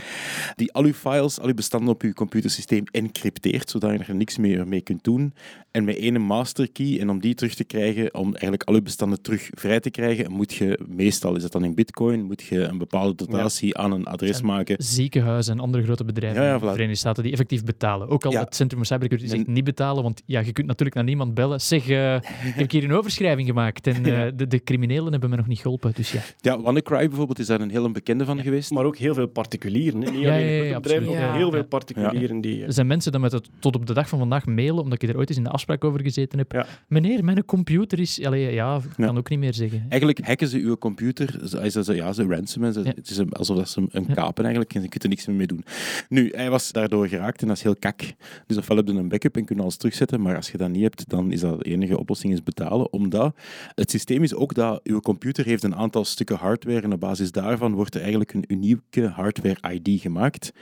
die 0.57 0.73
al 0.73 0.85
uw 0.85 0.93
files, 0.93 1.41
al 1.41 1.47
uw 1.47 1.55
bestanden 1.55 1.95
op 1.95 2.03
uw 2.03 2.13
computersysteem 2.13 2.85
encrypteert, 2.91 3.71
zodat 3.71 3.91
je 3.91 3.99
er 3.99 4.15
niks 4.15 4.39
meer 4.39 4.69
mee 4.69 4.81
kunt 4.81 5.05
doen. 5.05 5.35
En 5.71 5.85
met 5.85 5.97
één 5.97 6.21
master 6.21 6.73
key, 6.73 7.01
en 7.01 7.11
om 7.11 7.21
die 7.21 7.35
terug 7.35 7.55
te 7.55 7.65
krijgen, 7.65 8.15
om 8.15 8.31
eigenlijk 8.31 8.63
al 8.63 8.75
uw 8.75 8.83
bestanden 8.83 9.23
terug 9.23 9.49
vrij 9.51 9.81
te 9.81 9.91
krijgen, 9.91 10.33
moet 10.41 10.53
je, 10.55 10.79
meestal 10.89 11.37
is 11.37 11.43
het 11.43 11.53
dan 11.53 11.65
in 11.65 11.75
bitcoin, 11.75 12.23
moet 12.23 12.43
je 12.43 12.59
een 12.61 12.79
bepaalde 12.79 13.15
dotatie 13.15 13.77
aan 13.77 13.93
een 13.93 14.05
adres 14.07 14.39
En 14.41 14.47
maken. 14.47 14.77
Ziekenhuizen 14.79 15.53
en 15.53 15.61
andere 15.61 15.83
grote 15.85 16.05
bedrijven 16.05 16.43
Ja, 16.43 16.49
ja, 16.49 16.55
in 16.55 16.61
de. 16.61 16.67
Verenigde 16.67 16.95
Staten 16.99 17.23
die 17.23 17.33
effectief 17.33 17.65
betalen. 17.65 18.09
Ook 18.09 18.25
al 18.25 18.33
Ja. 18.33 18.41
het 18.41 18.55
Centrum 18.55 18.79
voor 18.79 18.87
Cybersecurity 18.87 19.29
zegt 19.37 19.47
En- 19.47 19.53
niet 19.53 19.65
betalen, 19.65 20.03
want 20.03 20.23
ja, 20.27 20.41
je 20.41 20.53
kunt 20.53 20.67
natuurlijk 20.67 20.95
naar 20.97 21.05
niemand 21.05 21.35
bellen. 21.35 21.61
Zeg, 21.61 21.89
eh, 21.89 22.15
ik 22.15 22.23
heb 22.55 22.71
hier 22.71 22.85
een 22.85 22.93
overschrijving 22.93 23.49
gemaakt 23.49 23.87
en 23.87 24.05
eh, 24.15 24.33
de, 24.35 24.47
de 24.47 24.63
criminelen 24.63 25.11
hebben 25.13 25.31
me 25.31 25.37
nog 25.37 25.47
niet 25.47 25.59
geholpen. 25.61 25.93
Dus 25.95 26.13
ja, 26.13 26.21
Ja, 26.41 26.61
WannaCry 26.61 27.09
bijvoorbeeld 27.09 27.39
is 27.39 27.47
daar 27.47 27.61
een 27.61 27.71
hele 27.71 27.91
bekende 27.91 28.25
van 28.25 28.41
geweest. 28.43 28.71
Maar 28.71 28.85
ook 28.85 28.97
heel 28.97 29.15
veel 29.15 29.27
particulieren. 29.27 29.99
Niet 29.99 30.09
Ja, 30.09 30.15
alleen 30.15 30.47
ja, 30.47 30.63
ja, 30.63 30.71
grote 30.71 30.81
bedrijven, 30.81 31.09
absoluut. 31.09 31.29
ook 31.31 31.37
heel 31.37 31.51
veel 31.51 31.59
Ja. 31.61 31.65
particulieren 31.67 32.41
die... 32.41 32.61
eh, 32.61 32.67
er 32.67 32.73
zijn 32.73 32.87
mensen 32.87 33.13
die 33.13 33.21
met 33.21 33.33
het 33.33 33.49
tot 33.59 33.75
op 33.77 33.87
de 33.87 33.95
dag 33.95 34.09
van 34.09 34.19
vandaag 34.19 34.47
mailen, 34.47 34.83
omdat 34.83 35.03
ik 35.03 35.09
er 35.09 35.17
ooit 35.17 35.29
eens 35.29 35.39
in 35.39 35.45
de 35.45 35.51
afspraak 35.51 35.85
over 35.85 36.01
gezeten 36.03 36.39
heb. 36.39 36.53
Ja. 36.53 36.67
Meneer, 36.89 37.25
mijn 37.25 37.45
computer 37.45 37.99
is... 37.99 38.25
Allee, 38.25 38.53
ja, 38.55 38.77
ik 38.77 38.83
kan 38.97 39.13
Ja. 39.13 39.19
ook 39.19 39.29
niet 39.29 39.39
meer 39.39 39.55
zeggen. 39.55 39.87
Eigenlijk 39.89 40.19
hacken 40.31 40.49
ze 40.49 40.59
uw 40.59 40.77
computer, 40.77 41.49
ze- 41.49 41.83
zo- 41.83 41.93
ja, 41.93 42.13
ze 42.13 42.25
ransomen, 42.27 42.73
ze, 42.73 42.81
Ja. 42.85 42.93
het 42.95 43.11
is 43.11 43.17
een- 43.17 43.33
alsof 43.33 43.57
dat 43.57 43.69
ze 43.69 43.87
hem 43.91 44.07
kapen 44.07 44.45
eigenlijk 44.45 44.75
en 44.75 44.83
je 44.83 44.89
kunt 44.89 45.03
er 45.03 45.09
niks 45.09 45.27
meer 45.27 45.37
mee 45.37 45.47
doen. 45.47 45.65
Nu, 46.09 46.31
hij 46.35 46.51
was 46.51 46.73
daardoor 46.73 47.09
geraakt 47.09 47.41
en 47.43 47.49
dat 47.49 47.57
is 47.57 47.63
heel 47.63 47.77
kak. 47.77 48.01
Dus 48.47 48.57
ofwel 48.57 48.77
heb 48.77 48.87
je 48.87 48.93
een 48.93 49.09
backup 49.09 49.37
en 49.37 49.45
kun 49.45 49.57
je 49.57 49.63
alles 49.63 49.77
terugzetten, 49.77 50.21
maar 50.21 50.37
als 50.37 50.51
je 50.51 50.57
dat 50.57 50.69
niet 50.71 50.83
hebt, 50.83 51.09
dan 51.09 51.33
is 51.33 51.41
dat 51.41 51.59
de 51.59 51.65
enige 51.65 51.99
oplossing 51.99 52.33
is 52.33 52.43
betalen, 52.43 52.93
omdat 52.93 53.35
het 53.75 53.91
systeem 53.91 54.23
is 54.23 54.35
ook 54.35 54.55
dat 54.55 54.81
uw 54.85 55.01
computer 55.01 55.45
heeft 55.45 55.63
een 55.63 55.75
aantal 55.75 56.05
stukken 56.05 56.37
hardware 56.37 56.81
en 56.81 56.93
op 56.93 57.01
basis 57.01 57.33
daarvan 57.33 57.75
wordt 57.75 57.95
er 57.95 58.01
eigenlijk 58.01 58.33
een 58.33 58.45
unieke 58.49 59.07
hardware-ID 59.07 60.01
gemaakt, 60.01 60.53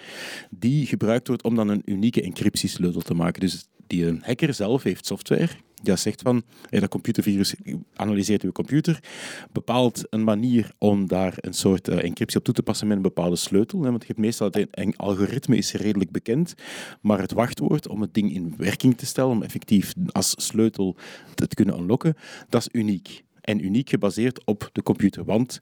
die 0.50 0.86
gebruikt 0.86 1.26
wordt 1.28 1.42
om 1.42 1.54
dan 1.54 1.68
een 1.68 1.82
unieke 1.84 2.22
encryptiesleutel 2.22 3.00
te 3.00 3.14
maken. 3.14 3.40
Dus 3.40 3.66
die 3.86 4.06
een 4.06 4.22
hacker 4.24 4.54
zelf 4.54 4.82
heeft 4.82 5.06
software 5.06 5.48
die 5.82 5.96
zegt 5.96 6.22
van, 6.22 6.42
hey, 6.68 6.80
dat 6.80 6.88
computervirus 6.88 7.54
analyseert 7.94 8.42
uw 8.42 8.52
computer, 8.52 9.02
bepaalt 9.52 10.04
een 10.10 10.24
manier 10.24 10.70
om 10.78 11.06
daar 11.06 11.34
een 11.36 11.52
soort 11.52 11.88
eh, 11.88 12.04
encryptie 12.04 12.38
op 12.38 12.44
toe 12.44 12.54
te 12.54 12.62
passen 12.62 12.86
met 12.86 12.96
een 12.96 13.02
bepaalde 13.02 13.36
sleutel. 13.36 13.82
Hè, 13.82 13.90
want 13.90 14.00
je 14.00 14.06
hebt 14.06 14.18
meestal 14.18 14.50
een 14.70 14.96
algoritme 14.96 15.56
is 15.56 15.72
redelijk 15.72 16.10
bekend, 16.10 16.54
maar 17.00 17.20
het 17.20 17.32
wachtwoord 17.32 17.88
om 17.88 18.00
het 18.00 18.14
ding 18.14 18.34
in 18.34 18.54
werking 18.56 18.96
te 18.96 19.06
stellen, 19.06 19.30
om 19.30 19.42
effectief 19.42 19.92
als 20.12 20.34
sleutel 20.36 20.96
te 21.34 21.54
kunnen 21.54 21.78
unlocken, 21.78 22.14
dat 22.48 22.60
is 22.60 22.80
uniek. 22.80 23.26
En 23.40 23.64
uniek 23.64 23.88
gebaseerd 23.88 24.44
op 24.44 24.70
de 24.72 24.82
computer. 24.82 25.24
Want 25.24 25.58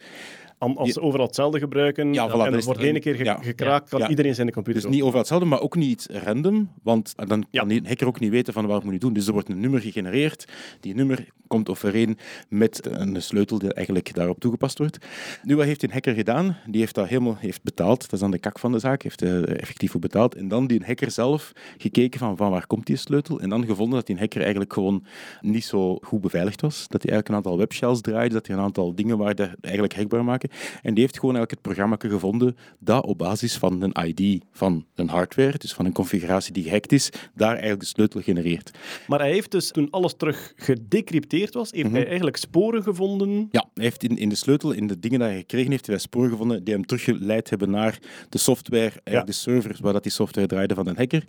Als 0.59 0.93
ze 0.93 1.01
overal 1.01 1.27
hetzelfde 1.27 1.59
gebruiken 1.59 2.13
Ja, 2.15 2.29
voilà, 2.29 2.33
en 2.33 2.39
dat 2.39 2.55
er 2.55 2.65
wordt 2.65 2.81
één 2.81 3.01
keer 3.01 3.15
ge- 3.15 3.25
Ja. 3.25 3.39
gekraakt, 3.43 3.89
kan 3.89 4.11
iedereen 4.11 4.35
zijn 4.35 4.51
computer 4.51 4.83
Dus 4.83 4.91
niet 4.91 5.01
overal 5.01 5.19
hetzelfde, 5.21 5.47
maar 5.49 5.61
ook 5.61 5.77
niet 5.77 6.09
random, 6.11 6.71
want 6.83 7.13
dan 7.17 7.47
kan 7.51 7.71
een 7.71 7.87
hacker 7.87 8.07
ook 8.07 8.21
niet 8.21 8.31
weten 8.31 8.53
van 8.53 8.67
wat 8.67 8.81
moet 8.83 8.91
hij 8.91 8.99
doen. 8.99 9.13
Dus 9.13 9.27
er 9.27 9.33
wordt 9.33 9.49
een 9.49 9.61
nummer 9.61 9.81
gegenereerd. 9.81 10.45
Die 10.81 10.95
nummer 10.95 11.27
komt 11.47 11.69
overeen 11.69 12.19
met 12.49 12.81
een 12.91 13.23
sleutel 13.23 13.59
die 13.59 13.73
eigenlijk 13.75 14.15
daarop 14.15 14.41
toegepast 14.41 14.79
wordt. 14.79 14.99
Nu, 15.43 15.57
wat 15.57 15.65
heeft 15.65 15.83
een 15.83 15.91
hacker 15.93 16.15
gedaan? 16.15 16.57
Die 16.67 16.81
heeft 16.81 16.95
dat 16.95 17.09
helemaal 17.09 17.37
heeft 17.39 17.63
betaald. 17.63 18.01
Dat 18.01 18.13
is 18.13 18.19
dan 18.19 18.31
de 18.31 18.39
kak 18.39 18.59
van 18.59 18.73
de 18.73 18.79
zaak. 18.79 19.03
Heeft 19.03 19.21
er 19.21 19.57
effectief 19.61 19.91
voor 19.91 20.01
betaald. 20.01 20.35
En 20.35 20.49
dan 20.49 20.67
die 20.67 20.83
hacker 20.87 21.11
zelf 21.11 21.53
gekeken 21.77 22.19
van, 22.21 22.37
van 22.37 22.51
waar 22.51 22.67
komt 22.67 22.87
die 22.87 22.97
sleutel? 22.97 23.41
En 23.41 23.49
dan 23.49 23.65
gevonden 23.67 23.95
dat 23.99 24.07
die 24.07 24.17
hacker 24.19 24.41
eigenlijk 24.41 24.73
gewoon 24.73 25.05
niet 25.41 25.65
zo 25.65 25.99
goed 26.03 26.21
beveiligd 26.21 26.61
was. 26.61 26.75
Dat 26.89 27.03
hij 27.03 27.11
eigenlijk 27.13 27.29
een 27.29 27.35
aantal 27.35 27.59
webshells 27.59 28.01
draaide, 28.01 28.35
dat 28.35 28.47
hij 28.47 28.57
een 28.57 28.63
aantal 28.63 28.95
dingen 28.95 29.19
waar 29.19 29.35
dat 29.35 29.51
eigenlijk 29.61 29.95
hackbaar 29.95 30.25
maken. 30.25 30.46
En 30.83 30.95
die 30.95 31.03
heeft 31.05 31.19
gewoon 31.19 31.37
eigenlijk 31.37 31.51
het 31.51 31.63
programma 31.63 31.97
gevonden 31.99 32.57
dat 32.79 33.05
op 33.05 33.19
basis 33.19 33.57
van 33.57 33.83
een 33.83 34.07
ID 34.07 34.43
van 34.53 34.85
een 34.95 35.09
hardware, 35.09 35.59
dus 35.59 35.73
van 35.75 35.85
een 35.85 35.93
configuratie 35.93 36.53
die 36.53 36.63
gehackt 36.65 36.93
is, 36.93 37.11
daar 37.35 37.51
eigenlijk 37.51 37.81
de 37.81 37.87
sleutel 37.87 38.21
genereert. 38.21 38.71
Maar 39.07 39.19
hij 39.19 39.31
heeft 39.33 39.51
dus, 39.51 39.71
toen 39.71 39.91
alles 39.91 40.15
terug 40.17 40.53
gedecrypteerd 40.57 41.55
was, 41.55 41.71
heeft 41.71 41.85
Mhm. 41.87 41.95
hij 41.95 42.07
eigenlijk 42.07 42.37
sporen 42.37 42.83
gevonden. 42.83 43.49
Ja, 43.51 43.69
hij 43.75 43.85
heeft 43.85 44.03
in, 44.03 44.17
in 44.17 44.29
de 44.29 44.35
sleutel, 44.35 44.73
in 44.73 44.87
de 44.87 44.99
dingen 44.99 45.19
die 45.19 45.29
hij 45.29 45.37
gekregen 45.39 45.71
heeft, 45.71 45.87
hij 45.87 45.99
sporen 45.99 46.31
gevonden 46.31 46.65
die 46.65 46.75
hem 46.75 46.87
teruggeleid 46.87 47.51
hebben 47.51 47.71
naar 47.71 47.99
de 48.29 48.39
software, 48.39 48.93
Ja. 49.05 49.23
de 49.23 49.33
servers 49.33 49.81
waar 49.81 49.93
dat 49.93 50.03
die 50.03 50.13
software 50.13 50.47
draaide 50.47 50.75
van 50.75 50.87
een 50.87 50.97
hacker. 50.97 51.25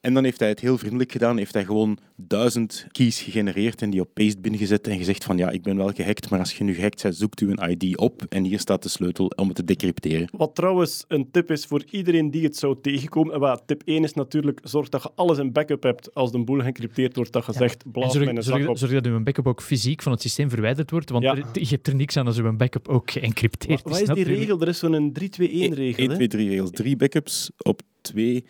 En 0.00 0.14
dan 0.14 0.24
heeft 0.24 0.40
hij 0.40 0.48
het 0.48 0.60
heel 0.60 0.78
vriendelijk 0.78 1.12
gedaan, 1.12 1.36
heeft 1.36 1.54
hij 1.54 1.64
gewoon 1.64 1.98
duizend 2.16 2.86
keys 2.92 3.20
gegenereerd 3.20 3.82
en 3.82 3.90
die 3.90 4.00
op 4.00 4.08
pastebin 4.14 4.56
gezet 4.58 4.86
en 4.86 4.98
gezegd 4.98 5.24
van 5.24 5.36
ja, 5.36 5.50
ik 5.50 5.62
ben 5.62 5.76
wel 5.76 5.90
gehackt, 5.94 6.30
maar 6.30 6.38
als 6.38 6.58
je 6.58 6.64
nu 6.64 6.74
gehackt 6.74 7.02
bent, 7.02 7.16
zoekt 7.16 7.40
u 7.40 7.50
een 7.56 7.70
ID 7.70 7.96
op 7.96 8.22
en 8.28 8.44
hier 8.46 8.58
staat 8.60 8.82
de 8.82 8.88
sleutel 8.88 9.26
om 9.36 9.46
het 9.46 9.56
te 9.56 9.64
decrypteren. 9.64 10.28
Wat 10.32 10.54
trouwens 10.54 11.04
een 11.08 11.30
tip 11.30 11.50
is 11.50 11.64
voor 11.64 11.84
iedereen 11.90 12.30
die 12.30 12.44
het 12.44 12.56
zou 12.56 12.76
tegenkomen. 12.82 13.34
En 13.34 13.40
wat, 13.40 13.62
tip 13.66 13.82
1 13.84 14.04
is 14.04 14.12
natuurlijk, 14.14 14.60
zorg 14.62 14.88
dat 14.88 15.02
je 15.02 15.10
alles 15.14 15.38
in 15.38 15.52
backup 15.52 15.82
hebt 15.82 16.14
als 16.14 16.32
de 16.32 16.44
boel 16.44 16.60
geëncrypteerd 16.60 17.16
wordt, 17.16 17.32
dat 17.32 17.46
je 17.46 17.52
zegt, 17.52 17.84
En 17.84 17.90
blaas 17.90 18.12
zorg, 18.12 18.24
mijn 18.24 18.42
zorg, 18.42 18.58
zak 18.60 18.68
op. 18.68 18.78
zorg 18.78 18.92
dat 18.92 19.06
uw 19.06 19.22
backup 19.22 19.46
ook 19.46 19.62
fysiek 19.62 20.02
van 20.02 20.12
het 20.12 20.20
systeem 20.20 20.50
verwijderd 20.50 20.90
wordt, 20.90 21.10
want 21.10 21.24
Ja. 21.24 21.36
er- 21.36 21.44
je 21.52 21.66
hebt 21.68 21.86
er 21.86 21.94
niks 21.94 22.16
aan 22.16 22.26
als 22.26 22.38
uw 22.38 22.56
backup 22.56 22.88
ook 22.88 23.10
geëncrypteerd 23.10 23.82
Wat 23.82 23.92
is 23.92 23.98
die 23.98 24.06
natuurlijk. 24.08 24.38
regel? 24.38 24.60
Er 24.60 24.68
is 24.68 24.78
zo'n 24.78 25.12
3-2-1-regel. 25.12 26.04
1, 26.04 26.14
2, 26.14 26.28
3 26.28 26.48
regels. 26.48 26.70
Drie 26.70 26.96
backups 26.96 27.50
op 27.62 27.80
twee, 28.06 28.44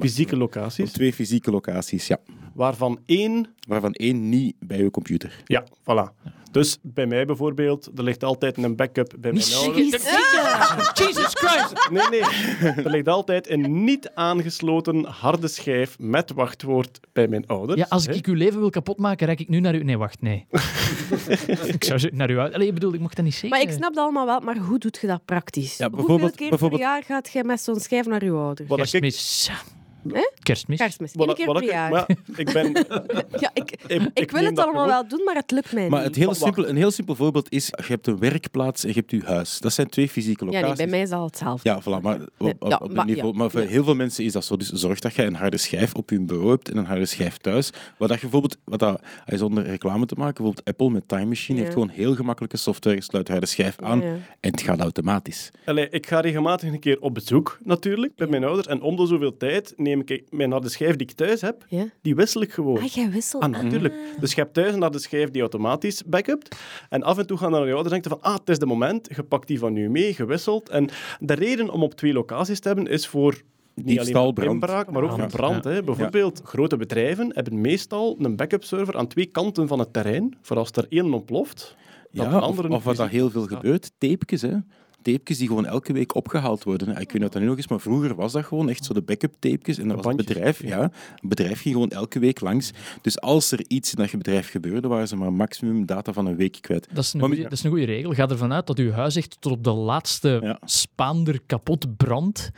Fysieke 0.00 0.34
op 0.34 0.40
locaties, 0.40 0.92
twee 0.92 1.12
fysieke 1.12 1.50
locaties, 1.50 2.06
ja. 2.06 2.18
waarvan 2.54 2.98
één... 3.06 3.46
Waarvan 3.68 3.92
één 3.92 4.28
niet 4.28 4.54
bij 4.58 4.78
uw 4.80 4.90
computer. 4.90 5.42
Ja, 5.44 5.64
voilà. 5.80 6.36
Dus 6.50 6.78
bij 6.82 7.06
mij 7.06 7.24
bijvoorbeeld, 7.26 7.90
er 7.96 8.02
ligt 8.04 8.24
altijd 8.24 8.56
een 8.56 8.76
backup 8.76 9.14
bij 9.18 9.32
mijn 9.32 9.44
ouders. 9.54 9.90
Jesus 10.94 11.32
Christ! 11.32 11.88
Nee, 11.90 12.08
nee. 12.10 12.20
Er 12.84 12.90
ligt 12.90 13.08
altijd 13.08 13.50
een 13.50 13.84
niet 13.84 14.10
aangesloten 14.14 15.04
harde 15.04 15.48
schijf 15.48 15.98
met 15.98 16.32
wachtwoord 16.32 17.00
bij 17.12 17.28
mijn 17.28 17.46
ouders. 17.46 17.78
Ja, 17.80 17.86
als 17.88 18.06
hè. 18.06 18.12
ik 18.12 18.26
uw 18.26 18.34
leven 18.34 18.60
wil 18.60 18.70
kapotmaken, 18.70 19.26
rijd 19.26 19.40
ik 19.40 19.48
nu 19.48 19.60
naar 19.60 19.74
u... 19.74 19.84
Nee, 19.84 19.98
wacht, 19.98 20.20
nee. 20.22 20.46
ik 21.76 21.84
zou 21.84 21.98
zeggen, 21.98 22.18
naar 22.18 22.30
u 22.30 22.38
uit... 22.38 22.54
Allee, 22.54 22.66
ik 22.68 22.74
bedoel, 22.74 22.94
ik 22.94 23.00
mocht 23.00 23.16
dat 23.16 23.24
niet 23.24 23.34
zeggen. 23.34 23.50
Maar 23.50 23.60
ik 23.60 23.70
snap 23.70 23.94
dat 23.94 24.04
allemaal 24.04 24.26
wel, 24.26 24.40
maar 24.40 24.56
hoe 24.56 24.78
doet 24.78 24.98
je 25.00 25.06
dat 25.06 25.24
praktisch? 25.24 25.76
Ja, 25.76 25.84
Hoeveel 25.88 26.06
bijvoorbeeld- 26.06 26.36
keer 26.36 26.48
bijvoorbeeld- 26.48 26.80
per 26.80 26.90
jaar 26.90 27.02
gaat 27.02 27.32
je 27.32 27.44
met 27.44 27.60
zo'n 27.60 27.80
schijf 27.80 28.06
naar 28.06 28.24
je 28.24 28.30
ouders? 28.30 28.68
Wat 28.68 28.92
ik... 28.92 28.97
Kerstmis. 29.00 29.50
Hè? 30.14 30.30
Kerstmis. 30.42 30.78
Kerstmis, 30.78 31.12
keer 31.12 31.52
per 31.52 31.62
ik, 31.62 31.70
jaar. 31.70 31.90
maar 31.90 32.04
ja, 32.08 32.16
ik 32.36 32.52
ben... 32.52 32.72
Ja, 33.40 33.50
ik, 33.54 33.70
Ik, 33.70 34.02
ik, 34.02 34.10
ik 34.14 34.30
wil 34.30 34.44
het 34.44 34.58
allemaal 34.58 34.66
gewoon- 34.84 34.86
wel 34.88 35.08
doen, 35.08 35.24
maar 35.24 35.34
het 35.34 35.50
lukt 35.50 35.72
mij 35.72 35.88
Maar 35.88 35.98
niet. 35.98 36.08
het 36.08 36.16
heel 36.16 36.34
simpel, 36.34 36.68
een 36.68 36.76
heel 36.76 36.90
simpel 36.90 37.14
voorbeeld 37.14 37.52
is, 37.52 37.66
je 37.66 37.82
hebt 37.86 38.06
een 38.06 38.18
werkplaats 38.18 38.82
en 38.82 38.88
je 38.88 38.94
hebt 38.94 39.10
je 39.10 39.22
huis. 39.24 39.58
Dat 39.58 39.72
zijn 39.72 39.88
twee 39.88 40.08
fysieke 40.08 40.44
Ja, 40.44 40.50
locaties. 40.50 40.68
nee, 40.78 40.86
bij 40.86 40.86
mij 40.96 41.00
is 41.04 41.10
dat 41.10 41.24
hetzelfde. 41.24 41.68
Ja, 41.70 41.80
voilà, 41.82 42.02
maar 42.02 42.20
op, 42.38 42.54
op, 42.62 42.70
Ja, 42.70 42.76
op 42.82 42.88
een 42.88 42.94
maar- 42.94 43.04
niveau. 43.04 43.32
ja. 43.32 43.38
Maar 43.38 43.50
voor 43.50 43.60
Ja. 43.60 43.66
heel 43.66 43.84
veel 43.84 43.94
mensen 43.94 44.24
is 44.24 44.32
dat 44.32 44.44
zo. 44.44 44.56
Dus 44.56 44.68
zorg 44.70 44.98
dat 44.98 45.14
je 45.14 45.22
een 45.22 45.34
harde 45.34 45.56
schijf 45.56 45.94
op 45.94 46.10
je 46.10 46.20
bureau 46.20 46.50
hebt 46.50 46.70
en 46.70 46.76
een 46.76 46.86
harde 46.86 47.06
schijf 47.06 47.36
thuis. 47.36 47.70
Wat 47.98 48.08
dat 48.08 48.16
je 48.20 48.22
bijvoorbeeld, 48.22 48.56
wat 48.64 48.78
dat, 48.78 49.00
zonder 49.26 49.64
reclame 49.64 50.06
te 50.06 50.14
maken, 50.18 50.34
bijvoorbeeld 50.34 50.66
Apple 50.68 50.90
met 50.90 51.08
Time 51.08 51.24
Machine 51.24 51.56
Ja. 51.58 51.62
heeft 51.64 51.74
gewoon 51.74 51.88
heel 51.90 52.14
gemakkelijke 52.14 52.56
software. 52.56 52.96
Je 52.96 53.02
sluit 53.02 53.26
de 53.26 53.32
harde 53.32 53.46
schijf 53.46 53.76
aan 53.82 54.00
Ja. 54.00 54.06
en 54.40 54.50
het 54.50 54.60
gaat 54.62 54.80
automatisch. 54.80 55.50
Allee, 55.64 55.88
ik 55.90 56.06
ga 56.06 56.20
regelmatig 56.20 56.68
een 56.72 56.78
keer 56.80 57.00
op 57.00 57.14
bezoek, 57.14 57.58
natuurlijk, 57.64 58.14
bij 58.16 58.26
mijn 58.26 58.44
ouders. 58.44 58.66
En 58.66 58.82
om 58.82 58.96
de 58.96 59.06
zoveel 59.06 59.36
tijd 59.36 59.72
neem 59.76 59.97
ik 60.04 60.22
mijn 60.30 60.50
harde 60.50 60.68
schijf 60.68 60.96
die 60.96 61.06
ik 61.06 61.12
thuis 61.16 61.40
heb, 61.40 61.64
Ja? 61.68 61.86
die 62.02 62.14
wissel 62.14 62.42
ik 62.42 62.52
gewoon. 62.52 62.78
Ah, 62.78 62.86
jij 62.86 63.10
wisselt. 63.10 63.42
Ah, 63.42 63.50
natuurlijk. 63.50 63.94
Dus 64.20 64.34
je 64.34 64.40
hebt 64.40 64.54
thuis 64.54 64.74
een 64.74 64.80
harde 64.80 64.98
schijf 64.98 65.30
die 65.30 65.40
automatisch 65.40 66.02
backupt. 66.06 66.56
En 66.88 67.02
af 67.02 67.18
en 67.18 67.26
toe 67.26 67.36
gaan 67.38 67.50
dan 67.52 67.66
je 67.66 67.72
ouders 67.72 67.92
denken 67.92 68.10
van, 68.10 68.20
ah, 68.22 68.34
het 68.38 68.48
is 68.48 68.58
de 68.58 68.66
moment, 68.66 69.08
je 69.16 69.22
pakt 69.22 69.46
die 69.46 69.58
van 69.58 69.72
nu 69.72 69.90
mee, 69.90 70.14
gewisseld. 70.14 70.68
En 70.68 70.88
de 71.20 71.34
reden 71.34 71.70
om 71.70 71.82
op 71.82 71.94
twee 71.94 72.12
locaties 72.12 72.60
te 72.60 72.68
hebben 72.68 72.86
is 72.86 73.06
voor 73.06 73.42
niet 73.74 73.98
alleen 74.00 74.34
inbraak, 74.36 74.90
maar 74.90 75.02
ook 75.02 75.10
voor 75.10 75.18
Ja. 75.20 75.26
brand. 75.26 75.64
Hè. 75.64 75.82
Bijvoorbeeld, 75.82 76.40
grote 76.44 76.76
bedrijven 76.76 77.30
hebben 77.34 77.60
meestal 77.60 78.16
een 78.20 78.36
backup 78.36 78.64
server 78.64 78.96
aan 78.96 79.06
twee 79.06 79.26
kanten 79.26 79.68
van 79.68 79.78
het 79.78 79.92
terrein, 79.92 80.36
voor 80.42 80.56
als 80.56 80.70
er 80.72 80.86
één 80.88 81.12
ontploft, 81.14 81.76
dat 82.12 82.24
Ja, 82.24 82.30
de 82.30 82.36
of, 82.36 82.42
andere 82.42 82.68
of 82.68 82.84
wat 82.84 82.96
dat 82.96 83.08
heel 83.08 83.30
veel 83.30 83.46
gebeurt, 83.46 83.90
tapejes, 83.98 84.42
hè. 84.42 84.54
Tapejes 85.02 85.38
die 85.38 85.46
gewoon 85.46 85.66
elke 85.66 85.92
week 85.92 86.14
opgehaald 86.14 86.64
worden. 86.64 86.88
Ik 86.88 86.96
weet 86.96 87.12
niet 87.12 87.22
of 87.24 87.28
dat 87.28 87.42
nu 87.42 87.48
nog 87.48 87.56
is, 87.58 87.68
maar 87.68 87.80
vroeger 87.80 88.14
was 88.14 88.32
dat 88.32 88.44
gewoon 88.44 88.68
echt 88.68 88.84
zo 88.84 88.94
de 88.94 89.02
backup 89.02 89.34
tapejes. 89.38 89.78
En 89.78 89.88
dat 89.88 89.96
was 89.96 90.06
het 90.06 90.16
bedrijf, 90.26 90.62
ja. 90.62 90.82
Een 90.82 91.28
bedrijf 91.28 91.60
ging 91.60 91.74
gewoon 91.74 91.90
elke 91.90 92.18
week 92.18 92.40
langs. 92.40 92.70
Dus 93.02 93.20
als 93.20 93.50
er 93.52 93.64
iets 93.68 93.90
in 93.90 93.96
dat 93.96 94.10
je 94.10 94.16
bedrijf 94.16 94.50
gebeurde, 94.50 94.88
waren 94.88 95.08
ze 95.08 95.16
maar 95.16 95.32
maximum 95.32 95.86
data 95.86 96.12
van 96.12 96.26
een 96.26 96.36
week 96.36 96.58
kwijt. 96.60 96.88
Dat 96.92 97.04
is, 97.04 97.12
een 97.12 97.20
Maar- 97.20 97.28
goeie, 97.28 97.42
dat 97.42 97.52
is 97.52 97.62
een 97.64 97.70
goede 97.70 97.84
regel. 97.84 98.12
Ga 98.12 98.28
ervan 98.28 98.52
uit 98.52 98.66
dat 98.66 98.78
uw 98.78 98.90
huis 98.90 99.16
echt 99.16 99.36
tot 99.40 99.52
op 99.52 99.64
de 99.64 99.70
laatste 99.72 100.38
Ja. 100.42 100.58
spaander 100.64 101.40
kapot 101.46 101.96
brandt. 101.96 102.50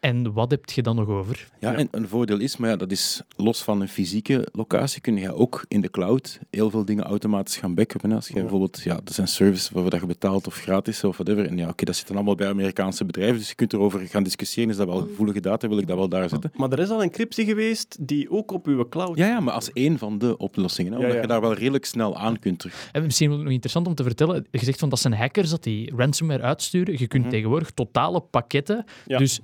En 0.00 0.32
wat 0.32 0.50
heb 0.50 0.70
je 0.70 0.82
dan 0.82 0.96
nog 0.96 1.08
over? 1.08 1.48
Ja, 1.58 1.74
en 1.74 1.88
een 1.90 2.08
voordeel 2.08 2.38
is, 2.40 2.56
maar 2.56 2.70
ja, 2.70 2.76
dat 2.76 2.90
is 2.90 3.22
los 3.36 3.62
van 3.62 3.80
een 3.80 3.88
fysieke 3.88 4.48
locatie, 4.52 5.00
kun 5.00 5.16
je 5.16 5.34
ook 5.34 5.64
in 5.68 5.80
de 5.80 5.90
cloud 5.90 6.38
heel 6.50 6.70
veel 6.70 6.84
dingen 6.84 7.04
automatisch 7.04 7.56
gaan 7.56 7.74
backuppen. 7.74 8.12
Als 8.12 8.28
je 8.28 8.34
bijvoorbeeld, 8.34 8.80
ja, 8.82 8.94
er 9.04 9.12
zijn 9.12 9.28
services 9.28 9.70
waarvoor 9.70 9.90
dat 9.90 10.00
je 10.00 10.06
betaalt 10.06 10.46
of 10.46 10.54
gratis 10.54 11.04
of 11.04 11.16
whatever. 11.16 11.46
En 11.46 11.56
ja, 11.56 11.68
oké, 11.68 11.84
dat 11.84 11.96
zit 11.96 12.06
dan 12.06 12.16
allemaal 12.16 12.34
bij 12.34 12.48
Amerikaanse 12.48 13.04
bedrijven, 13.04 13.38
dus 13.38 13.48
je 13.48 13.54
kunt 13.54 13.72
erover 13.72 14.00
gaan 14.00 14.22
discussiëren. 14.22 14.70
Is 14.70 14.76
dat 14.76 14.86
wel 14.86 15.00
gevoelige 15.00 15.40
data? 15.40 15.68
Wil 15.68 15.78
ik 15.78 15.86
dat 15.86 15.96
wel 15.96 16.08
daar 16.08 16.28
zetten? 16.28 16.52
Maar 16.54 16.72
er 16.72 16.78
is 16.78 16.90
al 16.90 17.02
encryptie 17.02 17.44
geweest 17.44 17.96
die 18.00 18.30
ook 18.30 18.50
op 18.52 18.66
uw 18.66 18.88
cloud... 18.88 19.16
Ja, 19.18 19.26
ja, 19.26 19.40
maar 19.40 19.54
als 19.54 19.72
één 19.72 19.98
van 19.98 20.18
de 20.18 20.36
oplossingen, 20.36 20.92
hè, 20.92 20.96
omdat 20.98 21.10
Ja, 21.12 21.16
ja. 21.16 21.22
je 21.22 21.28
daar 21.32 21.40
wel 21.40 21.54
redelijk 21.54 21.84
snel 21.84 22.16
aan 22.18 22.38
kunt 22.38 22.58
terug. 22.58 22.88
En 22.92 23.02
misschien 23.04 23.30
nog 23.30 23.50
interessant 23.52 23.86
om 23.86 23.94
te 23.94 24.02
vertellen, 24.02 24.46
je 24.50 24.64
zegt 24.64 24.78
van 24.78 24.88
dat 24.88 24.98
zijn 25.00 25.14
hackers 25.14 25.50
dat 25.50 25.62
die 25.62 25.92
ransomware 25.96 26.42
uitsturen. 26.42 26.94
Je 26.98 27.06
kunt 27.06 27.30
tegenwoordig 27.30 27.70
totale 27.70 28.20
pakketten, 28.20 28.84
Ja. 29.06 29.18
dus 29.18 29.40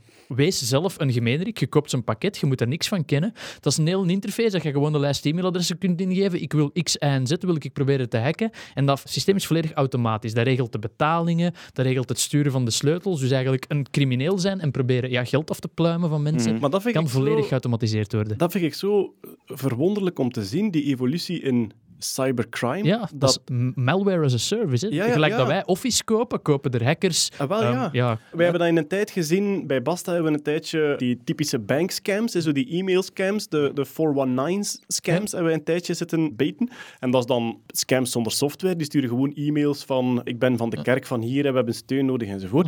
zelf 0.50 0.98
een 1.00 1.12
gemeenerik. 1.12 1.58
Je 1.58 1.66
koopt 1.66 1.90
zo'n 1.90 2.04
pakket, 2.04 2.38
je 2.38 2.46
moet 2.46 2.60
er 2.60 2.68
niks 2.68 2.88
van 2.88 3.04
kennen. 3.04 3.32
Dat 3.60 3.72
is 3.72 3.78
een 3.78 3.86
heel 3.86 4.04
interface 4.04 4.50
dat 4.50 4.62
je 4.62 4.70
gewoon 4.70 4.92
de 4.92 4.98
lijst 4.98 5.26
e-mailadressen 5.26 5.78
kunt 5.78 6.00
ingeven. 6.00 6.42
Ik 6.42 6.52
wil 6.52 6.70
X, 6.82 6.94
Y 6.94 6.96
en 6.98 7.26
Z, 7.26 7.32
wil 7.40 7.54
ik 7.56 7.72
proberen 7.72 8.08
te 8.08 8.18
hacken. 8.18 8.50
En 8.74 8.86
dat 8.86 9.02
systeem 9.04 9.36
is 9.36 9.46
volledig 9.46 9.72
automatisch. 9.72 10.34
Dat 10.34 10.46
regelt 10.46 10.72
de 10.72 10.78
betalingen, 10.78 11.52
dat 11.72 11.86
regelt 11.86 12.08
het 12.08 12.18
sturen 12.18 12.52
van 12.52 12.64
de 12.64 12.70
sleutels. 12.70 13.20
Dus 13.20 13.30
eigenlijk 13.30 13.64
een 13.68 13.86
crimineel 13.90 14.38
zijn 14.38 14.60
en 14.60 14.70
proberen 14.70 15.10
ja, 15.10 15.24
geld 15.24 15.50
af 15.50 15.60
te 15.60 15.68
pluimen 15.68 16.08
van 16.08 16.22
mensen, 16.22 16.58
Maar 16.58 16.70
dat 16.70 16.82
vind 16.82 16.94
kan 16.94 17.04
ik 17.04 17.10
zo- 17.10 17.18
volledig 17.18 17.46
geautomatiseerd 17.46 18.12
worden. 18.12 18.38
Dat 18.38 18.52
vind 18.52 18.64
ik 18.64 18.74
zo 18.74 19.14
verwonderlijk 19.46 20.18
om 20.18 20.30
te 20.30 20.44
zien, 20.44 20.70
die 20.70 20.84
evolutie 20.84 21.40
in 21.40 21.72
cybercrime. 21.98 22.84
Ja, 22.84 23.08
dat, 23.14 23.30
is 23.30 23.56
malware 23.74 24.24
as 24.24 24.34
a 24.34 24.38
service. 24.38 24.86
Hè? 24.86 24.94
Ja, 24.94 25.04
ja, 25.06 25.12
Gelijk 25.12 25.32
ja. 25.32 25.38
dat 25.38 25.46
wij 25.46 25.64
Office 25.64 26.04
kopen, 26.04 26.42
kopen 26.42 26.70
er 26.70 26.84
hackers. 26.84 27.30
Ah, 27.36 27.48
wel, 27.48 27.62
Ehm, 27.62 27.72
ja. 27.72 27.88
ja. 27.92 28.18
Wij 28.30 28.42
hebben 28.42 28.60
dat 28.60 28.70
in 28.70 28.76
een 28.76 28.88
tijd 28.88 29.10
gezien, 29.10 29.66
bij 29.66 29.82
Basta 29.82 30.12
hebben 30.12 30.32
we 30.32 30.38
een 30.38 30.44
tijdje 30.44 30.94
die 30.96 31.20
typische 31.24 31.58
bankscams, 31.58 32.32
zo 32.32 32.52
die 32.52 32.68
e-mail-scams, 32.68 33.48
de, 33.48 33.70
de 33.74 33.86
419-scams, 33.86 35.32
hebben 35.32 35.50
we 35.50 35.52
een 35.58 35.64
tijdje 35.64 35.94
zitten 35.94 36.36
beten. 36.36 36.70
En 36.98 37.10
dat 37.10 37.20
is 37.20 37.26
dan 37.26 37.60
scams 37.66 38.10
zonder 38.10 38.32
software, 38.32 38.76
die 38.76 38.86
sturen 38.86 39.08
gewoon 39.08 39.32
e-mails 39.34 39.84
van 39.84 40.20
ik 40.24 40.38
ben 40.38 40.56
van 40.56 40.70
de 40.70 40.82
kerk 40.82 41.06
van 41.06 41.20
hier 41.20 41.44
en 41.44 41.50
we 41.50 41.56
hebben 41.56 41.74
steun 41.74 42.06
nodig 42.06 42.28
enzovoort. 42.28 42.66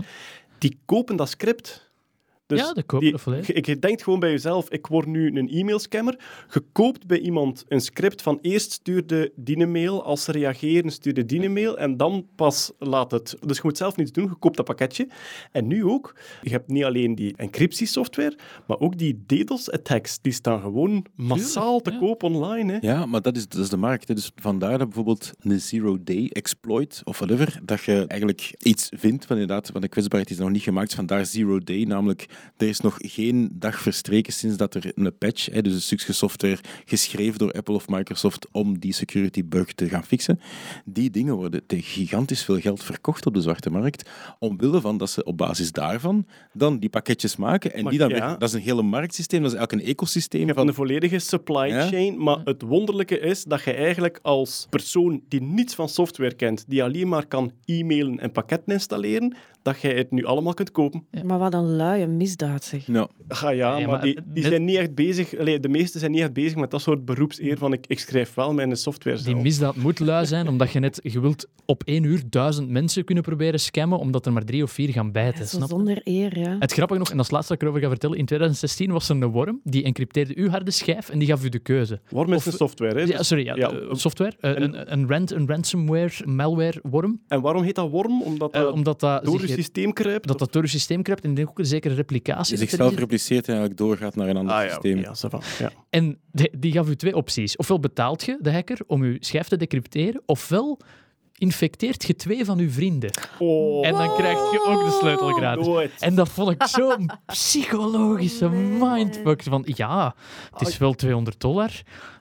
Die 0.58 0.78
kopen 0.84 1.16
dat 1.16 1.28
script. 1.28 1.87
Dus 2.48 2.60
Ja, 2.60 2.72
dat 2.72 2.86
kopen 2.86 3.06
die- 3.08 3.18
volledig. 3.18 3.46
je- 3.46 3.52
Ik 3.52 3.80
denk 3.82 4.02
gewoon 4.02 4.20
bij 4.20 4.30
jezelf, 4.30 4.68
ik 4.70 4.86
word 4.86 5.06
nu 5.06 5.36
een 5.36 5.48
e-mailscammer. 5.48 6.18
Je 6.50 6.62
koopt 6.72 7.06
bij 7.06 7.18
iemand 7.18 7.64
een 7.68 7.80
script 7.80 8.22
van 8.22 8.38
eerst 8.42 8.72
stuur 8.72 9.06
de 9.06 9.32
die 9.36 9.66
mail, 9.66 10.04
als 10.04 10.24
ze 10.24 10.32
reageren 10.32 10.90
stuur 10.90 11.14
de 11.14 11.24
die 11.24 11.48
mail 11.48 11.78
en 11.78 11.96
dan 11.96 12.26
pas 12.36 12.72
laat 12.78 13.10
het. 13.10 13.36
Dus 13.46 13.56
je 13.56 13.62
moet 13.64 13.76
zelf 13.76 13.96
niets 13.96 14.12
doen, 14.12 14.24
je 14.24 14.34
koopt 14.38 14.56
dat 14.56 14.64
pakketje. 14.66 15.08
En 15.52 15.66
nu 15.66 15.84
ook, 15.84 16.14
je 16.42 16.50
hebt 16.50 16.68
niet 16.68 16.84
alleen 16.84 17.14
die 17.14 17.36
encryptiesoftware, 17.36 18.36
maar 18.66 18.78
ook 18.78 18.98
die 18.98 19.24
DDoS-attacks, 19.26 20.18
die 20.20 20.32
staan 20.32 20.60
gewoon 20.60 21.04
massaal 21.14 21.80
te 21.80 21.90
ja. 21.90 21.98
koop 21.98 22.22
online. 22.22 22.72
Hè. 22.72 22.78
Ja, 22.80 23.06
maar 23.06 23.22
dat 23.22 23.36
is, 23.36 23.48
dat 23.48 23.60
is 23.60 23.68
de 23.68 23.76
markt. 23.76 24.08
hè. 24.08 24.14
Dus 24.14 24.30
vandaar 24.36 24.78
dat 24.78 24.86
bijvoorbeeld 24.86 25.32
een 25.40 25.60
zero-day 25.60 26.30
exploit 26.32 27.00
of 27.04 27.18
whatever, 27.18 27.60
dat 27.62 27.82
je 27.82 28.04
eigenlijk 28.06 28.54
iets 28.58 28.88
vindt 28.96 29.26
van 29.26 29.36
inderdaad, 29.38 29.70
van 29.72 29.80
de 29.80 29.88
kwetsbaarheid 29.88 30.30
is 30.32 30.38
nog 30.38 30.50
niet 30.50 30.62
gemaakt, 30.62 30.94
vandaar 30.94 31.26
zero-day, 31.26 31.82
namelijk 31.84 32.26
er 32.56 32.68
is 32.68 32.80
nog 32.80 32.96
geen 32.98 33.50
dag 33.52 33.80
verstreken 33.80 34.32
sinds 34.32 34.56
dat 34.56 34.74
er 34.74 34.92
een 34.94 35.18
patch, 35.18 35.46
hè, 35.46 35.62
dus 35.62 35.74
een 35.74 35.80
stukje 35.80 36.12
software 36.12 36.58
geschreven 36.84 37.38
door 37.38 37.52
Apple 37.52 37.74
of 37.74 37.88
Microsoft 37.88 38.48
om 38.52 38.78
die 38.78 38.92
security 38.92 39.44
bug 39.44 39.72
te 39.72 39.88
gaan 39.88 40.04
fixen. 40.04 40.40
Die 40.84 41.10
dingen 41.10 41.34
worden 41.34 41.66
tegen 41.66 41.84
gigantisch 41.84 42.44
veel 42.44 42.60
geld 42.60 42.82
verkocht 42.82 43.26
op 43.26 43.34
de 43.34 43.40
zwarte 43.40 43.70
markt, 43.70 44.10
omwille 44.38 44.80
van 44.80 44.96
dat 44.98 45.10
ze 45.10 45.24
op 45.24 45.36
basis 45.36 45.72
daarvan 45.72 46.26
dan 46.52 46.78
die 46.78 46.88
pakketjes 46.88 47.36
maken 47.36 47.74
en 47.74 47.82
Maar 47.82 47.90
die 47.90 48.00
dan 48.00 48.08
ja. 48.08 48.28
weer, 48.28 48.38
dat 48.38 48.48
is 48.48 48.54
een 48.54 48.60
hele 48.60 48.82
marktsysteem, 48.82 49.42
dat 49.42 49.52
is 49.52 49.56
eigenlijk 49.56 49.86
een 49.86 49.92
ecosysteem 49.94 50.40
Je 50.40 50.46
hebt 50.46 50.58
van 50.58 50.68
een 50.68 50.74
volledige 50.74 51.18
supply 51.18 51.66
Ja. 51.68 51.88
chain, 51.88 52.22
maar 52.22 52.38
het 52.44 52.62
wonderlijke 52.62 53.18
is 53.18 53.44
dat 53.44 53.62
je 53.64 53.72
eigenlijk 53.72 54.18
als 54.22 54.66
persoon 54.70 55.22
die 55.28 55.42
niets 55.42 55.74
van 55.74 55.88
software 55.88 56.34
kent, 56.34 56.64
die 56.68 56.82
alleen 56.82 57.08
maar 57.08 57.26
kan 57.26 57.52
e-mailen 57.64 58.18
en 58.18 58.32
pakketten 58.32 58.72
installeren, 58.72 59.36
dat 59.72 59.80
jij 59.80 59.94
het 59.94 60.10
nu 60.10 60.24
allemaal 60.24 60.54
kunt 60.54 60.70
kopen. 60.70 61.06
Maar 61.22 61.38
wat 61.38 61.54
een 61.54 61.76
luie 61.76 62.06
misdaad, 62.06 62.64
zeg. 62.64 62.86
Ja. 62.86 63.08
Ah 63.28 63.54
ja, 63.54 63.74
Nee, 63.76 63.86
maar, 63.86 63.94
maar 63.94 64.02
die, 64.02 64.18
die 64.26 64.42
zijn 64.44 64.64
niet 64.64 64.76
echt 64.76 64.94
bezig, 64.94 65.38
allee, 65.38 65.60
de 65.60 65.68
meesten 65.68 66.00
zijn 66.00 66.12
niet 66.12 66.20
echt 66.20 66.32
bezig 66.32 66.56
met 66.56 66.70
dat 66.70 66.80
soort 66.80 67.04
beroepseer 67.04 67.58
van 67.58 67.72
ik, 67.72 67.84
ik 67.86 67.98
schrijf 67.98 68.34
wel 68.34 68.52
mijn 68.54 68.76
software 68.76 69.16
Die 69.16 69.24
zelf. 69.24 69.42
misdaad 69.42 69.76
moet 69.76 69.98
lui 69.98 70.26
zijn, 70.26 70.48
omdat 70.48 70.70
je 70.70 70.78
net 70.78 71.00
je 71.02 71.20
wilt 71.20 71.46
op 71.66 71.82
één 71.84 72.02
uur 72.04 72.22
duizend 72.30 72.68
mensen 72.68 73.04
kunnen 73.04 73.24
proberen 73.24 73.60
scammen, 73.60 73.98
omdat 73.98 74.26
er 74.26 74.32
maar 74.32 74.44
drie 74.44 74.62
of 74.62 74.70
vier 74.70 74.88
gaan 74.88 75.12
bijten. 75.12 75.46
Snap 75.46 75.62
je? 75.62 75.68
zonder 75.68 76.00
eer, 76.04 76.38
ja. 76.38 76.56
Het 76.58 76.72
grappige 76.72 76.98
nog, 76.98 77.10
en 77.10 77.18
het 77.18 77.30
laatste 77.30 77.52
dat 77.52 77.62
ik 77.62 77.68
erover 77.68 77.82
ga 77.84 77.88
vertellen, 77.90 78.18
in 78.18 78.26
2016 78.26 78.92
was 78.92 79.08
er 79.08 79.16
een 79.16 79.26
worm 79.30 79.60
die 79.64 79.84
encrypteerde 79.84 80.32
uw 80.36 80.48
harde 80.48 80.70
schijf 80.70 81.08
en 81.08 81.18
die 81.18 81.28
gaf 81.28 81.44
u 81.44 81.48
de 81.48 81.58
keuze. 81.58 82.00
Worm 82.10 82.30
is 82.32 82.36
Of- 82.38 82.46
een 82.46 82.52
software, 82.52 82.94
hè? 82.94 83.00
Ja, 83.06 83.16
dus- 83.16 83.26
sorry, 83.28 83.44
ja, 83.44 83.54
ja, 83.56 83.70
eh, 83.70 83.76
software. 83.92 84.32
eh, 84.40 84.50
een, 84.54 84.92
een, 84.92 85.08
rant, 85.08 85.30
een 85.30 85.48
ransomware, 85.48 86.12
malware 86.26 86.80
worm. 86.82 87.20
En 87.28 87.40
waarom 87.40 87.62
heet 87.62 87.74
dat 87.74 87.90
worm? 87.90 88.22
Omdat 88.22 88.52
eh, 88.52 88.60
dat 88.60 88.72
omdat 88.72 89.00
dat, 89.00 89.24
door 89.24 89.40
zich- 89.40 89.48
je 89.56 89.57
systeem 89.62 89.92
kruipt? 89.92 90.26
dat 90.28 90.38
dat 90.38 90.52
door 90.52 90.62
je 90.62 90.68
systeem 90.68 91.02
kruipt 91.02 91.24
en 91.24 91.30
ik 91.30 91.36
denk 91.36 91.48
ook 91.48 91.58
een 91.58 91.66
zekere 91.66 91.94
replicatie. 91.94 92.56
Die 92.56 92.60
dat 92.60 92.68
zichzelf 92.68 92.98
repliceert 92.98 93.44
en 93.48 93.54
eigenlijk 93.54 93.78
doorgaat 93.80 94.14
naar 94.16 94.28
een 94.28 94.36
ander 94.36 94.54
Ah 94.54 94.62
ja, 94.64 94.68
systeem. 94.70 94.98
ja. 95.58 95.70
En 95.90 96.18
de- 96.30 96.52
die 96.58 96.72
gaf 96.72 96.88
u 96.88 96.96
twee 96.96 97.14
opties. 97.16 97.56
Ofwel 97.56 97.80
betaalt 97.80 98.24
je 98.24 98.38
de 98.40 98.52
hacker 98.52 98.78
om 98.86 99.02
uw 99.02 99.16
schijf 99.20 99.48
te 99.48 99.56
decrypteren, 99.56 100.22
ofwel 100.26 100.78
infecteert 101.34 102.04
je 102.04 102.14
twee 102.16 102.44
van 102.44 102.58
uw 102.58 102.70
vrienden. 102.70 103.10
Oh, 103.38 103.86
En 103.86 103.92
dan 103.92 104.14
krijg 104.16 104.38
je 104.52 104.64
ook 104.68 104.84
de 104.84 104.96
sleutel 105.00 105.28
gratis. 105.32 105.66
nooit. 105.66 105.92
En 105.98 106.14
dat 106.14 106.28
vond 106.28 106.50
ik 106.50 106.62
zo'n 106.66 107.10
psychologische 107.26 108.48
mindfuck. 108.48 109.42
Van 109.42 109.62
ja, 109.66 110.14
het 110.58 110.68
is 110.68 110.78
wel 110.78 110.92
200 110.92 111.40
dollar. 111.40 111.70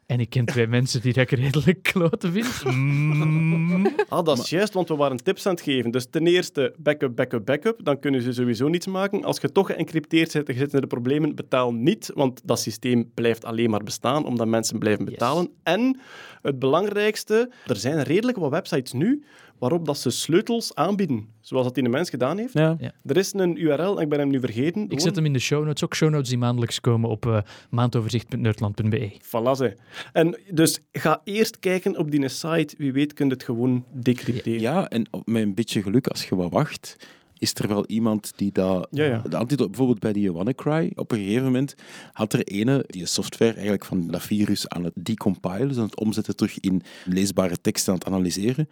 En 0.08 0.20
ik 0.20 0.30
ken 0.30 0.46
twee 0.46 0.68
mensen 0.78 1.02
die 1.02 1.14
dat 1.14 1.32
ik 1.32 1.40
redelijk 1.40 1.84
kloten 1.84 2.32
vind. 2.32 2.64
Mm. 2.64 3.96
Ah, 4.10 4.26
dat 4.26 4.40
is 4.40 4.50
juist, 4.50 4.74
want 4.74 4.88
we 4.88 4.96
waren 4.96 5.18
tips 5.24 5.46
aan 5.46 5.54
het 5.54 5.62
geven. 5.62 5.92
Dus 5.92 6.08
ten 6.10 6.28
eerste, 6.28 6.74
backup, 6.78 7.16
backup, 7.16 7.46
backup. 7.46 7.80
Dan 7.84 8.00
kunnen 8.00 8.22
ze 8.22 8.34
sowieso 8.34 8.68
niets 8.68 8.88
maken. 8.88 9.24
Als 9.24 9.40
je 9.42 9.52
toch 9.52 9.68
geëncrypteerd 9.68 10.32
zit 10.32 10.48
en 10.48 10.54
je 10.54 10.60
zit 10.60 10.74
in 10.74 10.82
de 10.82 10.88
problemen, 10.88 11.36
betaal 11.36 11.74
niet, 11.74 12.12
want 12.14 12.42
dat 12.44 12.60
systeem 12.60 13.12
blijft 13.14 13.46
alleen 13.46 13.70
maar 13.70 13.84
bestaan, 13.84 14.26
omdat 14.26 14.48
mensen 14.48 14.80
blijven 14.80 15.04
Yes. 15.04 15.14
betalen. 15.14 15.50
En 15.64 16.00
het 16.42 16.60
belangrijkste, 16.60 17.52
er 17.66 17.76
zijn 17.76 18.04
redelijk 18.04 18.38
wat 18.38 18.52
websites 18.52 18.92
nu 18.92 19.24
waarop 19.60 19.86
dat 19.86 19.98
ze 19.98 20.10
sleutels 20.10 20.76
aanbieden, 20.76 21.28
zoals 21.42 21.66
dat 21.66 21.76
die 21.76 21.84
een 21.84 21.90
mens 21.92 22.10
gedaan 22.10 22.38
heeft. 22.38 22.54
Ja. 22.54 22.78
Er 23.06 23.18
is 23.18 23.34
een 23.34 23.62
URL, 23.62 24.02
ik 24.02 24.10
ben 24.10 24.20
hem 24.20 24.30
nu 24.30 24.40
vergeten. 24.40 24.86
Ik 24.90 25.00
zet 25.00 25.16
hem 25.16 25.26
in 25.26 25.34
de 25.34 25.40
show 25.40 25.66
notes. 25.66 25.84
Ook 25.84 25.96
show 25.96 26.10
notes 26.10 26.30
die 26.30 26.38
maandelijks 26.38 26.82
komen 26.82 27.10
op 27.10 27.26
eh 27.26 27.42
maandoverzicht.nerdland.be. 27.70 29.12
Voilà, 29.22 29.58
ze. 29.58 29.76
En 30.14 30.40
dus 30.52 30.80
ga 30.92 31.22
eerst 31.24 31.60
kijken 31.60 31.98
op 31.98 32.12
die 32.12 32.28
site. 32.28 32.76
Wie 32.78 32.92
weet 32.92 33.14
kun 33.14 33.26
je 33.28 33.34
het 33.34 33.44
gewoon 33.44 33.86
decrypteren. 33.94 34.62
Ja, 34.62 34.90
en 34.90 35.06
op- 35.12 35.28
met 35.28 35.42
een 35.42 35.54
beetje 35.54 35.82
geluk, 35.82 36.08
als 36.08 36.26
je 36.30 36.36
wat 36.36 36.52
wacht, 36.52 36.96
is 37.40 37.54
er 37.54 37.68
wel 37.68 37.86
iemand 37.86 38.34
die 38.36 38.52
dat... 38.52 38.88
Ja, 38.92 39.06
ja. 39.06 39.22
De 39.30 39.38
antidote, 39.38 39.70
bijvoorbeeld 39.70 40.00
bij 40.00 40.14
die 40.14 40.32
WannaCry, 40.32 40.92
op 40.96 41.12
een 41.12 41.18
gegeven 41.18 41.44
moment 41.44 41.76
had 42.14 42.34
er 42.34 42.44
ene 42.44 42.84
die 42.88 43.06
software 43.06 43.52
eigenlijk 43.54 43.86
van 43.86 44.08
dat 44.08 44.22
virus 44.22 44.68
aan 44.70 44.84
het 44.84 44.94
decompilen, 44.96 45.68
dus 45.68 45.78
aan 45.78 45.84
het 45.84 46.00
omzetten 46.00 46.36
terug 46.36 46.60
in 46.60 46.82
leesbare 47.06 47.62
teksten 47.62 47.94
aan 47.94 48.00
het 48.00 48.08
analyseren. 48.08 48.70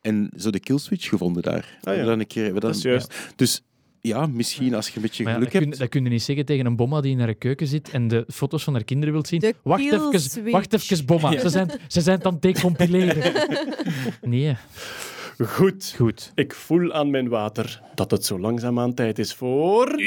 En 0.00 0.30
zo 0.36 0.50
de 0.50 0.60
killswitch 0.60 1.08
gevonden 1.08 1.42
daar. 1.42 1.78
We 1.82 1.90
Ah, 1.90 1.96
ja. 1.96 2.04
dan 2.04 2.20
een 2.20 2.26
keer, 2.26 2.42
we 2.42 2.50
hebben 2.52 2.70
Dat 2.70 2.82
dan- 2.82 2.92
is 2.92 3.06
juist. 3.08 3.12
ja. 3.12 3.32
Dus 3.36 3.62
ja, 4.00 4.26
misschien 4.26 4.74
als 4.74 4.88
je 4.88 4.96
een 4.96 5.02
beetje 5.02 5.22
Maar 5.24 5.32
ja, 5.32 5.38
geluk 5.38 5.52
dat, 5.52 5.60
kun, 5.60 5.68
hebt... 5.70 5.80
dat 5.82 5.90
kun 5.90 6.04
je 6.04 6.10
niet 6.10 6.22
zeggen 6.22 6.44
tegen 6.46 6.66
een 6.66 6.76
bomma 6.76 7.00
die 7.00 7.16
naar 7.16 7.26
de 7.26 7.34
keuken 7.34 7.66
zit 7.66 7.90
en 7.90 8.08
de 8.08 8.24
foto's 8.28 8.64
van 8.64 8.72
haar 8.74 8.84
kinderen 8.84 9.12
wilt 9.14 9.26
zien. 9.28 9.40
De 9.40 9.54
Wacht 9.62 9.82
even, 9.82 10.50
wacht 10.50 10.72
even, 10.72 11.06
bomma. 11.06 11.38
Ze, 11.38 11.48
zijn, 11.48 11.70
ze 11.88 12.00
zijn 12.00 12.16
het 12.16 12.26
aan 12.26 12.32
het 12.32 12.42
decompileren. 12.54 13.32
nee, 14.22 14.56
Goed. 15.44 15.94
goed. 15.96 16.32
Ik 16.34 16.54
voel 16.54 16.92
aan 16.92 17.10
mijn 17.10 17.28
water 17.28 17.80
dat 17.94 18.10
het 18.10 18.24
zo 18.24 18.38
langzaamaan 18.38 18.94
tijd 18.94 19.18
is 19.18 19.34
voor... 19.34 20.00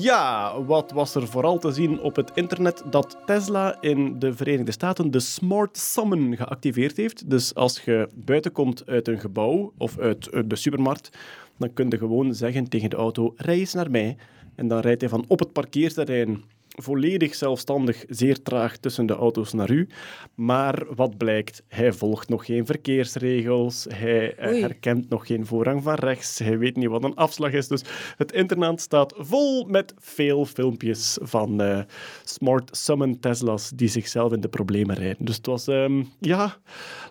Ja, 0.00 0.62
wat 0.62 0.92
was 0.92 1.14
er 1.14 1.28
vooral 1.28 1.58
te 1.58 1.72
zien 1.72 2.00
op 2.00 2.16
het 2.16 2.30
internet? 2.34 2.82
Dat 2.90 3.16
Tesla 3.26 3.80
in 3.80 4.18
de 4.18 4.34
Verenigde 4.34 4.72
Staten 4.72 5.10
de 5.10 5.20
Smart 5.20 5.76
Summon 5.76 6.36
geactiveerd 6.36 6.96
heeft. 6.96 7.30
Dus 7.30 7.54
als 7.54 7.80
je 7.80 8.08
buiten 8.14 8.52
komt 8.52 8.86
uit 8.86 9.08
een 9.08 9.20
gebouw 9.20 9.72
of 9.78 9.98
uit 9.98 10.30
de 10.44 10.56
supermarkt, 10.56 11.18
dan 11.58 11.72
kun 11.72 11.90
je 11.90 11.98
gewoon 11.98 12.34
zeggen 12.34 12.68
tegen 12.68 12.90
de 12.90 12.96
auto, 12.96 13.34
rij 13.36 13.58
eens 13.58 13.74
naar 13.74 13.90
mij. 13.90 14.16
En 14.54 14.68
dan 14.68 14.80
rijdt 14.80 15.00
hij 15.00 15.10
van 15.10 15.24
op 15.28 15.38
het 15.38 15.52
parkeerterrein 15.52 16.44
volledig 16.68 17.34
zelfstandig, 17.34 18.04
zeer 18.08 18.42
traag 18.42 18.76
tussen 18.76 19.06
de 19.06 19.14
auto's 19.14 19.52
naar 19.52 19.70
u. 19.70 19.88
Maar 20.34 20.94
wat 20.94 21.16
blijkt? 21.16 21.62
Hij 21.68 21.92
volgt 21.92 22.28
nog 22.28 22.44
geen 22.44 22.66
verkeersregels. 22.66 23.86
Hij 23.88 24.34
eh, 24.34 24.48
Oei. 24.48 24.60
herkent 24.60 25.08
nog 25.08 25.26
geen 25.26 25.46
voorrang 25.46 25.82
van 25.82 25.94
rechts. 25.94 26.38
Hij 26.38 26.58
weet 26.58 26.76
niet 26.76 26.88
wat 26.88 27.04
een 27.04 27.14
afslag 27.14 27.52
is. 27.52 27.68
Dus 27.68 27.82
het 28.16 28.32
internet 28.32 28.80
staat 28.80 29.14
vol 29.16 29.64
met 29.64 29.94
veel 29.98 30.44
filmpjes 30.44 31.18
van 31.20 31.60
eh, 31.60 31.80
smart 32.24 32.76
summon 32.76 33.20
Tesla's 33.20 33.70
die 33.74 33.88
zichzelf 33.88 34.32
in 34.32 34.40
de 34.40 34.48
problemen 34.48 34.96
rijden. 34.96 35.24
Dus 35.24 35.36
het 35.36 35.46
was, 35.46 35.66
ehm, 35.68 36.02
ja, 36.20 36.56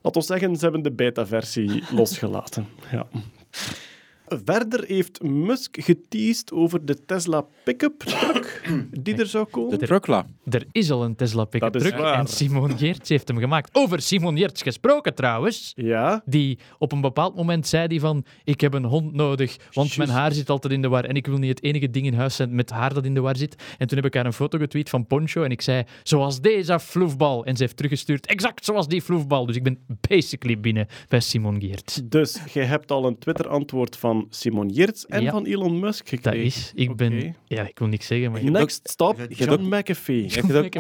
laten 0.01 0.21
we 0.21 0.27
zeggen, 0.27 0.55
ze 0.55 0.63
hebben 0.63 0.83
de 0.83 0.91
beta-versie 0.91 1.83
losgelaten. 1.99 2.67
Ja. 2.91 3.07
Verder 4.27 4.83
heeft 4.87 5.21
Musk 5.23 5.77
geteased 5.83 6.51
over 6.51 6.85
de 6.85 7.05
Tesla 7.05 7.45
pick-up 7.63 7.99
truck 7.99 8.69
die 9.01 9.15
er 9.15 9.25
zou 9.25 9.45
komen. 9.45 9.79
De 9.79 9.85
Truckla. 9.85 10.25
Er 10.49 10.65
is 10.71 10.91
al 10.91 11.03
een 11.03 11.15
Tesla 11.15 11.45
pick-up 11.45 11.73
truck 11.73 11.97
waar. 11.97 12.19
en 12.19 12.27
Simon 12.27 12.77
Geerts 12.77 13.09
heeft 13.09 13.27
hem 13.27 13.37
gemaakt. 13.37 13.69
Over 13.73 14.01
Simon 14.01 14.37
Geerts 14.37 14.61
gesproken 14.61 15.15
trouwens. 15.15 15.71
Ja, 15.75 16.21
Die 16.25 16.59
op 16.77 16.91
een 16.91 17.01
bepaald 17.01 17.35
moment 17.35 17.67
zei 17.67 17.87
die 17.87 17.99
van 17.99 18.25
ik 18.43 18.61
heb 18.61 18.73
een 18.73 18.83
hond 18.85 19.13
nodig, 19.13 19.57
want 19.73 19.97
mijn 19.97 20.09
haar 20.09 20.31
zit 20.31 20.49
altijd 20.49 20.73
in 20.73 20.81
de 20.81 20.87
war 20.87 21.03
en 21.05 21.15
ik 21.15 21.25
wil 21.27 21.37
niet 21.37 21.49
het 21.49 21.63
enige 21.63 21.89
ding 21.89 22.05
in 22.05 22.13
huis 22.13 22.35
zijn 22.35 22.55
met 22.55 22.69
haar 22.69 22.93
dat 22.93 23.05
in 23.05 23.13
de 23.13 23.21
war 23.21 23.37
zit. 23.37 23.63
En 23.77 23.87
toen 23.87 23.97
heb 23.97 24.05
ik 24.07 24.13
haar 24.13 24.25
een 24.25 24.33
foto 24.33 24.57
getweet 24.57 24.89
van 24.89 25.07
Poncho 25.07 25.43
en 25.43 25.51
ik 25.51 25.61
zei 25.61 25.83
zoals 26.03 26.41
deze 26.41 26.79
floefbal. 26.79 27.45
En 27.45 27.55
ze 27.55 27.63
heeft 27.63 27.75
teruggestuurd 27.75 28.25
exact 28.25 28.65
zoals 28.65 28.87
die 28.87 29.01
floefbal. 29.01 29.45
Dus 29.45 29.55
ik 29.55 29.63
ben 29.63 29.77
basically 30.07 30.59
binnen 30.59 30.87
bij 31.07 31.19
Simon 31.19 31.61
Geerts. 31.61 32.01
dus 32.03 32.39
je 32.53 32.59
hebt 32.61 32.91
al 32.91 33.05
een 33.05 33.17
Twitter-antwoord 33.17 33.97
van 33.97 34.14
Simon 34.29 34.69
Yertz 34.69 35.03
en 35.03 35.21
Ja. 35.21 35.31
van 35.31 35.45
Elon 35.45 35.79
Musk 35.79 36.09
Dat 36.09 36.19
gekregen. 36.19 36.43
is, 36.45 36.71
ik 36.75 36.95
ben, 36.95 37.35
ja, 37.47 37.67
ik 37.67 37.79
wil 37.79 37.87
niks 37.87 38.07
zeggen, 38.07 38.31
maar 38.31 38.43
je 38.43 38.49
Next 38.49 38.89
stop, 38.89 39.15
je 39.15 39.21
hebt 39.21 39.37
John 39.37 39.51
ook- 39.51 39.79
McAfee. 39.79 40.27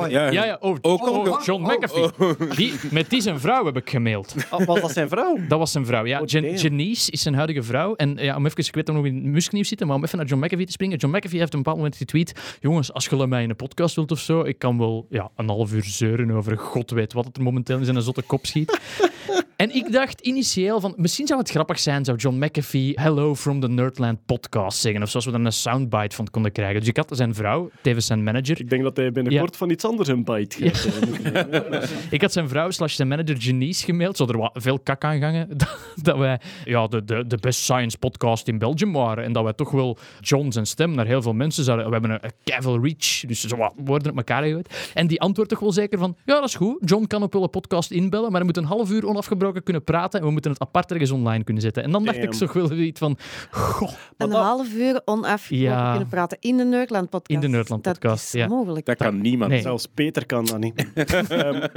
Ja, 0.09 0.31
ja, 0.31 0.45
ja, 0.45 0.57
oh, 0.59 0.77
Ook- 0.81 1.07
oh, 1.07 1.17
ook- 1.27 1.41
John 1.43 1.63
oh, 1.65 1.75
McAfee. 1.75 2.55
Die, 2.55 2.73
met 2.91 3.09
die 3.09 3.21
zijn 3.21 3.39
vrouw 3.39 3.65
heb 3.65 3.77
ik 3.77 3.89
gemaild. 3.89 4.35
Ah, 4.49 4.65
was 4.67 4.81
dat 4.81 4.91
zijn 4.91 5.09
vrouw? 5.09 5.37
Dat 5.47 5.59
was 5.59 5.71
zijn 5.71 5.85
vrouw, 5.85 6.05
ja. 6.05 6.21
Oh. 6.21 6.27
Janice 6.27 7.11
is 7.11 7.21
zijn 7.21 7.35
huidige 7.35 7.63
vrouw. 7.63 7.95
En 7.95 8.17
ja, 8.19 8.35
om 8.35 8.45
even, 8.45 8.57
ik 8.65 8.75
weet 8.75 8.85
dat 8.85 8.95
we 8.95 9.01
nog 9.01 9.11
in 9.11 9.31
Musk-nieuws 9.31 9.67
zitten, 9.67 9.87
maar 9.87 9.95
om 9.95 10.03
even 10.03 10.17
naar 10.17 10.27
John 10.27 10.43
McAfee 10.43 10.65
te 10.65 10.71
springen. 10.71 10.97
John 10.97 11.15
McAfee 11.15 11.39
heeft 11.39 11.49
op 11.49 11.53
een 11.53 11.59
bepaald 11.63 11.77
moment 11.77 11.95
getweet, 11.95 12.57
jongens, 12.61 12.93
als 12.93 13.05
je 13.05 13.27
mij 13.27 13.43
in 13.43 13.49
een 13.49 13.55
podcast 13.55 13.95
wilt 13.95 14.11
of 14.11 14.19
zo, 14.19 14.41
ik 14.41 14.59
kan 14.59 14.77
wel 14.77 15.05
ja, 15.09 15.31
een 15.35 15.47
half 15.49 15.73
uur 15.73 15.83
zeuren 15.83 16.31
over 16.31 16.57
god 16.57 16.91
weet 16.91 17.13
wat 17.13 17.25
het 17.25 17.37
er 17.37 17.43
momenteel 17.43 17.77
in 17.77 17.85
zijn 17.85 18.01
zotte 18.01 18.21
kop 18.21 18.45
schiet. 18.45 18.79
En 19.55 19.75
ik 19.75 19.91
dacht 19.91 20.21
initieel 20.21 20.79
van, 20.79 20.93
misschien 20.97 21.27
zou 21.27 21.39
het 21.39 21.49
grappig 21.49 21.79
zijn, 21.79 22.05
zou 22.05 22.17
John 22.17 22.37
McAfee 22.37 22.91
Hello 23.01 23.24
from 23.33 23.59
the 23.59 23.67
Nerdland 23.67 24.25
podcast 24.25 24.79
zeggen, 24.79 25.01
of 25.03 25.09
zoals 25.09 25.25
we 25.25 25.31
dan 25.31 25.45
een 25.45 25.51
soundbite 25.53 26.15
van 26.15 26.29
konden 26.29 26.51
krijgen. 26.51 26.79
Dus 26.79 26.89
ik 26.89 26.97
had 26.97 27.07
zijn 27.11 27.33
vrouw, 27.33 27.69
tevens 27.81 28.05
zijn 28.05 28.23
manager, 28.23 28.59
Ik 28.59 28.69
denk 28.69 28.83
dat 28.83 28.97
hij 28.97 29.11
binnenkort 29.11 29.57
van 29.57 29.69
iets 29.69 29.85
anders 29.85 30.09
een 30.09 30.23
bite 30.23 30.69
gaat. 30.69 30.87
Ik 32.11 32.21
had 32.21 32.31
zijn 32.31 32.49
vrouw 32.49 32.71
slash 32.71 32.95
zijn 32.95 33.07
manager 33.07 33.35
Janice 33.35 33.85
gemaild, 33.85 34.17
zo 34.17 34.25
er 34.25 34.37
wa- 34.37 34.51
veel 34.53 34.79
kak 34.79 35.03
aan 35.03 35.19
gangen, 35.19 35.49
dat, 36.01 36.17
wij 36.17 36.39
ja, 36.65 36.87
de, 36.87 37.03
de, 37.03 37.27
de 37.27 37.37
best 37.37 37.59
science 37.59 37.97
podcast 37.97 38.47
in 38.47 38.57
Belgium 38.57 38.93
waren 38.93 39.23
en 39.23 39.33
dat 39.33 39.43
wij 39.43 39.53
toch 39.53 39.71
wel 39.71 39.97
John 40.19 40.51
zijn 40.51 40.65
stem 40.65 40.95
naar 40.95 41.05
heel 41.05 41.21
veel 41.21 41.33
mensen 41.33 41.63
zouden... 41.63 41.85
We 41.85 41.91
hebben 41.91 42.11
een, 42.11 42.19
een 42.65 42.81
Reach, 42.81 43.19
dus 43.27 43.41
zo 43.41 43.57
wat 43.57 43.73
woorden 43.75 44.11
op 44.11 44.17
elkaar 44.17 44.43
gegooid. 44.43 44.91
En 44.93 45.07
die 45.07 45.21
antwoordt 45.21 45.49
toch 45.51 45.59
wel 45.59 45.71
zeker 45.71 45.99
van, 45.99 46.15
ja, 46.25 46.33
dat 46.33 46.43
is 46.49 46.55
goed, 46.55 46.89
John 46.89 47.05
kan 47.07 47.23
op 47.23 47.33
wel 47.33 47.43
een 47.43 47.49
podcast 47.49 47.91
inbellen, 47.91 48.27
maar 48.27 48.35
hij 48.35 48.45
moet 48.45 48.57
een 48.57 48.63
half 48.63 48.91
uur 48.91 49.07
onafgebroken 49.07 49.63
kunnen 49.63 49.83
praten 49.83 50.19
en 50.19 50.25
we 50.25 50.31
moeten 50.31 50.51
het 50.51 50.61
apart 50.61 50.91
ergens 50.91 51.11
online 51.11 51.43
kunnen 51.43 51.63
zetten. 51.63 51.83
En 51.83 51.91
dan 51.91 52.03
dacht 52.03 52.17
ik 52.17 52.31
toch 52.31 52.53
wel 52.53 52.71
iets 52.71 52.99
van, 52.99 53.14
goh, 53.51 53.89
Een 54.17 54.29
dat- 54.29 54.41
half 54.41 54.73
uur 54.73 55.01
onafgebroken 55.05 55.75
Ja. 55.75 55.89
kunnen 55.91 56.07
praten 56.07 56.37
in 56.39 56.57
de 56.57 56.63
Nerdland 56.63 57.09
podcast. 57.09 57.43
In 57.43 57.49
de 57.49 57.55
Nerdland 57.57 57.81
podcast, 57.81 58.31
dat 58.31 58.41
is 58.41 58.47
ja. 58.49 58.55
mogelijk. 58.55 58.85
Dat 58.85 58.97
kan 58.97 59.21
niemand. 59.21 59.51
Nee. 59.51 59.61
Zelfs 59.61 59.85
Peter 59.93 60.25
kan 60.25 60.45
dat 60.45 60.59
niet. 60.59 60.73
Ehm, 60.95 61.67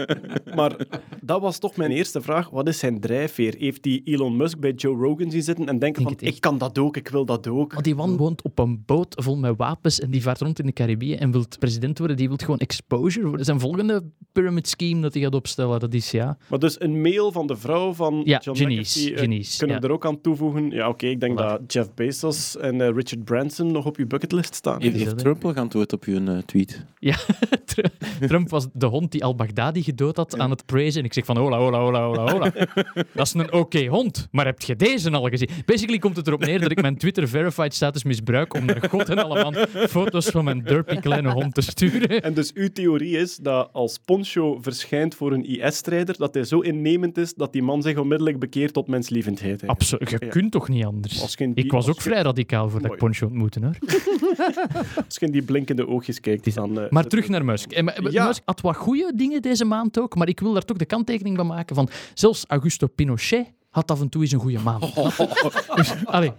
maar 0.55 0.77
dat 1.21 1.41
was 1.41 1.59
toch 1.59 1.77
mijn 1.77 1.91
eerste 1.91 2.21
vraag. 2.21 2.51
Wat 2.51 2.69
is 2.69 2.79
zijn 2.79 3.01
drijfveer? 3.01 3.55
Heeft 3.59 3.83
die 3.83 4.03
Elon 4.05 4.37
Musk 4.37 4.59
bij 4.59 4.73
Joe 4.73 4.97
Rogan 4.97 5.31
zien 5.31 5.43
zitten 5.43 5.67
en 5.67 5.79
denken 5.79 6.05
Denk 6.05 6.19
van 6.19 6.29
ik 6.29 6.41
kan 6.41 6.59
dat 6.59 6.79
ook, 6.79 6.97
ik 6.97 7.09
wil 7.09 7.25
dat 7.25 7.47
ook. 7.49 7.73
Want 7.73 7.85
die 7.85 7.95
man 7.95 8.17
woont 8.17 8.43
op 8.43 8.59
een 8.59 8.83
boot 8.87 9.15
vol 9.23 9.37
met 9.37 9.55
wapens 9.57 10.01
en 10.01 10.11
die 10.11 10.23
vaart 10.23 10.41
rond 10.41 10.59
in 10.59 10.67
de 10.67 10.73
Caribië 10.73 11.15
en 11.15 11.31
wil 11.31 11.45
president 11.59 11.99
worden. 11.99 12.17
Die 12.17 12.29
wil 12.29 12.37
gewoon 12.37 12.59
exposure. 12.59 13.45
Zijn 13.45 13.61
volgende 13.61 14.05
pyramid 14.33 14.69
scheme 14.69 15.01
dat 15.01 15.15
hij 15.15 15.23
gaat 15.23 15.35
opstellen, 15.35 15.81
dat 15.81 15.95
is 15.95 16.11
ja... 16.11 16.37
Maar 16.49 16.59
dus 16.59 16.81
een 16.81 17.01
mail 17.01 17.33
van 17.33 17.47
de 17.47 17.57
vrouw 17.57 17.93
van 17.93 18.23
Ja, 18.25 18.39
John 18.39 18.59
Janice, 18.59 18.99
McAfee, 18.99 19.15
eh, 19.15 19.21
Janice, 19.23 19.59
kunnen 19.59 19.77
ja. 19.77 19.83
we 19.83 19.89
er 19.89 19.95
ook 19.95 20.07
aan 20.07 20.21
toevoegen? 20.21 20.71
Ja, 20.71 20.89
oké, 20.89 21.07
ik 21.07 21.21
denk 21.21 21.28
Voilà. 21.33 21.37
dat 21.37 21.61
Jeff 21.73 21.95
Bezos 21.95 22.57
en 22.57 22.81
eh, 22.81 22.87
Richard 22.95 23.25
Branson 23.25 23.73
nog 23.73 23.85
op 23.87 23.97
je 23.97 24.07
bucketlist 24.07 24.55
staan. 24.55 24.83
Heeft, 24.83 24.97
heeft? 24.97 25.19
Trump 25.19 25.45
al 25.45 25.53
geantwoord 25.53 25.93
op 25.93 26.05
uw 26.05 26.27
eh, 26.27 26.39
tweet? 26.39 26.85
Ja, 26.99 27.17
Tr- 27.65 27.81
Trump 28.27 28.49
was 28.51 28.67
de 28.73 28.87
hond 28.87 29.13
die 29.13 29.25
al-Baghdadi 29.25 29.83
gedood 29.83 30.17
had 30.17 30.39
aan 30.39 30.51
het 30.51 30.67
praisen. 30.67 31.01
En 31.01 31.07
ik 31.07 31.13
zeg 31.13 31.25
van, 31.25 31.37
hola, 31.37 31.59
hola, 31.59 31.79
hola, 31.81 32.07
hola, 32.07 32.33
hola. 32.33 32.53
Dat 33.15 33.27
is 33.27 33.35
een 33.35 33.53
oké 33.53 33.87
hond, 33.87 34.29
maar 34.31 34.45
heb 34.47 34.61
je 34.61 34.77
deze 34.77 35.11
al 35.11 35.29
gezien? 35.29 35.49
Basically 35.67 35.99
komt 35.99 36.17
het 36.17 36.27
erop 36.27 36.41
neer 36.45 36.61
dat 36.61 36.71
ik 36.71 36.81
mijn 36.83 36.97
Twitter-verified 36.97 37.75
status 37.75 38.05
misbruik 38.05 38.55
om 38.55 38.65
naar 38.65 38.87
god 38.91 39.09
en 39.09 39.19
alle 39.19 39.43
man 39.43 39.55
foto's 39.89 40.27
van 40.27 40.45
mijn 40.45 40.63
derpy 40.63 40.97
kleine 40.97 41.31
hond 41.33 41.55
te 41.55 41.61
sturen. 41.61 42.23
En 42.23 42.35
dus 42.35 42.53
uw 42.53 42.69
theorie 42.73 43.17
is 43.17 43.37
dat 43.37 43.69
als 43.73 43.99
Poncho 44.05 44.59
verschijnt 44.61 45.15
voor 45.15 45.33
een 45.33 45.45
IS-strijder, 45.45 46.17
dat 46.19 46.35
hij 46.35 46.45
zo 46.45 46.61
innemend 46.61 47.19
is 47.19 47.35
dat 47.35 47.53
die 47.53 47.63
man 47.63 47.83
zich 47.83 47.97
onmiddellijk 47.97 48.39
bekeert 48.39 48.73
tot 48.73 48.87
menslievendheid. 48.89 49.67
Absoluut, 49.67 50.11
je 50.11 50.17
Ja. 50.21 50.29
kunt 50.29 50.53
toch 50.53 50.69
niet 50.69 50.85
anders? 50.85 51.18
Als 51.23 51.37
die- 51.37 51.51
Ik 51.55 51.71
was 51.71 51.89
ook 51.89 51.95
je- 51.95 52.01
vrij 52.01 52.23
radicaal 52.23 52.71
voordat 52.71 52.93
ik 52.93 53.01
Mooi. 53.01 53.13
Poncho 53.19 53.27
ontmoette, 53.27 53.61
hoor. 53.61 53.77
Als 55.07 55.17
je 55.19 55.27
in 55.27 55.33
die 55.33 55.43
blinkende 55.43 55.89
oogjes 55.89 56.21
kijkt, 56.21 56.55
dan... 56.55 56.81
eh, 56.81 56.91
Maar 56.91 57.05
terug 57.07 57.29
naar 57.29 57.45
Musk. 57.45 57.73
En, 57.73 57.85
maar- 57.85 58.11
Ja. 58.11 58.27
Musk 58.27 58.43
had 58.45 58.61
wat 58.61 58.77
goede 58.77 59.13
dingen 59.15 59.43
deze 59.43 59.65
maand 59.65 59.99
ook, 60.01 60.15
maar 60.17 60.29
ik 60.29 60.41
wil 60.41 60.53
daar 60.53 60.65
toch 60.65 60.77
de 60.77 60.85
kanttekening 60.87 61.37
van 61.37 61.47
maken 61.47 61.75
van 61.75 61.89
zelfs 62.15 62.45
Augusto 62.47 62.87
Pinochet 62.87 63.53
had 63.69 63.91
af 63.91 64.01
en 64.01 64.09
toe 64.09 64.23
eens 64.23 64.33
een 64.33 64.39
goede 64.39 64.59
maand. 64.59 64.95
Dus, 65.77 65.95
allee, 66.05 66.33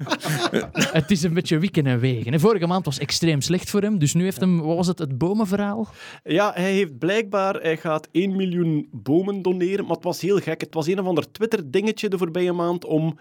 het 0.73 1.11
is 1.11 1.23
een 1.23 1.34
beetje 1.34 1.57
wikken 1.59 1.86
en 1.86 1.99
wegen. 1.99 2.39
Vorige 2.39 2.67
maand 2.67 2.86
was 2.86 2.99
extreem 2.99 3.41
slecht 3.41 3.69
voor 3.69 3.82
hem, 3.82 3.99
dus 3.99 4.13
nu 4.13 4.23
heeft 4.23 4.39
hem, 4.39 4.61
wat 4.61 4.75
was 4.75 4.88
het, 4.88 4.99
het 4.99 5.17
bomenverhaal? 5.17 5.88
Ja, 6.23 6.51
hij 6.55 6.71
heeft 6.73 6.97
blijkbaar, 6.97 7.55
hij 7.55 7.77
gaat 7.77 8.07
1 8.11 8.36
miljoen 8.36 8.88
bomen 8.91 9.41
doneren, 9.41 9.86
maar 9.86 9.95
het 9.95 10.03
was 10.03 10.21
heel 10.21 10.38
gek. 10.38 10.61
Het 10.61 10.73
was 10.73 10.88
een 10.88 10.99
of 10.99 11.05
ander 11.05 11.32
Twitter-dingetje 11.32 12.09
de 12.09 12.17
voorbije 12.17 12.53
maand 12.53 12.86
om 12.86 13.19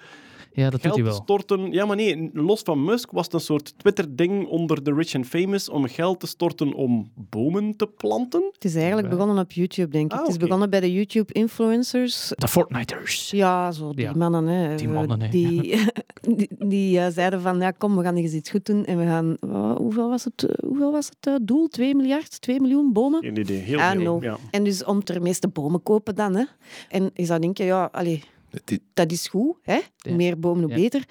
Ja, 0.52 0.62
dat 0.70 0.72
doet 0.72 0.80
geld 0.80 0.94
hij 0.94 1.02
te 1.04 1.10
wel. 1.10 1.20
storten. 1.22 1.72
Ja, 1.72 1.86
maar 1.86 1.96
nee, 1.96 2.30
los 2.32 2.60
van 2.60 2.84
Musk 2.84 3.10
was 3.10 3.24
het 3.24 3.34
een 3.34 3.40
soort 3.40 3.74
Twitter-ding 3.78 4.46
onder 4.46 4.82
de 4.82 4.94
rich 4.94 5.14
and 5.14 5.26
famous 5.26 5.68
om 5.68 5.86
geld 5.88 6.20
te 6.20 6.26
storten 6.26 6.72
om 6.74 7.10
bomen 7.14 7.76
te 7.76 7.86
planten. 7.86 8.48
Het 8.52 8.64
is 8.64 8.74
eigenlijk 8.74 9.06
Ja. 9.08 9.14
begonnen 9.14 9.38
op 9.44 9.52
YouTube, 9.52 9.88
denk 9.88 10.04
ik. 10.04 10.12
Ah, 10.12 10.18
Het 10.20 10.28
is 10.30 10.36
begonnen 10.36 10.70
bij 10.70 10.80
de 10.80 10.92
YouTube-influencers. 10.92 12.32
De 12.36 12.48
Fortniters. 12.48 13.30
Ja, 13.30 13.72
zo 13.72 13.92
die 13.92 14.04
Ja. 14.04 14.12
mannen. 14.16 14.46
Hè. 14.46 14.76
Die 14.76 14.88
mannen, 14.88 15.20
hè. 15.20 15.28
Die, 15.28 15.78
die, 16.36 16.48
die, 16.58 16.98
eh, 17.00 17.06
zeiden 17.12 17.40
van, 17.40 17.58
ja, 17.60 17.70
kom, 17.70 17.96
we 17.96 18.02
gaan 18.02 18.16
eens 18.16 18.32
iets 18.32 18.50
goed 18.50 18.66
doen. 18.66 18.84
En 18.84 18.98
we 18.98 19.04
gaan, 19.04 19.36
hoeveel 19.76 20.08
was 20.08 20.24
het, 20.24 20.42
eh, 20.42 20.68
hoeveel 20.68 20.92
was 20.92 21.06
het 21.06 21.26
eh, 21.26 21.34
doel? 21.42 21.68
2 21.68 21.94
miljard? 21.94 22.40
2 22.40 22.60
miljoen 22.60 22.92
bomen? 22.92 23.20
Geen 23.22 23.38
idee, 23.38 23.58
heel 23.60 23.78
Ah, 23.78 23.90
veel. 23.90 24.02
no. 24.02 24.18
Ja. 24.20 24.36
En 24.50 24.64
dus 24.64 24.84
om 24.84 25.04
ter 25.04 25.22
meeste 25.22 25.48
bomen 25.48 25.82
kopen 25.82 26.14
dan. 26.14 26.34
Hè. 26.36 26.44
En 26.88 27.10
je 27.14 27.24
zou 27.24 27.40
denken, 27.40 27.64
ja, 27.64 27.88
allee, 27.92 28.22
Dit- 28.64 28.80
dat 28.94 29.12
is 29.12 29.26
goed. 29.28 29.56
Hè? 29.62 29.78
Ja. 29.96 30.14
meer 30.14 30.38
bomen, 30.38 30.62
hoe 30.62 30.70
Ja. 30.70 30.76
beter. 30.76 31.04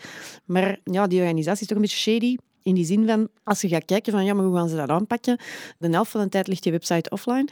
Maar 0.45 0.79
ja, 0.83 1.07
die 1.07 1.19
organisatie 1.19 1.61
is 1.61 1.67
toch 1.67 1.75
een 1.77 1.83
beetje 1.83 1.97
shady. 1.97 2.35
In 2.63 2.73
die 2.75 2.85
zin 2.85 3.07
van, 3.07 3.27
als 3.43 3.61
je 3.61 3.67
gaat 3.67 3.85
kijken 3.85 4.11
van, 4.11 4.25
ja, 4.25 4.33
maar 4.33 4.45
hoe 4.45 4.55
gaan 4.55 4.69
ze 4.69 4.75
dat 4.75 4.89
aanpakken? 4.89 5.39
De 5.77 5.89
helft 5.89 6.11
van 6.11 6.21
de 6.21 6.29
tijd 6.29 6.47
ligt 6.47 6.63
je 6.63 6.71
website 6.71 7.09
offline. 7.09 7.47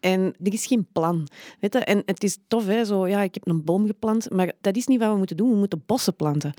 En 0.00 0.20
er 0.42 0.52
is 0.52 0.66
geen 0.66 0.86
plan. 0.92 1.28
Weet 1.60 1.72
je? 1.72 1.78
En 1.78 2.02
het 2.06 2.22
is 2.24 2.38
tof, 2.48 2.66
hè? 2.66 2.84
Zo, 2.84 3.06
ja, 3.08 3.22
ik 3.22 3.34
heb 3.34 3.46
een 3.46 3.64
boom 3.64 3.86
geplant. 3.86 4.30
Maar 4.30 4.52
dat 4.60 4.76
is 4.76 4.86
niet 4.86 4.98
wat 5.00 5.10
we 5.12 5.16
moeten 5.18 5.36
doen. 5.36 5.50
We 5.50 5.56
moeten 5.56 5.82
bossen 5.86 6.16
planten. 6.16 6.52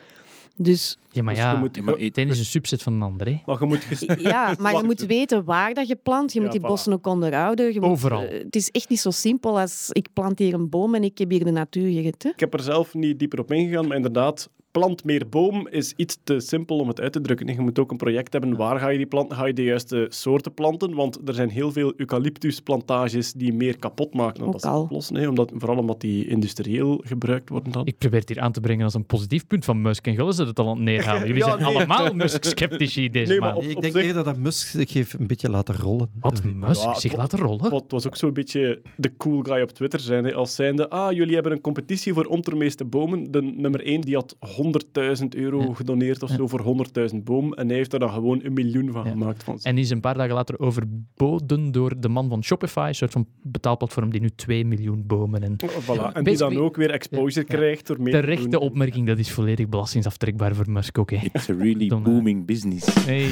Dus 0.55 0.97
Ja, 1.11 1.23
maar 1.23 1.33
Dus 1.33 1.43
ja, 1.43 1.55
moet- 1.55 1.75
Ja, 1.75 1.81
maar 1.83 1.93
het 1.97 2.17
een 2.17 2.29
is 2.29 2.39
een 2.39 2.45
subset 2.45 2.83
van 2.83 2.99
de 2.99 3.05
ander. 3.05 3.27
Hè. 3.27 3.41
Maar 3.45 3.57
je 3.59 3.65
moet... 3.65 3.85
ja, 4.21 4.55
maar 4.59 4.75
je 4.77 4.83
moet 4.91 4.99
weten 5.05 5.43
waar 5.43 5.73
dat 5.73 5.87
je 5.87 5.95
plant. 5.95 6.31
Je 6.33 6.37
Ja, 6.39 6.43
moet 6.45 6.53
die 6.53 6.61
voilà. 6.61 6.67
bossen 6.67 6.93
ook 6.93 7.07
onderhouden. 7.07 7.73
Je 7.73 7.79
moet- 7.79 7.89
Overal. 7.89 8.21
eh, 8.23 8.43
het 8.43 8.55
is 8.55 8.69
echt 8.69 8.89
niet 8.89 8.99
zo 8.99 9.09
simpel 9.11 9.59
als 9.59 9.87
ik 9.91 10.07
plant 10.13 10.39
hier 10.39 10.53
een 10.53 10.69
boom 10.69 10.95
en 10.95 11.03
ik 11.03 11.17
heb 11.17 11.29
hier 11.29 11.43
de 11.45 11.51
natuur. 11.51 11.89
je 11.89 12.01
weet, 12.01 12.23
hè. 12.23 12.29
Ik 12.29 12.39
heb 12.39 12.53
er 12.53 12.59
zelf 12.63 12.93
niet 12.93 13.19
dieper 13.19 13.39
op 13.39 13.51
ingegaan, 13.51 13.87
maar 13.87 13.95
inderdaad, 13.97 14.49
plant 14.71 15.03
meer 15.03 15.29
boom 15.29 15.67
is 15.67 15.93
iets 15.95 16.17
te 16.23 16.39
simpel 16.39 16.77
om 16.77 16.87
het 16.87 16.99
uit 17.01 17.11
te 17.13 17.21
drukken. 17.21 17.47
Je 17.47 17.59
moet 17.61 17.79
ook 17.79 17.91
een 17.91 17.97
project 17.97 18.33
hebben. 18.33 18.55
Waar 18.55 18.79
ga 18.79 18.89
je 18.89 18.97
die 18.97 19.05
planten? 19.05 19.37
Ga 19.37 19.45
je 19.45 19.53
de 19.53 19.63
juiste 19.63 20.05
soorten 20.09 20.53
planten? 20.53 20.93
Want 20.95 21.19
er 21.25 21.33
zijn 21.33 21.49
heel 21.49 21.71
veel 21.71 21.93
eucalyptusplantages 21.95 23.33
die 23.33 23.53
meer 23.53 23.77
kapot 23.79 24.13
maken 24.13 24.39
dan 24.39 24.47
Ook 24.47 24.53
dat 24.53 24.61
ze 24.61 24.69
oplossen. 24.77 25.15
hè. 25.15 25.27
Omdat, 25.27 25.51
vooral 25.55 25.77
omdat 25.77 26.01
die 26.01 26.27
industrieel 26.27 27.01
gebruikt 27.05 27.49
worden 27.49 27.71
dan. 27.73 27.85
Ik 27.85 27.97
probeer 27.97 28.19
het 28.19 28.29
hier 28.29 28.39
aan 28.39 28.51
te 28.51 28.59
brengen 28.59 28.83
als 28.83 28.93
een 28.93 29.05
positief 29.05 29.47
punt 29.47 29.65
van 29.65 29.81
Musk. 29.81 30.07
En 30.07 30.15
Gullen 30.15 30.33
ze 30.33 30.43
het 30.43 30.59
al 30.59 30.67
aan 30.69 30.75
het 30.75 30.83
neerhalen. 30.83 31.27
Jullie 31.27 31.43
Ja, 31.45 31.49
zijn 31.49 31.63
nee. 31.63 31.75
allemaal 31.75 32.13
Musk-sceptici 32.13 33.09
deze 33.09 33.31
Nee, 33.31 33.39
maar 33.39 33.53
maand. 33.53 33.57
op- 33.57 33.63
Nee, 33.65 33.75
ik 33.75 33.81
denk 33.81 33.93
zich- 33.93 34.03
eerder 34.05 34.23
dat 34.23 34.37
Musk 34.37 34.67
zich 34.67 34.93
heeft 34.93 35.13
een 35.19 35.27
beetje 35.27 35.49
laten 35.49 35.75
rollen. 35.75 36.09
Wat, 36.19 36.43
Musk 36.43 36.83
Ja, 36.83 36.93
zich 36.93 37.15
laten 37.15 37.39
rollen? 37.39 37.73
Het 37.73 37.91
was 37.91 38.07
ook 38.07 38.15
zo'n 38.17 38.33
beetje 38.33 38.81
de 38.97 39.11
cool 39.17 39.41
guy 39.41 39.61
op 39.61 39.69
Twitter 39.71 39.99
zijn. 39.99 40.23
Hè, 40.25 40.33
als 40.33 40.55
zijnde, 40.55 40.89
ah, 40.89 41.11
jullie 41.11 41.33
hebben 41.33 41.51
een 41.51 41.61
competitie 41.61 42.13
voor 42.13 42.25
om 42.25 42.41
ter 42.41 42.57
meeste 42.57 42.85
bomen. 42.85 43.31
De 43.31 43.41
nummer 43.41 43.85
1 43.85 44.01
die 44.01 44.15
had 44.15 44.35
100.000 44.63 45.35
euro 45.35 45.61
Ja. 45.61 45.73
gedoneerd 45.73 46.23
of 46.23 46.29
Ja. 46.29 46.35
zo 46.35 46.47
voor 46.47 46.61
100.000 46.61 47.23
boom. 47.23 47.53
En 47.53 47.67
hij 47.67 47.75
heeft 47.77 47.93
er 47.93 47.99
dan 47.99 48.09
gewoon 48.09 48.39
een 48.43 48.53
miljoen 48.53 48.91
van 48.91 49.03
Ja. 49.03 49.09
gemaakt. 49.09 49.43
Van 49.43 49.59
En 49.61 49.75
die 49.75 49.83
is 49.83 49.89
een 49.89 49.99
paar 49.99 50.15
dagen 50.17 50.33
later 50.33 50.59
overboden 50.59 51.71
door 51.71 51.99
de 51.99 52.09
man 52.09 52.29
van 52.29 52.43
Shopify, 52.43 52.85
een 52.87 52.95
soort 52.95 53.11
van 53.11 53.25
betaalplatform 53.41 54.09
die 54.11 54.21
nu 54.21 54.29
2 54.35 54.65
miljoen 54.65 55.03
bomen 55.07 55.43
en... 55.43 55.55
Voilà. 55.65 56.13
En 56.13 56.23
die 56.23 56.37
dan 56.37 56.57
ook 56.57 56.75
weer 56.75 56.89
exposure 56.91 57.45
Ja. 57.49 57.55
krijgt 57.57 57.87
door 57.87 58.01
meer 58.01 58.13
te 58.13 58.19
Terechte 58.19 58.59
opmerking, 58.59 59.07
dat 59.07 59.17
is 59.17 59.31
volledig 59.31 59.69
belastingaftrekbaar 59.69 60.55
voor 60.55 60.69
Musk 60.71 60.97
ook. 60.97 61.11
hè. 61.11 61.17
It's 61.33 61.49
a 61.49 61.53
really 61.53 61.87
Dan, 61.87 61.97
eh, 61.97 62.03
booming 62.05 62.45
business. 62.45 63.05
Hey. 63.05 63.25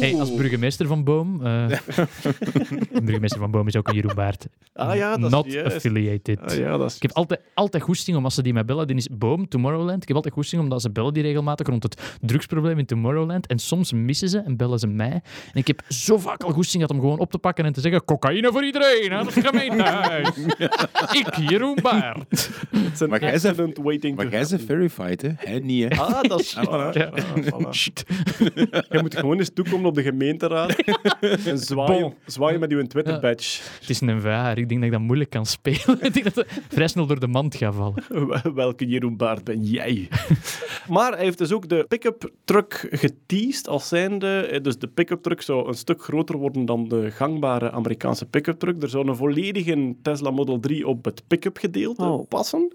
Hey, 0.00 0.14
als 0.20 0.34
burgemeester 0.34 0.86
van 0.86 1.04
Boom... 1.04 1.42
eh, 1.42 1.66
burgemeester 3.04 3.40
van 3.40 3.50
Boom 3.50 3.66
is 3.66 3.76
ook 3.76 3.88
een 3.88 3.94
Jeroen 3.94 4.14
Baert. 4.14 4.46
Ah 4.72 4.94
ja, 4.96 5.16
dat 5.16 5.24
is 5.24 5.30
Not 5.30 5.64
affiliated. 5.64 6.40
Ah, 6.40 6.56
ja, 6.56 6.76
dat 6.76 6.90
is... 6.90 6.96
Ik 6.96 7.02
heb 7.02 7.12
altijd, 7.12 7.40
altijd 7.54 7.82
goesting 7.82 8.16
om 8.16 8.24
als 8.24 8.34
ze 8.34 8.42
die 8.42 8.52
mij 8.52 8.64
bellen. 8.64 8.86
Die 8.86 8.96
is 8.96 9.08
Boom, 9.18 9.48
Tomorrowland. 9.48 10.02
Ik 10.02 10.08
heb 10.08 10.16
altijd 10.16 10.34
goesting 10.34 10.47
omdat 10.56 10.80
ze 10.82 10.90
bellen 10.90 11.14
die 11.14 11.22
regelmatig 11.22 11.66
rond 11.66 11.82
het 11.82 12.16
drugsprobleem 12.20 12.78
in 12.78 12.86
Tomorrowland. 12.86 13.46
En 13.46 13.58
soms 13.58 13.92
missen 13.92 14.28
ze 14.28 14.38
en 14.38 14.56
bellen 14.56 14.78
ze 14.78 14.86
mij. 14.86 15.12
En 15.12 15.22
ik 15.54 15.66
heb 15.66 15.80
zo 15.88 16.18
vaak 16.18 16.42
al 16.42 16.50
goesting 16.52 16.82
gehad 16.82 16.96
om 16.96 17.00
gewoon 17.00 17.18
op 17.18 17.30
te 17.30 17.38
pakken 17.38 17.64
en 17.64 17.72
te 17.72 17.80
zeggen 17.80 18.04
cocaïne 18.04 18.52
voor 18.52 18.64
iedereen 18.64 19.12
aan 19.12 19.26
het 19.26 19.46
gemeentehuis. 19.46 20.28
ik, 21.20 21.34
Jeroen 21.48 21.78
Baert. 21.82 22.50
Maar 23.08 23.20
jij 23.20 23.32
accident 23.32 23.76
waiting 23.78 24.16
Maar 24.16 24.28
jij 24.28 24.46
bent 24.48 24.62
verified, 24.66 25.22
hè? 25.22 25.28
Hij 25.36 25.58
niet, 25.58 25.94
hè? 25.94 26.00
Ah, 26.00 26.22
dat 26.22 26.40
is... 26.40 26.56
voilà. 26.56 26.92
Ja. 26.92 27.10
Voilà. 27.12 27.68
Je 28.90 28.98
moet 29.00 29.16
gewoon 29.16 29.38
eens 29.38 29.50
toekomen 29.54 29.86
op 29.86 29.94
de 29.94 30.02
gemeenteraad 30.02 30.74
en 31.44 31.58
zwaaien, 31.58 32.00
Bon. 32.00 32.14
zwaaien 32.26 32.60
met 32.60 32.70
uw 32.70 32.86
Twitter-badge. 32.86 33.60
Het 33.80 33.90
is 33.90 34.00
een 34.00 34.20
VR. 34.20 34.58
Ik 34.58 34.68
denk 34.68 34.80
dat 34.80 34.82
ik 34.82 34.90
dat 34.90 35.00
moeilijk 35.00 35.30
kan 35.30 35.46
spelen. 35.46 35.98
ik 36.00 36.12
denk 36.12 36.24
dat 36.24 36.34
het 36.34 36.48
vrij 36.68 36.88
snel 36.88 37.06
door 37.06 37.20
de 37.20 37.26
mand 37.26 37.56
gaat 37.56 37.74
vallen. 37.74 38.04
Welke 38.54 38.86
Jeroen 38.86 39.16
Baart 39.16 39.44
ben 39.44 39.64
jij? 39.64 40.08
maar 40.94 41.12
hij 41.12 41.24
heeft 41.24 41.38
dus 41.38 41.52
ook 41.52 41.68
de 41.68 41.84
pick-up 41.88 42.30
truck 42.44 42.86
geteased 42.90 43.68
als 43.68 43.88
zijnde. 43.88 44.40
eh, 44.40 44.62
Dus 44.62 44.78
de 44.78 44.86
pick-up 44.88 45.22
truck 45.22 45.42
zou 45.42 45.68
een 45.68 45.74
stuk 45.74 46.02
groter 46.02 46.36
worden 46.36 46.64
dan 46.64 46.88
de 46.88 47.10
gangbare 47.10 47.70
Amerikaanse 47.70 48.26
pick-up 48.26 48.58
truck. 48.58 48.82
Er 48.82 48.88
zou 48.88 49.08
een 49.08 49.16
volledige 49.16 49.94
Tesla 50.02 50.30
Model 50.30 50.60
3 50.60 50.86
op 50.86 51.04
het 51.04 51.22
pick-up 51.26 51.56
gedeelte 51.56 52.04
Oh. 52.04 52.28
passen. 52.28 52.72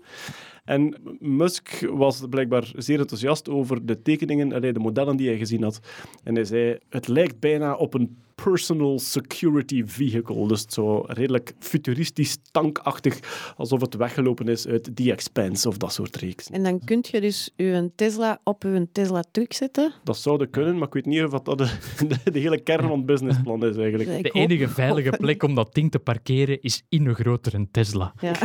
En 0.63 0.95
Musk 1.19 1.87
was 1.93 2.23
blijkbaar 2.29 2.71
zeer 2.75 2.99
enthousiast 2.99 3.49
over 3.49 3.85
de 3.85 4.01
tekeningen, 4.01 4.61
de 4.73 4.79
modellen 4.79 5.17
die 5.17 5.27
hij 5.27 5.37
gezien 5.37 5.63
had. 5.63 5.79
En 6.23 6.35
hij 6.35 6.45
zei, 6.45 6.77
het 6.89 7.07
lijkt 7.07 7.39
bijna 7.39 7.73
op 7.75 7.93
een 7.93 8.17
personal 8.35 8.99
security 8.99 9.83
vehicle. 9.85 10.47
Dus 10.47 10.61
het 10.61 10.73
zo 10.73 11.03
redelijk 11.07 11.53
futuristisch, 11.59 12.37
tankachtig, 12.51 13.19
alsof 13.57 13.81
het 13.81 13.95
weggelopen 13.95 14.47
is 14.47 14.67
uit 14.67 14.95
The 14.95 15.11
Expanse 15.11 15.67
of 15.67 15.77
dat 15.77 15.93
soort 15.93 16.15
reeks. 16.15 16.49
En 16.49 16.63
dan 16.63 16.79
kun 16.83 17.03
je 17.11 17.21
dus 17.21 17.49
je 17.55 17.91
Tesla 17.95 18.39
op 18.43 18.63
je 18.63 18.87
Tesla 18.91 19.23
truck 19.31 19.53
zetten. 19.53 19.91
Dat 20.03 20.17
zou 20.17 20.45
kunnen, 20.45 20.77
maar 20.77 20.87
ik 20.87 20.93
weet 20.93 21.05
niet 21.05 21.23
of 21.23 21.29
dat 21.41 21.57
de, 21.57 21.63
de, 22.23 22.31
de 22.31 22.39
hele 22.39 22.59
kern 22.61 22.87
van 22.87 22.97
het 22.97 23.05
businessplan 23.05 23.65
is 23.65 23.75
eigenlijk. 23.75 24.09
Ik 24.09 24.23
De 24.23 24.29
hoop- 24.39 24.49
enige 24.49 24.67
veilige 24.69 25.09
plek 25.23 25.43
om 25.43 25.55
dat 25.55 25.73
ding 25.73 25.91
te 25.91 25.99
parkeren 25.99 26.61
is 26.61 26.83
in 26.89 27.07
een 27.07 27.15
grotere 27.15 27.67
Tesla. 27.71 28.13
Ja. 28.19 28.31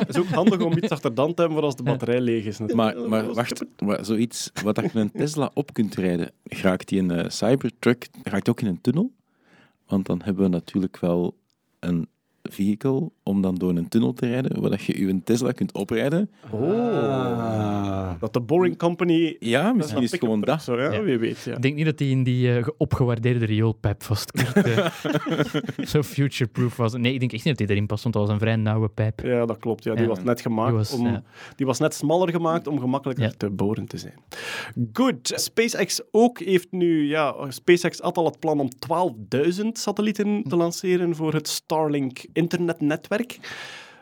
Het 0.00 0.08
is 0.08 0.18
ook 0.18 0.26
handig 0.26 0.60
om 0.60 0.72
iets 0.76 0.88
achter 0.88 1.14
dan 1.14 1.34
te 1.34 1.40
hebben 1.40 1.58
voor 1.58 1.66
als 1.66 1.76
de 1.76 1.82
batterij 1.82 2.20
leeg 2.20 2.44
is. 2.44 2.58
Maar, 2.58 3.08
maar 3.08 3.32
wacht, 3.34 3.64
maar 3.84 4.04
zoiets 4.04 4.50
wat 4.64 4.74
dat 4.74 4.92
je 4.92 4.98
een 4.98 5.10
Tesla 5.12 5.50
op 5.54 5.72
kunt 5.72 5.94
rijden, 5.94 6.32
raakt 6.44 6.88
die 6.88 7.00
een 7.02 7.30
Cybertruck 7.30 8.08
raakt 8.22 8.48
ook 8.48 8.60
in 8.60 8.66
een 8.66 8.80
tunnel? 8.80 9.12
Want 9.90 10.06
dan 10.06 10.22
hebben 10.22 10.42
we 10.42 10.48
natuurlijk 10.48 10.98
wel 10.98 11.36
een 11.78 12.08
vehicle 12.42 13.10
om 13.30 13.42
dan 13.42 13.54
door 13.54 13.70
een 13.76 13.88
tunnel 13.88 14.12
te 14.12 14.26
rijden, 14.26 14.60
waar 14.60 14.70
dat 14.70 14.82
je 14.82 15.06
je 15.06 15.20
Tesla 15.24 15.52
kunt 15.52 15.72
oprijden. 15.72 16.30
Oh. 16.50 18.10
Dat 18.20 18.32
de 18.32 18.40
Boring 18.40 18.76
Company... 18.78 19.36
Ja, 19.38 19.72
misschien 19.72 20.02
is 20.02 20.10
het 20.10 20.20
gewoon 20.20 20.40
dat. 20.40 20.62
Zo, 20.62 20.80
ja, 20.80 20.92
Ja. 20.92 21.02
wie 21.02 21.18
weet. 21.18 21.42
Ja. 21.42 21.54
Ik 21.56 21.62
denk 21.62 21.74
niet 21.74 21.84
dat 21.84 21.98
hij 21.98 22.08
in 22.08 22.22
die 22.22 22.56
eh, 22.56 22.64
ge- 22.64 22.74
opgewaardeerde 22.76 23.44
rioolpijp 23.44 24.02
vastkurt. 24.02 24.56
eh. 24.66 24.86
Zo 25.92 26.02
future-proof 26.02 26.76
was. 26.76 26.92
het. 26.92 27.00
Nee, 27.00 27.12
ik 27.12 27.18
denk 27.20 27.32
echt 27.32 27.44
niet 27.44 27.58
dat 27.58 27.66
hij 27.66 27.76
erin 27.76 27.86
past, 27.88 28.02
want 28.02 28.14
dat 28.14 28.24
was 28.24 28.32
een 28.32 28.40
vrij 28.40 28.56
nauwe 28.56 28.88
pijp. 28.88 29.20
Ja, 29.20 29.46
dat 29.46 29.58
klopt. 29.58 29.84
Ja. 29.84 29.92
Die 29.94 30.02
Ja. 30.02 30.08
was 30.08 30.22
net 30.22 30.40
gemaakt 30.40 30.68
Die 30.68 30.76
was, 30.78 30.92
om... 30.92 31.06
ja. 31.06 31.22
Die 31.56 31.66
was 31.66 31.78
net 31.78 31.94
smaller 31.94 32.28
gemaakt 32.30 32.66
om 32.66 32.80
gemakkelijker 32.80 33.24
Ja. 33.24 33.32
te 33.36 33.50
boren 33.50 33.86
te 33.86 33.98
zijn. 33.98 34.14
Goed. 34.92 35.32
SpaceX 35.34 36.00
ook 36.10 36.38
heeft 36.40 36.72
nu... 36.72 37.08
Ja, 37.08 37.34
SpaceX 37.48 37.98
had 37.98 38.16
al 38.16 38.24
het 38.24 38.38
plan 38.38 38.60
om 38.60 38.68
12.000 39.48 39.50
satellieten 39.72 40.42
te 40.48 40.56
lanceren 40.56 41.16
voor 41.16 41.32
het 41.34 41.48
Starlink 41.48 42.24
internetnetwerk. 42.32 43.19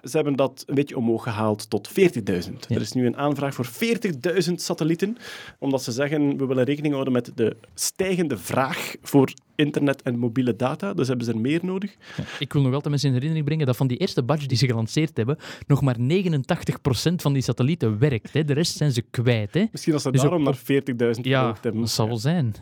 Ze 0.03 0.17
hebben 0.17 0.37
dat 0.37 0.65
een 0.67 0.75
beetje 0.75 0.97
omhoog 0.97 1.23
gehaald 1.23 1.71
tot 1.71 1.91
40.000. 1.91 1.95
Er 2.69 2.81
is 2.81 2.93
nu 2.93 3.07
een 3.07 3.17
aanvraag 3.17 3.55
voor 3.55 3.69
40.000 4.49 4.53
satellieten, 4.55 5.17
omdat 5.59 5.83
ze 5.83 5.93
zeggen 5.93 6.37
we 6.37 6.47
willen 6.47 6.65
rekening 6.65 6.93
houden 6.93 7.13
met 7.13 7.33
de 7.35 7.57
stijgende 7.75 8.39
vraag 8.39 8.95
voor 9.03 9.33
internet 9.59 10.03
en 10.03 10.19
mobiele 10.19 10.57
data. 10.57 10.95
Dus 10.95 11.09
hebben 11.09 11.27
ze 11.27 11.33
er 11.33 11.39
meer 11.39 11.61
nodig. 11.63 11.97
Ik 12.39 12.53
wil 12.53 12.63
nog 12.63 12.73
altijd 12.73 12.89
mensen 12.91 13.09
in 13.09 13.15
herinnering 13.15 13.47
brengen 13.47 13.67
dat 13.67 13.77
van 13.77 13.87
die 13.87 13.97
eerste 13.97 14.23
badge 14.23 14.47
die 14.47 14.57
ze 14.57 14.67
gelanceerd 14.67 15.17
hebben, 15.17 15.39
nog 15.67 15.83
maar 15.83 15.97
89% 15.99 17.15
van 17.17 17.33
die 17.33 17.43
satellieten 17.43 17.99
werkt. 17.99 18.33
Hè. 18.33 18.45
De 18.45 18.53
rest 18.53 18.77
zijn 18.77 18.93
ze 18.93 19.03
kwijt. 19.11 19.55
Hè. 19.55 19.65
Misschien 19.71 19.93
dat 19.93 20.03
ze 20.03 20.11
Dus 20.11 20.21
daarom 20.21 20.43
naar 20.43 20.57
40.000 20.57 21.21
Ja, 21.23 21.57
hebben. 21.61 21.81
dat 21.81 21.91
zal 21.91 22.07
wel 22.09 22.17
zijn. 22.17 22.55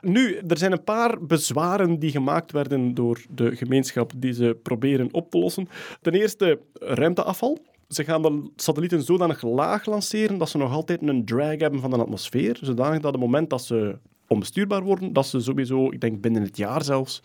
Nu, 0.00 0.36
er 0.48 0.58
zijn 0.58 0.72
een 0.72 0.84
paar 0.84 1.26
bezwaren 1.26 1.98
die 1.98 2.10
gemaakt 2.10 2.52
werden 2.52 2.94
door 2.94 3.20
de 3.30 3.56
gemeenschap 3.56 4.12
die 4.16 4.32
ze 4.32 4.56
proberen 4.62 5.08
op 5.12 5.30
te 5.30 5.38
lossen. 5.38 5.68
Ten 6.02 6.12
eerste 6.12 6.60
ruimteafval. 6.72 7.58
Ze 7.88 8.04
gaan 8.04 8.22
de 8.22 8.50
satellieten 8.56 9.02
zodanig 9.02 9.42
laag 9.42 9.86
lanceren 9.86 10.38
dat 10.38 10.48
ze 10.48 10.58
nog 10.58 10.72
altijd 10.72 11.02
een 11.02 11.24
drag 11.24 11.58
hebben 11.58 11.80
van 11.80 11.90
de 11.90 11.96
atmosfeer. 11.96 12.58
Zodanig 12.60 13.00
dat 13.00 13.14
op 13.14 13.20
het 13.20 13.30
moment 13.30 13.50
dat 13.50 13.64
ze 13.64 13.98
onbestuurbaar 14.34 14.82
worden, 14.82 15.12
dat 15.12 15.26
ze 15.26 15.40
sowieso, 15.40 15.90
ik 15.90 16.00
denk 16.00 16.20
binnen 16.20 16.42
het 16.42 16.56
jaar 16.56 16.84
zelfs, 16.84 17.20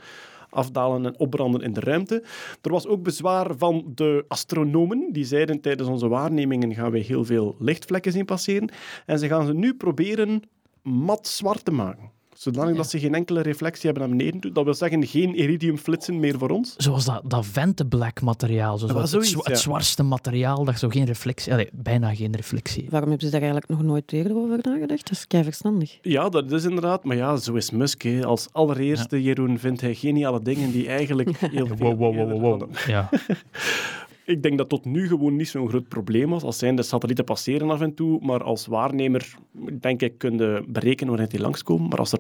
afdalen 0.49 1.05
en 1.05 1.19
opbranden 1.19 1.61
in 1.61 1.73
de 1.73 1.79
ruimte. 1.79 2.23
Er 2.61 2.71
was 2.71 2.87
ook 2.87 3.03
bezwaar 3.03 3.57
van 3.57 3.91
de 3.95 4.25
astronomen. 4.27 5.07
Die 5.11 5.25
zeiden 5.25 5.61
tijdens 5.61 5.89
onze 5.89 6.07
waarnemingen 6.07 6.73
gaan 6.73 6.91
wij 6.91 6.99
heel 6.99 7.25
veel 7.25 7.55
lichtvlekken 7.59 8.11
zien 8.11 8.25
passeren. 8.25 8.71
En 9.05 9.19
ze 9.19 9.27
gaan 9.27 9.45
ze 9.45 9.53
nu 9.53 9.73
proberen 9.73 10.41
mat 10.81 11.27
zwart 11.27 11.65
te 11.65 11.71
maken. 11.71 12.11
Zodanig 12.39 12.75
dat 12.75 12.89
ze 12.89 12.99
geen 12.99 13.15
enkele 13.15 13.41
reflectie 13.41 13.89
hebben 13.89 14.07
naar 14.07 14.17
beneden 14.17 14.39
toe. 14.39 14.51
Dat 14.51 14.63
wil 14.63 14.73
zeggen, 14.73 15.07
geen 15.07 15.35
iridiumflitsen 15.35 16.19
meer 16.19 16.37
voor 16.37 16.49
ons. 16.49 16.73
Zoals 16.77 17.05
dat, 17.05 17.21
dat 17.25 17.45
Venteblack 17.45 18.21
materiaal. 18.21 18.77
Zo, 18.77 18.87
Ja, 18.87 18.95
het, 18.99 19.09
zoiets, 19.09 19.33
het 19.33 19.47
ja. 19.47 19.55
zwartste 19.55 20.03
materiaal 20.03 20.63
dat 20.63 20.79
zo 20.79 20.89
geen 20.89 21.05
reflectie... 21.05 21.53
Allee, 21.53 21.69
bijna 21.73 22.15
geen 22.15 22.35
reflectie. 22.35 22.87
Waarom 22.89 23.09
hebben 23.09 23.27
ze 23.27 23.31
daar 23.31 23.41
eigenlijk 23.41 23.71
nog 23.71 23.81
nooit 23.81 24.11
eerder 24.11 24.35
over 24.35 24.59
nagedacht? 24.61 25.07
Dat 25.07 25.11
is 25.11 25.27
kei 25.27 25.43
verstandig. 25.43 25.97
Ja, 26.01 26.29
dat 26.29 26.51
is 26.51 26.63
inderdaad. 26.63 27.03
Maar 27.03 27.15
ja, 27.15 27.35
zo 27.35 27.53
is 27.53 27.71
Musk. 27.71 28.01
Hè. 28.01 28.25
Als 28.25 28.47
allereerste, 28.51 29.23
Jeroen, 29.23 29.59
vindt 29.59 29.81
hij 29.81 29.95
geniale 29.95 30.41
dingen 30.41 30.71
die 30.71 30.87
eigenlijk 30.87 31.37
heel 31.51 31.67
veel... 31.67 31.77
Wow, 31.77 32.15
wow, 32.15 32.31
wow, 32.31 32.41
wow. 32.41 32.69
Ja. 32.87 33.09
Ik 34.29 34.43
denk 34.43 34.57
dat 34.57 34.69
tot 34.69 34.85
nu 34.85 35.07
gewoon 35.07 35.35
niet 35.35 35.47
zo'n 35.47 35.69
groot 35.69 35.87
probleem 35.87 36.29
was. 36.29 36.43
Als 36.43 36.57
zijn 36.57 36.75
de 36.75 36.83
satellieten 36.83 37.25
passeren 37.25 37.69
af 37.69 37.81
en 37.81 37.93
toe, 37.93 38.19
maar 38.25 38.43
als 38.43 38.65
waarnemer 38.65 39.35
denk 39.79 40.01
ik 40.01 40.17
kunnen 40.17 40.71
berekenen 40.71 41.09
wanneer 41.09 41.29
die 41.29 41.39
langskomen. 41.39 41.89
Maar 41.89 41.99
als 41.99 42.11
er 42.11 42.19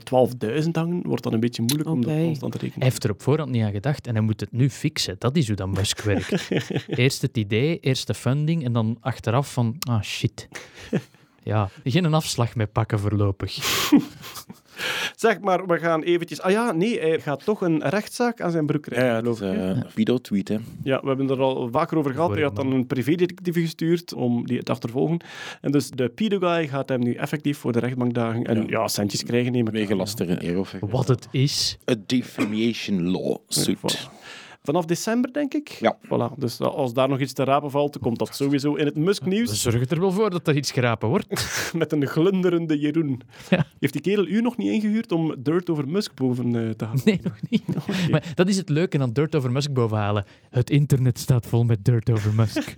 12.000 0.63 0.69
hangen, 0.71 1.01
wordt 1.07 1.23
dat 1.23 1.33
een 1.33 1.39
beetje 1.39 1.61
moeilijk 1.61 1.89
om 1.89 2.01
dat 2.01 2.13
constant 2.13 2.51
te 2.51 2.57
Hij 2.57 2.67
rekenen. 2.67 2.87
heeft 2.87 3.03
er 3.03 3.11
op 3.11 3.21
voorhand 3.21 3.51
niet 3.51 3.63
aan 3.63 3.71
gedacht 3.71 4.07
en 4.07 4.13
hij 4.13 4.23
moet 4.23 4.39
het 4.39 4.51
nu 4.51 4.69
fixen. 4.69 5.15
Dat 5.19 5.37
is 5.37 5.47
hoe 5.47 5.55
dat 5.55 5.67
Musk 5.67 6.01
werkt. 6.01 6.49
Eerst 6.87 7.21
het 7.21 7.37
idee, 7.37 7.79
eerst 7.79 8.07
de 8.07 8.13
funding 8.13 8.63
en 8.65 8.73
dan 8.73 8.97
achteraf 8.99 9.53
van, 9.53 9.75
ah 9.79 10.01
shit. 10.01 10.47
Ja, 11.43 11.69
geen 11.83 12.13
afslag 12.13 12.55
mee 12.55 12.67
pakken 12.67 12.99
voorlopig. 12.99 13.57
Zeg 15.15 15.39
maar, 15.39 15.67
we 15.67 15.77
gaan 15.77 16.01
eventjes... 16.01 16.41
Ah 16.41 16.51
ja, 16.51 16.71
nee, 16.71 16.99
hij 16.99 17.19
gaat 17.19 17.43
toch 17.43 17.61
een 17.61 17.89
rechtszaak 17.89 18.41
aan 18.41 18.51
zijn 18.51 18.65
broek 18.65 18.85
Ja, 18.85 18.91
krijgen, 18.91 19.13
ja, 19.15 19.21
dat 19.21 19.35
is 19.35 19.41
eh, 19.41 19.77
video-tweet, 19.87 20.47
hè. 20.47 20.57
Ja, 20.83 21.01
we 21.01 21.07
hebben 21.07 21.29
er 21.29 21.41
al 21.41 21.69
vaker 21.71 21.97
over 21.97 22.13
gehad. 22.13 22.31
Hij 22.31 22.41
had 22.41 22.55
dan 22.55 22.71
een 22.71 22.87
privédetectief 22.87 23.55
gestuurd 23.55 24.13
om 24.13 24.45
die 24.45 24.63
te 24.63 24.71
achtervolgen. 24.71 25.19
En 25.61 25.71
dus 25.71 25.89
de 25.89 26.09
pedo-guy 26.09 26.67
gaat 26.67 26.89
hem 26.89 26.99
nu 26.99 27.13
effectief 27.13 27.57
voor 27.57 27.71
de 27.71 27.79
rechtbank 27.79 28.13
dagen 28.13 28.43
en 28.43 28.67
ja, 28.67 28.87
centjes 28.87 29.23
krijgen, 29.23 29.51
neem 29.51 29.67
ik 29.67 29.73
eer 30.41 30.59
of 30.59 30.75
Wat 30.79 31.07
het 31.07 31.27
is. 31.31 31.77
A 31.91 31.95
defamation 32.05 33.09
law 33.09 33.37
suit. 33.47 33.77
Voilà. 33.77 34.19
Vanaf 34.61 34.85
december, 34.85 35.33
denk 35.33 35.53
ik. 35.53 35.67
Ja. 35.69 35.97
Voilà. 36.05 36.37
Dus 36.37 36.59
als 36.59 36.93
daar 36.93 37.09
nog 37.09 37.19
iets 37.19 37.33
te 37.33 37.43
rapen 37.43 37.71
valt, 37.71 37.99
komt 37.99 38.19
dat 38.19 38.35
sowieso 38.35 38.75
in 38.75 38.85
het 38.85 38.93
We 38.93 38.99
Musk-nieuws 38.99 39.61
zorgen 39.61 39.87
er 39.89 39.99
wel 39.99 40.11
voor 40.11 40.29
dat 40.29 40.47
er 40.47 40.55
iets 40.55 40.71
gerapen 40.71 41.09
wordt. 41.09 41.27
met 41.77 41.91
een 41.91 42.07
glunderende 42.07 42.79
Jeroen. 42.79 43.21
Ja. 43.49 43.65
Heeft 43.79 43.93
die 43.93 44.01
kerel 44.01 44.27
u 44.27 44.41
nog 44.41 44.57
niet 44.57 44.71
ingehuurd 44.71 45.11
om 45.11 45.35
Dirt 45.39 45.69
over 45.69 45.87
Musk 45.87 46.15
boven 46.15 46.45
eh, 46.67 46.69
te 46.69 46.85
halen? 46.85 47.01
Nee, 47.05 47.19
nog 47.23 47.35
niet. 47.49 47.63
Maar 48.11 48.31
dat 48.35 48.47
is 48.49 48.57
het 48.57 48.69
leuke 48.69 48.99
aan 48.99 49.13
Dirt 49.13 49.35
over 49.35 49.51
Musk 49.51 49.73
bovenhalen. 49.73 50.25
Het 50.49 50.69
internet 50.69 51.19
staat 51.19 51.45
vol 51.45 51.63
met 51.63 51.85
Dirt 51.85 52.11
over 52.11 52.33
Musk. 52.33 52.73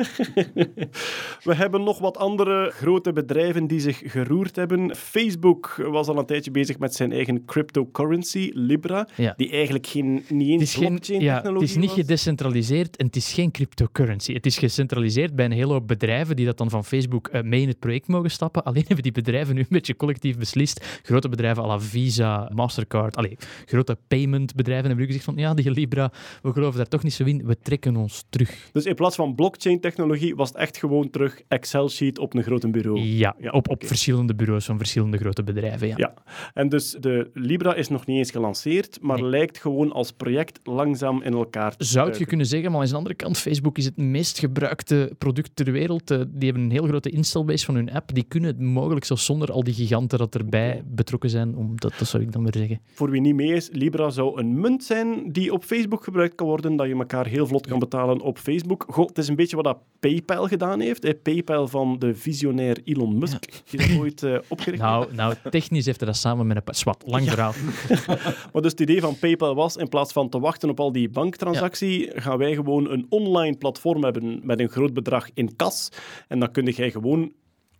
We 1.43 1.55
hebben 1.55 1.83
nog 1.83 1.99
wat 1.99 2.17
andere 2.17 2.71
grote 2.73 3.13
bedrijven 3.13 3.67
die 3.67 3.79
zich 3.79 4.01
geroerd 4.05 4.55
hebben. 4.55 4.95
Facebook 4.95 5.75
was 5.89 6.07
al 6.07 6.17
een 6.17 6.25
tijdje 6.25 6.51
bezig 6.51 6.79
met 6.79 6.95
zijn 6.95 7.11
eigen 7.11 7.45
cryptocurrency, 7.45 8.51
Libra, 8.53 9.07
Ja. 9.15 9.33
die 9.37 9.49
eigenlijk 9.51 9.87
geen, 9.87 10.23
niet 10.29 10.49
eens 10.49 10.61
is, 10.61 10.73
geen, 10.73 10.83
ja, 10.83 10.89
blockchain-technologie 10.89 11.70
is 11.71 11.77
niet 11.77 11.91
gedecentraliseerd 11.91 12.97
en 12.97 13.05
het 13.05 13.15
is 13.15 13.33
geen 13.33 13.51
cryptocurrency. 13.51 14.33
Het 14.33 14.45
is 14.45 14.57
gecentraliseerd 14.57 15.35
bij 15.35 15.45
een 15.45 15.51
hele 15.51 15.71
hoop 15.73 15.87
bedrijven 15.87 16.35
die 16.35 16.45
dat 16.45 16.57
dan 16.57 16.69
van 16.69 16.85
Facebook 16.85 17.27
eh, 17.27 17.41
mee 17.41 17.61
in 17.61 17.67
het 17.67 17.79
project 17.79 18.07
mogen 18.07 18.31
stappen. 18.31 18.63
Alleen 18.63 18.83
hebben 18.85 19.03
die 19.03 19.11
bedrijven 19.11 19.55
nu 19.55 19.61
een 19.61 19.67
beetje 19.69 19.95
collectief 19.95 20.37
beslist. 20.37 20.99
Grote 21.03 21.29
bedrijven 21.29 21.63
à 21.63 21.67
la 21.67 21.79
Visa, 21.79 22.49
Mastercard, 22.53 23.15
allee, 23.15 23.37
grote 23.65 23.97
paymentbedrijven 24.07 24.85
hebben 24.85 25.05
nu 25.05 25.11
gezegd 25.11 25.25
van 25.25 25.35
ja, 25.37 25.53
die 25.53 25.71
Libra, 25.71 26.11
we 26.41 26.51
geloven 26.51 26.77
daar 26.77 26.87
toch 26.87 27.03
niet 27.03 27.13
zo 27.13 27.23
in, 27.23 27.45
we 27.45 27.57
trekken 27.61 27.95
ons 27.95 28.25
terug. 28.29 28.69
Dus 28.71 28.85
in 28.85 28.95
plaats 28.95 29.15
van 29.15 29.35
blockchain-technologie 29.35 30.35
was 30.35 30.49
het 30.49 30.57
echt 30.57 30.77
gewoon 30.77 31.09
terug 31.09 31.41
Excel-sheet 31.47 32.19
op 32.19 32.35
een 32.35 32.43
groot 32.43 32.71
bureau. 32.71 32.99
Ja, 32.99 33.35
Ja, 33.39 33.51
op, 33.51 33.69
op 33.69 33.85
verschillende 33.85 34.35
bureaus 34.35 34.65
van 34.65 34.77
verschillende 34.77 35.17
grote 35.17 35.43
bedrijven. 35.43 35.87
Ja. 35.87 35.95
Ja, 35.97 36.13
en 36.53 36.69
dus 36.69 36.95
de 36.99 37.29
Libra 37.33 37.73
is 37.75 37.87
nog 37.87 38.05
niet 38.05 38.17
eens 38.17 38.31
gelanceerd, 38.31 38.97
maar 39.01 39.21
Nee. 39.21 39.29
lijkt 39.29 39.57
gewoon 39.57 39.91
als 39.91 40.11
project 40.11 40.59
langzaam 40.63 41.21
in 41.21 41.33
elkaar 41.33 41.60
elkaar 41.63 41.85
Zou 41.85 42.17
je 42.17 42.25
kunnen 42.25 42.45
zeggen, 42.45 42.71
maar 42.71 42.81
aan 42.81 42.87
de 42.87 42.95
andere 42.95 43.15
kant, 43.15 43.37
Facebook 43.37 43.77
is 43.77 43.85
het 43.85 43.97
meest 43.97 44.39
gebruikte 44.39 45.11
product 45.17 45.51
ter 45.53 45.71
wereld. 45.71 46.11
Eh, 46.11 46.17
Die 46.27 46.45
hebben 46.45 46.63
een 46.63 46.71
heel 46.71 46.87
grote 46.87 47.09
installbase 47.09 47.65
van 47.65 47.75
hun 47.75 47.91
app. 47.91 48.13
Die 48.13 48.23
kunnen 48.23 48.49
het 48.49 48.59
mogelijk 48.59 49.05
zelfs 49.05 49.25
zonder 49.25 49.51
al 49.51 49.63
die 49.63 49.73
giganten 49.73 50.17
dat 50.17 50.35
erbij 50.35 50.83
betrokken 50.85 51.29
zijn. 51.29 51.55
Om, 51.55 51.79
dat, 51.79 51.93
dat 51.97 52.07
zou 52.07 52.23
ik 52.23 52.31
dan 52.31 52.43
weer 52.43 52.55
zeggen. 52.57 52.79
Voor 52.93 53.09
wie 53.09 53.21
niet 53.21 53.35
mee 53.35 53.53
is, 53.53 53.69
Libra 53.71 54.09
zou 54.09 54.39
een 54.39 54.59
munt 54.59 54.83
zijn 54.83 55.31
die 55.31 55.53
op 55.53 55.63
Facebook 55.63 56.03
gebruikt 56.03 56.35
kan 56.35 56.47
worden, 56.47 56.75
dat 56.75 56.87
je 56.87 56.95
elkaar 56.95 57.27
heel 57.27 57.47
vlot 57.47 57.67
kan 57.67 57.79
betalen 57.79 58.21
op 58.21 58.37
Facebook. 58.37 58.85
Goh, 58.87 59.07
het 59.07 59.17
is 59.17 59.27
een 59.27 59.35
beetje 59.35 59.55
wat 59.55 59.65
dat 59.65 59.77
PayPal 59.99 60.47
gedaan 60.47 60.79
heeft. 60.79 61.03
Hè. 61.03 61.15
PayPal 61.15 61.67
van 61.67 61.99
de 61.99 62.15
visionair 62.15 62.77
Elon 62.83 63.17
Musk, 63.17 63.63
die 63.69 63.79
dat 63.79 63.99
ooit 63.99 64.23
eh, 64.23 64.35
opgericht. 64.49 64.81
Nou, 64.81 65.13
nou, 65.13 65.33
technisch 65.49 65.85
heeft 65.85 65.99
hij 65.99 66.09
dat 66.09 66.17
samen 66.17 66.47
met 66.47 66.57
een... 66.57 66.73
Zwat, 66.75 67.03
lang 67.05 67.29
verhaal. 67.29 67.53
Maar 68.53 68.61
dus 68.61 68.71
het 68.71 68.79
idee 68.79 69.01
van 69.01 69.19
PayPal 69.19 69.55
was, 69.55 69.75
in 69.75 69.89
plaats 69.89 70.13
van 70.13 70.29
te 70.29 70.39
wachten 70.39 70.69
op 70.69 70.79
al 70.79 70.91
die 70.91 71.09
banktransactie, 71.51 72.21
gaan 72.21 72.37
wij 72.37 72.53
gewoon 72.53 72.89
een 72.89 73.05
online 73.09 73.57
platform 73.57 74.03
hebben 74.03 74.39
met 74.43 74.59
een 74.59 74.69
groot 74.69 74.93
bedrag 74.93 75.29
in 75.33 75.55
kas. 75.55 75.89
En 76.27 76.39
dan 76.39 76.51
kun 76.51 76.65
jij 76.65 76.91
gewoon 76.91 77.31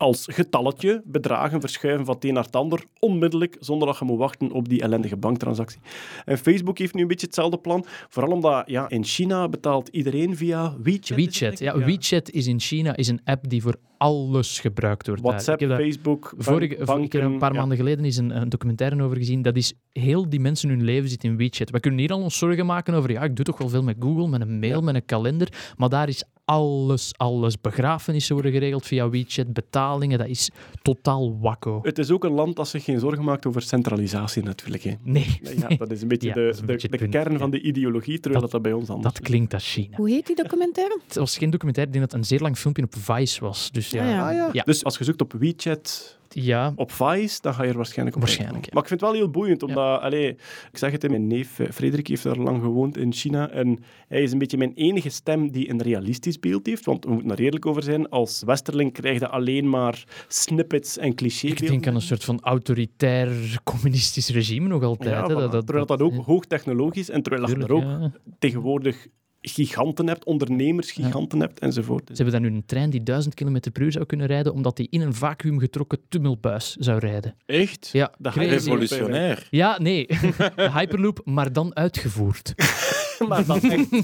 als 0.02 0.28
getalletje 0.32 1.02
bedragen 1.06 1.61
verschuiven 1.61 2.06
van 2.06 2.15
het 2.15 2.26
een 2.26 2.34
naar 2.34 2.44
het 2.44 2.56
ander, 2.56 2.84
onmiddellijk, 2.99 3.57
zonder 3.60 3.88
dat 3.88 3.98
je 3.99 4.06
moet 4.06 4.18
wachten 4.18 4.52
op 4.52 4.69
die 4.69 4.82
ellendige 4.82 5.18
banktransactie. 5.18 5.80
En 6.26 6.38
Facebook 6.38 6.78
heeft 6.78 6.94
nu 6.94 7.02
een 7.02 7.07
beetje 7.07 7.26
hetzelfde 7.26 7.57
plan, 7.57 7.86
vooral 8.10 8.32
omdat 8.32 8.64
ja, 8.69 8.90
in 8.90 9.03
China 9.03 9.49
betaalt 9.49 9.88
iedereen 9.88 10.36
via 10.38 10.76
WeChat. 10.84 11.18
WeChat. 11.18 11.60
Ja? 11.60 11.78
WeChat 11.78 12.30
is 12.30 12.48
in 12.48 12.60
China 12.60 12.95
is 12.95 13.07
een 13.07 13.22
app 13.23 13.49
die 13.49 13.61
voor 13.61 13.76
alles 13.98 14.60
gebruikt 14.60 15.07
wordt. 15.07 15.22
WhatsApp, 15.22 15.61
Ik 15.61 15.68
heb 15.68 15.78
daar- 15.78 15.88
Facebook, 15.88 16.34
Vorige, 16.38 16.86
banken, 16.86 17.23
een 17.23 17.38
paar 17.38 17.53
ja. 17.53 17.60
maanden 17.60 17.78
geleden 17.78 18.06
is 18.06 18.18
een, 18.18 18.41
een 18.41 18.49
documentaire 18.49 19.03
over 19.03 19.18
gezien. 19.18 19.41
Dat 19.41 19.56
is 19.56 19.73
heel 19.91 20.30
die 20.30 20.40
mensen 20.40 20.69
hun 20.69 20.84
leven 20.84 21.10
zit 21.10 21.23
in 21.23 21.38
WeChat. 21.38 21.69
We 21.69 21.80
kunnen 21.80 21.99
hier 21.99 22.11
al 22.11 22.22
ons 22.22 22.38
zorgen 22.38 22.65
maken 22.65 22.94
over. 22.94 23.11
Ja, 23.11 23.22
ik 23.23 23.36
doe 23.36 23.45
toch 23.45 23.57
wel 23.57 23.69
veel 23.69 23.84
met 23.84 23.95
Google, 23.99 24.28
met 24.28 24.41
een 24.41 24.60
mail, 24.60 24.82
met 24.82 24.95
een 24.95 25.06
kalender. 25.06 25.73
Maar 25.78 25.90
daar 25.90 26.07
is 26.07 26.23
alles, 26.52 27.11
alles. 27.18 27.61
Begrafenissen 27.61 28.34
worden 28.34 28.52
geregeld 28.52 28.86
via 28.86 29.10
WeChat, 29.10 29.53
betalingen. 29.53 30.18
Dat 30.18 30.28
is 30.28 30.49
totaal 30.82 31.40
wakko. 31.40 31.80
Het 31.84 31.98
is 31.99 32.11
ook 32.11 32.23
een 32.23 32.32
land 32.32 32.56
dat 32.56 32.68
zich 32.68 32.84
geen 32.84 32.99
zorgen 32.99 33.23
maakt 33.23 33.45
over 33.45 33.61
centralisatie 33.61 34.44
natuurlijk. 34.44 34.84
Hè. 34.84 34.94
Nee, 35.03 35.40
Ja, 35.57 35.68
dat 35.68 35.91
is 35.91 36.02
een 36.02 36.07
beetje 36.07 36.28
Ja, 36.28 36.34
de, 36.34 36.41
een 36.41 36.56
de, 36.56 36.65
beetje 36.65 36.88
de 36.88 36.94
het 36.98 37.02
punt, 37.11 37.11
kern 37.23 37.32
ja. 37.32 37.38
van 37.38 37.49
de 37.49 37.61
ideologie, 37.61 38.19
terwijl 38.19 38.41
dat, 38.41 38.52
dat 38.52 38.61
bij 38.61 38.73
ons 38.73 38.90
anders 38.90 39.14
dat 39.14 39.23
klinkt 39.23 39.53
als 39.53 39.72
China. 39.72 39.98
Hoe 39.98 40.10
heet 40.10 40.28
die 40.28 40.36
documentaire? 40.36 40.99
Het 41.07 41.15
was 41.15 41.38
geen 41.38 41.49
documentaire, 41.49 41.91
ik 41.94 41.98
denk 41.99 42.10
dat 42.10 42.19
het 42.19 42.30
een 42.32 42.38
zeer 42.38 42.45
lang 42.45 42.57
filmpje 42.57 42.84
op 42.84 42.95
Vice 42.98 43.40
was. 43.41 43.72
Dus 43.72 43.90
ja, 43.90 44.03
Ah, 44.03 44.10
ja. 44.10 44.28
Ah, 44.30 44.36
ja. 44.36 44.49
Ja. 44.52 44.64
Dus 44.64 44.84
als 44.84 44.98
je 44.98 45.03
zoekt 45.03 45.22
op 45.22 45.34
WeChat, 45.40 46.18
ja 46.34 46.74
op 46.76 46.91
Vice, 46.91 47.41
dan 47.41 47.53
ga 47.53 47.64
je 47.64 47.70
er 47.70 47.76
waarschijnlijk 47.76 48.16
op 48.16 48.22
Waarschijnlijk. 48.22 48.74
Maar 48.74 48.82
ik 48.82 48.88
vind 48.88 49.02
het 49.02 49.10
wel 49.10 49.20
heel 49.20 49.30
boeiend, 49.30 49.64
omdat... 49.64 50.02
Allee, 50.02 50.30
ik 50.72 50.78
zeg 50.78 50.91
het, 50.91 51.10
mijn 51.10 51.28
neef 51.28 51.60
eh, 51.60 51.72
Frederik 51.72 52.08
heeft 52.08 52.24
daar 52.24 52.38
lang 52.38 52.62
gewoond 52.62 52.98
in 52.98 53.14
China 53.14 53.49
en 53.49 53.80
hij 54.08 54.22
is 54.22 54.32
een 54.32 54.38
beetje 54.38 54.58
mijn 54.58 54.74
enige 54.74 55.10
stem 55.10 55.52
die 55.52 55.70
een 55.70 55.82
realistisch 55.82 56.40
beeld 56.40 56.66
heeft, 56.66 56.86
want 56.86 57.06
we 57.06 57.12
moeten 57.12 57.32
er 57.32 57.40
eerlijk 57.40 57.66
over 57.66 57.84
zijn, 57.84 58.10
als 58.10 58.44
westerling 58.45 58.94
krijg 58.94 59.20
je 59.20 59.28
alleen 59.28 59.70
maar 59.70 60.03
snippets 60.28 60.98
en 60.98 61.16
clichés. 61.16 61.52
ik 61.52 61.68
denk 61.68 61.88
aan 61.88 61.95
een 61.95 62.02
soort 62.02 62.24
van 62.24 62.40
autoritair 62.41 63.60
communistisch 63.64 64.30
regime 64.30 64.68
nog 64.68 64.84
altijd. 64.84 65.10
Ja, 65.10 65.28
hè. 65.28 65.36
dat, 65.36 65.52
dat, 65.52 65.66
terwijl 65.66 65.86
dat 65.86 66.02
ook 66.02 66.26
hoogtechnologisch 66.26 67.10
en 67.10 67.22
terwijl 67.22 67.49
je 67.49 67.56
er 67.56 67.74
ook 67.74 68.10
tegenwoordig 68.40 69.08
giganten 69.41 70.07
hebt, 70.07 70.26
ondernemers 70.26 70.91
giganten 70.91 71.39
hebt 71.39 71.59
enzovoort. 71.59 72.07
Ze 72.07 72.23
hebben 72.23 72.41
dan 72.41 72.51
nu 72.51 72.57
een 72.57 72.65
trein 72.65 72.89
die 72.89 73.03
1000 73.03 73.34
km 73.34 73.59
per 73.72 73.81
uur 73.81 73.91
zou 73.91 74.05
kunnen 74.05 74.27
rijden, 74.27 74.53
omdat 74.53 74.77
die 74.77 74.88
in 74.89 75.01
een 75.01 75.13
vacuümgetrokken 75.13 75.99
tummelbuis 76.09 76.76
zou 76.76 76.99
rijden. 76.99 77.35
Echt? 77.45 77.89
Ja, 77.91 78.11
crazy. 78.22 78.49
Revolutionair. 78.49 79.47
Ja, 79.49 79.77
nee. 79.81 80.07
De 80.07 80.72
Hyperloop, 80.77 81.22
maar 81.26 81.53
dan 81.53 81.76
uitgevoerd. 81.76 82.53
maar 83.30 83.45
dan 83.45 83.61
echt. 83.61 83.89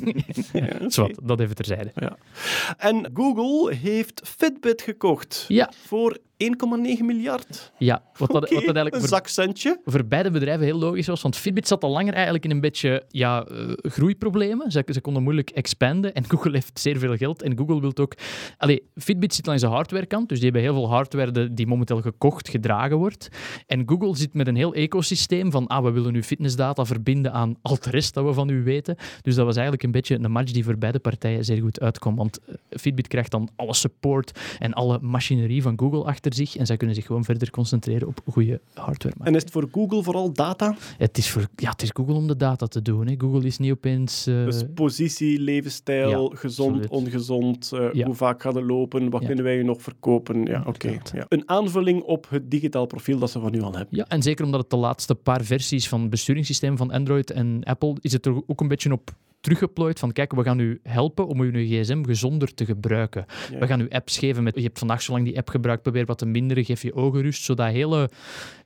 Ja. 0.53 0.89
Zwat, 0.89 1.19
dat 1.23 1.39
even 1.39 1.55
terzijde. 1.55 1.91
En 2.77 3.09
Google 3.13 3.75
heeft 3.75 4.21
Fitbit 4.23 4.81
gekocht 4.81 5.45
Ja, 5.47 5.71
voor 5.85 6.17
1,9 6.43 7.05
miljard. 7.05 7.71
ja. 7.77 8.03
Wat, 8.17 8.31
dat, 8.31 8.41
wat 8.41 8.49
dat 8.49 8.51
eigenlijk 8.51 8.95
een 8.95 8.99
voor, 8.99 9.09
zakcentje. 9.09 9.79
voor 9.85 10.05
beide 10.05 10.31
bedrijven 10.31 10.65
heel 10.65 10.77
logisch 10.77 11.07
was. 11.07 11.21
Want 11.21 11.35
Fitbit 11.35 11.67
zat 11.67 11.83
al 11.83 11.89
langer 11.89 12.13
eigenlijk 12.13 12.43
in 12.45 12.51
een 12.51 12.61
beetje 12.61 13.03
ja, 13.09 13.45
eh, 13.45 13.69
groeiproblemen. 13.81 14.71
Ze, 14.71 14.83
ze 14.87 15.01
konden 15.01 15.23
moeilijk 15.23 15.49
expanden. 15.49 16.13
En 16.13 16.23
Google 16.31 16.51
heeft 16.51 16.79
zeer 16.79 16.97
veel 16.97 17.15
geld. 17.17 17.41
En 17.41 17.57
Google 17.57 17.79
wil 17.79 17.91
ook... 17.95 18.13
Allee, 18.57 18.83
Fitbit 18.95 19.33
zit 19.33 19.45
langs 19.45 19.61
de 19.61 19.67
hardwarekant. 19.67 20.29
Dus 20.29 20.39
die 20.39 20.51
hebben 20.51 20.71
heel 20.71 20.79
veel 20.79 20.89
hardware 20.89 21.53
die 21.53 21.67
momenteel 21.67 22.01
gekocht, 22.01 22.49
gedragen 22.49 22.97
wordt. 22.97 23.29
En 23.67 23.83
Google 23.85 24.15
zit 24.15 24.33
met 24.33 24.47
een 24.47 24.55
heel 24.55 24.73
ecosysteem 24.73 25.51
van 25.51 25.67
ah, 25.67 25.83
we 25.83 25.91
willen 25.91 26.13
nu 26.13 26.23
fitnessdata 26.23 26.85
verbinden 26.85 27.33
aan 27.33 27.55
al 27.61 27.77
de 27.79 27.89
rest 27.89 28.13
dat 28.13 28.25
we 28.25 28.33
van 28.33 28.49
u 28.49 28.63
weten. 28.63 28.95
Dus 29.21 29.35
dat 29.35 29.45
was 29.45 29.53
eigenlijk 29.55 29.83
een 29.83 29.91
beetje 29.91 30.19
een 30.21 30.31
match 30.31 30.51
die 30.51 30.63
voor 30.63 30.77
beide 30.77 30.99
partijen 30.99 31.45
zeer 31.45 31.61
goed 31.61 31.79
uitkwam. 31.79 32.15
Want 32.15 32.39
eh, 32.45 32.55
Fitbit 32.69 33.07
krijgt 33.07 33.31
dan 33.31 33.49
alle 33.55 33.73
support 33.73 34.39
en 34.59 34.73
alle 34.73 34.99
machinerie 35.01 35.61
van 35.61 35.79
Google 35.79 36.03
achter 36.03 36.33
zich. 36.33 36.55
En 36.55 36.65
zij 36.65 36.77
kunnen 36.77 36.95
zich 36.95 37.05
gewoon 37.05 37.23
verder 37.23 37.49
concentreren 37.49 38.07
op 38.07 38.19
goede 38.31 38.59
hardware. 38.73 39.15
maken. 39.17 39.25
En 39.25 39.35
is 39.35 39.41
het 39.41 39.51
voor 39.51 39.67
Google 39.71 40.03
vooral 40.03 40.33
data? 40.33 40.75
Het 40.97 41.17
is, 41.17 41.29
voor, 41.29 41.47
ja, 41.55 41.69
het 41.69 41.81
is 41.81 41.89
Google 41.93 42.13
om 42.13 42.27
de 42.27 42.35
data 42.35 42.65
te 42.67 42.81
doen. 42.81 43.07
Hè. 43.07 43.15
Google 43.17 43.45
is 43.47 43.57
niet 43.57 43.71
opeens... 43.71 44.27
eh, 44.27 44.43
Dus 44.45 44.63
positie, 44.73 45.39
levensstijl, 45.39 46.09
ja, 46.31 46.37
gezond, 46.37 46.69
absoluut. 46.75 46.89
ongezond, 46.89 47.71
eh, 47.73 47.93
Ja. 47.93 48.05
hoe 48.05 48.15
vaak 48.15 48.41
gaat 48.41 48.55
het 48.55 48.63
lopen, 48.63 49.09
wat 49.09 49.25
kunnen 49.25 49.43
wij 49.43 49.57
u 49.57 49.63
nog 49.63 49.81
verkopen? 49.81 50.45
Ja, 50.45 50.63
oké. 50.67 50.97
Een 51.29 51.49
aanvulling 51.49 52.01
op 52.01 52.29
het 52.29 52.51
digitaal 52.51 52.85
profiel 52.85 53.19
dat 53.19 53.29
ze 53.31 53.39
van 53.39 53.53
u 53.55 53.61
al 53.61 53.71
hebben. 53.75 53.97
Ja, 53.97 54.05
en 54.07 54.21
zeker 54.21 54.45
omdat 54.45 54.59
het 54.61 54.69
de 54.69 54.75
laatste 54.77 55.15
paar 55.15 55.43
versies 55.43 55.87
van 55.87 56.01
het 56.01 56.09
besturingssysteem 56.09 56.77
van 56.77 56.91
Android 56.91 57.31
en 57.31 57.61
Apple 57.63 57.95
is 58.01 58.11
het 58.13 58.25
er 58.25 58.41
ook 58.47 58.61
een 58.61 58.67
beetje 58.67 58.91
op 58.91 58.96
Knupp. 58.97 59.11
Teruggeplooid 59.47 59.99
van 59.99 60.11
kijk, 60.11 60.33
we 60.33 60.43
gaan 60.43 60.59
u 60.59 60.79
helpen 60.83 61.27
om 61.27 61.39
uw 61.39 61.51
gsm 61.51 62.03
gezonder 62.03 62.53
te 62.53 62.65
gebruiken. 62.65 63.25
Ja. 63.51 63.59
We 63.59 63.67
gaan 63.67 63.81
u 63.81 63.89
apps 63.89 64.17
geven 64.17 64.43
met 64.43 64.55
je 64.55 64.61
hebt 64.61 64.79
vandaag 64.79 65.01
zo 65.01 65.11
lang 65.11 65.25
die 65.25 65.37
app 65.37 65.49
gebruikt, 65.49 65.81
probeer 65.81 66.05
wat 66.05 66.17
te 66.17 66.25
minderen, 66.25 66.65
geef 66.65 66.81
je 66.81 66.93
ogen 66.93 67.21
rust. 67.21 67.43
Zo 67.43 67.53
dat 67.53 67.67
hele 67.67 68.09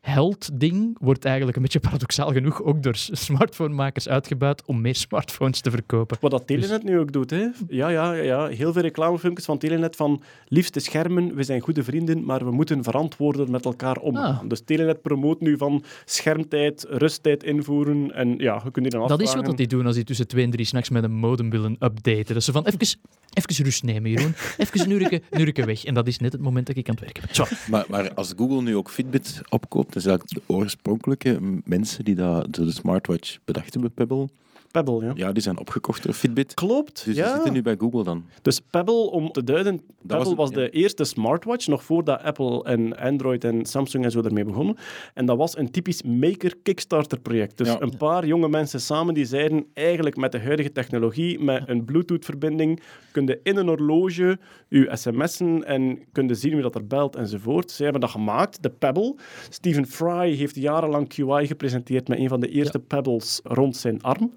held-ding 0.02 0.98
wordt 1.00 1.26
eigenlijk 1.26 1.56
een 1.58 1.62
beetje 1.64 1.80
paradoxaal 1.90 2.32
genoeg 2.32 2.64
ook 2.64 2.84
door 2.84 2.96
smartphonemakers 2.96 4.10
uitgebuit 4.10 4.66
om 4.66 4.82
meer 4.82 4.96
smartphones 4.96 5.62
te 5.62 5.72
verkopen. 5.72 6.18
Wat 6.20 6.32
dat 6.32 6.48
Telenet 6.48 6.84
nu 6.84 7.00
ook 7.00 7.12
doet, 7.12 7.30
hè? 7.30 7.48
Ja, 7.68 7.90
ja, 7.90 8.14
ja. 8.14 8.48
Heel 8.48 8.74
veel 8.74 8.82
reclamefilmpjes 8.82 9.46
van 9.46 9.58
Telenet 9.58 9.96
van 9.96 10.22
liefste 10.48 10.80
schermen, 10.80 11.36
we 11.36 11.44
zijn 11.44 11.62
goede 11.62 11.84
vrienden, 11.84 12.26
maar 12.26 12.46
we 12.46 12.52
moeten 12.52 12.84
verantwoorden 12.84 13.52
met 13.52 13.66
elkaar 13.66 13.98
omgaan. 13.98 14.40
Ah. 14.44 14.50
Dus 14.50 14.62
Telenet 14.66 15.02
promoot 15.02 15.42
nu 15.42 15.58
van 15.58 15.84
schermtijd, 16.06 16.86
rusttijd 16.90 17.44
invoeren 17.44 18.16
en 18.16 18.38
ja, 18.38 18.62
je 18.64 18.72
kunt 18.72 18.86
die 18.86 19.00
dan 19.00 19.08
Dat 19.08 19.22
is 19.22 19.28
afvragen. 19.28 19.36
wat 19.36 19.46
dat 19.46 19.58
die 19.58 19.78
doen 19.78 19.86
als 19.86 19.96
die 19.96 20.04
tussen 20.04 20.28
twee 20.28 20.44
en 20.44 20.52
drie 20.52 20.66
s'nachts 20.72 20.90
met 20.90 21.04
een 21.04 21.12
modem 21.12 21.50
willen 21.50 21.76
updaten. 21.80 22.34
Dat 22.34 22.44
ze 22.44 22.52
van, 22.52 22.66
even, 22.66 22.98
even 23.34 23.64
rust 23.64 23.84
nemen, 23.84 24.10
Jeroen. 24.10 24.36
Even 24.58 24.92
een 24.92 25.22
uurtje 25.40 25.66
weg. 25.66 25.84
En 25.86 25.94
dat 25.94 26.08
is 26.08 26.18
net 26.18 26.32
het 26.32 26.42
moment 26.42 26.68
dat 26.68 26.76
ik 26.76 26.90
aan 26.90 26.96
het 26.96 27.04
werken 27.04 27.24
ben. 27.36 27.58
Maar, 27.70 27.86
maar 27.90 28.14
als 28.14 28.34
Google 28.38 28.62
nu 28.62 28.76
ook 28.76 28.90
Fitbit 28.90 29.42
opkoopt, 29.50 29.94
dan 29.94 30.02
zijn 30.02 30.22
de 30.26 30.42
oorspronkelijke 30.46 31.62
mensen 31.64 32.06
die 32.06 32.16
dat, 32.16 32.56
de 32.56 32.72
smartwatch 32.72 33.38
bedacht 33.46 33.74
hebben, 33.74 33.94
Pebble, 33.94 34.30
Pebble, 34.72 35.06
ja. 35.06 35.12
ja, 35.16 35.32
die 35.32 35.44
zijn 35.44 35.60
opgekocht 35.60 36.04
door 36.04 36.14
Fitbit. 36.14 36.54
Klopt, 36.54 36.96
Dus 37.06 37.16
die 37.16 37.24
ja. 37.24 37.34
zitten 37.34 37.54
nu 37.54 37.62
bij 37.62 37.76
Google 37.80 38.04
dan. 38.04 38.26
Dus 38.42 38.60
Pebble, 38.60 39.10
om 39.12 39.32
te 39.32 39.44
duiden, 39.44 39.82
Pebble 40.08 40.18
was, 40.26 40.34
was 40.36 40.50
het, 40.50 40.58
ja. 40.58 40.64
de 40.64 40.70
eerste 40.70 41.04
smartwatch, 41.04 41.68
nog 41.68 41.84
voordat 41.84 42.22
Apple 42.22 42.64
en 42.64 42.98
Android 42.98 43.44
en 43.44 43.66
Samsung 43.66 44.04
en 44.04 44.12
zo 44.12 44.22
ermee 44.22 44.44
begonnen. 44.46 44.78
En 45.14 45.26
dat 45.26 45.38
was 45.38 45.58
een 45.58 45.72
typisch 45.72 46.04
maker-kickstarter-project. 46.04 47.58
Dus 47.58 47.68
Ja. 47.68 47.82
een 47.82 47.98
paar 47.98 48.26
jonge 48.26 48.50
mensen 48.50 48.82
samen 48.82 49.14
die 49.14 49.26
zeiden, 49.26 49.66
eigenlijk 49.74 50.16
met 50.18 50.32
de 50.32 50.40
huidige 50.40 50.72
technologie, 50.72 51.40
met 51.40 51.64
een 51.66 51.86
Bluetooth-verbinding, 51.86 52.82
kun 53.12 53.26
je 53.26 53.40
in 53.44 53.58
een 53.58 53.68
horloge 53.68 54.40
je 54.68 54.90
sms'en 54.94 55.64
en 55.66 56.00
kun 56.12 56.28
je 56.28 56.36
zien 56.36 56.54
wie 56.54 56.62
dat 56.62 56.76
er 56.76 56.88
belt 56.88 57.16
enzovoort. 57.16 57.72
Ze 57.72 57.84
hebben 57.84 58.02
dat 58.02 58.10
gemaakt, 58.10 58.64
de 58.64 58.70
Pebble. 58.70 59.16
Stephen 59.50 59.86
Fry 59.88 60.36
heeft 60.36 60.56
jarenlang 60.56 61.08
QI 61.14 61.48
gepresenteerd 61.48 62.08
met 62.08 62.18
een 62.20 62.30
van 62.30 62.40
de 62.40 62.50
eerste 62.50 62.80
Pebbles 62.80 63.40
rond 63.44 63.78
zijn 63.78 64.02
arm. 64.02 64.34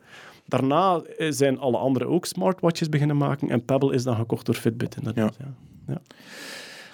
Daarna 0.47 1.03
eh, 1.03 1.31
zijn 1.31 1.59
alle 1.59 1.77
anderen 1.77 2.09
ook 2.09 2.27
smartwatches 2.27 2.89
beginnen 2.89 3.17
maken 3.17 3.51
en 3.51 3.65
Pebble 3.65 3.95
is 3.95 4.03
dan 4.03 4.17
gekocht 4.17 4.47
door 4.47 4.55
Fitbit. 4.55 4.97
Inderdaad. 4.97 5.37
Ja. 5.39 5.55
Ja. 5.87 6.01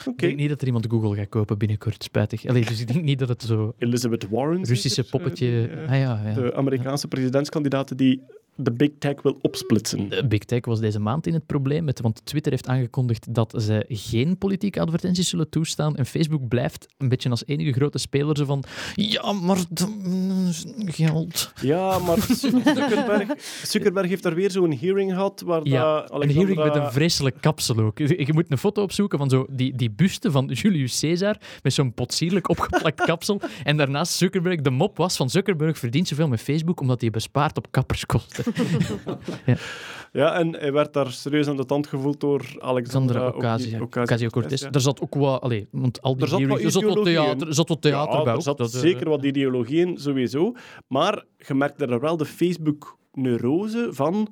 Ik 0.06 0.18
denk 0.18 0.36
niet 0.36 0.48
dat 0.48 0.60
er 0.60 0.66
iemand 0.66 0.86
Google 0.90 1.16
gaat 1.16 1.28
kopen 1.28 1.58
binnenkort, 1.58 2.02
spijtig. 2.02 2.46
Allee, 2.46 2.64
dus 2.64 2.80
ik 2.80 2.92
denk 2.92 3.04
niet 3.04 3.18
dat 3.18 3.28
het 3.28 3.42
zo 3.42 3.74
Elizabeth 3.78 4.28
Warren. 4.28 4.64
Russische 4.64 5.04
poppetje... 5.04 5.46
Eh, 5.46 5.68
die, 5.68 5.76
eh, 5.76 5.90
Ah 5.90 5.98
ja, 5.98 6.28
ja. 6.28 6.34
De 6.34 6.54
Amerikaanse 6.54 7.08
presidentskandidaat 7.08 7.98
die 7.98 8.22
de 8.54 8.72
big 8.72 8.90
tech 8.98 9.22
wil 9.22 9.38
opsplitsen. 9.42 10.12
Eh, 10.12 10.26
Big 10.26 10.44
Tech 10.44 10.64
was 10.64 10.80
deze 10.80 10.98
maand 10.98 11.26
in 11.26 11.34
het 11.34 11.46
probleem, 11.46 11.84
met, 11.84 12.00
want 12.00 12.20
Twitter 12.24 12.52
heeft 12.52 12.68
aangekondigd 12.68 13.34
dat 13.34 13.54
ze 13.62 13.84
geen 13.88 14.38
politieke 14.38 14.80
advertenties 14.80 15.28
zullen 15.28 15.48
toestaan 15.48 15.96
en 15.96 16.06
Facebook 16.06 16.48
blijft 16.48 16.86
een 16.98 17.08
beetje 17.08 17.30
als 17.30 17.46
enige 17.46 17.72
grote 17.72 17.98
speler 17.98 18.36
zo 18.36 18.44
van 18.44 18.64
ja, 18.94 19.32
maar 19.32 19.58
mm, 20.02 20.50
geld. 20.84 21.52
Ja, 21.62 21.98
maar 21.98 22.18
Zuckerberg, 22.20 23.28
Zuckerberg 23.62 24.08
heeft 24.08 24.22
daar 24.22 24.34
weer 24.34 24.50
zo'n 24.50 24.76
hearing 24.76 25.12
gehad 25.12 25.42
waar 25.46 25.60
Ja, 25.66 26.00
dat 26.00 26.22
een 26.22 26.30
hearing 26.30 26.48
met 26.48 26.58
Alexandra- 26.58 26.84
een 26.86 26.92
vreselijk 26.92 27.36
kapsel 27.40 27.78
ook. 27.78 27.98
Je 27.98 28.26
je 28.26 28.32
moet 28.32 28.50
een 28.50 28.58
foto 28.58 28.82
opzoeken 28.82 29.18
van 29.18 29.30
zo 29.30 29.46
die, 29.50 29.76
die 29.76 29.90
buste 29.90 30.30
van 30.30 30.46
Julius 30.46 31.00
Caesar 31.00 31.36
met 31.62 31.72
zo'n 31.72 31.94
potsierlijk 31.94 32.48
opgeplakt 32.48 33.04
kapsel. 33.04 33.40
En 33.62 33.76
daarnaast 33.76 34.12
Zuckerberg. 34.12 34.60
De 34.60 34.70
mop 34.70 34.96
was 34.96 35.16
van 35.16 35.30
Zuckerberg 35.30 35.78
verdient 35.78 36.08
zoveel 36.08 36.28
met 36.28 36.40
Facebook 36.40 36.80
omdat 36.80 37.00
hij 37.00 37.10
bespaart 37.10 37.56
op 37.56 37.66
kapperskosten. 37.70 38.39
later. 39.06 39.60
Ja, 40.12 40.34
en 40.34 40.54
hij 40.54 40.72
werd 40.72 40.92
daar 40.92 41.10
serieus 41.10 41.46
aan 41.48 41.56
de 41.56 41.64
tand 41.64 41.86
gevoeld 41.86 42.20
door 42.20 42.56
Alexandra 42.58 43.28
Ocasio- 43.28 43.80
Ocasio-Cortez. 43.80 44.60
Daar 44.70 44.80
zat 44.80 45.00
ook 45.00 45.14
wat... 45.14 45.40
Allee, 45.40 45.68
want 45.70 46.02
al 46.02 46.16
die 46.16 46.22
Er 46.22 46.28
zat 46.28 46.42
wat 46.42 46.60
er 46.60 46.70
zat 46.70 47.04
theater, 47.04 47.48
er 47.48 47.54
zat 47.54 47.68
wat 47.68 47.82
theater 47.82 48.16
ja, 48.16 48.22
bij. 48.22 48.32
er 48.32 48.36
ook. 48.38 48.42
zat 48.42 48.58
Dat, 48.58 48.74
eh, 48.74 48.80
zeker 48.80 49.08
wat 49.08 49.24
ideologie 49.24 49.86
in, 49.86 49.98
sowieso. 49.98 50.52
Maar 50.86 51.24
je 51.36 51.54
merkte 51.54 51.86
er 51.86 52.00
wel 52.00 52.16
de 52.16 52.24
Facebook-neurose 52.26 53.88
van... 53.90 54.28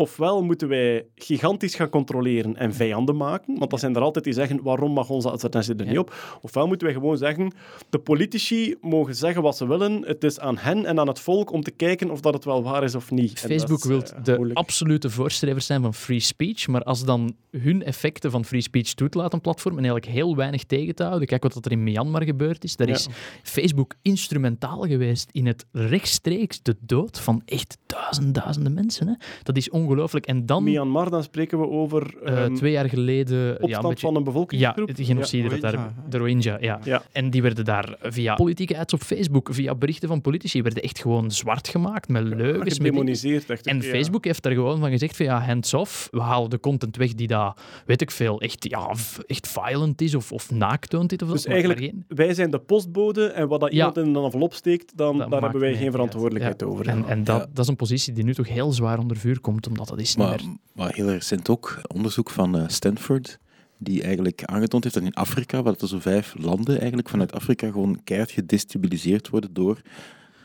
Ofwel 0.00 0.42
moeten 0.42 0.68
wij 0.68 1.06
gigantisch 1.14 1.74
gaan 1.74 1.88
controleren 1.88 2.56
en 2.56 2.74
vijanden 2.74 3.16
maken, 3.16 3.58
want 3.58 3.70
dat 3.70 3.80
zijn 3.80 3.96
er 3.96 4.02
altijd 4.02 4.24
die 4.24 4.32
zeggen, 4.34 4.62
waarom 4.62 4.92
mag 4.92 5.08
onze 5.10 5.30
advertentie 5.30 5.74
er 5.74 5.86
niet 5.86 5.98
op? 5.98 6.38
Ofwel 6.40 6.66
moeten 6.66 6.86
wij 6.86 6.96
gewoon 6.96 7.16
zeggen, 7.16 7.52
de 7.90 7.98
politici 7.98 8.74
mogen 8.80 9.14
zeggen 9.14 9.42
wat 9.42 9.56
ze 9.56 9.66
willen, 9.66 10.02
het 10.06 10.24
is 10.24 10.40
aan 10.40 10.58
hen 10.58 10.84
en 10.84 11.00
aan 11.00 11.08
het 11.08 11.20
volk 11.20 11.52
om 11.52 11.62
te 11.62 11.70
kijken 11.70 12.10
of 12.10 12.20
dat 12.20 12.34
het 12.34 12.44
wel 12.44 12.62
waar 12.62 12.84
is 12.84 12.94
of 12.94 13.10
niet. 13.10 13.38
Facebook 13.38 13.84
wil 13.84 14.02
eh, 14.02 14.24
de 14.24 14.34
moeilijk. 14.34 14.58
absolute 14.58 15.10
voorstrevers 15.10 15.66
zijn 15.66 15.82
van 15.82 15.94
free 15.94 16.20
speech, 16.20 16.66
maar 16.66 16.82
als 16.82 17.04
dan 17.04 17.36
hun 17.50 17.82
effecten 17.82 18.30
van 18.30 18.44
free 18.44 18.60
speech 18.60 18.94
toetlaat 18.94 19.32
een 19.32 19.40
platform 19.40 19.78
en 19.78 19.84
eigenlijk 19.84 20.12
heel 20.12 20.36
weinig 20.36 20.64
tegen 20.64 20.94
te 20.94 21.02
houden, 21.04 21.28
kijk 21.28 21.42
wat 21.42 21.64
er 21.64 21.72
in 21.72 21.82
Myanmar 21.82 22.24
gebeurd 22.24 22.64
is, 22.64 22.76
daar 22.76 22.88
Ja. 22.88 22.94
is 22.94 23.08
Facebook 23.42 23.94
instrumentaal 24.02 24.80
geweest 24.80 25.28
in 25.32 25.46
het 25.46 25.64
rechtstreeks 25.72 26.62
de 26.62 26.76
dood 26.80 27.20
van 27.20 27.42
echt 27.44 27.78
duizend, 27.86 28.34
duizenden 28.34 28.74
mensen. 28.74 29.06
Hè. 29.08 29.14
Dat 29.42 29.56
is 29.56 29.64
ongelooflijk. 29.64 29.86
En 30.24 30.46
dan, 30.46 30.62
Myanmar, 30.64 31.10
dan 31.10 31.22
spreken 31.22 31.58
we 31.60 31.68
over 31.68 32.14
eh, 32.24 32.44
ehm, 32.44 32.54
twee 32.54 32.72
jaar 32.72 32.88
geleden... 32.88 33.50
opstand 33.50 33.70
ja, 33.70 33.78
een 33.78 33.88
beetje- 33.88 34.06
van 34.06 34.14
een 34.16 34.20
Ja, 34.22 34.26
bevolkingsgroep. 34.26 34.94
de 34.96 35.04
genocide, 35.04 35.48
dat 35.48 35.60
daar, 35.60 35.92
de 36.08 36.18
Rohingya, 36.18 36.56
ja. 36.60 36.80
Ja. 36.84 37.02
En 37.12 37.30
die 37.30 37.42
werden 37.42 37.64
daar 37.64 37.96
via 38.02 38.34
politieke 38.34 38.78
ads 38.78 38.92
op 38.94 39.00
Facebook, 39.02 39.48
via 39.54 39.74
berichten 39.74 40.08
van 40.08 40.20
politici, 40.20 40.62
werden 40.62 40.82
echt 40.82 40.98
gewoon 40.98 41.30
zwart 41.30 41.68
gemaakt 41.68 42.08
met 42.08 42.22
leugens. 42.22 42.76
gedemoniseerd. 42.76 43.50
Echt, 43.50 43.66
En 43.66 43.76
ja. 43.76 43.82
Facebook 43.82 44.24
heeft 44.24 44.42
daar 44.42 44.52
gewoon 44.52 44.78
van 44.78 44.90
gezegd 44.90 45.16
van 45.16 45.26
ja, 45.26 45.40
hands-off. 45.40 46.08
We 46.10 46.20
halen 46.20 46.50
de 46.50 46.60
content 46.60 46.96
weg 46.96 47.14
die 47.14 47.26
daar, 47.26 47.56
weet 47.86 48.00
ik 48.00 48.10
veel, 48.10 48.40
echt, 48.40 48.64
ja, 48.70 48.90
echt 49.26 49.48
violent 49.48 50.00
is 50.00 50.14
of, 50.14 50.32
of 50.32 50.50
naakt 50.50 50.90
toont 50.90 51.10
dit 51.10 51.22
of 51.22 51.28
Dus 51.30 51.42
dat. 51.42 51.52
maar- 51.52 51.62
eigenlijk, 51.62 51.90
geen- 51.92 52.04
wij 52.08 52.34
zijn 52.34 52.50
de 52.50 52.58
postbode 52.58 53.26
en 53.26 53.48
wat 53.48 53.60
dat 53.60 53.70
Ja. 53.72 53.76
iemand 53.76 53.96
in 53.96 54.14
een 54.14 54.24
envelop 54.24 54.54
steekt, 54.54 54.96
dan, 54.96 55.18
Dat 55.18 55.30
daar 55.30 55.42
hebben 55.42 55.60
wij 55.60 55.74
geen 55.74 55.90
verantwoordelijkheid 55.90 56.62
over. 56.62 56.88
En, 56.88 57.04
en 57.08 57.24
dat, 57.24 57.36
Ja. 57.40 57.46
dat 57.52 57.58
is 57.64 57.68
een 57.70 57.76
positie 57.76 58.12
die 58.12 58.24
nu 58.24 58.34
toch 58.34 58.48
heel 58.48 58.72
zwaar 58.72 58.98
onder 58.98 59.16
vuur 59.16 59.40
komt, 59.40 59.66
omdat 59.78 59.96
dat 59.96 60.06
is 60.06 60.16
niet 60.16 60.26
Maar, 60.26 60.44
meer... 60.44 60.56
maar 60.72 60.94
heel 60.94 61.10
recent 61.10 61.48
ook 61.48 61.80
onderzoek 61.86 62.30
van 62.30 62.58
eh, 62.58 62.68
Stanford, 62.68 63.38
die 63.78 64.02
eigenlijk 64.02 64.44
aangetoond 64.44 64.82
heeft 64.82 64.94
dat 64.94 65.04
in 65.04 65.14
Afrika, 65.14 65.62
waar 65.62 65.74
er 65.80 65.88
zo 65.88 65.98
vijf 65.98 66.34
landen 66.38 66.78
eigenlijk 66.78 67.08
vanuit 67.08 67.32
Afrika 67.32 67.70
gewoon 67.70 68.00
keihard 68.04 68.30
gedestabiliseerd 68.30 69.28
worden 69.28 69.52
door 69.52 69.80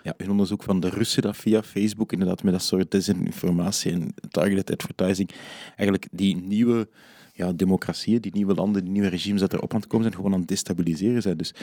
ja, 0.04 0.14
een 0.18 0.30
onderzoek 0.30 0.64
van 0.64 0.80
de 0.80 0.90
Russen 0.90 1.22
dat 1.22 1.38
via 1.38 1.64
Facebook 1.64 2.12
inderdaad 2.12 2.44
met 2.44 2.54
dat 2.54 2.64
soort 2.64 2.92
desinformatie 2.92 3.92
en 3.92 4.14
targeted 4.30 4.72
advertising 4.72 5.30
eigenlijk 5.68 6.08
die 6.12 6.36
nieuwe 6.36 6.88
ja, 7.36 7.52
democratieën, 7.54 8.22
die 8.22 8.32
nieuwe 8.36 8.54
landen, 8.54 8.84
die 8.84 8.92
nieuwe 8.92 9.08
regimes 9.08 9.40
dat 9.40 9.54
erop 9.54 9.74
aan 9.74 9.80
het 9.80 9.88
komen 9.88 10.04
zijn, 10.06 10.16
gewoon 10.16 10.34
aan 10.34 10.40
het 10.40 10.48
destabiliseren 10.48 11.22
zijn. 11.22 11.38
Dus 11.38 11.54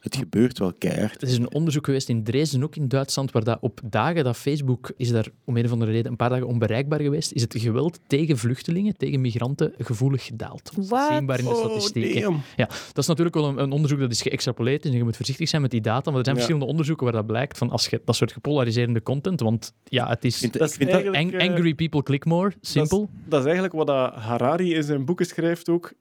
het 0.00 0.16
gebeurt 0.16 0.58
wel 0.58 0.72
keihard. 0.78 1.22
Er 1.22 1.28
is 1.28 1.36
een 1.36 1.52
onderzoek 1.54 1.84
geweest 1.84 2.08
in 2.08 2.24
Dresden, 2.24 2.62
ook 2.62 2.76
in 2.76 2.88
Duitsland, 2.88 3.30
waar 3.32 3.44
dat 3.44 3.58
op 3.60 3.80
dagen 3.84 4.24
dat 4.24 4.36
Facebook 4.36 4.92
is 4.96 5.10
daar 5.10 5.26
om 5.44 5.56
een 5.56 5.64
of 5.64 5.72
andere 5.72 5.90
reden 5.90 6.10
een 6.10 6.16
paar 6.16 6.28
dagen 6.28 6.46
onbereikbaar 6.46 7.00
geweest, 7.00 7.32
is 7.32 7.42
het 7.42 7.54
geweld 7.58 8.00
tegen 8.06 8.38
vluchtelingen, 8.38 8.96
tegen 8.96 9.20
migranten, 9.20 9.72
gevoelig 9.78 10.24
gedaald. 10.24 10.74
Dat 10.74 10.84
is 10.84 10.90
What? 10.90 11.08
Zienbaar 11.12 11.38
in 11.38 11.44
de 11.44 11.50
Oh, 11.50 11.56
statistieken. 11.58 12.20
damn. 12.22 12.40
Ja, 12.56 12.66
dat 12.66 12.98
is 12.98 13.06
natuurlijk 13.06 13.36
wel 13.36 13.48
een, 13.48 13.58
een 13.58 13.70
onderzoek 13.72 13.98
dat 13.98 14.10
is 14.10 14.22
geëxtrapoleerd 14.22 14.84
is 14.84 14.90
en 14.90 14.96
je 14.96 15.04
moet 15.04 15.16
voorzichtig 15.16 15.48
zijn 15.48 15.62
met 15.62 15.70
die 15.70 15.80
data, 15.80 16.10
maar 16.10 16.18
er 16.18 16.24
zijn 16.24 16.36
Ja. 16.36 16.42
verschillende 16.42 16.66
onderzoeken 16.70 17.04
waar 17.04 17.14
dat 17.14 17.26
blijkt 17.26 17.58
van 17.58 17.70
als 17.70 17.86
je 17.86 18.00
dat 18.04 18.16
soort 18.16 18.32
gepolariserende 18.32 19.02
content, 19.02 19.40
want 19.40 19.72
ja, 19.84 20.08
het 20.08 20.24
is... 20.24 20.34
Ik 20.34 20.40
vind, 20.40 20.52
Dat 20.52 20.62
is 20.68 20.72
ik 20.72 20.76
vind 20.78 20.90
dat, 20.90 21.14
eigenlijk, 21.14 21.42
Ang- 21.42 21.50
angry 21.52 21.74
people 21.74 22.02
click 22.02 22.24
more, 22.24 22.52
simpel. 22.60 23.08
Dat 23.24 23.38
is 23.40 23.44
eigenlijk 23.44 23.74
wat 23.74 23.86
dat 23.86 24.14
Harari 24.14 24.74
in 24.74 24.82
zijn 24.82 25.04
schrijft 25.24 25.68
ook. 25.68 25.92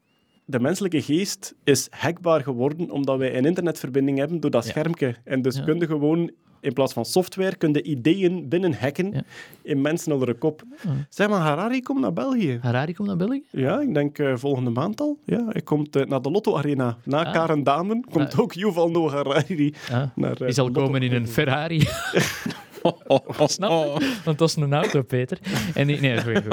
De 0.45 0.59
menselijke 0.59 1.01
geest 1.01 1.55
is 1.63 1.87
hackbaar 1.91 2.41
geworden 2.43 2.91
omdat 2.91 3.17
wij 3.17 3.37
een 3.37 3.45
internetverbinding 3.45 4.17
hebben 4.17 4.39
door 4.39 4.51
dat 4.51 4.63
Ja. 4.63 4.69
schermpje. 4.69 5.15
En 5.23 5.41
dus 5.41 5.55
Ja. 5.57 5.63
kun 5.63 5.79
je 5.79 5.85
gewoon, 5.85 6.31
in 6.61 6.73
plaats 6.73 6.93
van 6.93 7.05
software, 7.05 7.55
kun 7.55 7.73
je 7.73 7.81
ideeën 7.83 8.49
binnen 8.49 8.73
hacken 8.73 9.11
Ja. 9.11 9.21
in 9.61 9.81
mensen 9.81 10.11
onder 10.11 10.27
de 10.27 10.33
kop. 10.33 10.63
Zeg 11.09 11.29
maar, 11.29 11.39
Harari 11.39 11.81
komt 11.81 11.99
naar 11.99 12.13
België. 12.13 12.59
Harari 12.61 12.93
komt 12.93 13.07
naar 13.07 13.17
België? 13.17 13.43
Ja, 13.51 13.79
ik 13.81 13.93
denk 13.93 14.19
eh, 14.19 14.33
volgende 14.35 14.69
maand 14.69 15.01
al. 15.01 15.19
Ja, 15.25 15.45
hij 15.49 15.61
komt 15.61 15.95
eh, 15.95 16.05
naar 16.05 16.21
de 16.21 16.31
Lotto 16.31 16.57
Arena. 16.57 16.97
Na 17.03 17.25
Ah. 17.25 17.33
Karen 17.33 17.63
Damen 17.63 18.03
komt 18.11 18.33
Ah. 18.33 18.39
ook 18.39 18.53
Yuval 18.53 18.89
Noah 18.91 19.13
Harari 19.13 19.73
Ja. 19.89 20.11
naar 20.15 20.31
eh, 20.31 20.37
Die 20.45 20.51
zal 20.51 20.65
Lotto 20.65 20.83
komen 20.85 21.01
in 21.01 21.13
een. 21.13 21.27
Ferrari. 21.27 21.79
Snap 23.45 23.99
je? 23.99 24.15
Want 24.23 24.37
dat 24.37 24.49
is 24.49 24.55
een 24.55 24.73
auto, 24.73 25.01
Peter. 25.01 25.37
En 25.73 25.87
die, 25.87 25.99
nee, 25.99 26.21
goed. 26.21 26.41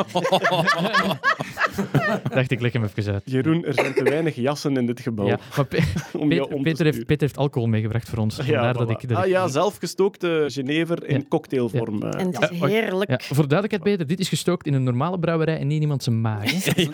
Dacht 2.34 2.50
ik, 2.50 2.60
leg 2.60 2.72
hem 2.72 2.84
even 2.84 3.12
uit. 3.12 3.22
Jeroen, 3.24 3.64
er 3.64 3.74
zijn 3.74 3.94
te 3.94 4.02
weinig 4.02 4.34
jassen 4.34 4.76
in 4.76 4.86
dit 4.86 5.00
gebouw 5.00 5.26
Ja, 5.26 5.38
maar 5.56 5.64
Pe- 5.66 5.76
om 6.18 6.32
jou 6.32 6.38
Peter, 6.40 6.44
om 6.44 6.50
te 6.50 6.56
Peter, 6.62 6.64
heeft, 6.64 6.76
sturen. 6.78 7.06
Peter 7.06 7.20
heeft 7.20 7.36
alcohol 7.36 7.68
meegebracht 7.68 8.08
voor 8.08 8.18
ons. 8.18 8.36
Ja, 8.44 8.72
dat 8.72 8.90
ik, 8.90 9.08
dat 9.08 9.18
ah 9.18 9.26
ja, 9.26 9.48
zelfgestookte 9.48 10.44
Genever 10.46 11.06
in 11.08 11.16
Ja. 11.18 11.24
cocktailvorm. 11.28 12.02
eh. 12.02 12.20
En 12.20 12.26
het 12.32 12.50
is 12.50 12.58
heerlijk. 12.60 13.10
Ja, 13.10 13.18
voor 13.20 13.48
duidelijkheid, 13.48 13.82
Peter, 13.82 14.06
dit 14.06 14.20
is 14.20 14.28
gestookt 14.28 14.66
in 14.66 14.74
een 14.74 14.82
normale 14.82 15.18
brouwerij 15.18 15.58
en 15.58 15.66
niet 15.66 15.76
in 15.76 15.82
iemand 15.82 16.02
zijn 16.02 16.20
maag. 16.20 16.64
hè? 16.64 16.82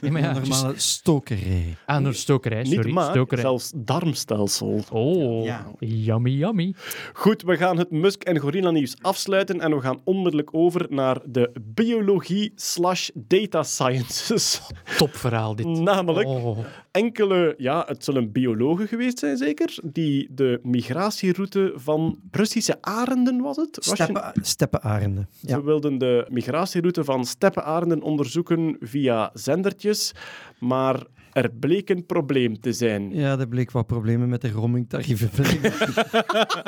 Ja, 0.00 0.10
maar 0.10 0.20
ja, 0.20 0.36
Een 0.36 0.42
normale 0.42 0.72
stokerij. 0.76 1.76
aan 1.86 2.04
een 2.04 2.14
stokerij, 2.14 2.62
Niet 2.62 2.72
sorry. 2.72 2.92
maar, 2.92 3.10
stokerij. 3.10 3.42
zelfs 3.44 3.72
darmstelsel. 3.76 4.80
Oh, 4.92 5.44
Ja. 5.44 5.66
yummy, 5.78 6.30
yummy. 6.30 6.74
Goed, 7.12 7.42
we 7.42 7.56
gaan 7.56 7.78
het 7.78 7.90
Musk 7.90 8.22
en 8.22 8.38
Gorilla 8.38 8.70
nieuws 8.82 8.96
afsluiten 9.00 9.60
en 9.60 9.70
we 9.74 9.80
gaan 9.80 10.00
onmiddellijk 10.04 10.48
over 10.54 10.86
naar 10.88 11.18
de 11.24 11.52
biologie 11.74 12.52
slash 12.54 13.08
data 13.14 13.62
sciences. 13.62 14.60
Top 14.98 15.14
verhaal 15.16 15.56
dit. 15.56 15.66
Namelijk 15.66 16.28
Oh. 16.28 16.58
enkele, 16.90 17.54
ja, 17.58 17.84
het 17.86 18.04
zullen 18.04 18.32
biologen 18.32 18.88
geweest 18.88 19.18
zijn 19.18 19.36
zeker, 19.36 19.78
die 19.84 20.28
de 20.30 20.60
migratieroute 20.62 21.72
van 21.76 22.18
Russische 22.30 22.78
arenden, 22.80 23.40
was 23.40 23.56
het? 23.56 23.76
Steppen, 23.80 24.32
steppenarenden. 24.40 25.28
Ja. 25.40 25.54
Ze 25.54 25.62
wilden 25.64 25.98
de 25.98 26.26
migratieroute 26.30 27.04
van 27.04 27.24
steppenarenden 27.24 28.02
onderzoeken 28.02 28.76
via 28.80 29.30
zendertjes, 29.34 30.12
maar 30.58 31.02
er 31.32 31.50
bleek 31.50 31.88
een 31.90 32.06
probleem 32.06 32.60
te 32.60 32.72
zijn. 32.72 33.14
ja, 33.14 33.38
er 33.38 33.48
bleek 33.48 33.70
wat 33.70 33.86
problemen 33.86 34.28
met 34.28 34.40
de 34.40 34.50
roamingtarieven. 34.50 35.30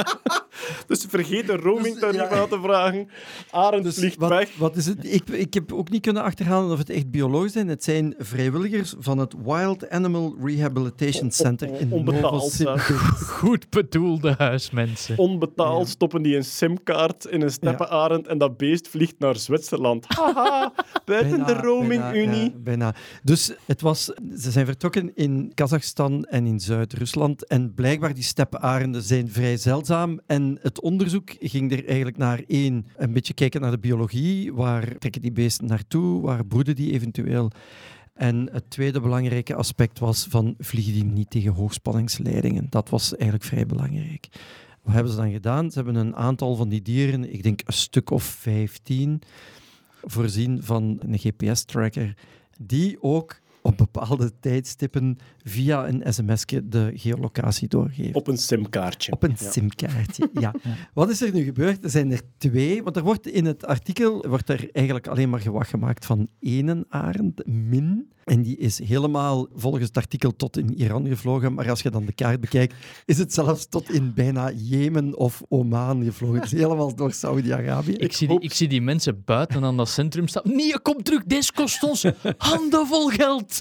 Dus 0.86 1.04
vergeet 1.08 1.46
de 1.46 1.56
roamingtarief 1.56 2.20
Dus, 2.20 2.30
ja. 2.30 2.40
aan 2.42 2.48
te 2.48 2.60
vragen. 2.62 3.08
Arend 3.50 3.84
Dus 3.84 3.94
vliegt 3.94 4.16
wat, 4.16 4.30
weg. 4.30 4.50
wat 4.56 4.76
is 4.76 4.86
het? 4.86 5.12
Ik, 5.12 5.28
ik 5.28 5.54
heb 5.54 5.72
ook 5.72 5.90
niet 5.90 6.02
kunnen 6.02 6.22
achterhalen 6.22 6.72
of 6.72 6.78
het 6.78 6.90
echt 6.90 7.10
biologen 7.10 7.50
zijn. 7.50 7.68
Het 7.68 7.84
zijn 7.84 8.14
vrijwilligers 8.18 8.94
van 8.98 9.18
het 9.18 9.34
Wild 9.44 9.90
Animal 9.90 10.36
Rehabilitation 10.44 11.30
Center 11.30 11.80
in 11.80 11.92
Onbetaald, 11.92 12.32
Novosibirsk. 12.32 12.92
Goed 13.18 13.70
bedoelde 13.70 14.34
huismensen. 14.38 15.18
Onbetaald 15.18 15.88
stoppen 15.88 16.22
die 16.22 16.36
een 16.36 16.44
simkaart 16.44 17.24
in 17.24 17.42
een 17.42 17.50
steppenarend 17.50 18.26
en 18.26 18.38
dat 18.38 18.56
beest 18.56 18.88
vliegt 18.88 19.18
naar 19.18 19.36
Zwitserland. 19.36 20.04
Haha, 20.08 20.72
buiten 21.04 21.46
de 21.46 21.52
roaming-unie. 21.54 22.50
bijna. 22.56 22.94
Dus 23.22 23.52
het 23.66 23.80
was, 23.80 24.04
ze 24.38 24.50
zijn 24.50 24.66
vertrokken 24.66 25.10
in 25.14 25.52
Kazachstan 25.54 26.24
en 26.24 26.46
in 26.46 26.60
Zuid-Rusland. 26.60 27.46
En 27.46 27.74
blijkbaar 27.74 28.14
die 28.14 28.22
steppenarenden 28.24 29.02
zijn 29.02 29.30
vrij 29.30 29.56
zeldzaam. 29.56 30.20
En 30.26 30.53
het 30.62 30.80
onderzoek 30.80 31.30
ging 31.40 31.72
er 31.72 31.86
eigenlijk 31.86 32.16
naar 32.16 32.42
één, 32.46 32.86
een 32.96 33.12
beetje 33.12 33.34
kijken 33.34 33.60
naar 33.60 33.70
de 33.70 33.78
biologie. 33.78 34.54
Waar 34.54 34.98
trekken 34.98 35.20
die 35.20 35.32
beesten 35.32 35.66
naartoe? 35.66 36.22
Waar 36.22 36.46
broeden 36.46 36.74
die 36.74 36.92
eventueel? 36.92 37.50
En 38.14 38.48
het 38.52 38.70
tweede 38.70 39.00
belangrijke 39.00 39.54
aspect 39.54 39.98
was 39.98 40.26
van 40.28 40.54
vliegen 40.58 40.92
die 40.92 41.04
niet 41.04 41.30
tegen 41.30 41.52
hoogspanningsleidingen. 41.52 42.66
Dat 42.70 42.88
was 42.88 43.16
eigenlijk 43.16 43.44
vrij 43.44 43.66
belangrijk. 43.66 44.28
Wat 44.82 44.94
hebben 44.94 45.12
ze 45.12 45.18
dan 45.18 45.32
gedaan? 45.32 45.70
Ze 45.70 45.76
hebben 45.76 45.94
een 45.94 46.16
aantal 46.16 46.54
van 46.54 46.68
die 46.68 46.82
dieren, 46.82 47.32
ik 47.32 47.42
denk 47.42 47.60
een 47.64 47.72
stuk 47.72 48.10
of 48.10 48.22
15, 48.22 49.22
voorzien 50.02 50.62
van 50.62 51.00
een 51.00 51.18
GPS-tracker, 51.18 52.16
die 52.58 53.02
ook 53.02 53.40
op 53.66 53.76
bepaalde 53.76 54.32
tijdstippen 54.40 55.16
via 55.44 55.88
een 55.88 56.02
sms'je 56.12 56.68
de 56.68 56.90
geolocatie 56.94 57.68
doorgeeft. 57.68 58.14
Op 58.14 58.26
een 58.28 58.36
simkaartje. 58.38 59.12
Op 59.12 59.22
een 59.22 59.34
Ja. 59.38 59.50
simkaartje, 59.50 60.30
ja. 60.40 60.54
Wat 60.94 61.10
is 61.10 61.22
er 61.22 61.32
nu 61.32 61.44
gebeurd? 61.44 61.84
Er 61.84 61.90
zijn 61.90 62.12
er 62.12 62.20
twee, 62.36 62.82
want 62.82 62.96
er 62.96 63.02
wordt 63.02 63.26
in 63.26 63.44
het 63.44 63.66
artikel 63.66 64.24
wordt 64.28 64.48
er 64.48 64.68
eigenlijk 64.72 65.06
alleen 65.06 65.30
maar 65.30 65.40
gewacht 65.40 65.70
gemaakt 65.70 66.06
van 66.06 66.28
één 66.40 66.84
arend, 66.88 67.46
min. 67.46 68.12
En 68.24 68.42
die 68.42 68.56
is 68.56 68.78
helemaal 68.84 69.46
volgens 69.54 69.84
het 69.84 69.96
artikel 69.96 70.36
tot 70.36 70.56
in 70.56 70.74
Iran 70.74 71.06
gevlogen. 71.06 71.54
Maar 71.54 71.70
als 71.70 71.82
je 71.82 71.90
dan 71.90 72.04
de 72.04 72.12
kaart 72.12 72.40
bekijkt, 72.40 72.74
is 73.04 73.18
het 73.18 73.32
zelfs 73.32 73.66
tot 73.68 73.90
in 73.90 74.12
bijna 74.14 74.50
Jemen 74.50 75.16
of 75.18 75.42
Oman 75.48 76.04
gevlogen. 76.04 76.40
Het 76.40 76.52
is 76.52 76.58
helemaal 76.60 76.94
door 76.94 77.12
Saudi-Arabië. 77.12 77.92
Ik 77.92 78.12
zie, 78.12 78.28
die, 78.28 78.40
ik 78.40 78.52
zie 78.52 78.68
die 78.68 78.82
mensen 78.82 79.22
buiten 79.24 79.64
aan 79.64 79.76
dat 79.76 79.88
centrum 79.88 80.28
staan. 80.28 80.42
Nee, 80.46 80.80
kom 80.80 81.02
terug, 81.02 81.24
deze 81.24 81.52
kost 81.52 81.82
ons 81.82 82.04
handenvol 82.36 83.08
geld. 83.08 83.58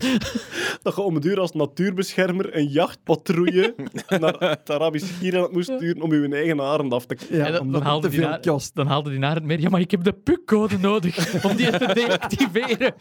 Dat 0.81 0.95
je 0.95 1.01
om 1.01 1.15
het 1.15 1.25
uur 1.25 1.39
als 1.39 1.51
natuurbeschermer 1.51 2.55
een 2.57 2.67
jachtpatrouille 2.67 3.75
naar 4.07 4.35
het 4.39 4.69
Arabisch 4.69 5.07
Schiereiland 5.07 5.53
moest 5.53 5.71
sturen 5.75 6.01
om 6.01 6.13
je 6.13 6.27
eigen 6.35 6.61
arend 6.61 6.93
af 6.93 7.05
te 7.05 7.17
Ja, 7.29 7.45
En 7.45 7.51
dan, 7.51 7.61
omdat 7.61 7.81
dan, 7.81 7.89
haalde 7.89 8.07
te 8.07 8.09
die 8.13 8.19
veel 8.19 8.29
naar, 8.29 8.39
kost. 8.39 8.75
dan 8.75 8.87
haalde 8.87 9.09
die 9.09 9.19
naar 9.19 9.35
het 9.35 9.43
meer. 9.43 9.59
Ja, 9.59 9.69
maar 9.69 9.79
ik 9.79 9.91
heb 9.91 10.03
de 10.03 10.13
PUC-code 10.13 10.77
nodig 10.77 11.43
om 11.43 11.55
die 11.55 11.71
te 11.71 11.91
deactiveren. 12.07 12.93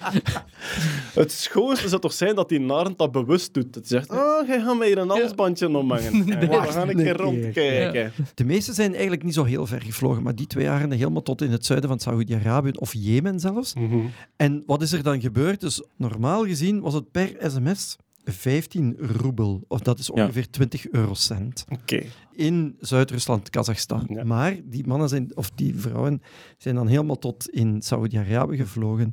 Het 1.14 1.32
schoonste 1.52 1.88
zou 1.88 2.00
toch 2.00 2.12
zijn 2.12 2.34
dat 2.34 2.48
die 2.48 2.60
narend 2.60 2.98
dat 2.98 3.12
bewust 3.12 3.54
doet. 3.54 3.74
Het 3.74 3.88
zegt, 3.88 4.10
oh, 4.10 4.46
jij 4.46 4.60
gaat 4.60 4.78
mij 4.78 4.86
hier 4.86 4.98
een 4.98 5.08
halsbandje 5.08 5.76
omhangen. 5.76 6.12
En 6.12 6.38
we 6.38 6.46
Wacht 6.46 6.70
gaan 6.74 6.88
een 6.88 6.96
keer 6.96 7.16
rondkijken. 7.16 8.12
De 8.34 8.44
meeste 8.44 8.72
zijn 8.72 8.92
eigenlijk 8.92 9.22
niet 9.22 9.34
zo 9.34 9.44
heel 9.44 9.66
ver 9.66 9.82
gevlogen, 9.82 10.22
maar 10.22 10.34
die 10.34 10.46
twee 10.46 10.66
waren 10.66 10.90
helemaal 10.90 11.22
tot 11.22 11.42
in 11.42 11.50
het 11.50 11.66
zuiden 11.66 11.88
van 11.88 11.98
Saudi-Arabië 11.98 12.70
of 12.70 12.92
Jemen 12.94 13.40
zelfs. 13.40 13.72
En 14.36 14.62
wat 14.66 14.82
is 14.82 14.92
er 14.92 15.02
dan 15.02 15.20
gebeurd? 15.20 15.60
Dus 15.60 15.82
normaal 15.96 16.44
gezien 16.44 16.80
was 16.80 16.94
het 16.94 17.10
per 17.10 17.36
sms 17.38 17.96
15 18.24 18.96
roebel, 18.98 19.64
of 19.68 19.80
dat 19.80 19.98
is 19.98 20.10
Ja. 20.14 20.22
ongeveer 20.22 20.50
20 20.50 20.88
eurocent. 20.90 21.64
Oké. 21.72 22.02
in 22.34 22.76
Zuid-Rusland, 22.80 23.50
Kazachstan. 23.50 24.06
Ja. 24.08 24.24
Maar 24.24 24.56
die 24.64 24.86
mannen 24.86 25.08
zijn, 25.08 25.30
of 25.34 25.50
die 25.54 25.74
vrouwen 25.76 26.22
zijn 26.58 26.74
dan 26.74 26.86
helemaal 26.86 27.18
tot 27.18 27.48
in 27.48 27.82
Saudi-Arabië 27.82 28.56
gevlogen. 28.56 29.12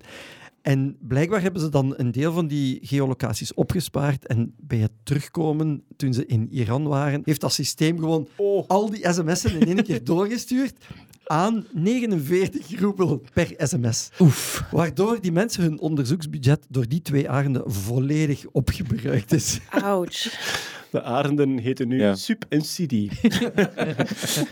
En 0.61 0.97
blijkbaar 1.01 1.41
hebben 1.41 1.61
ze 1.61 1.69
dan 1.69 1.93
een 1.97 2.11
deel 2.11 2.33
van 2.33 2.47
die 2.47 2.79
geolocaties 2.81 3.53
opgespaard. 3.53 4.27
En 4.27 4.53
bij 4.57 4.77
het 4.77 4.91
terugkomen, 5.03 5.83
toen 5.95 6.13
ze 6.13 6.25
in 6.25 6.47
Iran 6.51 6.87
waren, 6.87 7.21
heeft 7.25 7.41
dat 7.41 7.53
systeem 7.53 7.99
gewoon 7.99 8.27
Oh. 8.37 8.67
al 8.67 8.89
die 8.89 9.11
sms'en 9.13 9.59
in 9.59 9.67
één 9.67 9.83
keer 9.83 10.03
doorgestuurd 10.03 10.73
aan 11.25 11.65
49 11.73 12.79
roebel 12.79 13.21
per 13.33 13.53
sms. 13.57 14.09
Oef. 14.19 14.63
Waardoor 14.71 15.21
die 15.21 15.31
mensen 15.31 15.63
hun 15.63 15.79
onderzoeksbudget 15.79 16.65
door 16.69 16.87
die 16.87 17.01
twee 17.01 17.29
avonden 17.29 17.71
volledig 17.71 18.45
opgebruikt 18.51 19.33
is. 19.33 19.59
Ouch. 19.69 20.27
De 20.91 21.01
arenden 21.01 21.57
heten 21.57 21.87
nu 21.87 21.99
Ja. 21.99 22.15
Sup 22.15 22.45
en 22.49 22.61
Sidi. 22.61 23.09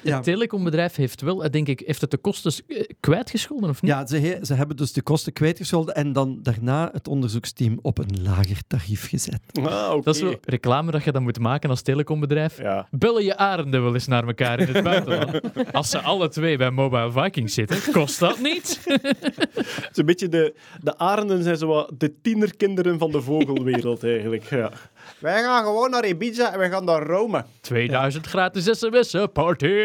Ja. 0.03 0.15
Het 0.15 0.23
telecombedrijf 0.23 0.95
heeft 0.95 1.21
wel, 1.21 1.43
eh, 1.43 1.49
denk 1.49 1.67
ik, 1.67 1.83
heeft 1.85 2.01
het 2.01 2.11
de 2.11 2.17
kosten 2.17 2.51
eh, 2.67 2.83
kwijtgescholden 2.99 3.69
of 3.69 3.81
niet? 3.81 3.91
Ja, 3.91 4.05
ze, 4.05 4.17
he- 4.17 4.45
ze 4.45 4.53
hebben 4.53 4.75
dus 4.77 4.93
de 4.93 5.01
kosten 5.01 5.33
kwijtgescholden 5.33 5.95
en 5.95 6.13
dan 6.13 6.39
daarna 6.43 6.89
het 6.93 7.07
onderzoeksteam 7.07 7.79
op 7.81 7.97
een 7.97 8.21
lager 8.23 8.57
tarief 8.67 9.09
gezet. 9.09 9.39
Ah. 9.63 10.03
Dat 10.03 10.15
is 10.15 10.21
wel 10.21 10.35
reclame 10.43 10.91
dat 10.91 11.03
je 11.03 11.11
dan 11.11 11.23
moet 11.23 11.39
maken 11.39 11.69
als 11.69 11.81
telecombedrijf. 11.81 12.57
Ja. 12.61 12.87
Bellen 12.91 13.23
je 13.23 13.37
arenden 13.37 13.83
wel 13.83 13.93
eens 13.93 14.07
naar 14.07 14.27
elkaar 14.27 14.59
in 14.59 14.67
het 14.73 14.83
buitenland? 14.93 15.41
Als 15.73 15.89
ze 15.89 15.99
alle 15.99 16.29
twee 16.29 16.57
bij 16.57 16.71
Mobile 16.71 17.11
Vikings 17.11 17.53
zitten, 17.53 17.91
kost 17.91 18.19
dat 18.19 18.39
niet? 18.39 18.79
Het 18.85 19.89
is 19.91 19.97
een 19.97 20.05
beetje 20.05 20.29
de, 20.29 20.55
de 20.81 20.97
arenden 20.97 21.43
zijn 21.43 21.57
zo 21.57 21.67
wat 21.67 21.91
de 21.97 22.13
tienerkinderen 22.21 22.97
van 22.99 23.11
de 23.11 23.21
vogelwereld 23.21 24.03
eigenlijk. 24.03 24.43
Ja. 24.43 24.71
Wij 25.19 25.41
gaan 25.41 25.63
gewoon 25.63 25.89
naar 25.89 26.07
Ibiza 26.07 26.53
en 26.53 26.59
we 26.59 26.69
gaan 26.69 26.85
naar 26.85 27.03
Rome. 27.03 27.45
2000 27.61 28.27
gratis 28.27 28.79
sms'en, 28.79 29.31
party! 29.31 29.67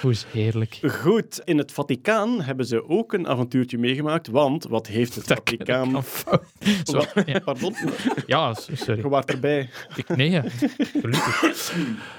Hoe 0.00 0.10
is 0.10 0.26
heerlijk. 0.32 0.78
Goed, 0.82 1.40
in 1.44 1.58
het 1.58 1.72
Vaticaan 1.72 2.42
hebben 2.42 2.66
ze 2.66 2.88
ook 2.88 3.12
een 3.12 3.28
avontuurtje 3.28 3.78
meegemaakt, 3.78 4.26
want 4.26 4.64
wat 4.64 4.86
heeft 4.86 5.14
het 5.14 5.24
Vaticaan... 5.34 6.04
Zo, 6.84 7.02
ja. 7.24 7.38
Pardon, 7.38 7.74
ja, 8.26 8.54
sorry. 8.54 8.96
je 8.96 9.08
waart 9.08 9.30
erbij. 9.30 9.68
Ik, 9.96 10.08
nee, 10.08 10.30
ja. 10.30 10.44
gelukkig. 10.76 11.74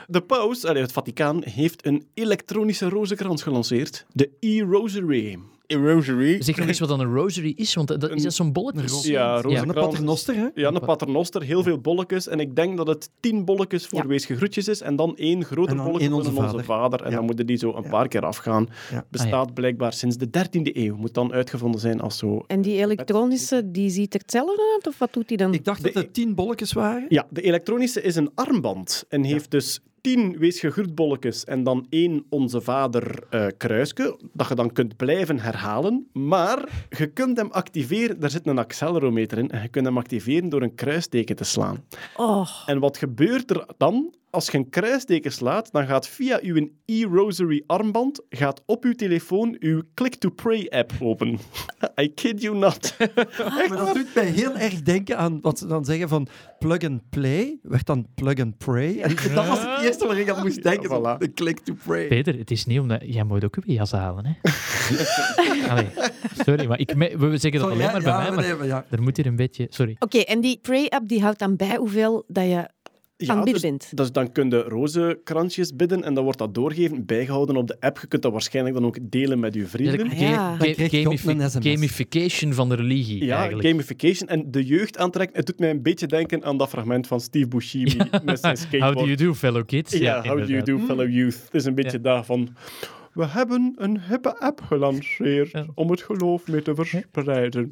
De 0.08 0.22
paus, 0.22 0.66
allee, 0.66 0.82
het 0.82 0.92
Vaticaan, 0.92 1.44
heeft 1.44 1.86
een 1.86 2.08
elektronische 2.14 2.90
rozenkrans 2.90 3.44
gelanceerd. 3.44 4.06
De 4.12 4.30
e-rosary. 4.40 5.40
Rosary. 5.74 6.42
Zeg 6.42 6.58
nog 6.58 6.68
eens 6.68 6.80
wat 6.80 6.90
dan 6.90 7.00
een 7.00 7.14
rosary 7.14 7.54
is, 7.56 7.74
want 7.74 7.88
dat, 7.88 8.10
is 8.12 8.24
dat 8.24 8.34
zo'n 8.34 8.52
bolletje? 8.52 9.12
Ja, 9.12 9.42
En 9.42 9.68
een 9.68 9.74
paternoster, 9.74 10.36
hè? 10.36 10.48
Ja, 10.56 10.68
een 10.72 10.80
paternoster, 10.80 11.42
heel 11.42 11.64
veel 11.64 11.78
bolletjes. 11.80 12.28
En 12.28 12.40
ik 12.40 12.56
denk 12.56 12.78
dat 12.78 12.88
het 12.88 13.10
tien 13.20 13.46
bolletjes 13.46 13.88
voor 13.88 14.00
Ja. 14.00 14.08
weesgegroetjes 14.08 14.68
is. 14.68 14.82
En 14.82 14.96
dan 14.96 15.18
één 15.18 15.46
grote 15.46 15.76
bolletje 15.76 16.10
voor 16.10 16.18
Onze 16.18 16.32
Vader. 16.32 16.64
Vader. 16.64 17.02
En 17.02 17.10
Ja. 17.10 17.16
dan 17.16 17.26
moeten 17.26 17.46
die 17.46 17.58
zo 17.58 17.74
een 17.76 17.84
Ja. 17.84 17.90
paar 17.90 18.08
keer 18.08 18.26
afgaan. 18.26 18.68
Ja. 18.92 19.06
Bestaat 19.10 19.54
blijkbaar 19.54 19.94
sinds 19.94 20.18
de 20.18 20.30
13e 20.30 20.78
eeuw. 20.78 20.96
Moet 20.96 21.14
dan 21.14 21.34
uitgevonden 21.34 21.80
zijn 21.82 22.02
als 22.02 22.18
zo... 22.18 22.44
En 22.48 22.62
die 22.62 22.78
elektronische, 22.78 23.72
die 23.72 23.90
ziet 23.90 24.14
er 24.14 24.20
hetzelfde 24.20 24.72
uit? 24.76 24.88
Of 24.88 24.98
wat 25.00 25.14
doet 25.14 25.28
die 25.28 25.38
dan? 25.38 25.54
Ik 25.54 25.66
dacht 25.66 25.84
dat 25.84 25.94
het 25.94 26.14
tien 26.14 26.36
bolletjes 26.36 26.74
waren. 26.74 27.06
Ja, 27.10 27.28
de 27.30 27.42
elektronische 27.42 28.02
is 28.02 28.16
een 28.16 28.32
armband. 28.36 29.06
En 29.10 29.24
heeft 29.24 29.52
dus 29.52 29.80
tien 30.02 30.38
weesgegroetbolletjes 30.38 31.44
en 31.44 31.64
dan 31.64 31.86
één 31.90 32.26
Onze 32.30 32.62
Vader 32.62 33.24
eh 33.30 33.48
kruisje, 33.58 34.20
dat 34.34 34.48
je 34.48 34.56
dan 34.56 34.72
kunt 34.72 34.98
blijven 34.98 35.40
herhalen. 35.40 36.08
Maar 36.14 36.88
je 36.90 37.08
kunt 37.08 37.38
hem 37.38 37.52
activeren, 37.52 38.20
daar 38.20 38.30
zit 38.30 38.48
een 38.48 38.58
accelerometer 38.58 39.38
in, 39.38 39.50
en 39.50 39.62
je 39.62 39.68
kunt 39.68 39.86
hem 39.86 39.98
activeren 39.98 40.50
door 40.50 40.62
een 40.62 40.76
kruisteken 40.76 41.36
te 41.36 41.44
slaan. 41.44 41.86
Oh, 42.16 42.48
En 42.66 42.80
wat 42.80 42.98
gebeurt 42.98 43.50
er 43.50 43.66
dan? 43.78 44.14
Als 44.32 44.48
je 44.50 44.58
een 44.58 44.70
kruisteken 44.70 45.32
slaat, 45.32 45.72
dan 45.72 45.86
gaat 45.86 46.08
via 46.08 46.40
uw 46.42 46.70
e-rosary 46.86 47.64
armband 47.68 48.22
gaat 48.30 48.64
op 48.66 48.84
uw 48.84 48.94
telefoon 48.94 49.56
uw 49.60 49.82
Click-to-Pray-app 49.94 50.92
open. 51.00 51.40
I 52.02 52.14
kid 52.14 52.42
you 52.42 52.58
not. 52.58 52.96
Maar 53.70 53.78
dat 53.78 53.94
doet 53.94 54.16
mij 54.16 54.26
heel 54.26 54.58
erg 54.58 54.82
denken 54.82 55.18
aan 55.18 55.42
wat 55.42 55.60
ze 55.60 55.68
dan 55.68 55.86
zeggen 55.86 56.10
van 56.10 56.28
plug 56.60 56.84
and 56.84 57.10
play, 57.10 57.60
werd 57.62 57.86
dan 57.86 58.08
plug 58.16 58.40
and 58.40 58.58
pray. 58.58 59.00
En 59.00 59.16
dat 59.36 59.48
was 59.48 59.60
het 59.60 59.82
eerste 59.84 60.08
waar 60.08 60.18
ik 60.20 60.30
aan 60.30 60.42
moest 60.44 60.64
denken, 60.64 60.90
Voilà. 60.90 61.18
de 61.18 61.34
click 61.34 61.60
to 61.60 61.74
pray. 61.86 62.08
Peter, 62.08 62.38
het 62.38 62.52
is 62.52 62.66
niet 62.66 62.80
omdat... 62.80 63.02
Jij 63.06 63.24
moet 63.24 63.44
ook 63.44 63.56
een 63.56 63.74
jas 63.74 63.92
halen, 63.92 64.26
hè? 64.26 64.34
Allee, 65.72 65.88
sorry, 66.46 66.66
maar 66.66 66.80
ik, 66.80 66.96
me- 66.96 67.18
we 67.18 67.38
zeggen 67.38 67.62
dat 67.62 67.70
Sorry, 67.70 67.84
alleen 67.86 67.92
maar 67.92 68.02
ja, 68.02 68.02
bij 68.02 68.12
ja, 68.12 68.20
mij, 68.20 68.32
maar 68.36 68.44
nee, 68.46 68.56
maar 68.56 68.68
ja. 68.68 68.86
er 68.90 69.02
moet 69.02 69.18
hier 69.18 69.26
een 69.26 69.36
beetje... 69.36 69.68
Sorry. 69.70 69.96
Oké, 70.00 70.18
en 70.18 70.42
die 70.42 70.60
Pray-app 70.62 71.08
die 71.08 71.22
houdt 71.22 71.40
dan 71.40 71.56
bij 71.56 71.76
hoeveel 71.76 72.24
dat 72.28 72.44
je 72.46 72.70
aan 73.30 73.36
het 73.36 73.46
bidden 73.46 73.62
dus, 73.62 73.70
bent. 73.72 73.98
dus 73.98 74.12
dan 74.12 74.32
kun 74.32 74.50
je 74.50 74.62
rozenkransjes 74.62 75.76
bidden 75.76 76.04
en 76.04 76.14
dan 76.14 76.24
wordt 76.24 76.40
dat 76.40 76.54
doorgegeven, 76.54 77.06
bijgehouden 77.06 77.56
op 77.56 77.68
de 77.68 77.76
app. 77.80 78.00
Je 78.00 78.08
kunt 78.08 78.22
dat 78.22 78.32
waarschijnlijk 78.32 78.76
dan 78.76 78.86
ook 78.86 78.98
delen 79.02 79.40
met 79.40 79.54
je 79.54 79.66
vrienden. 79.66 80.18
Ja. 80.20 80.56
gamifi- 80.60 81.18
sms. 81.18 81.56
gamification 81.60 82.54
van 82.54 82.70
de 82.70 82.76
religie, 82.76 83.24
Ja, 83.26 83.36
eigenlijk. 83.38 83.68
gamification 83.68 84.30
en 84.30 84.52
de 84.52 84.66
jeugd 84.66 84.98
aantrekken. 84.98 85.38
Het 85.38 85.46
doet 85.46 85.60
mij 85.60 85.70
een 85.70 85.82
beetje 85.82 86.08
denken 86.08 86.44
aan 86.44 86.58
dat 86.58 86.70
fragment 86.70 87.08
van 87.08 87.20
Steve 87.22 87.48
Buscemi 87.48 87.98
met 88.24 88.40
zijn 88.40 88.58
skateboard. 88.58 88.94
How 88.94 89.04
do 89.04 89.06
you 89.14 89.16
do, 89.16 89.34
fellow 89.34 89.66
kids? 89.66 89.94
Ja, 89.94 90.22
how 90.24 90.38
do 90.38 90.46
you 90.46 90.64
do, 90.64 90.80
fellow 90.80 91.10
youth? 91.10 91.42
Het 91.46 91.54
is 91.54 91.66
een 91.66 91.76
beetje 91.76 92.02
daarvan. 92.02 92.50
We 93.14 93.26
hebben 93.28 93.74
een 93.78 94.02
hippe 94.10 94.40
app 94.40 94.62
gelanceerd 94.62 95.52
Ja. 95.52 95.66
om 95.76 95.90
het 95.92 96.02
geloof 96.02 96.48
mee 96.48 96.62
te 96.62 96.76
verspreiden. 96.76 97.70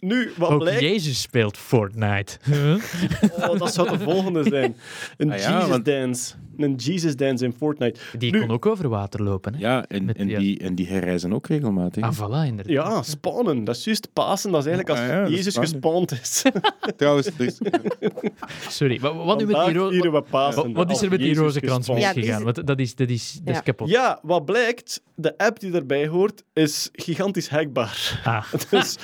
Nu, 0.00 0.30
wat 0.36 0.50
Ook 0.50 0.58
blijkt... 0.60 0.80
Jezus 0.80 1.20
speelt 1.20 1.56
Fortnite. 1.58 2.38
Huh? 2.44 2.74
Oh, 3.50 3.58
dat 3.58 3.74
zou 3.74 3.88
de 3.90 3.98
volgende 3.98 4.42
zijn. 4.48 4.76
Een 5.16 5.32
Ah 5.32 5.38
ja, 5.38 5.50
Jesus 5.52 5.68
want- 5.68 5.84
dance. 5.84 6.34
Een 6.56 6.74
Jesus 6.74 7.16
dance 7.16 7.44
in 7.44 7.52
Fortnite. 7.58 8.00
Die 8.18 8.32
Nu- 8.32 8.40
kon 8.40 8.50
ook 8.50 8.66
over 8.66 8.88
water 8.88 9.22
lopen. 9.22 9.54
Hè? 9.54 9.60
Ja, 9.60 9.84
en, 9.88 10.04
Met- 10.04 10.16
en, 10.16 10.28
ja. 10.28 10.38
die, 10.38 10.58
en 10.58 10.74
die 10.74 10.86
herreizen 10.86 11.32
ook 11.32 11.46
regelmatig. 11.46 12.02
Ah, 12.04 12.16
voilà, 12.18 12.46
inderdaad. 12.48 12.66
Ja, 12.72 13.02
spannen. 13.02 13.64
Dat 13.64 13.76
is 13.76 13.84
juist 13.84 14.12
Pasen. 14.12 14.50
Dat 14.50 14.60
is 14.60 14.66
eigenlijk 14.66 14.98
als 14.98 15.08
Ah 15.08 15.14
ja, 15.14 15.22
is 15.24 15.30
Jezus 15.34 15.54
Pasen. 15.54 15.72
gespaand 15.80 16.12
is. 16.12 16.42
Trouwens, 16.96 17.30
Sorry, 18.68 19.00
wat, 19.00 19.14
wat 19.14 19.38
nu 19.38 19.46
met 19.46 19.54
die 19.66 19.74
wat, 20.74 20.90
is 20.90 20.96
er 20.96 21.02
als 21.02 21.08
met 21.10 21.18
die 21.18 21.28
Jezus 21.28 21.42
rozenkrans 21.42 21.88
misgegaan? 21.88 22.42
Want 22.44 22.66
dat 22.66 22.80
is, 22.80 22.94
dat 22.94 23.08
is, 23.08 23.32
dat 23.32 23.48
is 23.48 23.54
Ja. 23.54 23.60
kapot. 23.60 23.88
Ja, 23.88 24.18
wat 24.22 24.44
blijkt, 24.44 25.02
de 25.14 25.38
app 25.38 25.60
die 25.60 25.72
erbij 25.72 26.06
hoort, 26.08 26.44
is 26.52 26.88
gigantisch 26.92 27.48
hackbaar. 27.48 28.20
Ah, 28.24 28.52
Dus 28.70 28.96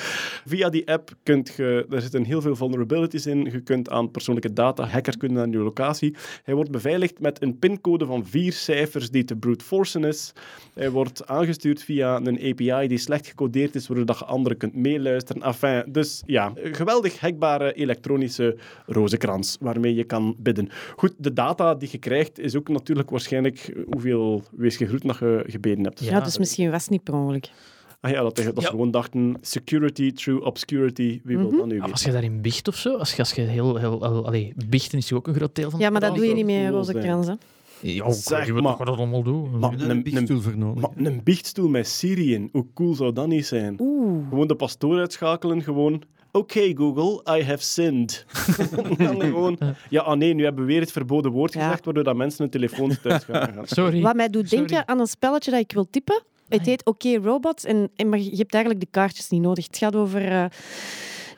via 0.46 0.68
die 0.68 0.88
app 0.90 1.10
kunt 1.22 1.52
je, 1.56 1.86
er 1.90 2.00
zitten 2.00 2.24
heel 2.24 2.40
veel 2.40 2.56
vulnerabilities 2.56 3.26
in. 3.26 3.44
Je 3.44 3.60
kunt 3.60 3.90
aan 3.90 4.10
persoonlijke 4.10 4.52
data, 4.52 4.86
hackers 4.86 5.16
kunnen 5.16 5.36
naar 5.36 5.48
je 5.58 5.64
locatie. 5.64 6.16
Hij 6.42 6.54
wordt 6.54 6.70
beveiligd 6.70 7.20
met 7.20 7.37
een 7.42 7.58
pincode 7.58 8.06
van 8.06 8.26
vier 8.26 8.52
cijfers 8.52 9.10
die 9.10 9.24
te 9.24 9.36
brute 9.36 9.64
forcen 9.64 10.04
is. 10.04 10.32
Hij 10.74 10.90
wordt 10.90 11.26
aangestuurd 11.26 11.82
via 11.82 12.16
een 12.16 12.38
API 12.50 12.88
die 12.88 12.98
slecht 12.98 13.26
gecodeerd 13.26 13.74
is, 13.74 13.86
waardoor 13.86 14.16
je 14.18 14.24
anderen 14.24 14.58
kunt 14.58 14.74
meeluisteren. 14.74 15.42
Enfin, 15.42 15.84
dus 15.92 16.22
ja, 16.26 16.52
geweldig 16.54 17.18
hackbare 17.18 17.72
elektronische 17.72 18.56
rozenkrans 18.86 19.56
waarmee 19.60 19.94
je 19.94 20.04
kan 20.04 20.36
bidden. 20.38 20.68
Goed, 20.96 21.14
de 21.16 21.32
data 21.32 21.74
die 21.74 21.88
je 21.92 21.98
krijgt 21.98 22.38
is 22.38 22.56
ook 22.56 22.68
natuurlijk 22.68 23.10
waarschijnlijk 23.10 23.74
hoeveel 23.90 24.42
weesgegroet 24.50 25.06
dat 25.06 25.18
je 25.18 25.44
gebeden 25.46 25.84
hebt. 25.84 26.04
Ja, 26.04 26.20
dus 26.20 26.38
misschien 26.38 26.70
was 26.70 26.82
het 26.82 26.90
niet 26.90 27.04
per 27.04 27.14
ongeluk. 27.14 27.50
Ah 28.00 28.10
ja, 28.10 28.22
dat, 28.22 28.36
dat 28.36 28.54
Ja. 28.54 28.60
ze 28.60 28.66
gewoon 28.66 28.90
dachten, 28.90 29.36
security 29.40 30.12
through 30.12 30.46
obscurity, 30.46 31.20
wie 31.24 31.36
wil 31.38 31.50
dat 31.50 31.66
nu 31.66 31.74
weten? 31.74 31.92
als 31.92 32.02
je 32.04 32.10
daarin 32.12 32.40
bicht 32.40 32.68
of 32.68 32.76
zo, 32.76 32.96
als 32.96 33.12
je, 33.12 33.18
als 33.18 33.32
je 33.32 33.40
heel... 33.40 33.76
heel 33.76 34.04
al- 34.04 34.26
allee, 34.26 34.52
bichten 34.68 34.98
is 34.98 35.12
ook 35.12 35.26
een 35.26 35.34
groot 35.34 35.54
deel 35.54 35.70
van 35.70 35.80
Ja, 35.80 35.90
maar 35.90 36.00
dat 36.00 36.14
doe 36.14 36.26
je 36.26 36.34
niet 36.34 36.46
cool 36.46 36.68
rozenkrans, 36.68 37.26
hè? 37.26 37.34
Ja, 37.80 38.04
ook, 38.04 38.12
Zeg 38.14 38.46
je 38.46 38.52
maar. 38.52 38.62
toch 38.62 38.78
wat 38.78 38.86
dat 38.86 38.96
allemaal 38.96 39.22
doen. 39.22 39.58
Maar- 39.58 39.72
Een, 39.72 39.90
een- 39.90 40.02
biechtstoel 40.02 40.40
voor 40.40 40.56
nodig. 40.58 40.82
Maar 40.82 41.06
een 41.06 41.20
biechtstoel 41.24 41.68
met 41.68 41.86
Syrië, 41.88 42.48
hoe 42.52 42.66
cool 42.74 42.94
zou 42.94 43.12
dat 43.12 43.26
niet 43.26 43.46
zijn? 43.46 43.76
Oeh. 43.80 44.28
Gewoon 44.28 44.46
de 44.46 44.54
pastoor 44.54 44.98
uitschakelen, 44.98 45.62
gewoon... 45.62 46.02
Oké 46.32 46.72
Google, 46.76 47.38
I 47.38 47.42
have 47.44 47.62
sinned. 47.62 48.26
dan 48.98 49.20
gewoon, 49.20 49.58
ja, 49.90 50.00
ah 50.02 50.16
nee, 50.18 50.34
nu 50.34 50.44
hebben 50.44 50.64
we 50.66 50.72
weer 50.72 50.80
het 50.80 50.92
verboden 50.92 51.30
woord 51.32 51.52
Ja. 51.52 51.62
gezegd, 51.64 51.84
waardoor 51.84 52.04
dat 52.04 52.16
mensen 52.16 52.42
hun 52.42 52.50
telefoons 52.50 53.00
thuis 53.02 53.24
gaan. 53.24 53.52
gaan. 53.54 53.66
Sorry. 53.78 54.00
Wat 54.02 54.14
mij 54.16 54.28
doet 54.28 54.50
denken 54.50 54.88
aan 54.88 55.00
een 55.00 55.06
spelletje 55.06 55.50
dat 55.50 55.60
ik 55.60 55.72
wil 55.72 55.86
typen. 55.90 56.22
Het 56.48 56.66
heet 56.66 56.84
Oké 56.84 57.16
Robots. 57.16 57.64
En, 57.64 57.90
en, 57.96 58.08
maar 58.08 58.18
je 58.18 58.36
hebt 58.36 58.54
eigenlijk 58.54 58.84
de 58.84 58.90
kaartjes 58.90 59.28
niet 59.28 59.42
nodig. 59.42 59.66
Het 59.66 59.76
gaat 59.78 59.96
over... 59.96 60.28
eh, 60.32 60.44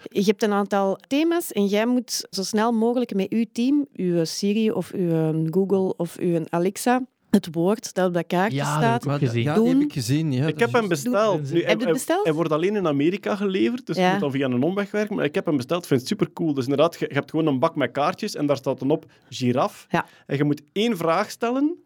je 0.02 0.22
hebt 0.24 0.42
een 0.42 0.52
aantal 0.52 0.98
thema's 1.08 1.52
en 1.52 1.66
jij 1.66 1.86
moet 1.86 2.26
zo 2.30 2.42
snel 2.42 2.72
mogelijk 2.72 3.14
met 3.14 3.30
uw 3.30 3.44
team, 3.52 3.86
uw 3.96 4.24
Siri 4.24 4.70
of 4.70 4.90
uw 4.92 5.44
Google 5.50 5.94
of 5.96 6.16
uw 6.18 6.40
Alexa, 6.48 7.04
het 7.30 7.48
woord 7.52 7.94
dat 7.94 8.06
op 8.08 8.14
dat 8.14 8.26
kaartje 8.26 8.56
Ja, 8.56 8.64
dat 8.64 8.82
staat. 8.82 9.04
heb 9.04 9.20
ik 9.22 9.28
gezien. 9.28 9.42
Ja, 9.42 9.62
heb 9.64 9.80
ik 9.80 9.92
gezien. 9.92 10.32
Ja, 10.32 10.46
Ik 10.46 10.58
dat 10.58 10.60
heb 10.60 10.68
is 10.68 10.74
hem 10.74 10.88
besteld. 10.88 11.42
Nu, 11.52 11.60
hij, 11.60 11.68
Heb 11.70 11.78
je 11.78 11.84
het 11.84 11.94
besteld? 11.94 12.24
hij 12.24 12.32
wordt 12.32 12.52
alleen 12.52 12.76
in 12.76 12.86
Amerika 12.86 13.36
geleverd, 13.36 13.86
dus 13.86 13.96
Ja. 13.96 14.04
je 14.06 14.10
moet 14.12 14.20
dan 14.20 14.30
via 14.30 14.46
een 14.46 14.62
omweg 14.62 14.90
werken. 14.90 15.16
Maar 15.16 15.24
ik 15.24 15.34
heb 15.34 15.46
hem 15.46 15.56
besteld, 15.56 15.82
ik 15.82 15.88
vind 15.88 16.00
het 16.00 16.08
super 16.08 16.32
cool. 16.32 16.54
Dus 16.54 16.64
inderdaad, 16.64 16.98
je, 16.98 17.04
je 17.08 17.14
hebt 17.14 17.30
gewoon 17.30 17.46
een 17.46 17.58
bak 17.58 17.76
met 17.76 17.90
kaartjes 17.92 18.34
en 18.34 18.46
daar 18.46 18.56
staat 18.56 18.78
dan 18.78 18.90
op 18.90 19.04
giraf. 19.28 19.86
Ja. 19.90 20.06
En 20.26 20.36
je 20.36 20.44
moet 20.44 20.62
één 20.72 20.96
vraag 20.96 21.30
stellen. 21.30 21.76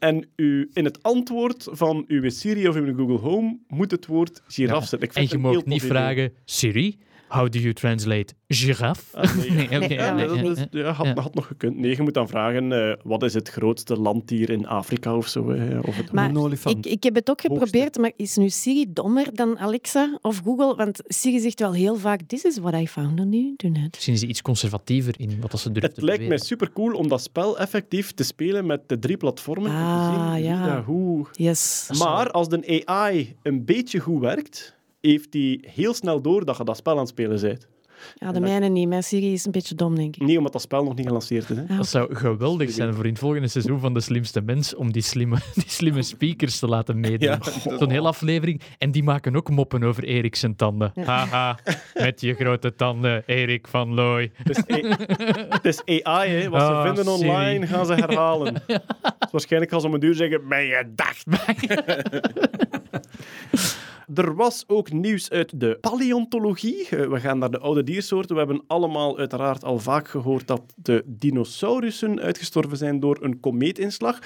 En 0.00 0.26
u, 0.36 0.70
in 0.72 0.84
het 0.84 1.02
antwoord 1.02 1.68
van 1.70 2.04
uw 2.08 2.30
Siri 2.30 2.68
of 2.68 2.76
uw 2.76 2.94
Google 2.96 3.18
Home 3.18 3.58
moet 3.68 3.90
het 3.90 4.06
woord 4.06 4.42
giraf 4.46 4.86
zitten. 4.86 5.08
Ik 5.08 5.14
En 5.14 5.26
je 5.28 5.38
mag 5.38 5.64
niet 5.64 5.82
vragen, 5.82 6.32
Siri, 6.44 6.98
how 7.30 7.48
do 7.50 7.58
you 7.58 7.72
translate 7.72 8.34
giraffe? 8.48 9.16
Ah, 9.16 9.36
nee. 9.36 9.50
Nee, 9.56 9.64
oké. 9.66 9.78
Nee, 9.78 9.88
Ja, 9.98 10.16
ja, 10.18 10.26
dat 10.26 10.58
is- 10.58 10.64
ja, 10.70 10.92
had, 10.92 11.06
Ja. 11.06 11.20
had 11.20 11.34
nog 11.34 11.46
gekund. 11.46 11.76
Nee, 11.76 11.96
je 11.96 12.02
moet 12.02 12.14
dan 12.14 12.28
vragen, 12.28 12.72
eh, 12.72 12.96
wat 13.04 13.22
is 13.22 13.34
het 13.34 13.48
grootste 13.48 13.96
landdier 13.96 14.50
in 14.50 14.66
Afrika 14.66 15.16
of 15.16 15.26
zo? 15.28 15.40
of 15.82 15.96
het 15.96 16.12
Maar 16.12 16.28
Een 16.28 16.36
olifant. 16.38 16.86
Ik, 16.86 16.92
ik 16.92 17.02
heb 17.02 17.14
het 17.14 17.30
ook 17.30 17.40
Hoogste. 17.42 17.64
geprobeerd, 17.66 17.98
maar 17.98 18.12
is 18.16 18.36
nu 18.36 18.48
Siri 18.48 18.84
dommer 18.92 19.26
dan 19.34 19.58
Alexa 19.58 20.18
of 20.22 20.40
Google? 20.44 20.74
Want 20.76 21.00
Siri 21.06 21.38
zegt 21.40 21.60
wel 21.60 21.72
heel 21.72 21.96
vaak, 21.96 22.20
this 22.26 22.42
is 22.44 22.58
what 22.58 22.74
I 22.74 22.88
found 22.88 23.20
on 23.20 23.30
the 23.30 23.36
internet. 23.36 23.90
Misschien 23.90 24.14
is 24.14 24.20
ze 24.20 24.26
iets 24.26 24.42
conservatiever 24.42 25.14
in 25.18 25.40
wat 25.40 25.60
ze 25.60 25.72
durft 25.72 25.86
Het 25.86 25.94
te 25.94 26.04
lijkt 26.04 26.20
mij 26.20 26.28
beweren. 26.28 26.46
super 26.46 26.72
cool 26.72 26.92
om 26.92 27.08
dat 27.08 27.22
spel 27.22 27.58
effectief 27.58 28.12
te 28.12 28.24
spelen 28.24 28.66
met 28.66 28.80
de 28.88 28.98
drie 28.98 29.16
platformen. 29.16 29.70
en 29.70 29.76
te 29.76 29.82
Ah, 29.84 30.32
zien 30.34 30.42
ja. 30.42 30.82
hoe 30.84 31.26
Yes. 31.32 31.88
Maar 31.98 32.30
als 32.30 32.48
de 32.48 32.82
AI 32.86 33.36
een 33.42 33.64
beetje 33.64 33.98
goed 33.98 34.20
werkt, 34.20 34.78
heeft 35.00 35.32
hij 35.32 35.64
heel 35.66 35.94
snel 35.94 36.20
door 36.22 36.44
dat 36.44 36.56
je 36.56 36.64
dat 36.64 36.76
spel 36.76 36.92
aan 36.92 36.98
het 36.98 37.08
spelen 37.08 37.40
bent. 37.40 37.68
Ja, 38.14 38.32
de 38.32 38.40
mijne 38.40 38.68
niet. 38.68 38.88
Mijn 38.88 39.02
Siri 39.02 39.32
is 39.32 39.44
een 39.44 39.52
beetje 39.52 39.74
dom, 39.74 39.94
denk 39.94 40.16
ik. 40.16 40.26
Nee, 40.26 40.36
omdat 40.38 40.52
dat 40.52 40.62
spel 40.62 40.84
nog 40.84 40.94
niet 40.94 41.06
gelanceerd 41.06 41.50
is. 41.50 41.56
Hè. 41.56 41.76
Dat 41.76 41.86
zou 41.88 42.14
geweldig 42.14 42.70
zijn 42.70 42.94
voor 42.94 43.04
in 43.04 43.10
het 43.10 43.18
volgende 43.18 43.48
seizoen 43.48 43.80
van 43.80 43.94
De 43.94 44.00
Slimste 44.00 44.40
Mens 44.40 44.74
om 44.74 44.92
die 44.92 45.02
slimme, 45.02 45.36
die 45.54 45.64
slimme 45.66 46.02
speakers 46.02 46.58
te 46.58 46.66
laten 46.66 47.00
meedoen. 47.00 47.28
Ja. 47.64 47.76
Zo'n 47.78 47.90
hele 47.90 48.08
aflevering. 48.08 48.60
En 48.78 48.90
die 48.90 49.02
maken 49.02 49.36
ook 49.36 49.50
moppen 49.50 49.82
over 49.82 50.04
Erik 50.04 50.36
zijn 50.36 50.56
tanden. 50.56 50.92
Haha, 51.04 51.58
met 51.94 52.20
je 52.20 52.34
grote 52.34 52.74
tanden, 52.74 53.22
Erik 53.26 53.68
van 53.68 53.94
Looy. 53.94 54.30
Het 54.34 54.48
is, 54.50 54.58
A- 54.76 54.96
het 55.48 55.64
is 55.64 56.02
AI, 56.04 56.30
hè. 56.30 56.48
wat 56.48 56.60
ze 56.60 56.66
Ah, 56.66 56.84
vinden 56.86 57.04
Siri. 57.04 57.28
online 57.28 57.66
gaan 57.66 57.86
ze 57.86 57.94
herhalen. 57.94 58.54
Dus 59.18 59.30
waarschijnlijk 59.30 59.70
gaan 59.72 59.80
ze 59.80 59.86
om 59.86 59.94
een 59.94 60.00
duur 60.00 60.14
zeggen, 60.14 60.48
ben 60.48 60.62
je 60.64 60.92
dacht. 60.94 61.24
Er 64.14 64.34
was 64.34 64.64
ook 64.66 64.92
nieuws 64.92 65.30
uit 65.30 65.60
de 65.60 65.78
paleontologie. 65.80 66.88
Eh, 66.88 67.06
We 67.08 67.20
gaan 67.20 67.38
naar 67.38 67.50
de 67.50 67.58
oude 67.58 67.82
diersoorten. 67.82 68.34
We 68.36 68.40
hebben 68.44 68.62
allemaal 68.66 69.18
uiteraard 69.18 69.64
al 69.64 69.78
vaak 69.78 70.08
gehoord 70.08 70.46
dat 70.46 70.62
de 70.76 71.02
dinosaurussen 71.06 72.20
uitgestorven 72.20 72.76
zijn 72.76 73.00
door 73.00 73.18
een 73.20 73.40
komeetinslag. 73.40 74.18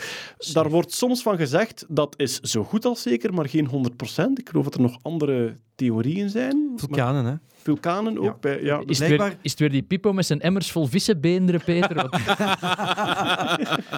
Daar 0.52 0.70
wordt 0.70 0.93
soms 0.93 1.23
van 1.23 1.36
gezegd 1.36 1.85
dat 1.89 2.15
is 2.16 2.40
zo 2.40 2.65
goed 2.65 2.85
als 2.85 3.02
zeker, 3.02 3.35
maar 3.35 3.48
geen 3.48 3.66
100%. 3.69 4.39
Ik 4.39 4.48
geloof 4.48 4.65
dat 4.65 4.74
er 4.74 4.81
nog 4.81 4.98
andere 5.02 5.56
theorieën 5.74 6.31
zijn. 6.31 6.69
Maar 6.70 6.78
Vulkanen, 6.78 7.24
hè? 7.24 7.35
vulkanen 7.62 8.19
ook. 8.19 8.40
Bij, 8.40 8.62
ja, 8.62 8.82
Is 8.86 8.98
het, 8.98 9.09
weer, 9.09 9.36
is 9.43 9.51
het 9.51 9.61
weer 9.61 9.70
die 9.70 9.82
Pipo 9.82 10.12
met 10.12 10.27
zijn 10.27 10.40
emmers 10.40 10.73
vol 10.73 10.86
vissenbeenderen, 10.86 11.65
Peter? 11.65 11.94
Wat- 11.94 12.15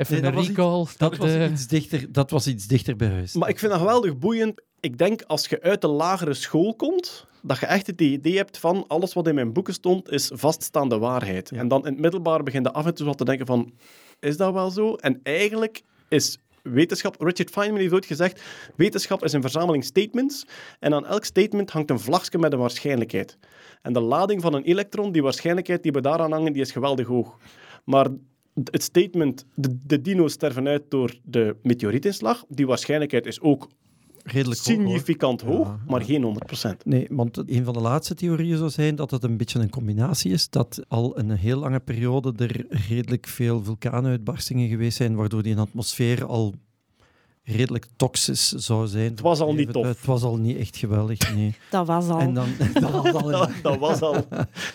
Even 0.01 0.07
Nee, 0.09 0.21
dat 0.21 0.31
een 0.31 0.35
was 0.35 0.49
iets- 0.49 0.57
recall. 0.57 0.87
Dat 0.97 1.17
was, 1.17 1.31
de- 1.31 1.49
iets 1.53 1.67
dichter, 1.67 2.13
dat 2.13 2.31
was 2.31 2.47
iets 2.47 2.67
dichter 2.67 2.97
bij 2.97 3.09
huis. 3.09 3.35
Maar 3.35 3.49
ik 3.49 3.59
vind 3.59 3.71
dat 3.73 3.81
geweldig 3.81 4.19
boeiend. 4.19 4.63
Ik 4.87 4.99
denk 4.99 5.23
als 5.23 5.47
je 5.47 5.63
uit 5.63 5.81
de 5.81 5.89
lagere 5.89 6.35
school 6.35 6.75
komt, 6.75 7.27
dat 7.43 7.59
je 7.59 7.67
echt 7.67 7.87
het 7.87 8.01
idee 8.01 8.37
hebt 8.37 8.59
van 8.59 8.85
alles 8.87 9.13
wat 9.13 9.27
in 9.29 9.35
mijn 9.35 9.53
boeken 9.53 9.75
stond, 9.75 10.11
is 10.11 10.31
vaststaande 10.35 10.99
waarheid. 10.99 11.51
Ja. 11.51 11.59
En 11.59 11.69
dan 11.69 11.87
in 11.87 11.93
het 11.93 12.01
middelbaar 12.01 12.43
begin 12.43 12.63
je 12.63 12.73
af 12.73 12.87
en 12.87 12.95
toe 12.95 13.07
wat 13.07 13.19
te 13.19 13.25
denken 13.25 13.47
van, 13.47 13.73
is 14.21 14.37
dat 14.37 14.53
wel 14.53 14.71
zo? 14.71 14.95
En 14.95 15.21
eigenlijk 15.23 15.83
is 16.09 16.39
wetenschap... 16.63 17.21
Richard 17.21 17.51
Feynman 17.51 17.81
heeft 17.81 17.93
ooit 17.93 18.07
gezegd, 18.07 18.43
wetenschap 18.77 19.25
is 19.25 19.33
een 19.33 19.41
verzameling 19.41 19.85
statements 19.85 20.47
en 20.81 20.95
aan 20.95 21.07
elk 21.07 21.25
statement 21.25 21.71
hangt 21.71 21.91
een 21.91 22.01
vlagje 22.01 22.39
met 22.39 22.53
een 22.53 22.59
waarschijnlijkheid. 22.59 23.39
En 23.83 23.93
de 23.93 24.01
lading 24.01 24.43
van 24.43 24.55
een 24.55 24.65
elektron, 24.65 25.13
die 25.13 25.23
waarschijnlijkheid 25.23 25.83
die 25.83 25.93
we 25.93 26.01
daaraan 26.01 26.33
hangen, 26.33 26.53
die 26.53 26.63
is 26.63 26.73
geweldig 26.73 27.07
hoog. 27.07 27.39
Maar 27.85 28.07
het 28.55 28.83
statement, 28.83 29.45
de, 29.55 29.79
de 29.87 30.01
dino's 30.01 30.33
sterven 30.33 30.69
uit 30.69 30.83
door 30.89 31.19
de 31.23 31.57
meteorietinslag, 31.63 32.45
die 32.49 32.67
waarschijnlijkheid 32.67 33.27
is 33.27 33.41
ook 33.41 33.69
Redelijk 34.27 34.61
hoog, 34.61 34.77
significant 34.77 35.41
hoog, 35.41 35.67
Ja, 35.67 35.79
maar 35.87 36.01
ja. 36.01 36.07
geen 36.07 36.39
100%. 36.75 36.77
Nee, 36.85 37.07
want 37.11 37.43
een 37.47 37.65
van 37.65 37.75
de 37.75 37.81
laatste 37.81 38.15
theorieën 38.15 38.57
zou 38.57 38.71
zijn 38.71 38.97
dat 38.97 39.11
het 39.11 39.23
een 39.25 39.37
beetje 39.37 39.59
een 39.59 39.71
combinatie 39.71 40.33
is. 40.33 40.51
Dat 40.51 40.81
al 40.89 41.19
een 41.19 41.31
heel 41.31 41.59
lange 41.59 41.81
periode 41.81 42.33
er 42.37 42.67
redelijk 42.89 43.27
veel 43.27 43.65
vulkaanuitbarstingen 43.65 44.69
geweest 44.69 44.97
zijn, 44.97 45.15
waardoor 45.15 45.43
die 45.43 45.57
atmosfeer 45.57 46.25
al 46.25 46.55
redelijk 47.49 47.87
toxisch 47.97 48.49
zou 48.53 48.87
zijn. 48.87 49.11
Het 49.11 49.21
was 49.21 49.41
al 49.41 49.55
niet 49.55 49.73
tof. 49.73 49.87
Het 49.87 50.05
was 50.05 50.23
al 50.23 50.37
niet 50.37 50.59
echt 50.59 50.77
geweldig, 50.77 51.35
nee. 51.35 51.55
Dat 51.71 51.87
was 51.87 52.09
al. 52.09 52.19
En 52.21 52.35
dan, 52.35 52.47
dat 52.73 52.91
was 52.91 53.13
al 53.13 53.31
Dat, 53.31 53.51
dat 53.63 53.79
was 53.79 54.01
al 54.01 54.13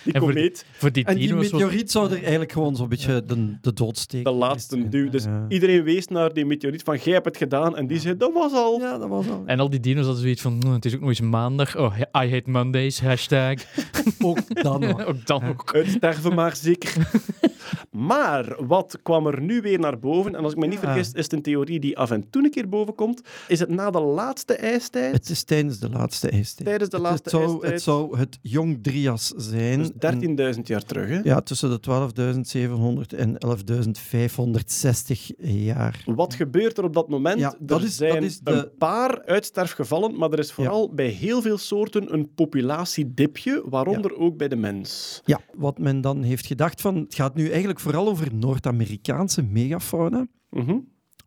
die 0.03 0.13
En 0.13 0.19
voor- 0.19 0.33
komeet, 0.33 0.65
Voor 0.71 0.91
die 0.91 1.05
En 1.05 1.15
die 1.17 1.33
meteoriet 1.33 1.91
zou 1.91 2.11
er 2.11 2.19
eigenlijk 2.21 2.51
gewoon 2.51 2.75
zo'n 2.75 2.89
beetje 2.89 3.23
de, 3.25 3.55
de 3.61 3.73
dood 3.73 3.97
steken. 3.97 4.31
de 4.31 4.37
laatste 4.37 4.89
duw. 4.89 5.09
Dus 5.09 5.23
Ja. 5.23 5.45
iedereen 5.49 5.83
wees 5.83 6.07
naar 6.07 6.33
die 6.33 6.45
meteoriet 6.45 6.81
van, 6.83 6.97
jij 7.03 7.13
hebt 7.13 7.25
het 7.25 7.37
gedaan. 7.37 7.77
En 7.77 7.87
die 7.87 7.99
zei, 7.99 8.17
dat 8.17 8.33
was 8.33 8.51
al. 8.53 8.79
Ja, 8.79 8.97
dat 8.97 9.09
was 9.09 9.29
al. 9.29 9.43
En 9.45 9.59
al 9.59 9.69
die 9.69 9.79
dino's 9.79 10.03
hadden 10.05 10.21
zoiets 10.21 10.41
van, 10.41 10.61
"Oh, 10.65 10.73
het 10.73 10.85
is 10.85 10.93
ook 10.93 10.99
nog 10.99 11.09
eens 11.09 11.21
maandag. 11.21 11.77
Oh, 11.77 11.95
I 11.97 12.29
hate 12.31 12.49
Mondays, 12.49 13.01
hashtag. 13.01 13.55
Ook 14.23 14.63
dan 14.63 14.79
nog. 14.87 15.05
ook 15.05 15.25
dan 15.25 15.43
ook. 15.43 15.75
Uitsterven 15.75 16.33
maar 16.35 16.55
zeker. 16.55 17.09
maar 18.09 18.55
wat 18.65 18.99
kwam 19.03 19.27
er 19.27 19.41
nu 19.41 19.61
weer 19.61 19.79
naar 19.79 19.99
boven? 19.99 20.35
En 20.35 20.43
als 20.43 20.51
ik 20.53 20.57
me 20.59 20.65
niet 20.67 20.81
Ja. 20.81 20.85
vergis, 20.87 21.11
is 21.11 21.23
het 21.23 21.33
een 21.33 21.41
theorie 21.41 21.79
die 21.79 21.97
af 21.97 22.11
en 22.11 22.29
toe 22.29 22.43
een 22.43 22.49
keer 22.51 22.69
boven 22.69 22.95
komt. 22.95 23.21
Is 23.47 23.59
het 23.59 23.69
na 23.69 23.89
de 23.91 23.99
laatste 23.99 24.53
ijstijd? 24.55 25.13
Het 25.13 25.29
is 25.29 25.43
tijdens 25.43 25.79
de 25.79 25.89
laatste 25.89 26.29
ijstijd. 26.29 26.67
Tijdens 26.67 26.89
de 26.89 26.95
Het- 26.97 27.05
laatste 27.05 27.29
het, 27.37 27.39
zou, 27.39 27.51
ijstijd. 27.51 27.71
Het 27.73 27.81
zou 27.83 28.17
het 28.17 28.39
Jong 28.41 28.79
Drias 28.83 29.27
zijn. 29.35 29.77
Dus 29.79 29.89
En- 29.99 30.19
13.000 30.55 30.67
jaar 30.67 30.83
terug, 30.83 31.09
hè? 31.09 31.19
Ja, 31.23 31.41
tussen 31.41 31.69
de 31.69 31.79
12.700 31.79 33.13
en 33.17 33.37
11.560 33.39 35.31
jaar. 35.37 36.03
Wat 36.05 36.33
gebeurt 36.33 36.77
er 36.77 36.83
op 36.83 36.93
dat 36.93 37.09
moment? 37.09 37.39
Ja, 37.39 37.55
dat 37.59 37.79
er 37.79 37.85
is- 37.85 37.95
zijn 37.95 38.13
dat 38.13 38.23
is 38.23 38.39
de- 38.39 38.51
een 38.51 38.69
paar 38.77 39.21
uitsterfgevallen, 39.25 40.17
maar 40.17 40.31
er 40.31 40.39
is 40.39 40.51
vooral 40.51 40.93
bij 40.93 41.07
heel 41.07 41.41
veel 41.41 41.57
soorten 41.57 42.13
een 42.13 42.29
populatiedipje, 42.35 43.63
waaronder 43.69 44.10
ook 44.17 44.37
bij 44.37 44.47
de 44.47 44.55
mens. 44.55 45.21
Ja, 45.25 45.39
wat 45.53 45.77
men 45.77 46.01
dan 46.01 46.23
heeft 46.23 46.45
gedacht 46.45 46.81
van, 46.81 46.95
het 46.95 47.15
gaat 47.15 47.35
nu 47.35 47.49
eigenlijk 47.49 47.79
vooral 47.79 48.07
over 48.07 48.35
Noord-Amerikaanse 48.35 49.43
megafauna. 49.43 50.27
Mhm. 50.49 50.77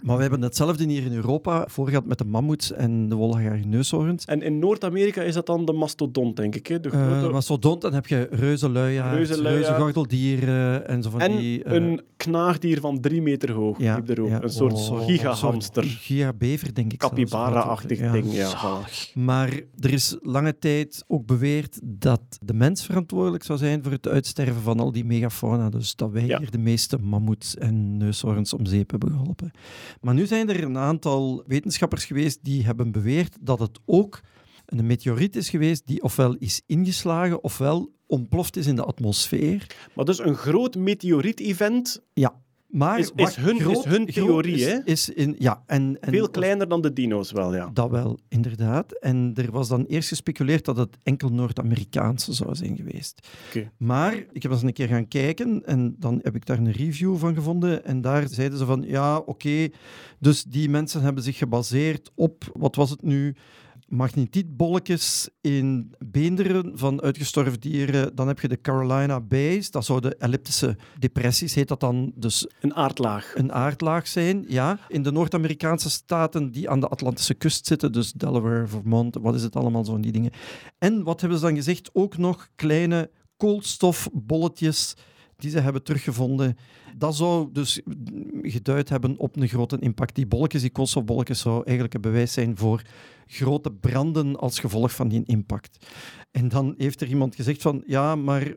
Maar 0.04 0.16
we 0.16 0.22
hebben 0.22 0.42
hetzelfde 0.42 0.84
hier 0.86 1.04
in 1.04 1.12
Europa 1.12 1.64
voor 1.68 1.88
gehad 1.88 2.04
met 2.06 2.18
de 2.18 2.24
mammoets 2.24 2.72
en 2.72 3.08
de 3.08 3.14
wollige 3.14 3.60
neushoorns. 3.66 4.24
En 4.24 4.42
in 4.42 4.58
Noord-Amerika 4.58 5.22
is 5.22 5.34
dat 5.34 5.46
dan 5.46 5.64
de 5.64 5.72
mastodont, 5.72 6.36
denk 6.36 6.54
ik. 6.54 6.66
Hè? 6.66 6.80
De 6.80 6.88
Eh 6.90 7.18
grote... 7.18 7.32
mastodont, 7.32 7.80
dan 7.80 7.92
heb 7.92 8.06
je 8.06 8.28
reuzenluiaards, 8.30 9.16
Reuzenluiaard. 9.16 9.64
reuzengordeldieren 9.64 10.88
en 10.88 11.02
zo 11.02 11.10
van 11.10 11.20
en 11.20 11.36
die... 11.36 11.64
eh, 11.64 11.74
een 11.74 12.00
knaagdier 12.16 12.80
van 12.80 13.00
drie 13.00 13.22
meter 13.22 13.52
hoog, 13.52 13.78
ja, 13.78 13.94
liep 13.94 14.08
er 14.08 14.20
ook. 14.22 14.28
ja, 14.28 14.42
een 14.42 14.50
soort 14.50 14.72
oh, 14.90 15.04
gigahamster. 15.04 15.82
een 15.82 15.88
soort 15.90 16.02
gigabever, 16.02 16.74
denk 16.74 16.92
ik. 16.92 17.00
zelfs. 17.00 17.14
Capybara-achtig 17.14 17.98
Ja. 17.98 18.12
ding, 18.12 18.32
ja. 18.32 18.78
Maar 19.14 19.60
er 19.80 19.92
is 19.92 20.16
lange 20.22 20.58
tijd 20.58 21.04
ook 21.06 21.26
beweerd 21.26 21.80
dat 21.82 22.20
de 22.40 22.54
mens 22.54 22.84
verantwoordelijk 22.84 23.44
zou 23.44 23.58
zijn 23.58 23.82
voor 23.82 23.92
het 23.92 24.08
uitsterven 24.08 24.62
van 24.62 24.80
al 24.80 24.92
die 24.92 25.04
megafauna. 25.04 25.68
Dus 25.70 25.94
dat 25.96 26.10
wij 26.10 26.26
Ja. 26.26 26.38
hier 26.38 26.50
de 26.50 26.58
meeste 26.58 26.98
mammoets 26.98 27.56
en 27.56 27.96
neushoorns 27.96 28.52
om 28.54 28.66
zeep 28.66 28.90
hebben 28.90 29.10
geholpen. 29.10 29.50
Maar 30.00 30.14
nu 30.14 30.26
zijn 30.26 30.48
er 30.48 30.62
een 30.62 30.78
aantal 30.78 31.44
wetenschappers 31.46 32.04
geweest 32.04 32.38
die 32.42 32.64
hebben 32.64 32.92
beweerd 32.92 33.36
dat 33.40 33.58
het 33.58 33.78
ook 33.84 34.20
een 34.66 34.86
meteoriet 34.86 35.36
is 35.36 35.50
geweest 35.50 35.86
die 35.86 36.02
ofwel 36.02 36.34
is 36.34 36.62
ingeslagen 36.66 37.44
ofwel 37.44 37.92
ontploft 38.06 38.56
is 38.56 38.66
in 38.66 38.76
de 38.76 38.84
atmosfeer. 38.84 39.66
Maar 39.94 40.04
dus 40.04 40.18
een 40.18 40.34
groot 40.34 40.74
meteoriet-event, 40.74 42.02
Ja. 42.12 42.42
Maar 42.74 42.98
Is- 42.98 43.10
is 43.14 43.36
hun- 43.36 43.70
is 43.70 43.84
hun 43.84 44.06
theorie, 44.06 44.82
is, 44.84 45.08
in, 45.08 45.34
ja, 45.38 45.62
en, 45.66 45.96
en 46.00 46.10
veel 46.12 46.28
kleiner 46.30 46.68
dan 46.68 46.80
de 46.82 46.92
dino's 46.92 47.32
wel, 47.32 47.54
ja. 47.54 47.70
Dat 47.72 47.90
wel, 47.90 48.18
inderdaad. 48.28 48.98
En 49.00 49.32
er 49.34 49.50
was 49.50 49.68
dan 49.68 49.84
eerst 49.84 50.08
gespeculeerd 50.08 50.64
dat 50.64 50.76
het 50.76 50.96
enkel 51.02 51.28
Noord-Amerikaanse 51.28 52.32
zou 52.32 52.54
zijn 52.54 52.76
geweest. 52.76 53.28
Oké. 53.48 53.70
Maar 53.76 54.14
ik 54.32 54.42
heb 54.42 54.52
eens 54.52 54.62
een 54.62 54.72
keer 54.72 54.88
gaan 54.88 55.08
kijken 55.08 55.62
en 55.66 55.96
dan 55.98 56.18
heb 56.22 56.34
ik 56.34 56.46
daar 56.46 56.58
een 56.58 56.72
review 56.72 57.16
van 57.16 57.34
gevonden. 57.34 57.84
En 57.84 58.00
daar 58.00 58.28
zeiden 58.28 58.58
ze 58.58 58.64
van, 58.64 58.84
ja, 58.86 59.18
oké, 59.18 59.68
dus 60.18 60.42
die 60.44 60.68
mensen 60.68 61.00
hebben 61.02 61.22
zich 61.22 61.36
gebaseerd 61.38 62.10
op, 62.14 62.44
wat 62.52 62.76
was 62.76 62.90
het 62.90 63.02
nu, 63.02 63.34
magnetietbolletjes 63.88 65.28
in 65.40 65.94
beenderen 65.98 66.78
van 66.78 67.02
uitgestorven 67.02 67.60
dieren. 67.60 68.14
Dan 68.14 68.28
heb 68.28 68.40
je 68.40 68.48
de 68.48 68.60
Carolina 68.60 69.20
Bays, 69.20 69.70
dat 69.70 69.84
zouden 69.84 70.18
elliptische 70.18 70.76
depressies, 70.98 71.54
heet 71.54 71.68
dat 71.68 71.80
dan. 71.80 72.12
Dus 72.14 72.48
Een 72.60 72.74
aardlaag. 72.74 73.32
een 73.34 73.52
aardlaag 73.52 74.06
zijn. 74.06 74.44
Ja. 74.48 74.78
In 74.88 75.02
de 75.02 75.12
Noord-Amerikaanse 75.12 75.90
staten 75.90 76.50
die 76.50 76.70
aan 76.70 76.80
de 76.80 76.88
Atlantische 76.88 77.34
kust 77.34 77.66
zitten, 77.66 77.92
dus 77.92 78.12
Delaware, 78.12 78.66
Vermont, 78.66 79.16
wat 79.20 79.34
is 79.34 79.42
het 79.42 79.56
allemaal, 79.56 79.84
zo'n 79.84 80.00
die 80.00 80.12
dingen. 80.12 80.30
En 80.78 81.02
wat 81.02 81.20
hebben 81.20 81.38
ze 81.38 81.44
dan 81.44 81.54
gezegd? 81.54 81.90
Ook 81.92 82.16
nog 82.16 82.48
kleine 82.54 83.10
koolstofbolletjes 83.36 84.94
die 85.36 85.50
ze 85.50 85.60
hebben 85.60 85.82
teruggevonden. 85.82 86.56
Dat 86.96 87.16
zou 87.16 87.48
dus 87.52 87.80
geduid 88.42 88.88
hebben 88.88 89.18
op 89.18 89.36
een 89.36 89.48
grote 89.48 89.78
impact. 89.78 90.14
Die 90.14 90.26
bolletjes, 90.26 90.60
die 90.60 90.70
koolstofbolletjes, 90.70 91.40
zou 91.40 91.62
eigenlijk 91.64 91.94
een 91.94 92.00
bewijs 92.00 92.32
zijn 92.32 92.56
voor 92.56 92.82
grote 93.26 93.72
branden 93.72 94.36
als 94.36 94.58
gevolg 94.58 94.94
van 94.94 95.08
die 95.08 95.22
impact. 95.24 95.86
En 96.30 96.48
dan 96.48 96.74
heeft 96.78 97.00
er 97.00 97.08
iemand 97.08 97.34
gezegd 97.34 97.62
van, 97.62 97.82
ja, 97.86 98.16
maar 98.16 98.54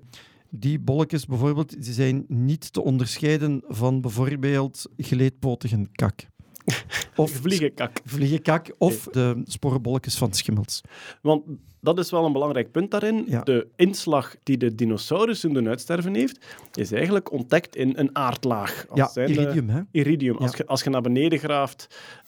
die 0.49 0.79
bolletjes 0.79 1.25
bijvoorbeeld, 1.25 1.83
die 1.83 1.93
zijn 1.93 2.25
niet 2.27 2.73
te 2.73 2.81
onderscheiden 2.81 3.63
van 3.67 4.01
bijvoorbeeld 4.01 4.85
geleedpotige 4.97 5.87
kak. 5.91 6.27
Of 7.15 7.31
Vliegenkak. 7.31 7.99
vliegenkak 8.05 8.71
of 8.77 9.03
de 9.11 9.41
sporenbolletjes 9.45 10.17
van 10.17 10.33
schimmels. 10.33 10.81
Want 11.21 11.43
dat 11.81 11.99
is 11.99 12.11
wel 12.11 12.25
een 12.25 12.31
belangrijk 12.31 12.71
punt 12.71 12.91
daarin. 12.91 13.23
Ja. 13.27 13.41
De 13.41 13.67
inslag 13.75 14.35
die 14.43 14.57
de 14.57 14.75
dinosaurussen 14.75 15.53
doen 15.53 15.67
uitsterven 15.67 16.15
heeft, 16.15 16.45
is 16.73 16.91
eigenlijk 16.91 17.31
ontdekt 17.31 17.75
in 17.75 17.93
een 17.95 18.15
aardlaag. 18.15 18.85
Als 18.89 19.13
Ja, 19.13 19.25
iridium, 19.25 19.69
hè? 19.69 19.81
iridium. 19.91 20.37
Als, 20.37 20.51
Ja. 20.51 20.57
je, 20.57 20.65
als 20.65 20.83
je 20.83 20.89
naar 20.89 21.01
beneden 21.01 21.39
graaft 21.39 21.87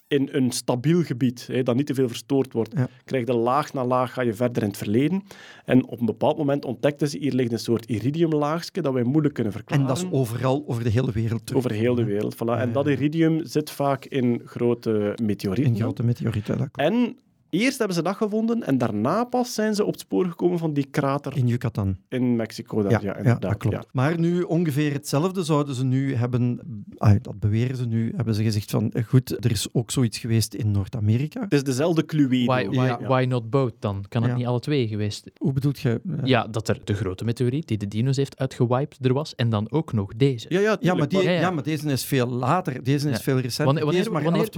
in 0.09 0.29
een 0.31 0.51
stabiel 0.51 1.03
gebied, 1.03 1.47
hè, 1.51 1.63
dat 1.63 1.75
niet 1.75 1.85
te 1.85 1.93
veel 1.93 2.07
verstoord 2.07 2.53
wordt, 2.53 2.71
Ja. 2.75 2.87
krijg 3.05 3.27
je 3.27 3.33
laag 3.33 3.73
na 3.73 3.85
laag 3.85 4.13
ga 4.13 4.21
je 4.21 4.33
verder 4.33 4.61
in 4.63 4.67
het 4.67 4.77
verleden. 4.77 5.23
En 5.65 5.85
op 5.87 5.99
een 5.99 6.05
bepaald 6.05 6.37
moment 6.37 6.65
ontdekten 6.65 7.09
ze, 7.09 7.17
hier 7.17 7.33
ligt 7.33 7.51
een 7.51 7.59
soort 7.59 7.85
iridiumlaagje 7.85 8.81
dat 8.81 8.93
wij 8.93 9.03
moeilijk 9.03 9.33
kunnen 9.33 9.53
verklaren. 9.53 9.83
En 9.83 9.89
dat 9.93 9.97
is 9.97 10.11
overal 10.11 10.63
over 10.67 10.83
de 10.83 10.89
hele 10.89 11.11
wereld 11.11 11.45
terug. 11.45 11.63
over 11.65 11.77
heel 11.77 11.95
de 11.95 12.03
wereld. 12.03 12.35
Voilà. 12.35 12.37
En 12.59 12.67
Ja, 12.67 12.73
dat 12.73 12.87
iridium 12.87 13.45
zit 13.45 13.69
vaak 13.71 14.05
in 14.05 14.41
grote 14.45 15.13
meteorieten. 15.23 15.73
In 15.73 15.79
grote 15.81 16.03
meteorieten. 16.03 16.57
dat 16.57 16.71
klopt. 16.71 16.91
En 16.91 17.17
eerst 17.49 17.77
hebben 17.77 17.95
ze 17.95 18.01
dat 18.03 18.15
gevonden 18.15 18.63
en 18.63 18.77
daarna 18.77 19.23
pas 19.23 19.53
zijn 19.53 19.75
ze 19.75 19.85
op 19.85 19.91
het 19.91 19.99
spoor 19.99 20.25
gekomen 20.25 20.59
van 20.59 20.73
die 20.73 20.85
krater 20.91 21.37
In 21.37 21.47
Yucatan. 21.47 21.97
in 22.09 22.35
Mexico. 22.35 22.81
Dat, 22.81 22.91
Ja, 22.91 22.99
ja, 23.01 23.05
ja, 23.07 23.17
inderdaad. 23.17 23.41
dat 23.41 23.57
klopt. 23.57 23.75
ja. 23.75 23.83
Maar 23.91 24.19
nu 24.19 24.41
ongeveer 24.41 24.93
hetzelfde 24.93 25.43
zouden 25.43 25.75
ze 25.75 25.83
nu 25.85 26.15
hebben, 26.15 26.59
ah, 26.97 27.15
dat 27.21 27.39
beweren 27.39 27.75
ze 27.77 27.85
nu, 27.85 28.13
hebben 28.15 28.35
ze 28.35 28.43
gezegd 28.43 28.71
van, 28.71 28.91
eh, 28.91 29.03
goed, 29.03 29.45
er 29.45 29.51
is 29.51 29.67
ook 29.73 29.91
zoiets 29.91 30.17
geweest 30.17 30.53
in 30.53 30.71
Noord-Amerika. 30.71 31.41
Het 31.41 31.53
is 31.53 31.63
dezelfde 31.63 32.05
Cluedo. 32.05 32.45
Why, 32.53 32.67
why, 32.69 32.75
Ja. 32.85 32.99
why 33.01 33.25
not 33.27 33.49
both 33.49 33.73
dan? 33.79 34.05
Kan 34.09 34.21
het 34.21 34.31
Ja. 34.31 34.37
niet 34.37 34.45
alle 34.47 34.59
twee 34.59 34.87
geweest? 34.87 35.31
Hoe 35.37 35.53
bedoelt 35.53 35.79
je? 35.79 36.01
eh, 36.09 36.15
Ja, 36.23 36.47
dat 36.47 36.67
er 36.69 36.79
de 36.83 36.93
grote 36.93 37.23
meteoriet 37.25 37.67
die 37.67 37.77
de 37.77 37.87
dino's 37.87 38.17
heeft 38.17 38.37
uitgewiped 38.39 38.97
er 39.05 39.13
was. 39.13 39.35
En 39.35 39.49
dan 39.49 39.71
ook 39.71 39.93
nog 39.93 40.13
deze. 40.15 40.45
Ja, 40.49 40.59
ja, 40.59 40.77
Ja 40.79 40.93
maar, 40.93 41.07
die, 41.07 41.21
Ja, 41.21 41.31
ja, 41.31 41.39
ja. 41.39 41.51
maar 41.51 41.63
deze 41.63 41.91
is 41.91 42.05
veel 42.05 42.27
later. 42.27 42.83
Deze 42.83 43.09
is 43.09 43.17
Ja. 43.17 43.23
veel 43.23 43.35
recenter. 43.39 43.65
Wanneer- 43.65 43.83
wanneer- 43.83 43.85
deze 44.03 44.09
is 44.09 44.09
maar 44.13 44.23
wanneer- 44.23 44.41
11, 44.41 44.49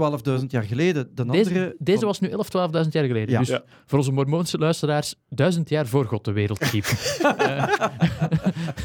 12.000 0.41 0.51
jaar 0.51 0.63
geleden. 0.63 1.09
De 1.15 1.21
andere... 1.21 1.43
Deze, 1.43 1.75
deze 1.79 2.05
was 2.05 2.19
nu 2.19 2.27
11, 2.29 2.49
12.000 2.49 2.80
jaar 2.89 3.05
geleden. 3.05 3.29
Ja. 3.29 3.39
Dus 3.39 3.47
Ja. 3.47 3.63
voor 3.85 3.97
onze 3.97 4.11
mormoonse 4.11 4.57
luisteraars, 4.57 5.15
duizend 5.29 5.69
jaar 5.69 5.87
voor 5.87 6.05
God 6.05 6.25
de 6.25 6.31
wereld 6.31 6.63
schiep. 6.63 6.85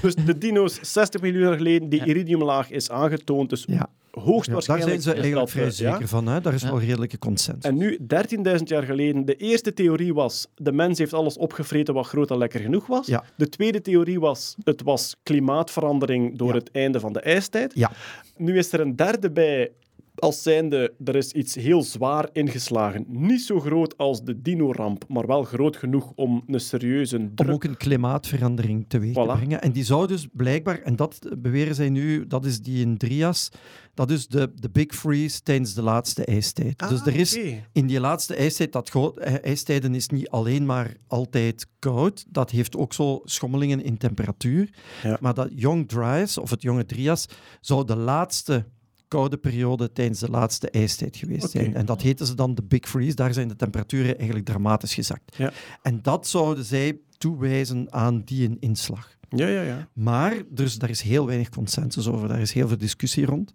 Dus 0.02 0.14
de 0.14 0.38
dino's 0.38 0.78
60 0.82 1.20
miljoen 1.20 1.40
jaar 1.42 1.56
geleden, 1.56 1.88
die 1.88 2.04
iridiumlaag 2.04 2.70
is 2.70 2.90
aangetoond. 2.90 3.50
Dus 3.50 3.64
Ja. 3.66 3.74
Ja, 3.74 3.88
daar 4.22 4.24
hoogstwaarschijnlijk 4.24 5.02
zijn 5.02 5.14
ze 5.16 5.20
eigenlijk 5.20 5.50
vrij 5.50 5.64
eh, 5.66 5.70
ja. 5.70 5.92
zeker 5.92 6.08
van. 6.08 6.26
Hè? 6.26 6.40
Daar 6.40 6.54
is 6.54 6.62
Ja. 6.62 6.70
wel 6.70 6.80
redelijke 6.80 7.18
consensus. 7.18 7.64
En 7.64 7.76
nu, 7.76 7.98
13.000 8.06 8.68
jaar 8.68 8.82
geleden, 8.82 9.24
de 9.24 9.36
eerste 9.36 9.72
theorie 9.74 10.14
was 10.14 10.46
de 10.54 10.72
mens 10.72 10.98
heeft 10.98 11.12
alles 11.12 11.36
opgevreten 11.36 11.94
wat 11.94 12.06
groot 12.06 12.30
en 12.30 12.38
lekker 12.38 12.60
genoeg 12.60 12.86
was. 12.86 13.06
Ja. 13.06 13.24
De 13.36 13.48
tweede 13.48 13.80
theorie 13.80 14.20
was 14.20 14.54
het 14.64 14.82
was 14.82 15.16
klimaatverandering 15.22 16.38
door 16.38 16.48
Ja. 16.48 16.54
het 16.54 16.70
einde 16.70 17.00
van 17.00 17.12
de 17.12 17.20
ijstijd. 17.20 17.72
Ja. 17.74 17.90
Nu 18.36 18.58
is 18.58 18.72
er 18.72 18.80
een 18.80 18.96
derde 18.96 19.30
bij 19.30 19.70
als 20.18 20.42
zijnde 20.42 20.94
er 21.04 21.16
is 21.16 21.32
iets 21.32 21.54
heel 21.54 21.82
zwaar 21.82 22.28
ingeslagen. 22.32 23.04
Niet 23.08 23.42
zo 23.42 23.60
groot 23.60 23.98
als 23.98 24.22
de 24.24 24.42
dino-ramp, 24.42 25.04
maar 25.08 25.26
wel 25.26 25.42
groot 25.42 25.76
genoeg 25.76 26.12
om 26.14 26.42
een 26.46 26.60
serieuze 26.60 27.16
om 27.16 27.34
druk... 27.34 27.50
ook 27.50 27.64
een 27.64 27.76
klimaatverandering 27.76 28.84
teweeg 28.88 29.14
te 29.14 29.20
Voilà. 29.24 29.36
brengen. 29.36 29.62
En 29.62 29.72
die 29.72 29.84
zou 29.84 30.06
dus 30.06 30.26
blijkbaar, 30.32 30.80
en 30.82 30.96
dat 30.96 31.18
beweren 31.38 31.74
zij 31.74 31.88
nu, 31.90 32.26
dat 32.26 32.44
is 32.44 32.60
die 32.60 32.80
in 32.84 32.96
Drias, 32.96 33.48
dat 33.94 34.10
is 34.10 34.26
de, 34.28 34.52
de 34.54 34.70
Big 34.70 34.94
Freeze 34.94 35.42
tijdens 35.42 35.74
de 35.74 35.82
laatste 35.82 36.24
ijstijd. 36.24 36.78
dus 36.88 37.00
Ah, 37.00 37.06
er 37.06 37.16
is 37.16 37.38
in 37.72 37.86
die 37.86 38.00
laatste 38.00 38.34
ijstijd, 38.34 38.72
dat 38.72 38.90
eh, 39.16 39.34
ijstijden 39.44 39.94
is 39.94 40.08
niet 40.08 40.28
alleen 40.28 40.66
maar 40.66 40.96
altijd 41.06 41.66
koud, 41.78 42.24
dat 42.28 42.50
heeft 42.50 42.76
ook 42.76 42.92
zo 42.92 43.20
schommelingen 43.24 43.82
in 43.84 43.96
temperatuur. 43.98 44.70
Ja. 45.02 45.18
Maar 45.20 45.34
dat 45.34 45.48
Young 45.54 45.88
Dryas, 45.88 46.38
of 46.38 46.50
het 46.50 46.62
jonge 46.62 46.86
Drias, 46.86 47.26
zou 47.60 47.84
de 47.84 47.96
laatste 47.96 48.64
koude 49.08 49.36
periode 49.36 49.92
tijdens 49.92 50.20
de 50.20 50.30
laatste 50.30 50.70
ijstijd 50.70 51.16
geweest 51.16 51.50
zijn. 51.50 51.74
En 51.74 51.86
dat 51.86 52.02
heten 52.02 52.26
ze 52.26 52.34
dan 52.34 52.54
de 52.54 52.62
Big 52.62 52.88
Freeze. 52.88 53.14
Daar 53.14 53.34
zijn 53.34 53.48
de 53.48 53.56
temperaturen 53.56 54.16
eigenlijk 54.16 54.46
dramatisch 54.46 54.94
gezakt. 54.94 55.36
Ja. 55.36 55.52
En 55.82 56.02
dat 56.02 56.26
zouden 56.26 56.64
zij 56.64 56.98
toewijzen 57.18 57.92
aan 57.92 58.22
die 58.24 58.48
een 58.48 58.56
inslag. 58.60 59.16
Ja, 59.28 59.46
ja, 59.46 59.62
ja. 59.62 59.88
Maar 59.92 60.42
dus, 60.50 60.78
daar 60.78 60.90
is 60.90 61.00
heel 61.00 61.26
weinig 61.26 61.48
consensus 61.48 62.08
over, 62.08 62.28
daar 62.28 62.40
is 62.40 62.52
heel 62.52 62.68
veel 62.68 62.78
discussie 62.78 63.26
rond. 63.26 63.52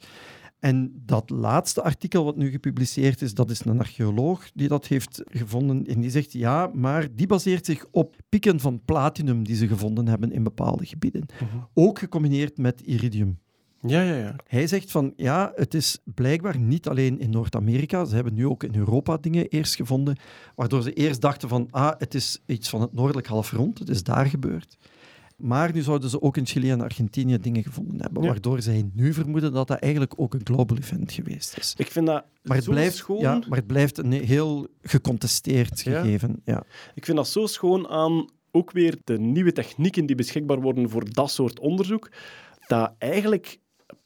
En 0.60 1.02
dat 1.06 1.30
laatste 1.30 1.82
artikel 1.82 2.24
wat 2.24 2.36
nu 2.36 2.52
gepubliceerd 2.52 3.22
is, 3.22 3.34
dat 3.34 3.50
is 3.50 3.66
een 3.66 3.80
archeoloog 3.80 4.52
die 4.54 4.68
dat 4.68 4.88
heeft 4.88 5.24
gevonden. 5.26 5.86
En 5.86 6.02
die 6.02 6.10
zegt, 6.10 6.32
ja, 6.34 6.72
maar 6.74 7.16
die 7.16 7.28
baseert 7.28 7.66
zich 7.66 7.86
op 7.92 8.16
pieken 8.30 8.60
van 8.60 8.82
platinum 8.86 9.44
die 9.44 9.56
ze 9.56 9.68
gevonden 9.68 10.08
hebben 10.08 10.32
in 10.32 10.44
bepaalde 10.44 10.86
gebieden. 10.86 11.26
Ook 11.74 12.00
gecombineerd 12.00 12.58
met 12.58 12.82
iridium. 12.82 13.40
Ja, 13.88 14.02
ja, 14.02 14.16
ja. 14.16 14.36
Hij 14.48 14.68
zegt 14.68 14.92
van 14.92 15.14
ja, 15.16 15.52
het 15.56 15.74
is 15.74 15.98
blijkbaar 16.04 16.58
niet 16.60 16.88
alleen 16.88 17.20
in 17.20 17.30
Noord-Amerika. 17.30 18.06
Ze 18.06 18.16
hebben 18.16 18.34
nu 18.34 18.48
ook 18.48 18.64
in 18.64 18.76
Europa 18.76 19.18
dingen 19.18 19.48
eerst 19.48 19.76
gevonden, 19.76 20.18
waardoor 20.56 20.82
ze 20.82 20.94
eerst 20.94 21.22
dachten 21.22 21.50
van 21.50 21.68
ah, 21.72 21.92
het 21.98 22.14
is 22.14 22.42
iets 22.46 22.70
van 22.70 22.82
het 22.82 22.94
noordelijk 22.94 23.28
halfrond, 23.28 23.80
het 23.80 23.90
is 23.90 24.04
daar 24.04 24.26
gebeurd. 24.26 24.78
Maar 25.38 25.74
nu 25.74 25.82
zouden 25.82 26.10
ze 26.10 26.22
ook 26.22 26.38
in 26.38 26.46
Chili 26.46 26.72
en 26.72 26.82
Argentinië 26.82 27.38
dingen 27.40 27.64
gevonden 27.64 28.02
hebben, 28.02 28.24
Ja. 28.24 28.30
waardoor 28.30 28.62
zij 28.62 28.90
nu 28.94 29.14
vermoeden 29.14 29.54
dat 29.54 29.68
dat 29.68 29.80
eigenlijk 29.80 30.14
ook 30.16 30.34
een 30.34 30.42
global 30.44 30.78
event 30.78 31.12
geweest 31.12 31.58
is. 31.58 31.74
Ik 31.78 31.92
vind 31.92 32.06
dat 32.08 32.24
Maar 32.44 32.56
het, 32.56 32.66
zo 32.66 32.72
blijft, 32.72 32.96
schoon. 32.96 33.20
ja, 33.20 33.40
maar 33.50 33.58
het 33.58 33.68
blijft 33.68 33.98
een 33.98 34.12
heel 34.12 34.68
gecontesteerd 34.82 35.82
Ja. 35.82 36.02
gegeven. 36.02 36.42
Ja. 36.46 36.64
Ik 36.96 37.06
vind 37.06 37.18
dat 37.18 37.28
zo 37.28 37.46
schoon 37.46 37.88
aan 37.88 38.26
ook 38.52 38.72
weer 38.72 38.98
de 39.04 39.20
nieuwe 39.20 39.52
technieken 39.52 40.06
die 40.06 40.16
beschikbaar 40.16 40.62
worden 40.62 40.90
voor 40.90 41.14
dat 41.14 41.32
soort 41.32 41.60
onderzoek. 41.60 42.10
Dat 42.68 42.94
eigenlijk 42.98 43.60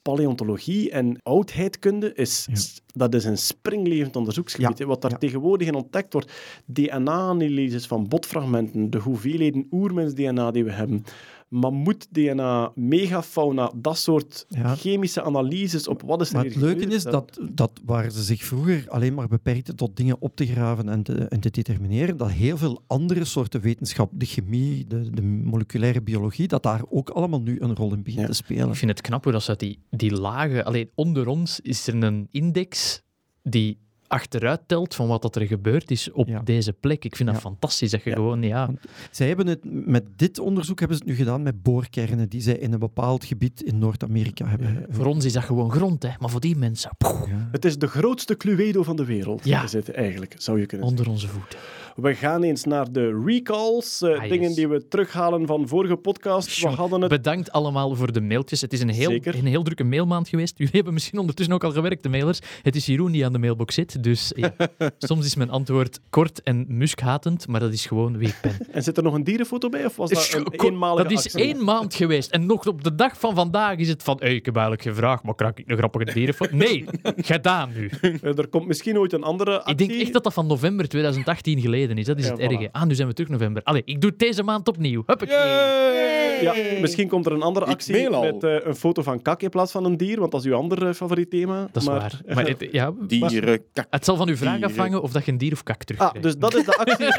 paleontologie 0.06 0.90
en 0.90 1.20
oudheidkunde 1.22 2.14
is, 2.14 2.48
dat 2.94 3.14
is 3.14 3.24
een 3.24 3.38
springlevend 3.38 4.16
onderzoeksgebied. 4.16 4.78
Ja. 4.78 4.86
Wat 4.86 5.02
daar 5.02 5.10
Ja. 5.10 5.16
tegenwoordig 5.16 5.66
in 5.68 5.74
ontdekt 5.74 6.12
wordt, 6.12 6.32
DNA-analyses 6.64 7.86
van 7.86 8.08
botfragmenten, 8.08 8.90
de 8.90 8.98
hoeveelheden 8.98 9.66
oermens-DNA 9.70 10.50
die 10.50 10.64
we 10.64 10.72
hebben, 10.72 11.04
mammoet-DNA, 11.48 12.72
megafauna, 12.74 13.72
dat 13.76 13.98
soort 13.98 14.46
Ja. 14.48 14.74
chemische 14.74 15.22
analyses 15.22 15.88
op 15.88 16.02
wat 16.02 16.20
is 16.20 16.28
er 16.28 16.34
Maar 16.34 16.42
hier 16.44 16.52
het 16.52 16.60
leuke 16.62 16.80
gebeurd, 16.80 16.96
is 16.96 17.10
dat, 17.10 17.38
dat 17.52 17.70
waar 17.84 18.10
ze 18.10 18.22
zich 18.22 18.44
vroeger 18.44 18.84
alleen 18.88 19.14
maar 19.14 19.28
beperkten 19.28 19.76
tot 19.76 19.96
dingen 19.96 20.16
op 20.20 20.36
te 20.36 20.46
graven 20.46 20.88
en 20.88 21.02
te, 21.02 21.14
en 21.14 21.40
te 21.40 21.50
determineren, 21.50 22.16
dat 22.16 22.30
heel 22.30 22.56
veel 22.56 22.82
andere 22.86 23.24
soorten 23.24 23.60
wetenschap, 23.60 24.10
de 24.14 24.26
chemie, 24.26 24.86
de, 24.86 25.10
de 25.10 25.22
moleculaire 25.22 26.02
biologie, 26.02 26.48
dat 26.48 26.62
daar 26.62 26.82
ook 26.88 27.10
allemaal 27.10 27.40
nu 27.40 27.60
een 27.60 27.74
rol 27.76 27.92
in 27.92 28.02
begint 28.02 28.20
Ja. 28.22 28.26
te 28.28 28.32
spelen. 28.34 28.68
Ik 28.68 28.74
vind 28.74 28.90
het 28.90 29.00
knap 29.00 29.22
hoe 29.24 29.32
dat 29.32 29.42
ze 29.42 29.48
uit 29.50 29.60
die, 29.60 29.78
die 29.90 30.12
lagen... 30.12 30.64
Alleen 30.64 30.90
onder 30.94 31.26
ons 31.26 31.60
is 31.60 31.86
er 31.86 32.02
een 32.02 32.28
index 32.30 33.02
die 33.42 33.78
achteruit 34.08 34.60
telt 34.66 34.94
van 34.94 35.06
wat 35.08 35.22
dat 35.22 35.36
er 35.36 35.46
gebeurd 35.46 35.90
is 35.90 36.12
op 36.12 36.28
Ja. 36.28 36.40
deze 36.40 36.72
plek. 36.72 37.04
Ik 37.04 37.16
vind 37.16 37.28
dat 37.28 37.38
Ja. 37.38 37.44
fantastisch 37.44 37.90
dat 37.90 38.02
je 38.02 38.10
Ja. 38.10 38.16
gewoon... 38.16 38.42
Ja, 38.42 38.70
Zij 39.10 39.28
hebben 39.28 39.46
het 39.46 39.60
met 39.86 40.04
dit 40.16 40.38
onderzoek 40.38 40.78
hebben 40.78 40.96
ze 40.96 41.02
het 41.02 41.12
nu 41.12 41.18
gedaan 41.18 41.42
met 41.42 41.62
boorkernen 41.62 42.28
die 42.28 42.40
zij 42.40 42.54
in 42.58 42.72
een 42.72 42.78
bepaald 42.78 43.24
gebied 43.24 43.62
in 43.62 43.78
Noord-Amerika 43.78 44.46
hebben. 44.46 44.86
voor 44.88 45.06
ons 45.06 45.24
is 45.24 45.32
dat 45.32 45.44
gewoon 45.44 45.70
grond, 45.70 46.02
hè. 46.02 46.10
Maar 46.18 46.30
voor 46.30 46.40
die 46.40 46.56
mensen. 46.56 46.90
Het 47.52 47.64
is 47.64 47.78
de 47.78 47.86
grootste 47.86 48.36
Cluedo 48.36 48.82
van 48.82 48.96
de 48.96 49.04
wereld. 49.04 49.44
Ja. 49.44 49.62
Is 49.62 49.72
het 49.72 49.90
eigenlijk, 49.90 50.34
zou 50.38 50.60
je 50.60 50.66
kunnen 50.66 50.86
onder 50.86 51.08
onze 51.08 51.28
voeten. 51.28 51.58
We 51.96 52.14
gaan 52.14 52.42
eens 52.42 52.64
naar 52.64 52.92
de 52.92 53.22
recalls, 53.26 54.02
eh, 54.02 54.10
Ah, 54.10 54.20
yes. 54.20 54.28
dingen 54.30 54.54
die 54.54 54.68
we 54.68 54.88
terughalen 54.88 55.46
van 55.46 55.68
vorige 55.68 55.96
podcasts. 55.96 56.62
We 56.62 56.68
hadden 56.68 57.00
het... 57.00 57.10
Bedankt 57.10 57.52
allemaal 57.52 57.94
voor 57.94 58.12
de 58.12 58.20
mailtjes. 58.20 58.60
Het 58.60 58.72
is 58.72 58.80
een 58.80 58.88
heel, 58.88 59.10
Zeker. 59.10 59.34
een 59.34 59.46
heel 59.46 59.62
drukke 59.62 59.84
mailmaand 59.84 60.28
geweest. 60.28 60.54
Jullie 60.58 60.72
hebben 60.74 60.92
misschien 60.92 61.18
ondertussen 61.18 61.54
ook 61.54 61.64
al 61.64 61.70
gewerkt, 61.72 62.02
de 62.02 62.08
mailers. 62.08 62.40
Het 62.62 62.76
is 62.76 62.86
Jeroen 62.86 63.12
die 63.12 63.24
aan 63.24 63.32
de 63.32 63.38
mailbox 63.38 63.74
zit. 63.74 64.02
Dus 64.02 64.32
ja, 64.34 64.54
soms 64.98 65.26
is 65.26 65.34
mijn 65.36 65.50
antwoord 65.50 66.00
kort 66.10 66.42
en 66.42 66.64
muskhatend, 66.68 67.48
maar 67.48 67.60
dat 67.60 67.72
is 67.72 67.86
gewoon 67.86 68.18
wie 68.18 68.28
ik 68.28 68.38
ben. 68.42 68.56
En 68.72 68.82
zit 68.82 68.96
er 68.96 69.02
nog 69.02 69.14
een 69.14 69.24
dierenfoto 69.24 69.68
bij, 69.68 69.84
of 69.84 69.96
was 69.96 70.10
dat 70.10 70.32
een 70.34 70.46
eenmalige 70.66 71.02
dat 71.02 71.12
is 71.12 71.24
actie? 71.24 71.40
één 71.44 71.64
maand 71.64 71.94
geweest. 71.94 72.30
En 72.30 72.46
nog 72.46 72.66
op 72.66 72.84
de 72.84 72.94
dag 72.94 73.18
van 73.20 73.34
vandaag 73.34 73.76
is 73.76 73.88
het 73.88 74.02
van, 74.02 74.16
hey, 74.20 74.34
ik 74.34 74.44
heb 74.44 74.54
eigenlijk 74.56 74.88
gevraagd, 74.88 75.22
maar 75.22 75.34
krijg 75.34 75.52
ik 75.54 75.64
een 75.70 75.76
grappige 75.76 76.12
dierenfoto? 76.12 76.56
Nee, 76.66 76.84
gedaan 77.16 77.70
nu. 77.74 77.90
Eh, 78.00 78.38
Er 78.38 78.48
komt 78.48 78.66
misschien 78.66 78.98
ooit 78.98 79.12
een 79.12 79.22
andere 79.22 79.58
actie. 79.58 79.72
Ik 79.72 79.78
denk 79.78 80.00
echt 80.00 80.12
dat 80.12 80.24
dat 80.24 80.32
van 80.32 80.46
november 80.46 80.88
2018 80.88 81.60
geleden 81.60 81.84
is. 81.94 82.04
Dat 82.06 82.18
is 82.18 82.24
Ja, 82.26 82.30
het 82.30 82.40
voilà. 82.40 82.44
erge. 82.54 82.68
Ah, 82.72 82.82
nu 82.82 82.94
zijn 82.94 83.08
we 83.08 83.14
terug 83.14 83.30
november. 83.30 83.62
Allee, 83.62 83.82
ik 83.84 84.00
doe 84.00 84.10
het 84.10 84.18
deze 84.18 84.42
maand 84.42 84.68
opnieuw. 84.68 85.02
Huppakee. 85.06 85.34
Ja, 86.42 86.54
misschien 86.80 87.08
komt 87.08 87.26
er 87.26 87.32
een 87.32 87.42
andere 87.42 87.66
actie 87.66 88.10
met 88.10 88.44
eh, 88.44 88.56
een 88.62 88.74
foto 88.74 89.02
van 89.02 89.22
kak 89.22 89.42
in 89.42 89.48
plaats 89.48 89.72
van 89.72 89.84
een 89.84 89.96
dier, 89.96 90.18
want 90.20 90.32
dat 90.32 90.40
is 90.40 90.46
uw 90.46 90.54
ander 90.54 90.86
eh, 90.86 90.94
favoriet 90.94 91.30
thema. 91.30 91.68
Dat 91.72 91.82
is 91.82 91.88
maar, 91.88 91.98
waar. 92.00 92.34
Maar 92.34 92.46
het, 92.46 92.68
ja, 92.70 92.92
Dieren, 93.08 93.62
kak. 93.72 93.86
het 93.90 94.04
zal 94.04 94.16
van 94.16 94.28
uw 94.28 94.36
vraag 94.36 94.52
Dieren. 94.52 94.70
afhangen 94.70 95.02
of 95.02 95.12
dat 95.12 95.24
je 95.24 95.32
een 95.32 95.38
dier 95.38 95.52
of 95.52 95.62
kak 95.62 95.76
Ah, 95.80 95.82
terugkrijgt. 95.86 96.22
dus 96.22 96.36
dat 96.38 96.54
is 96.54 96.64
de 96.64 96.76
actie. 96.76 97.04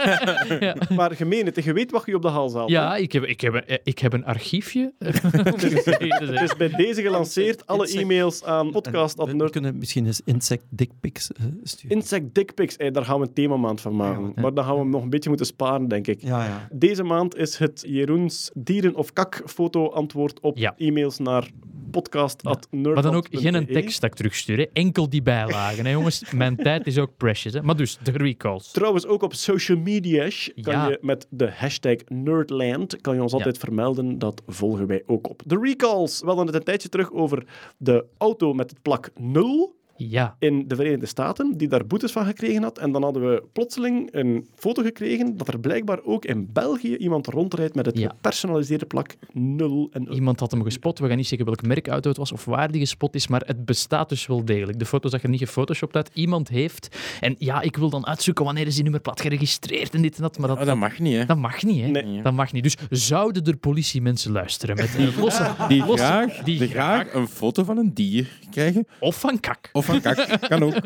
Ja. 0.60 0.76
Maar 0.96 1.12
gemeen 1.16 1.46
het, 1.46 1.64
je 1.64 1.74
weet 1.74 1.92
wat 1.92 2.04
je 2.06 2.16
op 2.16 2.22
de 2.22 2.28
hals 2.28 2.54
haalt. 2.54 2.70
Ja, 2.70 2.92
hè? 2.92 2.98
ik 2.98 3.12
heb, 3.12 3.24
ik 3.24 3.42
heb, 3.42 3.54
een- 3.54 3.80
ik 3.84 4.00
heb 4.00 4.14
een 4.14 4.26
archiefje. 4.26 4.94
Het 5.00 6.42
is 6.42 6.56
bij 6.58 6.70
deze 6.70 7.02
gelanceerd. 7.02 7.66
Alle 7.68 7.82
Insect- 7.86 8.02
e-mails 8.02 8.44
aan 8.44 8.66
En 8.66 8.72
podcast 8.72 9.18
we, 9.18 9.36
we 9.38 9.50
kunnen 9.50 9.78
misschien 9.78 10.06
eens 10.06 10.22
insect 10.26 10.64
dickpics 10.70 11.32
eh, 11.32 11.46
sturen. 11.64 11.96
Insect 11.98 12.34
dickpics, 12.36 12.76
hey, 12.78 12.92
daar 12.92 13.06
gaan 13.06 13.20
we 13.20 13.26
een 13.28 13.34
themamaand 13.34 13.82
van 13.82 13.96
maken. 13.96 14.34
Ja. 14.36 14.42
Maar 14.42 14.54
dan 14.58 14.66
gaan 14.66 14.76
we 14.76 14.80
hem 14.82 14.90
nog 14.90 15.02
een 15.04 15.10
beetje 15.10 15.30
moeten 15.30 15.48
sparen, 15.48 15.88
denk 15.88 16.08
ik. 16.08 16.22
ja, 16.22 16.46
ja. 16.46 16.68
Deze 16.72 17.04
maand 17.04 17.36
is 17.36 17.58
het 17.58 17.84
Jeroens 17.88 18.52
dieren- 18.54 18.96
of 18.96 19.14
kak-foto 19.14 19.88
antwoord 19.90 20.40
op 20.40 20.58
Ja. 20.58 20.74
e-mails 20.78 21.18
naar 21.18 21.50
podcast.nerdland.be. 21.92 22.94
Maar 22.94 23.04
dan 23.04 23.16
ook 23.16 23.28
geen 23.32 23.66
tekst 23.66 24.02
dat 24.02 24.10
ik 24.10 24.16
terugstuur. 24.16 24.58
Hè. 24.58 24.66
Enkel 24.74 25.10
die 25.10 25.22
bijlagen. 25.22 25.86
Hè, 25.86 25.92
jongens, 25.92 26.24
mijn 26.36 26.56
tijd 26.56 26.88
is 26.88 26.98
ook 26.98 27.18
precious. 27.18 27.54
Hè. 27.54 27.62
Maar 27.62 27.76
dus, 27.76 27.98
de 28.04 28.12
recalls. 28.12 28.72
Trouwens, 28.72 29.06
ook 29.06 29.22
op 29.22 29.34
social 29.34 29.78
media 29.78 30.22
kan 30.62 30.74
Ja. 30.74 30.88
je 30.90 30.98
met 31.02 31.28
de 31.30 31.52
hashtag 31.52 31.96
Nerdland 32.08 33.02
kan 33.02 33.16
je 33.16 33.22
ons 33.22 33.34
altijd 33.34 33.58
vermelden. 33.58 34.20
Dat 34.20 34.42
volgen 34.48 34.88
wij 34.88 35.04
ook 35.06 35.30
op. 35.30 35.42
De 35.46 35.60
recalls. 35.62 36.20
We 36.20 36.26
hadden 36.28 36.46
het 36.46 36.56
een 36.56 36.64
tijdje 36.64 36.90
terug 36.90 37.12
over 37.12 37.46
de 37.78 38.06
auto 38.18 38.54
met 38.54 38.70
het 38.70 38.82
plak 38.82 39.10
0 39.20 39.76
Ja. 39.98 40.36
in 40.40 40.68
de 40.68 40.76
Verenigde 40.76 41.06
Staten, 41.06 41.58
die 41.58 41.68
daar 41.68 41.86
boetes 41.88 42.12
van 42.12 42.26
gekregen 42.26 42.64
had. 42.64 42.78
En 42.78 42.92
dan 42.92 43.04
hadden 43.04 43.30
we 43.32 43.44
plotseling 43.54 44.10
een 44.12 44.48
foto 44.56 44.84
gekregen 44.84 45.38
dat 45.38 45.48
er 45.48 45.60
blijkbaar 45.60 46.00
ook 46.04 46.26
in 46.26 46.50
België 46.54 46.96
iemand 46.98 47.28
rondrijdt 47.28 47.76
met 47.76 47.86
het 47.86 47.98
Ja. 47.98 48.10
gepersonaliseerde 48.10 48.86
plak 48.86 49.16
0 49.34 49.90
en 49.92 50.04
0. 50.04 50.14
Iemand 50.14 50.40
had 50.40 50.52
hem 50.52 50.64
gespot. 50.64 51.00
We 51.00 51.08
gaan 51.08 51.18
niet 51.18 51.28
zeggen 51.28 51.46
welk 51.48 51.62
merkauto 51.62 52.10
het 52.10 52.18
was 52.18 52.32
of 52.32 52.46
waar 52.46 52.72
die 52.72 52.82
gespot 52.82 53.16
is, 53.16 53.28
maar 53.28 53.42
het 53.46 53.66
bestaat 53.66 54.10
dus 54.10 54.28
wel 54.28 54.46
degelijk. 54.46 54.80
De 54.80 54.86
foto 54.86 55.10
zag 55.10 55.24
er 55.24 55.30
niet 55.30 55.40
gefotoshopt 55.40 55.96
uit. 55.96 56.10
Iemand 56.14 56.50
heeft... 56.50 56.98
En 57.20 57.36
ja, 57.38 57.62
ik 57.62 57.76
wil 57.78 57.90
dan 57.90 58.08
uitzoeken 58.08 58.46
wanneer 58.46 58.68
is 58.68 58.74
die 58.74 58.84
nummerplaat 58.84 59.22
geregistreerd 59.22 59.94
en 59.94 60.02
dit 60.02 60.16
en 60.16 60.22
dat, 60.22 60.38
maar 60.38 60.48
dat, 60.48 60.60
Oh, 60.60 60.66
dat 60.66 60.76
mag 60.78 61.00
niet, 61.00 61.16
hè. 61.16 61.26
dat 61.26 61.38
mag 61.38 61.64
niet, 61.64 61.82
hè. 61.82 61.88
Nee. 61.88 62.22
Dat 62.22 62.34
mag 62.34 62.52
niet. 62.52 62.64
Dus 62.64 62.76
zouden 62.90 63.44
er 63.46 63.58
politiemensen 63.58 64.32
luisteren 64.32 64.76
met 64.76 64.96
een 64.98 65.14
losse... 65.20 65.52
Die 65.68 65.86
losse- 65.86 66.06
graag, 66.06 66.38
die 66.44 66.60
die 66.60 66.68
graag 66.68 67.14
een 67.14 67.28
foto 67.28 67.64
van 67.64 67.78
een 67.78 67.94
dier 67.94 68.40
krijgen. 68.52 68.88
Of 69.00 69.20
van 69.20 69.40
kak. 69.40 69.70
Of 69.74 69.87
van 69.88 70.02
kak. 70.02 70.50
Kan 70.50 70.64
ook. 70.64 70.76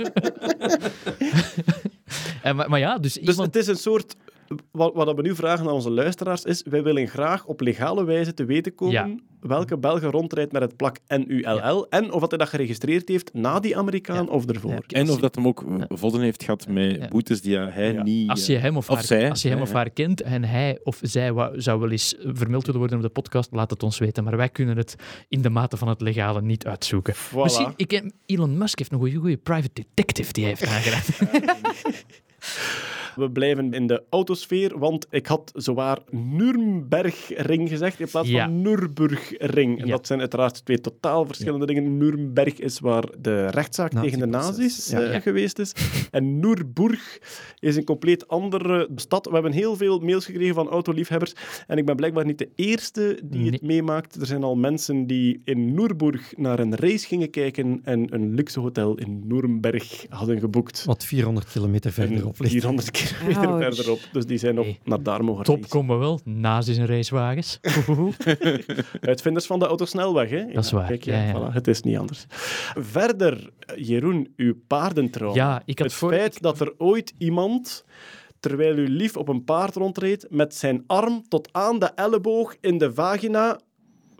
En, 2.41 2.55
maar, 2.55 2.69
maar 2.69 2.79
ja, 2.79 2.97
dus, 2.97 3.13
Dus 3.13 3.27
iemand... 3.27 3.53
het 3.53 3.55
is 3.55 3.67
een 3.67 3.75
soort... 3.75 4.15
Wat, 4.71 4.93
wat 4.93 5.15
we 5.15 5.21
nu 5.21 5.35
vragen 5.35 5.65
aan 5.65 5.71
onze 5.73 5.89
luisteraars 5.91 6.43
is, 6.43 6.63
wij 6.69 6.83
willen 6.83 7.07
graag 7.07 7.45
op 7.45 7.61
legale 7.61 8.03
wijze 8.03 8.33
te 8.33 8.45
weten 8.45 8.75
komen 8.75 8.93
Ja. 8.93 9.15
welke 9.39 9.77
Belgen 9.77 10.11
rondrijdt 10.11 10.51
met 10.51 10.61
het 10.61 10.75
plak 10.75 10.97
NULL 11.07 11.89
en 11.89 12.11
of 12.11 12.19
dat 12.19 12.29
hij 12.29 12.39
dat 12.39 12.49
geregistreerd 12.49 13.07
heeft 13.09 13.33
na 13.33 13.59
die 13.59 13.77
Amerikaan 13.77 14.29
of 14.29 14.45
ervoor. 14.45 14.83
En 14.87 15.09
of 15.09 15.19
dat 15.19 15.35
hem 15.35 15.47
ook 15.47 15.63
vodden 15.87 16.21
heeft 16.21 16.43
gehad 16.43 16.67
met 16.67 16.95
Ja. 16.95 17.07
boetes 17.07 17.41
die 17.41 17.57
hij 17.57 17.93
Ja. 17.93 18.03
niet... 18.03 18.29
Als 18.29 18.45
je 18.45 18.57
hem 18.57 18.77
of, 18.77 18.89
of 18.89 18.95
haar, 18.95 19.03
zij, 19.05 19.29
als 19.29 19.41
je 19.41 19.49
hem 19.49 19.61
of 19.61 19.71
haar 19.71 19.89
kent 19.89 20.21
en 20.21 20.43
hij 20.43 20.79
of 20.83 20.99
zij 21.01 21.33
zou 21.55 21.79
wel 21.79 21.91
eens 21.91 22.15
vermeld 22.19 22.65
willen 22.65 22.79
worden 22.79 22.97
op 22.97 23.03
de 23.03 23.09
podcast, 23.09 23.49
laat 23.51 23.69
het 23.69 23.83
ons 23.83 23.97
weten. 23.97 24.23
Maar 24.23 24.37
wij 24.37 24.49
kunnen 24.49 24.77
het 24.77 24.95
in 25.29 25.41
de 25.41 25.49
mate 25.49 25.77
van 25.77 25.87
het 25.87 26.01
legale 26.01 26.41
niet 26.41 26.65
uitzoeken. 26.65 27.15
Voilà. 27.15 27.33
Misschien, 27.43 27.73
ik, 27.75 28.03
Elon 28.25 28.57
Musk 28.57 28.77
heeft 28.79 28.91
een 28.91 28.97
goede, 28.99 29.15
goede 29.17 29.37
private 29.37 29.69
detective 29.93 30.33
die 30.33 30.43
hij 30.45 30.55
heeft 30.57 30.71
aangeraakt. 30.71 31.19
We 33.15 33.31
blijven 33.31 33.73
in 33.73 33.87
de 33.87 34.03
autosfeer, 34.09 34.79
want 34.79 35.05
ik 35.09 35.25
had 35.27 35.51
zowaar 35.55 35.97
Nürnbergring 36.09 37.69
gezegd 37.69 37.99
in 37.99 38.07
plaats 38.09 38.29
Ja. 38.29 38.45
van 38.45 38.61
Nürburgring. 38.61 39.79
En 39.79 39.85
Ja. 39.85 39.91
dat 39.91 40.07
zijn 40.07 40.19
uiteraard 40.19 40.65
twee 40.65 40.79
totaal 40.81 41.25
verschillende 41.25 41.65
dingen. 41.65 41.97
Nürnberg 41.97 42.59
is 42.59 42.79
waar 42.79 43.03
de 43.19 43.47
rechtszaak 43.47 43.91
tegen 43.91 44.19
de 44.19 44.25
nazi's 44.25 44.89
Ja. 44.89 45.01
eh, 45.01 45.11
Ja. 45.13 45.19
geweest 45.19 45.59
is. 45.59 45.73
En 46.11 46.39
Nürburg 46.39 47.19
is 47.59 47.75
een 47.75 47.83
compleet 47.83 48.27
andere 48.27 48.89
stad. 48.95 49.25
We 49.25 49.33
hebben 49.33 49.51
heel 49.51 49.75
veel 49.75 49.99
mails 49.99 50.25
gekregen 50.25 50.55
van 50.55 50.69
autoliefhebbers. 50.69 51.33
En 51.67 51.77
ik 51.77 51.85
ben 51.85 51.95
blijkbaar 51.95 52.25
niet 52.25 52.37
de 52.37 52.49
eerste 52.55 53.19
die 53.23 53.51
het 53.51 53.61
meemaakt. 53.61 54.15
Er 54.15 54.25
zijn 54.25 54.43
al 54.43 54.55
mensen 54.55 55.07
die 55.07 55.41
in 55.43 55.73
Nürburg 55.73 56.33
naar 56.37 56.59
een 56.59 56.75
race 56.75 57.07
gingen 57.07 57.29
kijken 57.29 57.79
en 57.83 58.13
een 58.13 58.33
luxe 58.33 58.59
hotel 58.59 58.97
in 58.97 59.21
Nürnberg 59.27 60.05
hadden 60.09 60.39
geboekt. 60.39 60.85
Wat 60.85 61.05
400 61.05 61.51
kilometer 61.51 61.91
verderop 61.91 62.39
ligt. 62.39 62.51
400 62.51 62.91
kilometer 63.03 63.47
Ouch. 63.49 63.63
verderop. 63.75 63.99
Dus 64.11 64.25
die 64.25 64.37
zijn 64.37 64.55
nog 64.55 64.65
Hey. 64.65 64.79
naar 64.83 65.03
daar 65.03 65.23
mogen 65.23 65.43
Top 65.43 65.55
reizen. 65.55 65.77
komen 65.77 65.99
wel, 65.99 66.19
naast 66.23 66.67
in 66.67 66.73
zijn 66.73 66.87
racewagens. 66.87 67.59
Uitvinders 69.01 69.45
van 69.45 69.59
de 69.59 69.65
autosnelweg, 69.65 70.29
hè? 70.29 70.45
Dat 70.53 70.63
is 70.63 70.71
waar, 70.71 70.87
Kijk, 70.87 71.03
ja, 71.03 71.23
ja. 71.23 71.33
Voilà, 71.33 71.53
het 71.53 71.67
is 71.67 71.81
niet 71.81 71.97
anders. 71.97 72.25
Verder, 72.77 73.49
Jeroen, 73.75 74.33
uw 74.35 74.53
paardentrouw. 74.67 75.33
Ja, 75.33 75.61
ik 75.65 75.77
had 75.79 75.87
het 75.87 75.95
voor... 75.97 76.13
feit 76.13 76.41
dat 76.41 76.59
er 76.59 76.73
ooit 76.77 77.13
iemand, 77.17 77.85
terwijl 78.39 78.77
u 78.77 78.87
lief 78.87 79.17
op 79.17 79.27
een 79.27 79.43
paard 79.43 79.75
rondreed, 79.75 80.25
met 80.29 80.55
zijn 80.55 80.83
arm 80.87 81.23
tot 81.27 81.49
aan 81.51 81.79
de 81.79 81.85
elleboog 81.95 82.55
in 82.61 82.77
de 82.77 82.93
vagina 82.93 83.59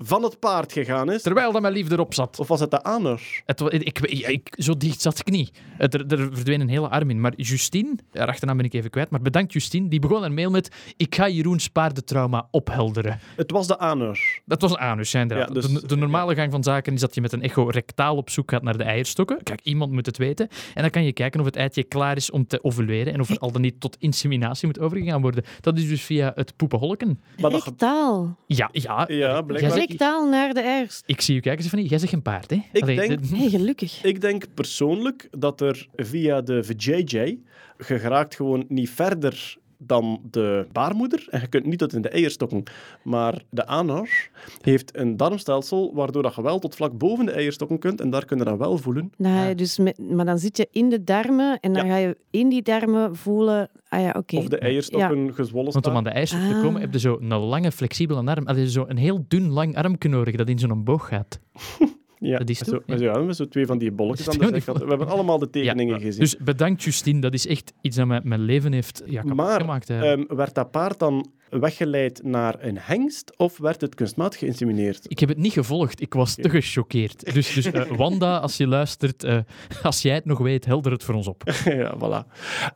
van 0.04 0.24
het 0.24 0.40
paard 0.40 0.72
gegaan 0.74 1.12
is. 1.12 1.22
Terwijl 1.22 1.52
dat 1.52 1.62
mijn 1.62 1.74
liefde 1.74 1.94
erop 1.96 2.14
zat. 2.14 2.40
Of 2.40 2.48
was 2.48 2.60
het 2.60 2.72
de 2.72 2.84
anus? 2.84 3.42
Het, 3.46 3.62
ik, 3.74 4.00
ik, 4.00 4.28
ik- 4.28 4.54
zo 4.58 4.78
dicht 4.78 5.02
zat 5.02 5.20
ik 5.20 5.30
niet. 5.30 5.52
Het, 5.78 5.94
er, 5.94 6.06
er 6.20 6.30
verdween 6.34 6.62
een 6.62 6.70
hele 6.70 6.88
arm 6.90 7.10
in. 7.10 7.22
Maar 7.22 7.34
Justine, 7.36 7.96
haar 8.14 8.28
achternaam 8.28 8.58
ben 8.58 8.66
ik 8.66 8.74
even 8.74 8.90
kwijt, 8.90 9.10
maar 9.10 9.22
bedankt 9.22 9.54
Justine, 9.54 9.88
die 9.88 10.00
begon 10.00 10.24
een 10.24 10.34
mail 10.34 10.50
met 10.52 10.72
ik 10.98 11.16
ga 11.16 11.30
Jeroens 11.30 11.68
paardentrauma 11.68 12.48
ophelderen. 12.52 13.20
Het 13.36 13.52
was 13.52 13.68
de 13.68 13.80
anus. 13.80 14.42
Dat 14.46 14.62
was 14.62 14.72
een 14.72 14.78
anus, 14.78 15.12
ja, 15.12 15.22
inderdaad. 15.22 15.48
Ja, 15.48 15.54
dus- 15.54 15.68
de, 15.82 15.88
de 15.88 15.96
normale 15.96 16.36
gang 16.36 16.52
van 16.52 16.64
zaken 16.64 16.94
is 16.94 17.00
dat 17.00 17.16
je 17.16 17.22
met 17.22 17.32
een 17.32 17.42
echo 17.42 17.64
rectaal 17.70 18.16
op 18.16 18.30
zoek 18.30 18.52
gaat 18.52 18.64
naar 18.64 18.78
de 18.78 18.84
eierstokken. 18.84 19.44
Kijk, 19.44 19.60
iemand 19.64 19.92
moet 19.92 20.06
het 20.06 20.18
weten. 20.18 20.48
En 20.74 20.82
dan 20.82 20.92
kan 20.92 21.04
je 21.04 21.14
kijken 21.14 21.40
of 21.40 21.46
het 21.46 21.56
eitje 21.56 21.84
klaar 21.84 22.16
is 22.16 22.32
om 22.32 22.48
te 22.48 22.64
ovuleren 22.64 23.14
en 23.14 23.20
of 23.20 23.30
er 23.30 23.38
al 23.38 23.52
dan 23.52 23.62
niet 23.62 23.80
tot 23.80 23.96
inseminatie 24.00 24.68
moet 24.68 24.80
overgegaan 24.80 25.22
worden. 25.22 25.44
Dat 25.62 25.78
is 25.78 25.88
dus 25.88 26.02
via 26.02 26.32
het 26.36 26.54
poepenholken. 26.56 27.22
Rectaal. 27.38 28.38
Ja, 28.46 28.70
ja. 28.72 29.06
Ja, 29.08 29.42
blijkbaar. 29.42 29.78
Naar 30.00 30.54
de 30.54 30.62
eerst. 30.64 31.04
Ik 31.06 31.22
zie 31.22 31.36
u 31.36 31.40
kijken, 31.40 31.62
Stefanie. 31.64 31.88
Jij 31.90 32.00
zegt 32.00 32.14
een 32.14 32.22
paard, 32.22 32.50
hè? 32.50 32.62
Ik 32.72 32.82
Allee, 32.82 32.96
denk- 33.08 33.30
de- 33.30 33.36
Hey, 33.38 33.50
gelukkig. 33.50 34.04
Ik 34.04 34.22
denk 34.22 34.46
persoonlijk 34.54 35.28
dat 35.38 35.62
er 35.62 35.88
via 35.96 36.42
de 36.42 36.64
VJJ 36.64 37.40
je 37.88 38.00
geraakt 38.00 38.36
gewoon 38.36 38.66
niet 38.68 38.90
verder 38.90 39.58
dan 39.84 40.22
de 40.32 40.68
baarmoeder. 40.72 41.26
En 41.30 41.42
je 41.42 41.48
kunt 41.48 41.66
niet 41.66 41.80
tot 41.80 41.94
in 41.94 42.02
de 42.02 42.10
eierstokken. 42.10 42.64
Maar 43.04 43.42
de 43.50 43.66
anus 43.66 44.30
heeft 44.62 44.98
een 44.98 45.18
darmstelsel 45.18 45.94
waardoor 45.94 46.24
dat 46.24 46.36
je 46.36 46.42
wel 46.42 46.60
tot 46.60 46.76
vlak 46.76 46.98
boven 46.98 47.26
de 47.26 47.32
eierstokken 47.32 47.80
kunt. 47.80 48.02
En 48.02 48.10
daar 48.10 48.26
kun 48.26 48.38
je 48.38 48.44
dan 48.44 48.58
wel 48.58 48.78
voelen. 48.78 49.12
Ga 49.18 49.48
je 49.48 49.56
dus 49.56 49.78
met, 49.78 49.98
maar 49.98 50.26
dan 50.26 50.40
zit 50.40 50.58
je 50.58 50.68
in 50.72 50.90
de 50.90 51.04
darmen 51.04 51.60
en 51.60 51.74
dan 51.74 51.86
Ja. 51.86 51.92
ga 51.92 51.98
je 51.98 52.18
in 52.30 52.50
die 52.50 52.62
darmen 52.62 53.16
voelen... 53.16 53.70
Ah 53.92 54.02
ja, 54.02 54.14
oké. 54.18 54.38
Of 54.38 54.48
de 54.48 54.58
eierstokken 54.58 55.34
gezwollen 55.34 55.72
Want 55.74 55.86
om 55.88 55.92
aan 55.92 56.00
staan. 56.00 56.04
de 56.04 56.18
eierstokken 56.18 56.50
te 56.50 56.56
Ah. 56.56 56.62
komen, 56.64 56.82
heb 56.82 56.94
je 56.94 57.00
zo 57.00 57.18
een 57.22 57.34
lange, 57.38 57.72
flexibele 57.72 58.24
arm. 58.32 58.48
Allee, 58.48 58.70
zo 58.70 58.86
een 58.88 58.98
heel 58.98 59.26
dun, 59.28 59.50
lang 59.50 59.76
armje 59.76 60.10
nodig 60.10 60.36
dat 60.36 60.50
in 60.50 60.60
zo'n 60.60 60.84
boog 60.84 61.08
gaat. 61.08 61.40
Ja, 62.24 62.38
dat 62.38 62.50
is 62.50 62.58
zo, 62.58 62.72
toch, 62.86 63.00
ja. 63.00 63.32
zo 63.32 63.48
twee 63.48 63.66
van 63.66 63.78
die 63.78 63.92
bolletjes 63.92 64.30
aan 64.30 64.38
de 64.38 64.48
zijkant. 64.50 64.78
We 64.78 64.86
hebben 64.88 65.08
allemaal 65.08 65.40
de 65.40 65.50
tekeningen 65.50 66.00
gezien. 66.00 66.20
Dus 66.20 66.38
bedankt, 66.38 66.84
Justine. 66.84 67.20
Dat 67.20 67.34
is 67.34 67.48
echt 67.48 67.74
iets 67.82 67.96
dat 67.96 68.08
mijn, 68.08 68.22
mijn 68.26 68.42
leven 68.42 68.74
heeft 68.74 69.02
ja, 69.06 69.22
kapot 69.22 69.36
maar 69.38 69.60
gemaakt. 69.60 69.90
eigenlijk. 69.90 70.28
ehm, 70.30 70.38
werd 70.38 70.56
dat 70.56 70.72
paard 70.72 71.00
dan 71.00 71.32
weggeleid 71.60 72.24
naar 72.24 72.56
een 72.60 72.78
hengst 72.78 73.38
of 73.38 73.58
werd 73.58 73.82
het 73.82 73.96
kunstmatig 73.96 74.40
geïnsemineerd? 74.40 75.06
ik 75.08 75.20
heb 75.20 75.30
het 75.30 75.38
niet 75.38 75.54
gevolgd. 75.54 76.02
Ik 76.02 76.14
was 76.14 76.36
te 76.36 76.50
gechoqueerd. 76.50 77.34
Dus, 77.34 77.54
dus 77.54 77.66
eh, 77.72 77.92
Wanda, 77.98 78.38
als 78.38 78.58
je 78.58 78.68
luistert, 78.68 79.24
eh, 79.24 79.38
als 79.84 80.02
jij 80.02 80.16
het 80.16 80.26
nog 80.26 80.38
weet, 80.38 80.66
helder 80.66 80.92
het 80.92 81.04
voor 81.04 81.16
ons 81.16 81.28
op. 81.28 81.44
ja, 81.66 81.96
voilà. 81.98 82.28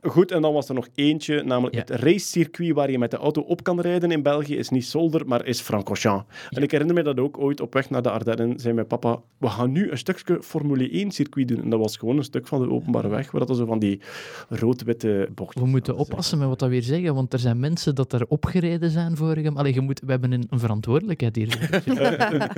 Goed, 0.01 0.31
en 0.31 0.41
dan 0.41 0.53
was 0.53 0.69
er 0.69 0.75
nog 0.75 0.87
eentje, 0.95 1.43
namelijk 1.43 1.75
Ja. 1.75 1.81
het 1.81 1.89
racecircuit 1.89 2.73
waar 2.73 2.91
je 2.91 2.99
met 2.99 3.11
de 3.11 3.17
auto 3.17 3.41
op 3.41 3.63
kan 3.63 3.81
rijden 3.81 4.11
in 4.11 4.21
België 4.23 4.57
is 4.57 4.69
niet 4.69 4.85
Zolder, 4.85 5.27
maar 5.27 5.45
is 5.45 5.61
Francorchamps. 5.61 6.25
En 6.49 6.63
ik 6.63 6.71
herinner 6.71 6.95
me 6.95 7.03
dat 7.03 7.19
ook 7.19 7.37
ooit 7.37 7.61
op 7.61 7.73
weg 7.73 7.89
naar 7.89 8.01
de 8.01 8.11
Ardennen 8.11 8.59
zei 8.59 8.73
mijn 8.73 8.87
papa, 8.87 9.21
we 9.37 9.47
gaan 9.47 9.71
nu 9.71 9.91
een 9.91 9.97
stukje 9.97 10.43
Formule 10.43 10.89
1 10.89 11.11
circuit 11.11 11.47
doen. 11.47 11.61
En 11.61 11.69
dat 11.69 11.79
was 11.79 11.97
gewoon 11.97 12.17
een 12.17 12.23
stuk 12.23 12.47
van 12.47 12.61
de 12.61 12.69
openbare 12.69 13.07
weg, 13.07 13.31
waar 13.31 13.39
dat 13.39 13.49
er 13.49 13.55
zo 13.55 13.65
van 13.65 13.79
die 13.79 14.01
rood-witte 14.49 15.29
bochten 15.35 15.61
We 15.63 15.67
moeten 15.67 15.95
oppassen 15.95 16.37
met 16.37 16.47
wat 16.47 16.61
we 16.61 16.67
weer 16.67 16.83
zeggen, 16.83 17.15
want 17.15 17.33
er 17.33 17.39
zijn 17.39 17.59
mensen 17.59 17.95
dat 17.95 18.11
daar 18.11 18.23
opgereden 18.27 18.64
zijn 18.89 19.17
vorige 19.17 19.51
Allee, 19.53 19.73
je 19.73 19.81
moet, 19.81 19.99
we 19.99 20.11
hebben 20.11 20.31
een, 20.31 20.47
een 20.49 20.59
verantwoordelijkheid 20.59 21.35
hier. 21.35 21.81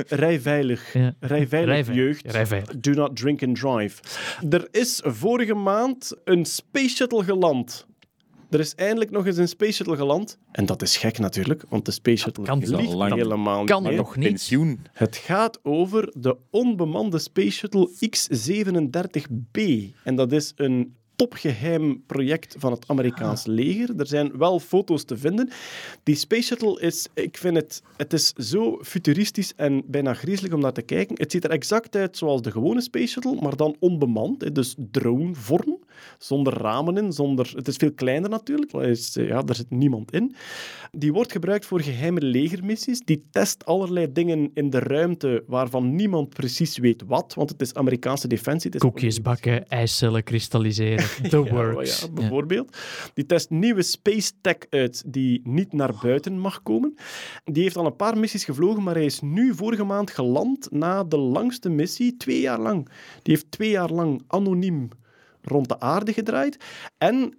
Rij 0.24 0.40
veilig. 0.40 0.94
Ja. 0.94 1.14
Rij 1.20 1.48
veilig, 1.48 1.74
Rij 1.74 1.84
veilig. 1.84 1.96
jeugd. 2.06 2.32
Rij 2.32 2.46
veilig. 2.46 2.80
Do 2.80 2.92
not 2.92 3.16
drink 3.16 3.44
and 3.44 3.60
drive. 3.60 4.02
Er 4.50 4.68
is 4.72 5.02
vorige 5.04 5.54
maand 5.54 6.16
een 6.24 6.46
Space 6.46 6.96
Shuttle 6.96 7.24
geland. 7.24 7.86
Er 8.50 8.60
is 8.60 8.76
eindelijk 8.76 9.12
nog 9.12 9.26
eens 9.26 9.38
een 9.38 9.48
Space 9.48 9.72
Shuttle 9.72 9.96
geland. 9.96 10.38
En 10.52 10.66
dat 10.66 10.82
is 10.82 10.98
gek 10.98 11.20
natuurlijk, 11.20 11.64
want 11.70 11.86
de 11.86 11.92
Space 11.92 12.18
Shuttle 12.18 12.44
kan 12.44 12.66
vliegt 12.66 12.88
al 12.88 12.98
lang. 12.98 13.14
helemaal 13.14 13.66
Kan 13.66 13.84
niet 13.84 13.96
nog 13.96 14.16
niet. 14.16 14.28
Pensioen. 14.28 14.80
Het 14.94 15.16
gaat 15.16 15.60
over 15.64 16.14
de 16.18 16.38
onbemande 16.50 17.20
Space 17.20 17.52
Shuttle 17.52 17.90
X-37B. 18.10 19.62
En 20.04 20.16
dat 20.16 20.32
is 20.32 20.54
een 20.56 20.96
topgeheim 21.18 22.04
project 22.06 22.56
van 22.58 22.72
het 22.72 22.84
Amerikaans 22.88 23.46
leger. 23.46 24.00
Er 24.00 24.08
zijn 24.08 24.38
wel 24.38 24.60
foto's 24.60 25.04
te 25.04 25.18
vinden. 25.18 25.50
Die 26.04 26.16
Space 26.16 26.42
Shuttle 26.42 26.82
is, 26.82 27.08
ik 27.14 27.38
vind 27.38 27.56
het, 27.56 27.82
het 27.98 28.14
is 28.14 28.34
zo 28.34 28.80
futuristisch 28.82 29.54
en 29.56 29.84
bijna 29.86 30.14
griezelig 30.14 30.54
om 30.54 30.60
naar 30.60 30.74
te 30.74 30.82
kijken. 30.82 31.16
Het 31.20 31.32
ziet 31.32 31.44
er 31.44 31.50
exact 31.50 31.96
uit 31.96 32.18
zoals 32.18 32.42
de 32.42 32.52
gewone 32.52 32.82
Space 32.82 33.08
Shuttle, 33.08 33.42
maar 33.42 33.56
dan 33.56 33.76
onbemand. 33.80 34.56
Dus 34.56 34.76
dronevorm, 34.92 35.80
zonder 36.18 36.54
ramen 36.54 36.98
in, 36.98 37.14
zonder... 37.14 37.52
Het 37.56 37.68
is 37.68 37.76
veel 37.76 37.94
kleiner 37.94 38.30
natuurlijk. 38.30 38.74
Is, 38.74 39.16
eh, 39.16 39.28
Ja, 39.28 39.42
daar 39.42 39.56
zit 39.56 39.70
niemand 39.70 40.12
in. 40.12 40.36
Die 40.92 41.14
wordt 41.14 41.32
gebruikt 41.32 41.66
voor 41.66 41.82
geheime 41.82 42.22
legermissies. 42.22 43.00
Die 43.00 43.24
test 43.32 43.66
allerlei 43.66 44.12
dingen 44.12 44.52
in 44.54 44.70
de 44.70 44.80
ruimte 44.80 45.44
waarvan 45.48 45.96
niemand 45.96 46.30
precies 46.30 46.78
weet 46.78 47.04
wat, 47.06 47.34
want 47.34 47.50
het 47.50 47.62
is 47.62 47.74
Amerikaanse 47.74 48.28
defensie. 48.28 48.72
Het 48.72 48.84
is 48.84 48.90
Koekjes 48.90 49.22
bakken, 49.22 49.68
ijscellen 49.68 50.24
kristalliseren. 50.24 51.07
The 51.30 51.44
ja, 51.44 51.52
works. 51.52 52.00
ja, 52.00 52.10
bijvoorbeeld. 52.10 52.78
Die 53.14 53.26
test 53.26 53.50
nieuwe 53.50 53.82
space 53.82 54.32
tech 54.42 54.58
uit 54.70 55.04
die 55.06 55.42
niet 55.44 55.74
naar 55.74 55.94
buiten 56.02 56.40
mag 56.40 56.64
komen. 56.64 56.96
Die 57.44 57.64
heeft 57.64 57.78
al 57.78 57.86
een 57.86 57.96
paar 57.96 58.18
missies 58.18 58.46
gevlogen, 58.46 58.84
maar 58.84 58.96
hij 58.96 59.06
is 59.06 59.22
nu 59.22 59.56
vorige 59.56 59.84
maand 59.84 60.12
geland 60.12 60.72
na 60.72 61.04
de 61.04 61.18
langste 61.18 61.70
missie, 61.70 62.18
twee 62.18 62.42
jaar 62.42 62.60
lang. 62.60 62.86
Die 63.24 63.34
heeft 63.34 63.52
twee 63.52 63.70
jaar 63.70 63.92
lang 63.92 64.22
anoniem 64.28 64.90
rond 65.42 65.68
de 65.68 65.80
aarde 65.80 66.14
gedraaid. 66.14 66.58
En 66.98 67.34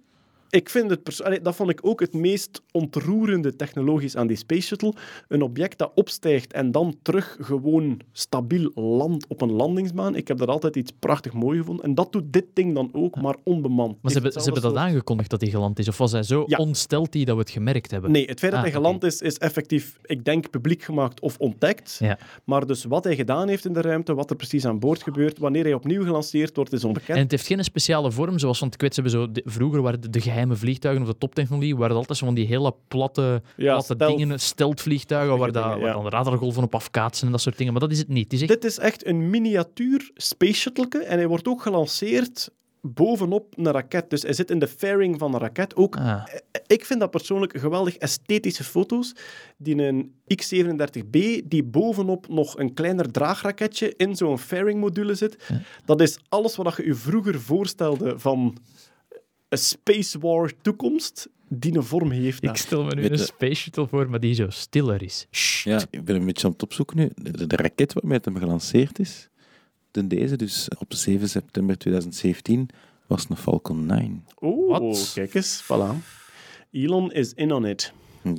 ik 0.49 0.69
vind 0.69 0.89
het 0.89 1.03
perso- 1.03 1.23
Allee, 1.23 1.41
dat 1.41 1.55
vond 1.55 1.69
ik 1.69 1.79
ook 1.81 1.99
het 1.99 2.13
meest 2.13 2.61
ontroerende 2.71 3.55
technologisch 3.55 4.15
aan 4.15 4.27
die 4.27 4.37
Space 4.37 4.61
Shuttle. 4.61 4.93
Een 5.27 5.41
object 5.41 5.77
dat 5.77 5.91
opstijgt 5.95 6.53
en 6.53 6.71
dan 6.71 6.95
terug 7.01 7.37
gewoon 7.41 7.99
stabiel 8.11 8.71
landt 8.75 9.27
op 9.27 9.41
een 9.41 9.51
landingsbaan. 9.51 10.15
Ik 10.15 10.27
heb 10.27 10.37
dat 10.37 10.47
altijd 10.47 10.75
iets 10.75 10.91
prachtig 10.99 11.33
mooi 11.33 11.57
gevonden. 11.59 11.85
En 11.85 11.95
dat 11.95 12.11
doet 12.11 12.23
dit 12.33 12.45
ding 12.53 12.73
dan 12.75 12.89
ook, 12.93 13.21
maar 13.21 13.35
onbemand. 13.43 13.97
Maar 14.01 14.11
ze 14.11 14.19
hebben, 14.19 14.41
ze 14.41 14.51
hebben 14.51 14.61
dat 14.71 14.75
aangekondigd 14.75 15.29
dat 15.29 15.41
hij 15.41 15.49
geland 15.49 15.79
is? 15.79 15.87
Of 15.87 15.97
was 15.97 16.11
hij 16.11 16.23
zo 16.23 16.43
Ja. 16.47 16.57
ontsteld 16.57 17.11
die 17.11 17.25
dat 17.25 17.35
we 17.35 17.41
het 17.41 17.49
gemerkt 17.51 17.91
hebben? 17.91 18.11
Nee, 18.11 18.25
het 18.25 18.39
feit 18.39 18.51
dat 18.51 18.61
Ah, 18.61 18.67
hij 18.67 18.75
geland 18.75 19.03
is, 19.03 19.21
is 19.21 19.37
effectief, 19.37 19.97
ik 20.05 20.25
denk, 20.25 20.49
publiek 20.49 20.83
gemaakt 20.83 21.19
of 21.19 21.37
ontdekt. 21.37 21.97
Ja. 21.99 22.17
Maar 22.43 22.65
dus 22.65 22.83
wat 22.83 23.03
hij 23.03 23.15
gedaan 23.15 23.47
heeft 23.47 23.65
in 23.65 23.73
de 23.73 23.81
ruimte, 23.81 24.13
wat 24.13 24.29
er 24.29 24.35
precies 24.35 24.65
aan 24.65 24.79
boord 24.79 25.03
gebeurt, 25.03 25.37
wanneer 25.39 25.63
hij 25.63 25.73
opnieuw 25.73 26.03
gelanceerd 26.03 26.55
wordt, 26.55 26.73
is 26.73 26.83
onbekend. 26.83 27.17
En 27.17 27.23
het 27.23 27.31
heeft 27.31 27.47
geen 27.47 27.63
speciale 27.63 28.11
vorm, 28.11 28.39
zoals 28.39 28.59
want 28.59 28.73
ik 28.73 28.81
weet, 28.81 28.93
ze 28.95 29.01
hebben 29.01 29.19
zo, 29.19 29.31
de- 29.31 29.41
vroeger 29.45 29.81
waren 29.81 30.01
de, 30.01 30.09
de 30.09 30.21
geheime 30.39 30.55
vliegtuigen 30.55 31.03
of 31.03 31.09
de 31.09 31.17
toptechnologie, 31.17 31.73
waren 31.73 31.89
het 31.89 31.97
altijd 31.97 32.17
zo 32.17 32.25
van 32.25 32.35
die 32.35 32.47
hele 32.47 32.75
platte, 32.87 33.41
Ja, 33.55 33.73
platte 33.73 33.95
dingen, 33.95 34.39
stealth-vliegtuigen, 34.39 35.37
waar, 35.37 35.51
dat, 35.51 35.63
waar 35.63 35.79
ja. 35.79 35.93
dan 35.93 36.07
radargolven 36.07 36.63
op 36.63 36.75
afkaatsen 36.75 37.25
en 37.25 37.31
dat 37.31 37.41
soort 37.41 37.57
dingen. 37.57 37.71
Maar 37.71 37.81
dat 37.81 37.91
is 37.91 37.97
het 37.97 38.07
niet. 38.07 38.31
Het 38.31 38.33
is 38.33 38.41
echt 38.41 38.49
Dit 38.49 38.63
is 38.63 38.77
echt 38.77 39.05
een 39.05 39.29
miniatuur 39.29 40.11
space 40.13 40.53
shuttle 40.53 41.03
en 41.03 41.17
hij 41.17 41.27
wordt 41.27 41.47
ook 41.47 41.61
gelanceerd 41.61 42.49
bovenop 42.81 43.53
een 43.57 43.71
raket. 43.71 44.09
Dus 44.09 44.21
hij 44.21 44.33
zit 44.33 44.51
in 44.51 44.59
de 44.59 44.67
fairing 44.67 45.19
van 45.19 45.33
een 45.33 45.39
raket. 45.39 45.75
Ook, 45.75 45.95
Ah. 45.95 46.23
Ik 46.67 46.85
vind 46.85 46.99
dat 46.99 47.11
persoonlijk 47.11 47.57
geweldig 47.57 47.95
esthetische 47.97 48.63
foto's. 48.63 49.15
Die 49.57 49.83
een 49.83 50.13
X-37B, 50.35 51.19
die 51.45 51.63
bovenop 51.63 52.27
nog 52.27 52.57
een 52.57 52.73
kleiner 52.73 53.11
draagraketje 53.11 53.93
in 53.95 54.15
zo'n 54.15 54.39
fairing 54.39 54.79
module 54.79 55.15
zit. 55.15 55.37
Dat 55.85 56.01
is 56.01 56.19
alles 56.29 56.55
wat 56.55 56.75
je 56.77 56.85
je 56.85 56.95
vroeger 56.95 57.41
voorstelde 57.41 58.19
van 58.19 58.57
Space 59.49 60.19
War 60.19 60.51
toekomst, 60.61 61.29
die 61.47 61.75
een 61.75 61.83
vorm 61.83 62.11
heeft. 62.11 62.43
Ik 62.43 62.55
stel 62.55 62.83
me 62.83 62.95
nu 62.95 63.01
Weet 63.01 63.11
een 63.11 63.17
je- 63.17 63.23
space 63.23 63.53
shuttle 63.55 63.87
voor, 63.87 64.09
maar 64.09 64.19
die 64.19 64.33
zo 64.33 64.49
stiller 64.49 65.01
is. 65.03 65.27
Ja, 65.63 65.81
ik 65.89 66.03
ben 66.05 66.15
een 66.15 66.25
beetje 66.25 66.45
aan 66.47 66.53
het 66.53 66.63
opzoeken 66.63 66.97
nu. 66.97 67.09
De, 67.15 67.47
de 67.47 67.55
raket 67.55 67.93
waarmee 67.93 68.17
het 68.17 68.25
hem 68.25 68.37
gelanceerd 68.37 68.99
is, 68.99 69.29
ten 69.91 70.07
deze, 70.07 70.35
dus 70.35 70.67
op 70.77 70.93
7 70.93 71.29
september 71.29 71.77
2017, 71.77 72.69
was 73.07 73.25
een 73.29 73.37
Falcon 73.37 73.85
9. 73.85 74.25
Oeh, 74.41 74.69
Wat? 74.79 75.11
kijk 75.13 75.33
eens, 75.33 75.63
voilà. 75.63 75.95
Elon 76.71 77.11
is 77.11 77.33
in 77.33 77.51
on 77.51 77.65
it. 77.65 77.93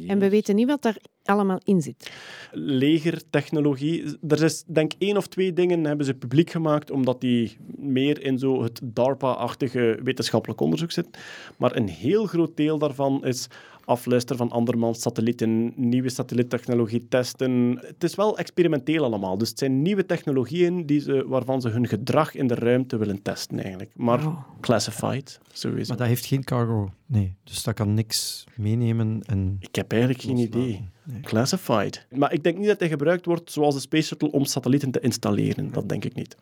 En 0.06 0.18
we 0.18 0.28
weten 0.30 0.54
niet 0.54 0.66
wat 0.66 0.82
daar 0.82 0.96
allemaal 1.24 1.60
in 1.64 1.80
zit. 1.82 2.10
legertechnologie. 2.52 4.04
Er 4.28 4.42
is 4.42 4.64
denk 4.66 4.92
ik 4.92 5.02
één 5.02 5.16
of 5.16 5.26
twee 5.26 5.52
dingen 5.52 5.84
hebben 5.84 6.06
ze 6.06 6.14
publiek 6.14 6.50
gemaakt, 6.50 6.90
omdat 6.90 7.20
die 7.20 7.56
meer 7.76 8.22
in 8.22 8.38
zo 8.38 8.62
het 8.62 8.80
DARPA-achtige 8.84 9.98
wetenschappelijk 10.02 10.60
onderzoek 10.60 10.90
zitten. 10.90 11.12
Maar 11.58 11.76
een 11.76 11.88
heel 11.88 12.26
groot 12.26 12.56
deel 12.56 12.78
daarvan 12.78 13.24
is 13.24 13.46
afluisteren 13.84 14.36
van 14.36 14.50
andermans 14.50 15.00
satellieten, 15.00 15.72
nieuwe 15.76 16.08
satelliettechnologie 16.08 17.06
testen. 17.08 17.78
Het 17.86 18.04
is 18.04 18.14
wel 18.14 18.38
experimenteel 18.38 19.04
allemaal. 19.04 19.38
Dus 19.38 19.48
het 19.48 19.58
zijn 19.58 19.82
nieuwe 19.82 20.06
technologieën 20.06 20.86
die 20.86 21.00
ze, 21.00 21.24
waarvan 21.26 21.60
ze 21.60 21.68
hun 21.68 21.86
gedrag 21.86 22.34
in 22.34 22.46
de 22.46 22.54
ruimte 22.54 22.96
willen 22.96 23.22
testen 23.22 23.58
eigenlijk. 23.58 23.90
Maar 23.96 24.26
Oh. 24.26 24.44
classified, 24.60 25.40
sowieso. 25.52 25.88
Maar 25.88 25.96
dat 25.96 26.06
heeft 26.06 26.26
geen 26.26 26.44
cargo. 26.44 26.90
Nee, 27.10 27.36
dus 27.44 27.62
dat 27.62 27.74
kan 27.74 27.94
niks 27.94 28.44
meenemen. 28.56 29.22
En... 29.26 29.56
Ik 29.60 29.74
heb 29.74 29.90
eigenlijk 29.92 30.22
geen 30.22 30.36
idee. 30.36 30.88
Nee. 31.04 31.20
Classified. 31.20 32.06
Maar 32.10 32.32
ik 32.32 32.42
denk 32.42 32.58
niet 32.58 32.66
dat 32.66 32.78
hij 32.78 32.88
gebruikt 32.88 33.24
wordt 33.24 33.52
zoals 33.52 33.74
de 33.74 33.80
Space 33.80 34.06
Shuttle 34.06 34.30
om 34.30 34.44
satellieten 34.44 34.90
te 34.90 35.00
installeren. 35.00 35.72
Dat 35.72 35.88
denk 35.88 36.04
ik 36.04 36.14
niet. 36.14 36.36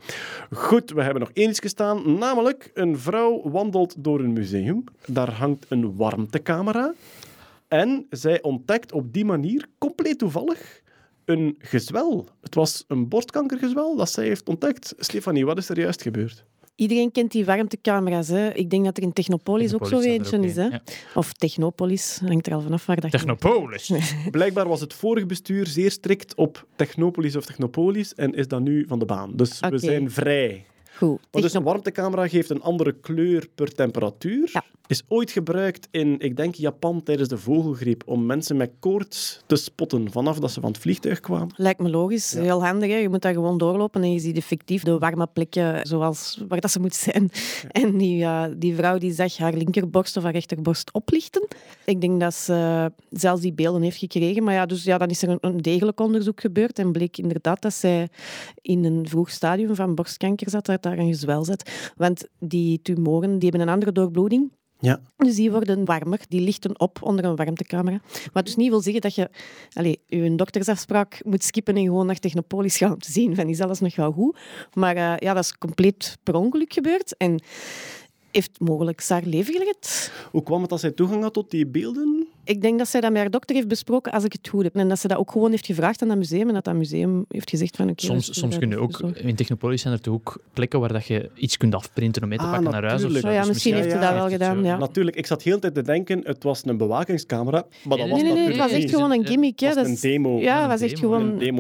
Goed, 0.51 0.91
we 0.91 1.03
hebben 1.03 1.21
nog 1.21 1.31
één 1.33 1.49
iets 1.49 1.59
gestaan. 1.59 2.19
Namelijk, 2.19 2.71
een 2.75 2.99
vrouw 2.99 3.51
wandelt 3.51 3.95
door 3.99 4.21
een 4.21 4.33
museum. 4.33 4.85
Daar 5.07 5.33
hangt 5.33 5.67
een 5.69 5.97
warmtecamera. 5.97 6.95
En 7.69 8.07
zij 8.11 8.43
ontdekt 8.43 8.93
op 8.93 9.13
die 9.13 9.25
manier, 9.25 9.67
compleet 9.79 10.19
toevallig, 10.19 10.81
een 11.25 11.57
gezwel. 11.59 12.29
Het 12.41 12.55
was 12.55 12.85
een 12.89 13.09
borstkankergezwel 13.09 13.97
dat 13.97 14.11
zij 14.11 14.25
heeft 14.25 14.49
ontdekt. 14.49 14.95
Stefanie, 14.99 15.47
wat 15.47 15.59
is 15.59 15.69
er 15.69 15.79
juist 15.79 16.03
gebeurd? 16.03 16.45
Iedereen 16.79 17.13
kent 17.13 17.33
die 17.33 17.45
warmtecamera's. 17.45 18.29
Hè. 18.29 18.49
Ik 18.55 18.71
denk 18.71 18.85
dat 18.85 18.97
er 18.97 19.03
in 19.03 19.13
Technopolis, 19.13 19.75
ook 19.75 19.87
zo 19.87 20.01
eentje 20.01 20.39
is. 20.41 20.57
Hè. 20.57 20.69
Of 21.15 21.33
Technopolis, 21.33 22.21
hangt 22.27 22.47
er 22.47 22.55
al 22.55 22.61
vanaf 22.61 22.87
waar 22.87 23.01
dat 23.01 23.11
je- 23.13 23.17
Technopolis. 23.19 23.91
Blijkbaar 24.31 24.69
was 24.69 24.81
het 24.81 24.95
vorige 24.95 25.27
bestuur 25.27 25.67
zeer 25.67 25.91
strikt 25.91 26.35
op 26.35 26.67
Technopolis 26.77 27.37
of 27.37 27.45
Technopolis 27.47 28.15
en 28.15 28.35
is 28.35 28.49
dat 28.49 28.61
nu 28.61 28.85
van 28.89 28.99
de 28.99 29.05
baan. 29.05 29.31
Dus 29.37 29.61
we 29.61 29.79
zijn 29.79 30.11
vrij. 30.11 30.65
Goed. 30.97 31.19
Maar 31.33 31.43
dus 31.43 31.55
een 31.55 31.63
warmtecamera 31.63 32.29
geeft 32.29 32.51
een 32.51 32.63
andere 32.63 32.93
kleur 33.01 33.49
per 33.55 33.75
temperatuur. 33.75 34.51
Ja. 34.53 34.65
Is 34.89 35.03
ooit 35.09 35.31
gebruikt 35.31 35.89
in, 35.91 36.19
ik 36.19 36.37
denk, 36.37 36.55
Japan 36.55 37.03
tijdens 37.03 37.29
de 37.29 37.39
vogelgriep 37.39 38.03
om 38.07 38.27
mensen 38.27 38.57
met 38.57 38.71
koorts 38.79 39.43
te 39.47 39.57
spotten 39.57 40.11
vanaf 40.11 40.39
dat 40.39 40.51
ze 40.51 40.61
van 40.61 40.71
het 40.71 40.81
vliegtuig 40.81 41.21
kwamen. 41.21 41.55
Lijkt 41.57 41.81
me 41.81 41.91
logisch. 41.91 42.33
Heel 42.33 42.65
handig. 42.65 42.91
Hè. 42.91 42.97
Je 42.97 43.09
moet 43.09 43.23
daar 43.23 43.33
gewoon 43.33 43.59
doorlopen 43.59 44.03
en 44.03 44.13
je 44.13 44.19
ziet 44.19 44.37
effectief 44.37 44.83
de 44.83 44.99
warme 44.99 45.27
plekken 45.33 45.87
zoals 45.87 46.43
waar 46.49 46.61
dat 46.61 46.71
ze 46.71 46.81
moet 46.81 46.95
zijn. 46.95 47.31
En 47.71 47.97
die, 47.97 48.25
eh, 48.25 48.45
die 48.57 48.75
vrouw 48.75 48.99
die 48.99 49.13
zag 49.13 49.37
haar 49.37 49.55
linkerborst 49.55 50.17
of 50.17 50.23
haar 50.23 50.33
rechterborst 50.33 50.93
oplichten. 50.93 51.49
Ik 51.85 52.01
denk 52.01 52.21
dat 52.21 52.35
ze 52.35 52.93
zelfs 53.11 53.43
die 53.43 53.53
beelden 53.53 53.83
heeft 53.83 53.99
gekregen. 53.99 54.45
Maar 54.45 54.55
ja, 54.55 54.67
dus 54.67 54.85
ja, 54.85 54.99
dan 54.99 55.09
is 55.09 55.23
er 55.23 55.29
een, 55.29 55.39
een 55.41 55.63
degelijk 55.63 56.01
onderzoek 56.01 56.41
gebeurd 56.41 56.79
en 56.79 56.93
bleek 56.93 57.19
inderdaad 57.19 57.63
dat 57.63 57.75
zij 57.75 58.09
in 58.63 58.85
een 58.85 59.09
vroeg 59.09 59.31
stadium 59.31 59.75
van 59.75 59.95
borstkanker 59.95 60.51
zat, 60.51 60.67
dat 60.67 60.83
daar 60.83 60.99
een 60.99 61.09
gezwel 61.09 61.45
zat. 61.45 61.71
Want 61.97 62.29
die 62.39 62.83
tumoren 62.83 63.39
die 63.39 63.49
hebben 63.49 63.69
een 63.69 63.75
andere 63.75 63.93
doorbloeding. 63.93 64.51
Ja. 64.81 65.01
Dus 65.17 65.35
die 65.35 65.51
worden 65.51 65.85
warmer, 65.85 66.21
die 66.29 66.41
lichten 66.41 66.81
op 66.81 67.03
onder 67.03 67.25
een 67.25 67.37
warmtecamera. 67.37 68.01
Wat 68.33 68.45
dus 68.45 68.57
niet 68.57 68.69
wil 68.69 68.81
zeggen 68.81 69.01
dat 69.01 69.15
je 69.15 69.31
allez, 69.73 69.97
je 70.07 70.35
doktersafspraak 70.35 71.21
moet 71.25 71.45
skippen 71.45 71.77
en 71.77 71.85
gewoon 71.85 72.07
naar 72.07 72.19
Technopolis 72.19 72.77
gaan 72.77 72.93
om 72.93 72.99
te 72.99 73.13
zien 73.13 73.35
van 73.35 73.49
is 73.49 73.61
alles 73.61 73.81
nog 73.81 73.97
wel 73.97 74.13
goed. 74.13 74.39
Maar 74.75 74.97
eh, 74.97 75.15
ja, 75.17 75.35
dat 75.35 75.45
is 75.45 75.59
compleet 75.59 76.19
per 76.23 76.35
ongeluk 76.35 76.73
gebeurd 76.73 77.17
en 77.17 77.43
heeft 78.31 78.61
mogelijk 78.61 79.09
haar 79.09 79.23
leven 79.25 79.55
gered. 79.55 80.13
Hoe 80.31 80.43
kwam 80.43 80.61
het 80.61 80.71
dat 80.71 80.81
zij 80.81 80.91
toegang 80.91 81.23
had 81.23 81.33
tot 81.33 81.51
die 81.51 81.67
beelden? 81.67 82.29
Ik 82.49 82.61
denk 82.63 82.79
dat 82.79 82.89
zij 82.89 83.01
dat 83.01 83.11
met 83.13 83.21
haar 83.21 83.31
dokter 83.31 83.55
heeft 83.57 83.69
besproken, 83.69 84.13
als 84.13 84.25
ik 84.25 84.33
het 84.33 84.49
goed 84.49 84.63
heb. 84.63 84.75
En 84.77 84.89
dat 84.89 84.99
ze 84.99 85.09
dat 85.09 85.19
ook 85.19 85.31
gewoon 85.31 85.51
heeft 85.51 85.67
gevraagd 85.67 86.03
aan 86.03 86.09
dat 86.09 86.17
museum 86.17 86.49
en 86.49 86.55
dat 86.55 86.65
dat 86.65 86.75
museum 86.75 87.25
heeft 87.29 87.51
gezegd 87.51 87.77
van 87.77 87.89
oké... 87.91 88.05
Soms, 88.05 88.39
soms 88.39 88.59
kun 88.59 88.71
je 88.71 88.79
ook, 88.79 89.01
in 89.15 89.35
Technopolis 89.35 89.83
zijn 89.83 89.95
er 89.95 90.01
toch 90.01 90.15
ook 90.15 90.39
plekken 90.53 90.81
waar 90.81 90.93
dat 90.93 91.07
je 91.07 91.31
iets 91.35 91.57
kunt 91.57 91.75
afprinten 91.75 92.23
om 92.23 92.29
mee 92.29 92.39
te 92.39 92.45
Ah, 92.45 92.51
pakken 92.53 92.71
naar 92.71 92.85
huis. 92.85 93.05
Of 93.05 93.13
zo. 93.13 93.31
Ja, 93.31 93.39
Dus 93.39 93.49
misschien 93.49 93.75
heeft 93.75 93.91
ze 93.91 93.99
dat 93.99 94.13
wel 94.13 94.29
gedaan, 94.29 94.65
ja. 94.65 94.77
Natuurlijk, 94.79 95.17
ik 95.17 95.27
zat 95.27 95.43
heel 95.43 95.55
de 95.55 95.61
tijd 95.61 95.75
te 95.75 95.83
denken, 95.83 96.21
het 96.25 96.43
was 96.43 96.63
een 96.65 96.77
bewakingscamera, 96.77 97.65
maar 97.85 97.97
dat 97.97 98.07
Nee, 98.07 98.09
was 98.11 98.23
Nee, 98.23 98.33
nee, 98.33 98.41
nee, 98.41 98.49
het 98.49 98.57
was 98.57 98.71
echt 98.71 98.91
gewoon 98.91 99.13
een 99.13 99.27
gimmick. 99.27 99.61
hè. 99.61 99.67
Het 99.67 99.75
was 99.75 99.85
Dat 99.85 99.93
een 99.93 99.97
is- 99.97 100.01
demo. 100.13 100.39
Ja, 100.39 100.55
Een 100.55 100.61
het 100.71 100.81
was 100.81 100.91
echt 100.91 101.01
demo, 101.01 101.09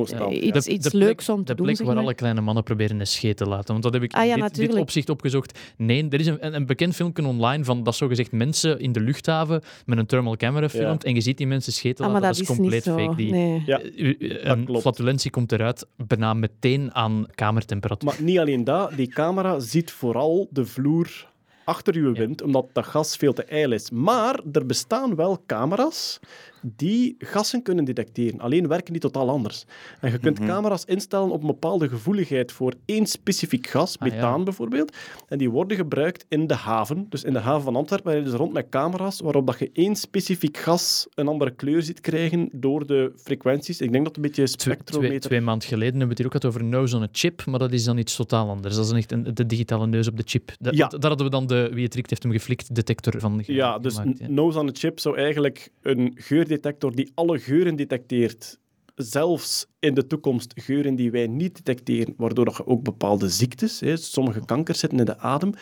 gewoon 0.04 0.28
De- 0.28 0.40
iets, 0.40 0.64
De- 0.64 0.72
iets 0.72 0.84
de 0.84 0.90
plek- 0.90 1.02
leuks 1.02 1.28
om 1.28 1.38
te 1.38 1.44
De 1.44 1.54
doen. 1.54 1.64
plek 1.64 1.76
zeg 1.76 1.86
waar 1.86 1.96
alle 1.96 2.14
kleine 2.14 2.40
mannen 2.40 2.62
proberen 2.64 3.00
een 3.00 3.06
scheet 3.06 3.36
te 3.36 3.44
laten. 3.46 3.66
Want 3.72 3.82
dat 3.82 3.92
heb 3.92 4.02
ik 4.02 4.12
Ah 4.14 4.26
in 4.26 4.40
dit, 4.40 4.54
dit 4.54 4.74
opzicht 4.74 5.10
opgezocht. 5.10 5.58
Nee, 5.76 6.06
er 6.10 6.20
is 6.20 6.26
een, 6.26 6.46
een, 6.46 6.54
een 6.54 6.66
bekend 6.66 6.94
filmpje 6.94 7.26
online 7.26 7.64
van 7.64 7.82
dat 7.82 7.94
zogezegd 7.96 8.32
mensen 8.32 8.80
in 8.80 8.92
de 8.92 9.00
luchthaven 9.00 9.62
met 9.86 9.98
een 9.98 10.06
thermal 10.06 10.36
camera 10.36 10.68
gefilmd 10.78 11.04
en 11.04 11.14
je 11.14 11.20
ziet 11.20 11.36
die 11.36 11.46
mensen 11.46 11.72
scheten 11.72 12.04
Ah, 12.04 12.12
laten. 12.12 12.26
dat 12.28 12.36
dat 12.36 12.42
is 12.46 12.50
is 12.50 12.58
niet 12.58 12.58
compleet 12.58 12.82
zo. 12.82 12.96
fake. 12.98 13.16
Die, 13.16 13.30
Nee. 13.32 13.62
Ja, 13.66 13.80
Eh, 13.80 14.14
een 14.50 14.64
klopt. 14.64 14.80
flatulentie 14.80 15.30
komt 15.30 15.52
eruit 15.52 15.86
bijna 15.96 16.34
meteen 16.34 16.94
aan 16.94 17.26
kamertemperatuur. 17.34 18.08
Maar 18.10 18.22
niet 18.22 18.38
alleen 18.38 18.64
dat, 18.64 18.92
die 18.96 19.08
camera 19.08 19.58
ziet 19.58 19.90
vooral 19.90 20.48
de 20.50 20.64
vloer 20.66 21.26
achter 21.64 21.94
uw 21.94 22.12
wind, 22.12 22.42
omdat 22.42 22.66
dat 22.72 22.86
gas 22.86 23.16
veel 23.16 23.32
te 23.32 23.44
ijl 23.44 23.72
is. 23.72 23.90
Maar 23.90 24.40
er 24.52 24.66
bestaan 24.66 25.14
wel 25.14 25.42
camera's 25.46 26.18
die 26.62 27.14
gassen 27.18 27.62
kunnen 27.62 27.84
detecteren. 27.84 28.40
Alleen 28.40 28.68
werken 28.68 28.92
die 28.92 29.02
totaal 29.02 29.28
anders. 29.28 29.64
En 30.00 30.10
je 30.12 30.18
kunt 30.18 30.38
camera's 30.38 30.84
instellen 30.84 31.30
op 31.30 31.40
een 31.40 31.46
bepaalde 31.46 31.88
gevoeligheid 31.88 32.52
voor 32.52 32.72
één 32.84 33.06
specifiek 33.06 33.66
gas, 33.66 33.98
Ah, 33.98 34.08
ja. 34.08 34.14
methaan 34.14 34.44
bijvoorbeeld. 34.44 34.96
En 35.28 35.38
die 35.38 35.50
worden 35.50 35.76
gebruikt 35.76 36.24
in 36.28 36.46
de 36.46 36.54
haven. 36.54 37.06
Dus 37.08 37.24
in 37.24 37.32
de 37.32 37.38
haven 37.38 37.62
van 37.62 37.76
Antwerpen 37.76 38.12
rijden 38.12 38.30
ze 38.30 38.36
rond 38.36 38.52
met 38.52 38.66
camera's 38.70 39.20
waarop 39.20 39.46
dat 39.46 39.58
je 39.58 39.70
één 39.72 39.96
specifiek 39.96 40.56
gas 40.56 41.06
een 41.14 41.28
andere 41.28 41.50
kleur 41.50 41.82
ziet 41.82 42.00
krijgen 42.00 42.48
door 42.52 42.86
de 42.86 43.12
frequenties. 43.16 43.80
Ik 43.80 43.92
denk 43.92 44.04
dat 44.04 44.16
het 44.16 44.24
een 44.24 44.30
beetje 44.30 44.44
Twee, 44.44 44.56
twee, 44.56 44.74
spectrometer... 44.74 45.20
twee 45.20 45.40
maanden 45.40 45.68
geleden 45.68 45.98
hebben 45.98 46.02
we 46.02 46.08
het 46.08 46.18
hier 46.18 46.26
ook 46.26 46.32
gehad 46.32 46.56
over 46.56 46.64
nose 46.64 46.96
on 46.96 47.02
a 47.02 47.08
chip, 47.12 47.44
maar 47.46 47.58
dat 47.58 47.72
is 47.72 47.84
dan 47.84 47.98
iets 47.98 48.16
totaal 48.16 48.48
anders. 48.48 48.76
Dat 48.76 48.86
is 48.86 48.92
echt 48.92 49.12
een, 49.12 49.34
de 49.34 49.46
digitale 49.46 49.86
neus 49.86 50.08
op 50.08 50.16
de 50.16 50.22
chip. 50.26 50.52
Ja. 50.58 50.86
daar 50.88 51.08
hadden 51.08 51.26
we 51.26 51.32
dan 51.32 51.46
de, 51.46 51.70
wie 51.72 51.84
het 51.84 51.94
riekt 51.94 52.10
heeft 52.10 52.22
hem 52.22 52.32
geflikt, 52.32 52.74
detector 52.74 53.20
van 53.20 53.42
Ja, 53.46 53.78
dus 53.78 53.96
gemaakt, 53.96 54.18
ja. 54.18 54.28
nose 54.28 54.58
on 54.58 54.68
a 54.68 54.72
chip 54.72 55.00
zou 55.00 55.16
eigenlijk 55.16 55.70
een 55.82 56.12
geurdetector 56.52 56.94
die 56.94 57.10
alle 57.14 57.38
geuren 57.38 57.76
detecteert, 57.76 58.58
zelfs 58.94 59.66
in 59.80 59.94
de 59.94 60.06
toekomst 60.06 60.52
geuren 60.56 60.94
die 60.96 61.10
wij 61.10 61.26
niet 61.26 61.54
detecteren, 61.56 62.14
waardoor 62.16 62.44
dat 62.44 62.56
je 62.56 62.66
ook 62.66 62.82
bepaalde 62.82 63.28
ziektes, 63.28 63.80
hè, 63.80 63.96
sommige 63.96 64.44
kankers 64.44 64.78
zitten 64.78 64.98
in 64.98 65.04
de 65.04 65.18
adem. 65.18 65.52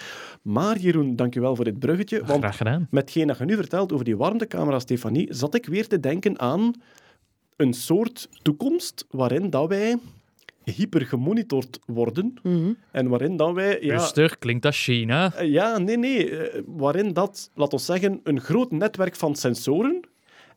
Maar 0.42 0.78
Jeroen, 0.78 1.16
dankjewel 1.16 1.56
voor 1.56 1.64
dit 1.64 1.78
bruggetje, 1.78 2.24
want 2.24 2.38
Graag 2.40 2.56
gedaan. 2.56 2.86
met 2.90 3.02
hetgeen 3.02 3.26
dat 3.26 3.38
je 3.38 3.44
nu 3.44 3.54
vertelt 3.56 3.92
over 3.92 4.04
die 4.04 4.16
warmtecamera, 4.16 4.78
Stefanie, 4.78 5.26
zat 5.34 5.54
ik 5.54 5.66
weer 5.66 5.86
te 5.86 6.00
denken 6.00 6.38
aan 6.40 6.72
een 7.56 7.72
soort 7.74 8.28
toekomst 8.42 9.06
waarin 9.10 9.50
dat 9.50 9.68
wij 9.68 9.96
hyper 10.64 11.06
gemonitord 11.06 11.78
worden 11.86 12.34
Mhm. 12.42 12.72
en 12.92 13.08
waarin 13.08 13.36
dat 13.36 13.52
wij... 13.54 13.78
Ja, 13.82 13.92
Rustig, 13.96 14.38
klinkt 14.38 14.66
als 14.66 14.82
China. 14.82 15.34
eh, 15.34 15.48
Ja, 15.50 15.78
nee, 15.78 15.98
nee. 15.98 16.30
eh, 16.30 16.62
Waarin 16.66 17.12
dat, 17.12 17.50
laten 17.54 17.78
we 17.78 17.84
zeggen, 17.84 18.20
een 18.22 18.40
groot 18.40 18.70
netwerk 18.70 19.16
van 19.16 19.34
sensoren 19.36 20.00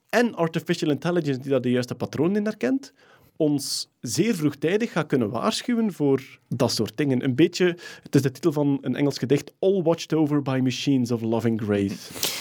en 0.09 0.35
artificial 0.35 0.89
intelligence 0.91 1.39
die 1.39 1.51
daar 1.51 1.61
de 1.61 1.71
juiste 1.71 1.95
patronen 1.95 2.35
in 2.35 2.45
herkent, 2.45 2.93
ons 3.37 3.89
zeer 4.01 4.35
vroegtijdig 4.35 4.91
gaat 4.91 5.07
kunnen 5.07 5.29
waarschuwen 5.29 5.93
voor 5.93 6.39
dat 6.47 6.71
soort 6.71 6.97
dingen. 6.97 7.23
Een 7.23 7.35
beetje, 7.35 7.65
het 8.03 8.15
is 8.15 8.21
de 8.21 8.31
titel 8.31 8.51
van 8.51 8.77
een 8.81 8.95
Engels 8.95 9.17
gedicht, 9.17 9.53
All 9.59 9.81
Watched 9.81 10.13
Over 10.13 10.41
by 10.41 10.59
Machines 10.63 11.11
of 11.11 11.21
Loving 11.21 11.61
Grace. 11.61 11.95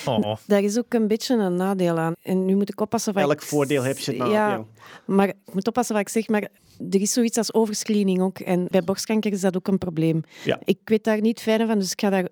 Oh. 0.06 0.36
Daar 0.46 0.62
is 0.62 0.78
ook 0.78 0.94
een 0.94 1.08
beetje 1.08 1.34
een 1.36 1.54
nadeel 1.56 1.98
aan. 1.98 2.12
En 2.22 2.44
nu 2.44 2.56
moet 2.56 2.68
ik 2.68 2.80
oppassen 2.80 3.14
wat 3.14 3.22
Elk 3.22 3.32
ik- 3.32 3.42
voordeel 3.42 3.82
heb 3.82 3.98
je 3.98 4.10
het 4.10 4.20
nadeel. 4.20 4.34
Ja, 4.34 4.64
maar 5.06 5.28
ik 5.28 5.36
moet 5.52 5.66
oppassen 5.68 5.94
wat 5.94 6.04
ik 6.04 6.08
zeg, 6.12 6.28
maar 6.28 6.42
er 6.90 7.00
is 7.00 7.12
zoiets 7.12 7.36
als 7.38 7.54
overscreening 7.54 8.20
ook. 8.20 8.38
En 8.38 8.66
bij 8.70 8.82
borstkanker 8.84 9.32
is 9.32 9.40
dat 9.40 9.56
ook 9.56 9.68
een 9.68 9.78
probleem. 9.78 10.22
Ja. 10.44 10.60
Ik 10.64 10.78
weet 10.84 11.04
daar 11.04 11.20
niet 11.20 11.40
fijn 11.40 11.66
van, 11.66 11.78
dus 11.78 11.92
ik 11.92 12.00
ga 12.00 12.10
daar 12.10 12.28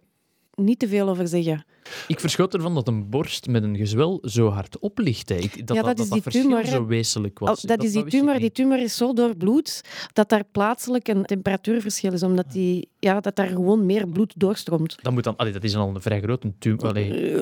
niet 0.57 0.79
te 0.79 0.89
veel 0.89 1.09
over 1.09 1.29
zeggen. 1.29 1.65
Ik 2.09 2.21
verschoot 2.21 2.55
ervan 2.55 2.75
dat 2.75 2.89
een 2.89 3.09
borst 3.11 3.47
met 3.47 3.63
een 3.63 3.77
gezwel 3.77 4.19
zo 4.23 4.49
hard 4.49 4.79
oplicht. 4.79 5.29
hè. 5.29 5.35
Ik, 5.35 5.67
dat, 5.67 5.77
Ja, 5.77 5.83
dat, 5.83 5.97
dat 5.97 5.99
is 5.99 6.05
dat, 6.05 6.13
die 6.13 6.23
verschil 6.23 6.43
tumor, 6.43 6.65
zo 6.67 6.87
wezenlijk 6.87 7.39
was. 7.39 7.49
Al- 7.49 7.77
dat, 7.77 7.83
is 7.85 7.93
die 7.93 8.05
tumor. 8.05 8.39
Die 8.39 8.53
tumor 8.53 8.79
is 8.83 8.97
zo 8.97 9.13
door 9.13 9.37
bloed 9.37 9.81
dat 10.13 10.29
daar 10.29 10.45
plaatselijk 10.53 11.09
een 11.09 11.25
temperatuurverschil 11.25 12.13
is, 12.13 12.23
omdat 12.23 12.53
die, 12.53 12.89
ja, 12.99 13.21
dat 13.21 13.37
daar 13.37 13.47
gewoon 13.49 13.87
meer 13.87 14.09
bloed 14.09 14.33
doorstroomt. 14.37 14.97
Dat, 15.03 15.13
moet 15.13 15.25
dan, 15.25 15.37
allee, 15.37 15.53
dat 15.53 15.65
is 15.65 15.77
al 15.77 15.89
een 15.95 16.03
vrij 16.03 16.21
grote 16.21 16.53
tumor. 16.59 16.87
Allee, 16.87 17.35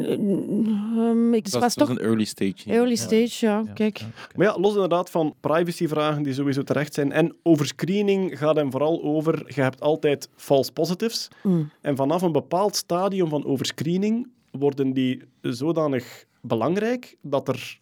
Ehm, 0.00 1.34
ik 1.34 1.44
Dat, 1.44 1.52
was 1.52 1.64
is- 1.68 1.74
dat 1.74 1.86
toch 1.88 1.96
een 1.96 2.02
early 2.04 2.24
stage. 2.24 2.54
ja. 2.64 2.72
early 2.74 2.94
stage, 2.96 3.46
ja. 3.46 3.64
Kijk. 3.74 4.00
Maar 4.36 4.46
ja, 4.46 4.58
los 4.58 4.74
inderdaad 4.74 5.10
van 5.10 5.34
privacyvragen 5.40 6.22
die 6.22 6.32
sowieso 6.34 6.62
terecht 6.62 6.94
zijn. 6.94 7.12
En 7.12 7.36
over 7.42 7.66
screening 7.66 8.38
gaat 8.38 8.56
hem 8.56 8.70
vooral 8.70 9.02
over, 9.02 9.42
je 9.54 9.60
hebt 9.62 9.80
altijd 9.80 10.28
false 10.36 10.72
positives. 10.72 11.28
Mm. 11.42 11.70
En 11.80 11.96
vanaf 11.96 12.22
een 12.22 12.32
bepaald 12.32 12.48
stadium 12.70 13.28
van 13.28 13.44
overscreening 13.44 14.28
worden 14.50 14.92
die 14.92 15.22
zodanig 15.40 16.24
belangrijk 16.40 17.16
dat 17.22 17.48
er 17.48 17.78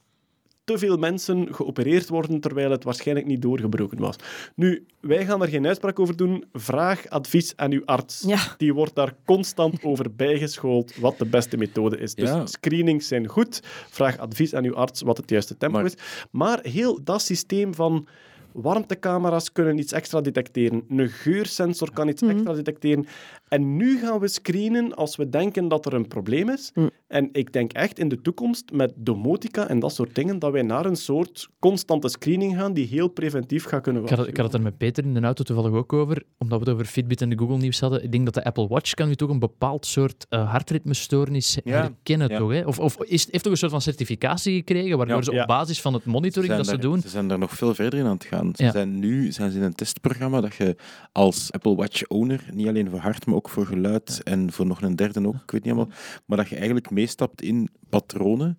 te 0.64 0.78
veel 0.78 0.96
mensen 0.96 1.54
geopereerd 1.54 2.08
worden 2.08 2.40
terwijl 2.40 2.70
het 2.70 2.84
waarschijnlijk 2.84 3.26
niet 3.26 3.42
doorgebroken 3.42 3.98
was. 3.98 4.16
Nu, 4.54 4.86
wij 5.00 5.24
gaan 5.26 5.42
er 5.42 5.48
geen 5.48 5.66
uitspraak 5.66 5.98
over 5.98 6.16
doen. 6.16 6.44
Vraag 6.52 7.08
advies 7.08 7.52
aan 7.56 7.72
uw 7.72 7.82
arts. 7.84 8.22
Ja. 8.26 8.38
Die 8.56 8.74
wordt 8.74 8.94
daar 8.94 9.14
constant 9.24 9.82
over 9.90 10.14
bijgeschoold 10.14 10.96
wat 10.96 11.18
de 11.18 11.26
beste 11.26 11.56
methode 11.56 11.98
is. 11.98 12.14
Dus 12.14 12.28
Ja. 12.28 12.46
screenings 12.46 13.08
zijn 13.08 13.26
goed. 13.26 13.60
Vraag 13.90 14.18
advies 14.18 14.54
aan 14.54 14.64
uw 14.64 14.74
arts 14.74 15.00
wat 15.02 15.16
het 15.16 15.30
juiste 15.30 15.56
tempo 15.56 15.76
Maar- 15.76 15.84
is. 15.86 15.94
Maar 16.30 16.58
heel 16.62 17.00
dat 17.04 17.22
systeem 17.22 17.74
van 17.74 18.06
warmtecamera's 18.52 19.52
kunnen 19.52 19.78
iets 19.78 19.92
extra 19.92 20.20
detecteren. 20.20 20.84
Een 20.88 21.08
geursensor 21.08 21.92
kan 21.92 22.08
iets 22.08 22.22
extra 22.22 22.52
detecteren. 22.52 23.06
En 23.48 23.76
nu 23.76 23.98
gaan 23.98 24.20
we 24.20 24.28
screenen 24.28 24.94
als 24.94 25.16
we 25.16 25.28
denken 25.28 25.68
dat 25.68 25.86
er 25.86 25.94
een 25.94 26.08
probleem 26.08 26.48
is. 26.48 26.70
Mm. 26.74 26.90
En 27.06 27.28
ik 27.32 27.52
denk 27.52 27.72
echt 27.72 27.98
in 27.98 28.08
de 28.08 28.20
toekomst 28.20 28.64
met 28.72 28.92
domotica 28.96 29.68
en 29.68 29.78
dat 29.78 29.92
soort 29.94 30.14
dingen, 30.14 30.38
dat 30.38 30.52
wij 30.52 30.62
naar 30.62 30.86
een 30.86 30.96
soort 30.96 31.48
constante 31.58 32.08
screening 32.08 32.56
gaan 32.56 32.72
die 32.72 32.86
heel 32.86 33.08
preventief 33.08 33.64
gaat 33.64 33.82
kunnen 33.82 34.02
Ik 34.02 34.08
had, 34.08 34.18
het- 34.18 34.28
ik 34.28 34.36
had 34.36 34.46
het 34.46 34.54
er 34.54 34.62
met 34.62 34.78
Peter 34.78 35.04
in 35.04 35.14
de 35.14 35.20
auto 35.20 35.42
toevallig 35.44 35.72
ook 35.72 35.92
over, 35.92 36.22
omdat 36.38 36.58
we 36.58 36.64
het 36.64 36.74
over 36.74 36.86
Fitbit 36.86 37.20
en 37.20 37.28
de 37.28 37.38
Google 37.38 37.56
Nieuws 37.58 37.80
hadden. 37.80 38.04
Ik 38.04 38.12
denk 38.12 38.24
dat 38.24 38.34
de 38.34 38.44
Apple 38.44 38.66
Watch 38.68 38.94
kan 38.94 39.08
u 39.10 39.14
toch 39.14 39.30
een 39.30 39.38
bepaald 39.38 39.86
soort 39.86 40.26
eh 40.28 40.50
hartritmestoornis 40.92 41.58
Ja. 41.64 41.72
herkennen, 41.80 42.28
Ja. 42.30 42.38
toch? 42.38 42.50
Hè? 42.52 42.64
Of, 42.66 42.78
of 42.78 43.02
is, 43.02 43.28
heeft 43.30 43.42
toch 43.44 43.52
een 43.52 43.58
soort 43.58 43.70
van 43.72 43.80
certificatie 43.80 44.54
gekregen, 44.54 44.96
waardoor 44.96 45.16
Ja. 45.16 45.22
ze 45.22 45.32
Ja. 45.32 45.40
op 45.40 45.46
basis 45.46 45.80
van 45.80 45.94
het 45.94 46.04
monitoring 46.04 46.54
dat 46.56 46.66
ze 46.66 46.78
doen... 46.78 47.00
Ze 47.00 47.08
zijn 47.08 47.28
daar 47.28 47.38
nog 47.38 47.50
veel 47.52 47.74
verder 47.74 47.98
in 47.98 48.04
aan 48.06 48.12
het 48.14 48.24
gaan. 48.24 48.50
Ze 48.56 48.62
Ja. 48.64 48.70
zijn 48.70 48.98
nu 48.98 49.32
zijn 49.32 49.50
ze 49.50 49.56
in 49.58 49.62
een 49.64 49.74
testprogramma 49.74 50.40
dat 50.40 50.54
je 50.54 50.76
als 51.12 51.52
Apple 51.52 51.74
Watch 51.74 52.02
owner, 52.08 52.44
niet 52.52 52.68
alleen 52.68 52.90
voor 52.90 52.98
hart, 52.98 53.26
maar 53.26 53.34
ook 53.38 53.48
voor 53.48 53.66
geluid 53.66 54.20
en 54.24 54.52
voor 54.52 54.66
nog 54.66 54.82
een 54.82 54.96
derde 54.96 55.26
ook, 55.26 55.34
ik 55.34 55.50
weet 55.50 55.64
niet 55.64 55.72
allemaal, 55.72 55.94
maar 56.26 56.36
dat 56.38 56.48
je 56.48 56.56
eigenlijk 56.56 56.90
meestapt 56.90 57.42
in 57.42 57.68
patronen 57.88 58.58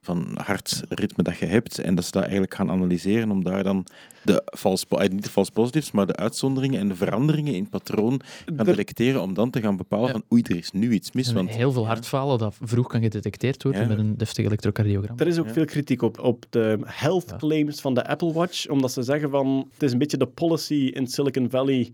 van 0.00 0.26
hartritme 0.44 1.22
dat 1.22 1.38
je 1.38 1.46
hebt 1.46 1.78
en 1.78 1.94
dat 1.94 2.04
ze 2.04 2.10
dat 2.10 2.22
eigenlijk 2.22 2.54
gaan 2.54 2.70
analyseren 2.70 3.30
om 3.30 3.44
daar 3.44 3.62
dan 3.64 3.86
de 4.24 4.42
false, 4.58 4.86
po- 4.86 4.96
eh, 4.96 5.08
niet 5.10 5.24
de 5.24 5.30
false 5.30 5.50
positives, 5.52 5.90
maar 5.90 6.06
de 6.06 6.16
uitzonderingen 6.16 6.80
en 6.80 6.88
de 6.88 6.94
veranderingen 6.94 7.54
in 7.54 7.68
patroon 7.68 8.20
gaan 8.46 8.58
Er- 8.58 8.64
detecteren 8.64 9.22
om 9.22 9.34
dan 9.34 9.50
te 9.50 9.60
gaan 9.60 9.76
bepalen 9.76 10.06
Ja. 10.06 10.12
van 10.12 10.22
oei, 10.32 10.42
er 10.42 10.56
is 10.56 10.70
nu 10.70 10.92
iets 10.92 11.12
mis. 11.12 11.28
Er 11.28 11.34
Want 11.34 11.50
heel 11.50 11.72
veel 11.72 11.86
hartfalen 11.86 12.38
dat 12.38 12.56
vroeg 12.60 12.86
kan 12.88 13.02
gedetecteerd 13.02 13.62
worden 13.62 13.82
Ja. 13.82 13.88
met 13.88 13.98
een 13.98 14.16
deftig 14.16 14.44
elektrocardiogram. 14.44 15.18
Er 15.18 15.26
is 15.26 15.38
ook 15.38 15.46
Ja. 15.46 15.52
veel 15.52 15.64
kritiek 15.64 16.02
op, 16.02 16.18
op 16.18 16.44
de 16.50 16.78
health 16.84 17.36
claims 17.36 17.80
van 17.80 17.94
de 17.94 18.06
Apple 18.06 18.32
Watch, 18.32 18.68
omdat 18.68 18.92
ze 18.92 19.02
zeggen 19.02 19.30
van 19.30 19.68
het 19.72 19.82
is 19.82 19.92
een 19.92 19.98
beetje 19.98 20.16
de 20.16 20.26
policy 20.26 20.74
in 20.94 21.06
Silicon 21.06 21.50
Valley. 21.50 21.92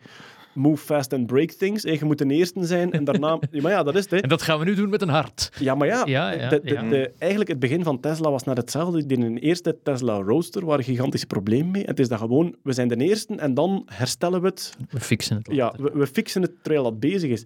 Move 0.55 0.85
fast 0.85 1.13
and 1.13 1.27
break 1.27 1.51
things. 1.51 1.85
En 1.85 1.93
je 1.93 2.05
moet 2.05 2.19
de 2.19 2.27
eerste 2.27 2.65
zijn 2.67 2.93
en 2.93 3.05
daarna... 3.05 3.39
Ja, 3.51 3.63
maar 3.63 3.71
ja, 3.73 3.83
dat 3.83 3.95
is 3.95 4.01
het. 4.03 4.11
hè. 4.11 4.17
En 4.19 4.29
dat 4.29 4.43
gaan 4.43 4.59
we 4.59 4.65
nu 4.65 4.75
doen 4.75 4.89
met 4.91 5.03
een 5.03 5.09
hart. 5.09 5.51
Ja, 5.59 5.75
maar 5.75 5.87
ja, 5.89 6.03
Ja, 6.07 6.31
ja, 6.33 6.49
de, 6.49 6.61
de, 6.61 6.73
ja. 6.73 6.89
de- 6.89 7.13
eigenlijk 7.19 7.51
het 7.51 7.59
begin 7.59 7.83
van 7.83 8.01
Tesla 8.01 8.31
was 8.31 8.45
net 8.45 8.57
hetzelfde. 8.57 9.07
Die 9.07 9.19
een 9.19 9.39
eerste 9.39 9.79
Tesla 9.83 10.17
Roadster 10.17 10.65
waren 10.65 10.85
gigantische 10.85 11.27
problemen 11.27 11.71
mee. 11.71 11.85
Het 11.85 11.99
is 11.99 12.09
dan 12.09 12.19
gewoon, 12.19 12.57
we 12.63 12.73
zijn 12.73 12.89
de 12.89 12.97
eerste 12.97 13.35
en 13.35 13.55
dan 13.55 13.83
herstellen 13.87 14.41
we 14.41 14.47
het. 14.47 14.77
We 14.91 15.01
fixen 15.01 15.37
het 15.37 15.49
Ja, 15.51 15.75
we, 15.77 15.91
we 15.95 16.07
fixen 16.07 16.43
het 16.43 16.53
terwijl 16.63 16.85
dat 16.85 17.01
bezig 17.01 17.31
is. 17.31 17.45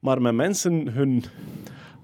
Maar 0.00 0.22
met 0.22 0.34
mensen 0.34 0.88
hun 0.88 1.24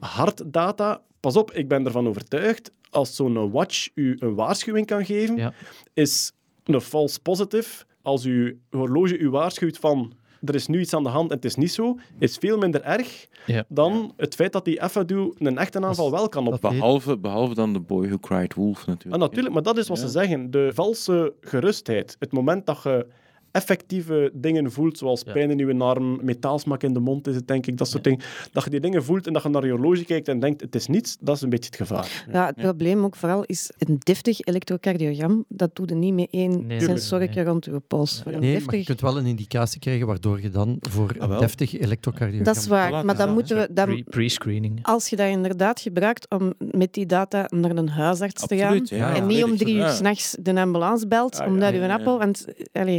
hartdata, 0.00 1.00
pas 1.20 1.36
op, 1.36 1.50
ik 1.52 1.68
ben 1.68 1.84
ervan 1.86 2.08
overtuigd, 2.08 2.70
als 2.90 3.16
zo'n 3.16 3.50
watch 3.50 3.88
u 3.94 4.16
een 4.18 4.34
waarschuwing 4.34 4.86
kan 4.86 5.04
geven, 5.04 5.36
Ja. 5.36 5.52
is 5.94 6.32
een 6.64 6.80
false 6.80 7.20
positive. 7.20 7.84
Als 8.02 8.24
uw 8.24 8.52
horloge 8.70 9.18
u 9.18 9.30
waarschuwt 9.30 9.78
van 9.78 10.12
er 10.44 10.54
is 10.54 10.66
nu 10.66 10.80
iets 10.80 10.94
aan 10.94 11.02
de 11.02 11.08
hand 11.08 11.30
en 11.30 11.36
het 11.36 11.44
is 11.44 11.54
niet 11.54 11.72
zo, 11.72 11.98
is 12.18 12.36
veel 12.36 12.58
minder 12.58 12.82
erg 12.82 13.26
Ja. 13.46 13.64
dan 13.68 14.12
het 14.16 14.34
feit 14.34 14.52
dat 14.52 14.64
die 14.64 14.88
FADU 14.88 15.32
een 15.38 15.58
echte 15.58 15.80
aanval 15.84 16.10
wel 16.10 16.28
kan 16.28 16.46
op. 16.46 16.60
behalve, 16.60 17.18
behalve 17.18 17.54
dan 17.54 17.72
de 17.72 17.80
boy 17.80 18.06
who 18.06 18.18
cried 18.18 18.54
wolf 18.54 18.86
natuurlijk. 18.86 19.14
Ah, 19.22 19.28
natuurlijk, 19.28 19.54
maar 19.54 19.62
dat 19.62 19.76
is 19.78 19.88
wat 19.88 19.98
Ja. 19.98 20.04
ze 20.04 20.10
zeggen. 20.10 20.50
De 20.50 20.70
valse 20.74 21.34
gerustheid. 21.40 22.16
Het 22.18 22.32
moment 22.32 22.66
dat 22.66 22.80
je 22.82 23.06
effectieve 23.52 24.30
dingen 24.34 24.72
voelt, 24.72 24.98
zoals 24.98 25.22
Ja. 25.26 25.32
pijn 25.32 25.50
in 25.50 25.58
je 25.58 25.84
arm, 25.84 26.18
metaalsmak 26.22 26.82
in 26.82 26.92
de 26.92 27.00
mond 27.00 27.26
is 27.26 27.34
het, 27.34 27.48
denk 27.48 27.66
ik, 27.66 27.76
dat 27.78 27.88
soort 27.88 28.04
dingen. 28.04 28.20
Dat 28.52 28.64
je 28.64 28.70
die 28.70 28.80
dingen 28.80 29.04
voelt 29.04 29.26
en 29.26 29.32
dat 29.32 29.42
je 29.42 29.48
naar 29.48 29.64
je 29.64 29.70
horloge 29.70 30.04
kijkt 30.04 30.28
en 30.28 30.38
denkt, 30.40 30.60
het 30.60 30.74
is 30.74 30.86
niets, 30.86 31.16
dat 31.20 31.36
is 31.36 31.42
een 31.42 31.48
beetje 31.48 31.66
het 31.66 31.76
gevaar. 31.76 32.24
Ja, 32.32 32.46
het 32.46 32.56
probleem 32.56 33.04
ook 33.04 33.16
vooral 33.16 33.44
is 33.44 33.70
een 33.78 33.96
deftig 33.98 34.40
elektrocardiogram. 34.40 35.44
Dat 35.48 35.76
doe 35.76 35.86
je 35.88 35.94
niet 35.94 36.14
met 36.14 36.28
één 36.30 36.66
Nee, 36.66 37.44
rond 37.44 37.64
je 37.64 37.80
pols. 37.88 38.20
Voor 38.22 38.32
een 38.32 38.40
Nee, 38.40 38.60
maar 38.64 38.76
je 38.76 38.84
kunt 38.84 39.00
wel 39.00 39.18
een 39.18 39.26
indicatie 39.26 39.80
krijgen 39.80 40.06
waardoor 40.06 40.40
je 40.40 40.50
dan 40.50 40.76
voor 40.80 41.14
Ah, 41.18 41.30
een 41.30 41.38
deftig 41.38 41.78
elektrocardiogram... 41.78 42.44
Dat 42.44 42.56
is 42.56 42.66
waar, 42.66 43.04
maar 43.04 43.16
dan 43.16 43.26
ja, 43.28 43.32
moeten 43.32 43.56
we... 43.56 43.68
Dan, 43.72 43.86
Pre- 43.86 44.02
Pre-screening. 44.10 44.78
als 44.82 45.08
je 45.08 45.16
dat 45.16 45.28
inderdaad 45.28 45.80
gebruikt 45.80 46.30
om 46.30 46.52
met 46.58 46.94
die 46.94 47.06
data 47.06 47.46
naar 47.48 47.70
een 47.70 47.88
huisarts 47.88 48.46
te 48.46 48.56
gaan, 48.56 48.74
ja. 48.84 48.96
Ja, 48.96 49.08
en 49.14 49.16
ja, 49.16 49.24
niet 49.26 49.44
om 49.44 49.56
drie 49.56 49.74
uur 49.74 49.80
Ja. 49.80 49.92
s'nachts 49.92 50.36
de 50.40 50.60
ambulance 50.60 51.06
belt, 51.08 51.38
Ah, 51.40 51.46
omdat 51.46 51.72
ja, 51.72 51.78
u 51.78 51.80
een 51.80 51.88
ja, 51.88 51.94
appel... 51.94 52.12
ja. 52.12 52.18
Want, 52.18 52.46
allee, 52.72 52.98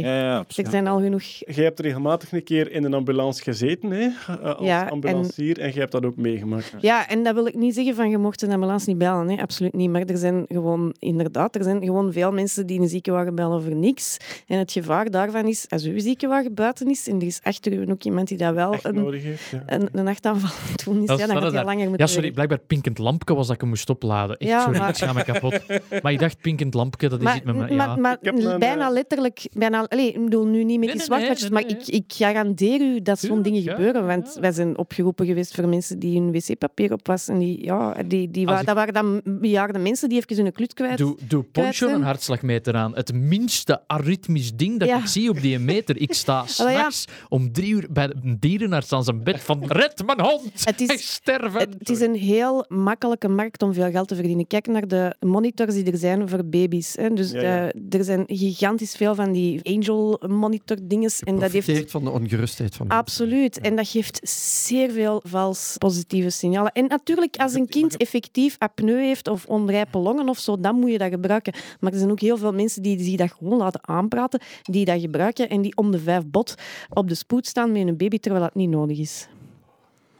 Er 0.56 0.70
zijn 0.70 0.86
al 0.86 1.00
genoeg... 1.00 1.22
Jij 1.22 1.64
hebt 1.64 1.80
regelmatig 1.80 2.32
een 2.32 2.44
keer 2.44 2.72
in 2.72 2.84
een 2.84 2.94
ambulance 2.94 3.42
gezeten, 3.42 3.90
hè, 3.90 4.08
eh, 4.26 4.54
als 4.56 4.66
Ja, 4.66 4.84
en- 4.84 4.90
ambulancier, 4.90 5.58
en... 5.60 5.70
jij 5.70 5.80
hebt 5.80 5.92
dat 5.92 6.04
ook 6.04 6.16
meegemaakt. 6.16 6.72
Ja, 6.80 7.08
en 7.08 7.22
dat 7.22 7.34
wil 7.34 7.46
ik 7.46 7.54
niet 7.54 7.74
zeggen 7.74 7.94
van 7.94 8.10
je 8.10 8.18
mocht 8.18 8.42
een 8.42 8.52
ambulance 8.52 8.88
niet 8.88 8.98
bellen. 8.98 9.28
Hè? 9.30 9.42
Absoluut 9.42 9.72
niet. 9.72 9.90
Maar 9.90 10.02
er 10.02 10.16
zijn 10.16 10.44
gewoon, 10.48 10.94
inderdaad, 10.98 11.56
er 11.56 11.62
zijn 11.62 11.84
gewoon 11.84 12.12
veel 12.12 12.32
mensen 12.32 12.66
die 12.66 12.80
een 12.80 12.88
ziekenwagen 12.88 13.34
bellen 13.34 13.62
voor 13.62 13.74
niks. 13.74 14.16
En 14.46 14.58
het 14.58 14.72
gevaar 14.72 15.10
daarvan 15.10 15.46
is, 15.46 15.66
als 15.68 15.84
uw 15.84 15.98
ziekenwagen 15.98 16.54
buiten 16.54 16.90
is, 16.90 17.08
en 17.08 17.16
er 17.20 17.26
is 17.26 17.40
achter 17.42 17.72
u 17.72 17.90
ook 17.90 18.04
iemand 18.04 18.28
die 18.28 18.38
dat 18.38 18.54
wel 18.54 18.72
Echt 18.72 18.84
een, 18.84 18.94
nodig 18.94 19.22
heeft. 19.22 19.50
Ja. 19.50 19.62
een, 19.66 19.88
een 19.92 20.04
nachtaanval 20.04 20.50
doen 20.84 21.00
is, 21.00 21.06
Dat 21.06 21.18
ja, 21.18 21.24
is 21.24 21.30
dan 21.32 21.42
gaat 21.42 21.52
hij 21.52 21.64
langer 21.64 21.88
moeten 21.88 22.06
Ja, 22.06 22.12
sorry, 22.12 22.30
blijkbaar 22.30 22.58
pinkend 22.58 22.98
lampje 22.98 23.34
was 23.34 23.46
dat 23.46 23.54
ik 23.54 23.60
hem 23.60 23.70
moest 23.70 23.90
opladen. 23.90 24.36
Echt, 24.36 24.50
Ja, 24.50 24.60
sorry, 24.62 24.78
maar- 24.78 24.88
ik 24.88 24.94
schaam 24.94 25.14
me 25.14 25.24
kapot. 25.24 25.60
Maar 26.02 26.12
ik 26.12 26.18
dacht, 26.18 26.40
pinkend 26.40 26.74
lampje, 26.74 27.08
dat 27.08 27.18
is 27.18 27.24
Maar, 27.24 27.36
iets 27.36 27.44
met 27.44 27.54
me. 27.54 27.60
maar, 27.60 27.70
Ja. 27.70 27.96
maar 27.96 28.18
bijna 28.58 28.86
eh, 28.86 28.92
letterlijk, 28.92 29.46
bijna, 29.56 29.86
allez, 29.88 30.14
bedoel 30.38 30.52
nu 30.52 30.64
niet 30.64 30.78
met 30.78 30.88
Nee, 30.88 30.88
die 30.88 30.96
nee, 30.96 31.04
zwartwatjes, 31.04 31.40
nee, 31.40 31.50
maar 31.50 31.62
nee, 31.72 31.80
ik, 31.80 31.86
ik 31.88 32.04
garandeer 32.16 32.80
u 32.80 33.02
dat 33.02 33.18
zo'n 33.18 33.42
dingen 33.42 33.62
ja, 33.62 33.72
gebeuren. 33.74 34.06
Want 34.06 34.32
ja. 34.34 34.40
wij 34.40 34.52
zijn 34.52 34.78
opgeroepen 34.78 35.26
geweest 35.26 35.54
voor 35.54 35.68
mensen 35.68 35.98
die 35.98 36.20
hun 36.20 36.32
wc-papier 36.32 36.92
op 36.92 37.06
was. 37.06 37.28
En 37.28 37.38
die, 37.38 37.64
ja, 37.64 37.94
die, 38.06 38.30
die, 38.30 38.46
wa- 38.46 38.60
ik- 38.60 38.66
dat 38.66 38.74
waren 38.74 38.94
dan 38.94 39.20
bejaarde 39.24 39.78
mensen 39.78 40.08
die 40.08 40.18
even 40.26 40.42
hun 40.44 40.52
klut 40.52 40.74
kwijt. 40.74 40.98
Doe, 40.98 41.16
doe 41.28 41.42
Poncho 41.42 41.88
een 41.88 42.02
hartslagmeter 42.02 42.74
aan. 42.74 42.94
Het 42.94 43.12
minste 43.14 43.80
aritmisch 43.86 44.54
ding 44.56 44.78
dat 44.78 44.88
Ja. 44.88 44.98
ik 44.98 45.06
zie 45.06 45.30
op 45.30 45.40
die 45.40 45.58
meter. 45.58 46.00
Ik 46.00 46.12
sta 46.14 46.38
ja. 46.40 46.46
s'nachts 46.46 47.04
om 47.28 47.52
drie 47.52 47.72
uur 47.72 47.86
bij 47.90 48.10
een 48.22 48.36
dierenarts 48.40 48.92
aan 48.92 49.04
zijn 49.04 49.22
bed 49.22 49.40
van 49.42 49.64
red 49.66 50.02
mijn 50.06 50.20
hond, 50.20 50.42
Het 50.64 50.80
is- 50.80 50.88
ik 50.88 50.98
sterven. 51.00 51.60
Het 51.78 51.90
is 51.90 52.00
een 52.00 52.14
heel 52.14 52.64
makkelijke 52.68 53.28
markt 53.28 53.62
om 53.62 53.72
veel 53.74 53.90
geld 53.90 54.08
te 54.08 54.14
verdienen. 54.14 54.46
Kijk 54.46 54.66
naar 54.66 54.88
de 54.88 55.14
monitors 55.20 55.74
die 55.74 55.90
er 55.92 55.98
zijn 55.98 56.28
voor 56.28 56.44
baby's. 56.44 56.96
Hè. 56.96 57.10
Dus 57.10 57.30
Ja, 57.30 57.40
ja. 57.42 57.70
de- 57.74 57.98
er 57.98 58.04
zijn 58.04 58.22
gigantisch 58.26 58.94
veel 58.96 59.14
van 59.14 59.32
die 59.32 59.60
angel 59.62 60.20
monitor 60.28 60.76
dinges. 60.82 61.20
En 61.20 61.38
dat 61.38 61.52
heeft 61.52 61.90
van 61.90 62.04
de 62.04 62.10
ongerustheid 62.10 62.74
van 62.74 62.86
mensen. 62.86 63.04
Absoluut. 63.04 63.60
En 63.60 63.76
dat 63.76 63.88
geeft 63.88 64.20
zeer 64.28 64.90
veel 64.90 65.22
vals 65.24 65.76
positieve 65.78 66.30
signalen. 66.30 66.72
En 66.72 66.86
natuurlijk, 66.86 67.36
als 67.36 67.54
een 67.54 67.68
kind 67.68 67.96
effectief 67.96 68.56
apneu 68.58 69.04
heeft 69.04 69.28
of 69.28 69.46
onrijpe 69.46 69.98
longen 69.98 70.28
of 70.28 70.38
zo, 70.38 70.60
dan 70.60 70.78
moet 70.78 70.90
je 70.90 70.98
dat 70.98 71.10
gebruiken. 71.10 71.54
Maar 71.80 71.92
er 71.92 71.98
zijn 71.98 72.10
ook 72.10 72.20
heel 72.20 72.36
veel 72.36 72.52
mensen 72.52 72.82
die 72.82 73.02
zich 73.02 73.16
dat 73.16 73.32
gewoon 73.38 73.58
laten 73.58 73.88
aanpraten, 73.88 74.40
die 74.62 74.84
dat 74.84 75.00
gebruiken 75.00 75.48
en 75.48 75.62
die 75.62 75.76
om 75.76 75.90
de 75.90 75.98
vijf 75.98 76.26
bot 76.26 76.54
op 76.90 77.08
de 77.08 77.14
spoed 77.14 77.46
staan 77.46 77.72
met 77.72 77.86
een 77.86 77.96
baby, 77.96 78.18
terwijl 78.18 78.44
dat 78.44 78.54
niet 78.54 78.70
nodig 78.70 78.98
is. 78.98 79.28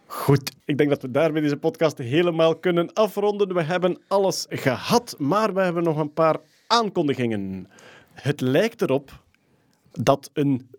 Goed, 0.06 0.52
ik 0.64 0.78
denk 0.78 0.90
dat 0.90 1.02
we 1.02 1.10
daarmee 1.10 1.42
deze 1.42 1.56
podcast 1.56 1.98
helemaal 1.98 2.56
kunnen 2.56 2.92
afronden. 2.92 3.54
We 3.54 3.62
hebben 3.62 3.98
alles 4.08 4.46
gehad, 4.48 5.14
maar 5.18 5.54
we 5.54 5.60
hebben 5.60 5.82
nog 5.82 5.96
een 5.96 6.12
paar 6.12 6.36
aankondigingen. 6.66 7.68
Het 8.12 8.40
lijkt 8.40 8.82
erop 8.82 9.23
dat 10.02 10.30
een 10.32 10.70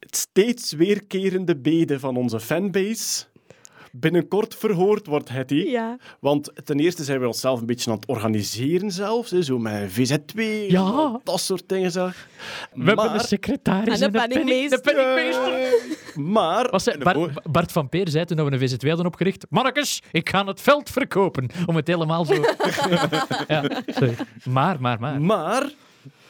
steeds 0.00 0.72
weerkerende 0.72 1.56
bede 1.56 1.98
van 1.98 2.16
onze 2.16 2.40
fanbase 2.40 3.24
binnenkort 3.96 4.54
verhoord 4.54 5.06
wordt, 5.06 5.28
Hetty. 5.28 5.54
Ja. 5.54 5.96
Want 6.20 6.50
ten 6.64 6.78
eerste 6.80 7.04
zijn 7.04 7.20
we 7.20 7.26
onszelf 7.26 7.60
een 7.60 7.66
beetje 7.66 7.90
aan 7.90 7.96
het 7.96 8.06
organiseren 8.06 8.90
zelfs, 8.90 9.30
hè, 9.30 9.42
zo 9.42 9.58
met 9.58 9.72
een 9.72 9.90
VZ2, 9.90 10.70
Ja. 10.70 11.20
dat 11.24 11.40
soort 11.40 11.68
dingen. 11.68 11.90
Zeg. 11.90 12.28
We 12.72 12.84
hebben 12.84 13.14
een 13.14 13.20
secretaris 13.20 14.00
En 14.00 14.04
een 14.06 14.10
penning- 14.12 14.32
penningmeester. 14.32 14.82
de 14.82 14.92
penningmeester. 14.92 16.22
Maar... 16.22 16.70
Was 16.70 16.84
hij- 16.84 16.98
Bart, 16.98 17.52
Bart 17.52 17.72
van 17.72 17.88
Peer 17.88 18.08
zei 18.08 18.24
toen 18.24 18.44
we 18.44 18.52
een 18.52 18.68
VZ2 18.70 18.88
hadden 18.88 19.06
opgericht: 19.06 19.46
Marcus, 19.50 20.02
ik 20.12 20.28
ga 20.28 20.44
het 20.46 20.60
veld 20.60 20.90
verkopen. 20.90 21.48
Om 21.66 21.76
het 21.76 21.86
helemaal 21.86 22.24
zo. 22.24 22.34
ja, 23.48 23.82
sorry. 23.86 24.14
Maar, 24.44 24.80
maar, 24.80 25.00
maar. 25.00 25.20
Maar 25.20 25.70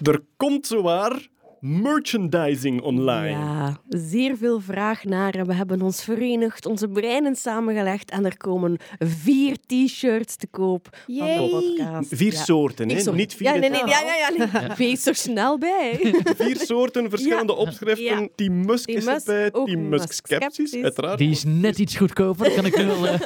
er 0.03 0.21
komt 0.37 0.67
zowaar 0.67 1.29
merchandising 1.65 2.81
online. 2.83 3.29
Ja, 3.29 3.77
zeer 3.89 4.37
veel 4.37 4.61
vraag 4.61 5.05
naar. 5.05 5.33
We 5.47 5.55
hebben 5.55 5.83
ons 5.83 6.05
verenigd, 6.05 6.67
onze 6.67 6.89
breinen 6.89 7.37
samengelegd. 7.37 8.11
En 8.11 8.25
er 8.25 8.37
komen 8.37 8.77
vier 8.99 9.57
t-shirts 9.67 10.37
te 10.37 10.47
koop 10.51 10.89
van 10.91 11.15
de 11.15 11.23
Yay! 11.23 11.49
podcast. 11.49 12.09
Vier 12.15 12.33
Ja. 12.33 12.43
soorten, 12.45 12.89
hè? 12.89 13.13
Niet 13.13 13.35
vier 13.35 13.53
Ja, 13.53 13.59
nee, 13.59 13.71
nee, 13.71 13.87
ja, 13.87 14.01
ja, 14.01 14.15
ja, 14.15 14.61
nee. 14.61 14.69
Wees 14.89 15.07
er 15.07 15.15
snel 15.15 15.59
bij. 15.59 15.99
Vier 16.37 16.57
soorten, 16.57 17.11
verschillende 17.11 17.55
opschriften. 17.55 18.05
Ja. 18.05 18.29
Team 18.35 18.65
Musk 18.65 18.85
Team 18.87 18.99
is 18.99 19.05
Musk, 19.05 19.27
erbij, 19.29 19.65
Team 19.65 19.89
Musk 19.89 20.13
Skepsis, 20.13 20.75
uiteraard. 20.75 21.19
Die 21.19 21.31
is 21.31 21.45
net 21.45 21.79
iets 21.79 21.97
goedkoper, 21.97 22.51
kan 22.51 22.65
ik 22.67 22.75
wel. 22.75 23.07
eh. 23.07 23.21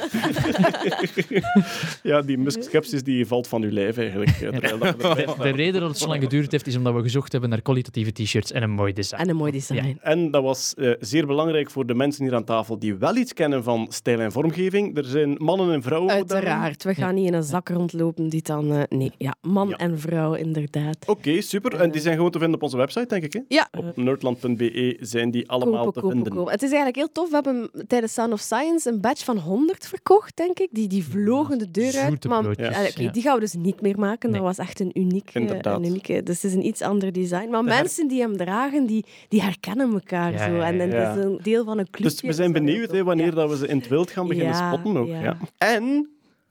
Ja, 2.03 2.21
die 2.21 2.37
Musk 2.37 2.61
Skepsis 2.63 3.03
die 3.03 3.25
valt 3.25 3.47
van 3.47 3.63
uw 3.63 3.71
lijf 3.71 3.97
eigenlijk. 3.97 4.29
erbij 4.41 4.77
De, 4.97 5.33
de 5.41 5.49
reden 5.49 5.81
dat 5.81 5.89
het 5.89 5.97
zo 5.99 6.07
lang 6.07 6.21
geduurd 6.21 6.51
heeft, 6.51 6.67
is 6.67 6.75
omdat 6.75 6.93
we 6.93 7.01
gezocht 7.01 7.31
hebben 7.31 7.49
naar 7.49 7.61
kwalitatieve 7.61 8.11
t-shirts 8.11 8.27
en 8.35 8.63
een 8.63 8.69
mooi 8.71 8.93
design. 8.93 9.21
En 9.21 9.29
een 9.29 9.35
mooi 9.35 9.51
design. 9.51 9.97
En 10.01 10.31
dat 10.31 10.43
was 10.43 10.73
eh, 10.73 10.91
zeer 10.99 11.25
belangrijk 11.27 11.71
voor 11.71 11.85
de 11.85 11.93
mensen 11.95 12.23
hier 12.23 12.35
aan 12.35 12.43
tafel 12.43 12.79
die 12.79 12.95
wel 12.95 13.15
iets 13.15 13.33
kennen 13.33 13.63
van 13.63 13.85
stijl 13.89 14.19
en 14.19 14.31
vormgeving. 14.31 14.97
Er 14.97 15.03
zijn 15.05 15.35
mannen 15.37 15.73
en 15.73 15.81
vrouwen. 15.81 16.11
Uiteraard. 16.13 16.83
We 16.83 16.93
gaan 16.93 17.15
niet 17.15 17.27
in 17.27 17.33
een 17.33 17.43
zak 17.43 17.69
rondlopen 17.69 18.29
die 18.29 18.41
dan... 18.41 18.71
eh, 18.71 18.81
nee, 18.89 19.11
ja, 19.17 19.35
man 19.41 19.67
Ja. 19.69 19.75
en 19.75 19.99
vrouw, 19.99 20.33
inderdaad. 20.33 20.97
Oké, 21.07 21.41
super. 21.41 21.75
En 21.79 21.91
die 21.91 22.01
zijn 22.01 22.15
gewoon 22.15 22.31
te 22.31 22.37
vinden 22.39 22.55
op 22.55 22.63
onze 22.63 22.77
website, 22.77 23.05
denk 23.07 23.23
ik. 23.23 23.33
Hè? 23.33 23.39
Ja, 23.47 23.67
Op 23.77 23.97
nerdland.be 23.97 24.97
zijn 24.99 25.31
die 25.31 25.49
allemaal 25.49 25.73
kopen, 25.83 25.93
te 25.93 25.99
kopen, 25.99 26.15
vinden. 26.15 26.33
kopen. 26.33 26.51
Het 26.51 26.61
is 26.61 26.67
eigenlijk 26.69 26.97
heel 26.97 27.11
tof. 27.11 27.29
We 27.29 27.35
hebben 27.35 27.69
tijdens 27.87 28.13
Sound 28.13 28.33
of 28.33 28.39
Science 28.39 28.89
een 28.89 29.01
badge 29.01 29.23
van 29.25 29.37
100 29.37 29.87
verkocht, 29.87 30.37
denk 30.37 30.59
ik. 30.59 30.67
Die, 30.71 30.87
die 30.87 31.03
vlogen 31.03 31.57
de 31.57 31.71
deur 31.71 31.97
uit. 31.97 32.23
Maar 32.27 32.55
die 33.11 33.21
gaan 33.21 33.33
we 33.35 33.39
dus 33.39 33.53
niet 33.53 33.81
meer 33.81 33.99
maken. 33.99 34.29
Nee. 34.31 34.39
Dat 34.39 34.47
was 34.57 34.57
echt 34.67 34.79
een 34.79 34.91
uniek, 34.93 35.29
eh, 35.33 35.41
Inderdaad. 35.41 35.77
een 35.77 35.85
unieke... 35.85 36.23
Dus 36.23 36.41
het 36.41 36.51
is 36.51 36.57
een 36.57 36.65
iets 36.65 36.81
ander 36.81 37.11
design. 37.11 37.49
Maar 37.49 37.63
mensen 37.63 38.07
die 38.07 38.18
hem 38.21 38.37
dragen, 38.37 38.85
die, 38.85 39.05
die 39.27 39.41
herkennen 39.41 39.93
elkaar 39.93 40.31
Ja, 40.31 40.37
zo. 40.37 40.59
En, 40.59 40.79
en 40.81 40.89
ja. 40.89 40.95
het 40.95 41.17
is 41.17 41.23
een 41.23 41.39
deel 41.43 41.63
van 41.65 41.77
een 41.77 41.89
clubje. 41.89 42.03
Dus 42.11 42.21
we 42.21 42.33
zijn 42.33 42.51
benieuwd 42.51 43.01
wanneer 43.01 43.33
dat 43.33 43.49
we 43.49 43.57
ze 43.57 43.67
in 43.67 43.77
het 43.77 43.87
wild 43.87 44.11
gaan 44.11 44.27
beginnen 44.27 44.53
Ja, 44.53 44.71
spotten 44.71 44.97
ook. 44.97 45.07
ja. 45.07 45.21
Ja. 45.21 45.37
En 45.57 46.09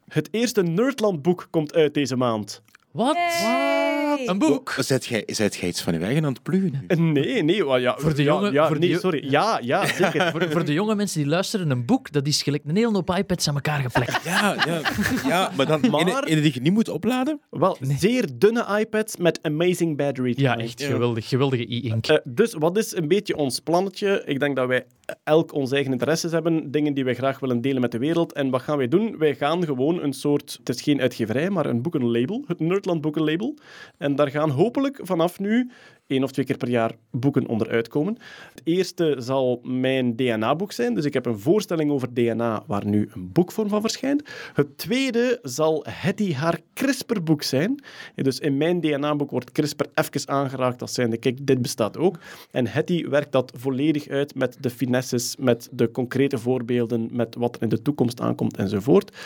het 0.08 0.28
eerste 0.30 0.62
Nerdland-boek 0.62 1.46
komt 1.50 1.74
uit 1.74 1.94
deze 1.94 2.16
maand. 2.16 2.62
Wat? 2.92 3.16
Hey! 3.16 4.26
Een 4.26 4.38
boek? 4.38 4.74
Zijt 4.78 5.06
jij, 5.06 5.22
zijt 5.26 5.56
jij 5.56 5.68
iets 5.68 5.82
van 5.82 5.92
je 5.92 5.98
eigen 6.00 6.24
aan 6.24 6.32
het 6.32 6.42
pluggen 6.42 6.70
nu? 6.72 6.78
Eh, 6.86 6.98
Nee, 6.98 7.42
nee. 7.42 7.64
Ja, 7.80 7.94
Voor 7.98 8.14
de 8.14 8.22
ja, 8.22 8.48
Ja, 8.52 8.66
voor 8.66 8.78
nee, 8.78 8.98
sorry. 8.98 9.30
Ja, 9.30 9.60
ja, 9.62 9.86
zeker. 9.86 10.30
Voor, 10.32 10.50
voor 10.50 10.64
de 10.64 10.72
jonge 10.72 10.94
mensen 10.94 11.20
die 11.20 11.28
luisteren, 11.28 11.70
een 11.70 11.84
boek, 11.84 12.12
dat 12.12 12.26
is 12.26 12.42
gelijk 12.42 12.62
een 12.66 12.76
hele 12.76 12.92
hoop 12.92 13.10
iPads 13.16 13.48
aan 13.48 13.54
elkaar 13.54 13.80
gevlekt. 13.80 14.24
Ja, 14.24 14.56
ja, 14.66 14.80
ja 15.26 15.50
maar 15.56 15.66
dan 15.66 15.80
Maar- 15.90 16.00
ene, 16.00 16.26
ene 16.26 16.40
die 16.40 16.54
je 16.54 16.60
niet 16.60 16.72
moet 16.72 16.88
opladen? 16.88 17.40
Wel, 17.50 17.76
zeer 17.80 18.26
dunne 18.38 18.78
iPads 18.80 19.16
met 19.16 19.38
amazing 19.42 19.96
battery. 19.96 20.34
Ja, 20.36 20.56
echt 20.58 20.82
geweldig. 20.82 21.28
Geweldige 21.28 21.62
e-ink. 21.74 22.06
Eh, 22.06 22.16
dus 22.24 22.54
wat 22.58 22.76
is 22.78 22.96
een 22.96 23.08
beetje 23.08 23.36
ons 23.36 23.60
plannetje? 23.60 24.22
Ik 24.26 24.40
denk 24.40 24.56
dat 24.56 24.66
wij 24.68 24.84
elk 25.24 25.52
onze 25.52 25.74
eigen 25.74 25.92
interesses 25.92 26.32
hebben, 26.32 26.70
dingen 26.70 26.94
die 26.94 27.04
wij 27.04 27.14
graag 27.14 27.38
willen 27.40 27.60
delen 27.60 27.80
met 27.80 27.92
de 27.92 27.98
wereld. 27.98 28.32
En 28.32 28.50
wat 28.50 28.62
gaan 28.62 28.76
wij 28.76 28.88
doen? 28.88 29.18
Wij 29.18 29.34
gaan 29.34 29.64
gewoon 29.64 30.02
een 30.02 30.12
soort, 30.12 30.56
het 30.58 30.68
is 30.68 30.82
geen 30.82 31.00
uitgeverij, 31.00 31.50
maar 31.50 31.66
een 31.66 31.82
boekenlabel, 31.82 32.44
het 32.46 32.60
Nerdland 32.60 33.00
Boekenlabel. 33.00 33.54
En 33.98 34.16
daar 34.16 34.30
gaan 34.30 34.50
hopelijk 34.50 35.00
vanaf 35.02 35.38
nu 35.38 35.70
één 36.08 36.22
of 36.22 36.32
twee 36.32 36.44
keer 36.44 36.56
per 36.56 36.68
jaar 36.68 36.92
boeken 37.10 37.46
onder 37.46 37.68
uitkomen. 37.68 38.16
Het 38.50 38.60
eerste 38.64 39.16
zal 39.18 39.60
mijn 39.62 40.16
DNA-boek 40.16 40.72
zijn, 40.72 40.94
dus 40.94 41.04
ik 41.04 41.14
heb 41.14 41.26
een 41.26 41.38
voorstelling 41.38 41.90
over 41.90 42.14
DNA 42.14 42.62
waar 42.66 42.86
nu 42.86 43.08
een 43.14 43.32
boekvorm 43.32 43.68
van 43.68 43.80
verschijnt. 43.80 44.22
Het 44.54 44.78
tweede 44.78 45.38
zal 45.42 45.84
Hetty 45.88 46.32
haar 46.32 46.60
CRISPR-boek 46.74 47.42
zijn. 47.42 47.82
Dus 48.14 48.38
in 48.38 48.56
mijn 48.56 48.80
DNA-boek 48.80 49.30
wordt 49.30 49.52
CRISPR 49.52 49.86
even 49.94 50.28
aangeraakt 50.28 50.80
als 50.80 50.94
zijnde, 50.94 51.16
kijk, 51.16 51.46
dit 51.46 51.62
bestaat 51.62 51.96
ook. 51.96 52.18
En 52.50 52.66
Hetty 52.66 53.08
werkt 53.08 53.32
dat 53.32 53.52
volledig 53.56 54.08
uit 54.08 54.34
met 54.34 54.56
de 54.60 54.70
finesses, 54.70 55.36
met 55.36 55.68
de 55.72 55.90
concrete 55.90 56.38
voorbeelden, 56.38 57.08
met 57.12 57.34
wat 57.34 57.56
er 57.56 57.62
in 57.62 57.68
de 57.68 57.82
toekomst 57.82 58.20
aankomt 58.20 58.56
enzovoort. 58.56 59.16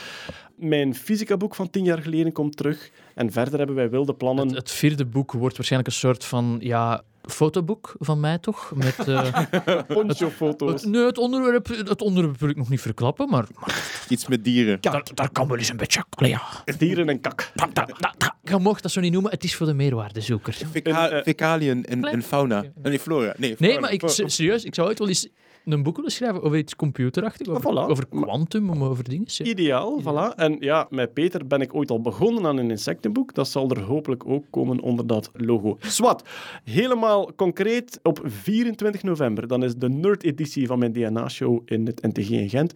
Mijn 0.63 0.95
fysica-boek 0.95 1.55
van 1.55 1.71
tien 1.71 1.85
jaar 1.85 2.03
geleden 2.03 2.33
komt 2.33 2.57
terug. 2.57 2.91
En 3.15 3.33
verder 3.33 3.59
hebben 3.59 3.77
wij 3.77 3.91
wilde 3.91 4.15
plannen. 4.15 4.47
Het, 4.47 4.57
het 4.57 4.71
vierde 4.71 5.05
boek 5.05 5.33
wordt 5.33 5.57
waarschijnlijk 5.57 5.93
een 5.93 5.99
soort 6.01 6.25
van 6.25 6.57
ja, 6.61 7.03
fotoboek 7.23 7.95
van 7.99 8.21
mij, 8.21 8.39
toch? 8.39 8.73
Met, 8.75 8.99
eh, 9.09 9.39
Poncho-foto's. 9.95 10.83
het, 10.83 10.91
nee, 10.91 11.05
het 11.05 11.19
onderwerp, 11.19 11.67
het 11.69 12.03
onderwerp 12.03 12.39
wil 12.41 12.49
ik 12.49 12.57
nog 12.57 12.69
niet 12.69 12.81
verklappen, 12.81 13.29
maar, 13.29 13.45
maar 13.61 14.05
Iets 14.09 14.27
met 14.27 14.45
dieren. 14.45 14.79
daar, 14.81 15.03
daar 15.15 15.31
kan 15.33 15.49
wel 15.49 15.57
eens 15.57 15.69
een 15.69 15.77
beetje... 15.77 16.05
Allee, 16.11 16.31
ja. 16.31 16.43
Dieren 16.79 17.09
en 17.09 17.21
kak. 17.21 17.51
Da- 17.55 17.67
da- 17.73 17.89
da- 17.99 18.15
da- 18.19 18.37
Je 18.45 18.59
mocht 18.59 18.83
dat 18.83 18.93
zo 18.93 19.01
niet 19.01 19.13
noemen, 19.13 19.31
het 19.31 19.45
is 19.45 19.55
voor 19.55 19.67
de 19.67 19.75
meerwaardezoeker. 19.75 20.53
Feca 20.71 21.09
eh, 21.11 21.23
fecaliën 21.23 21.85
en, 21.85 22.03
en 22.05 22.23
fauna. 22.23 22.63
En 22.63 22.73
nee, 22.83 22.99
flora. 22.99 23.35
Nee, 23.37 23.55
Nee, 23.59 23.81
maar 23.81 23.93
ik, 23.93 24.03
se- 24.09 24.29
serieus, 24.29 24.65
ik 24.65 24.75
zou 24.75 24.89
ooit 24.89 24.99
wel 24.99 25.09
eens 25.09 25.29
een 25.65 25.83
boek 25.83 25.97
willen 25.97 26.11
schrijven 26.11 26.43
over 26.43 26.59
iets 26.59 26.77
computerachtig, 26.77 27.47
over, 27.49 27.63
Voilà. 27.73 27.91
over 27.91 28.07
quantum, 28.09 28.83
over 28.83 29.05
dingen. 29.09 29.27
ja. 29.29 29.45
Ideaal, 29.45 30.01
voilà. 30.03 30.35
En 30.37 30.57
ja, 30.61 30.87
met 30.91 31.13
Peter 31.15 31.47
ben 31.47 31.61
ik 31.61 31.75
ooit 31.75 31.91
al 31.91 32.01
begonnen 32.01 32.47
aan 32.47 32.57
een 32.57 32.71
insectenboek. 32.71 33.35
Dat 33.35 33.49
zal 33.49 33.71
er 33.71 33.81
hopelijk 33.83 34.27
ook 34.27 34.45
komen 34.51 34.81
onder 34.81 35.07
dat 35.07 35.31
logo. 35.33 35.77
Swat, 35.81 36.25
helemaal 36.65 37.35
concreet 37.35 38.01
op 38.03 38.21
24 38.25 39.03
november. 39.03 39.47
Dan 39.47 39.65
is 39.65 39.75
de 39.77 39.89
nerd-editie 39.89 40.67
van 40.67 40.79
mijn 40.79 40.93
DNA-show 40.93 41.61
in 41.65 41.87
het 41.87 42.03
NTG 42.03 42.31
in 42.31 42.49
Gent. 42.49 42.73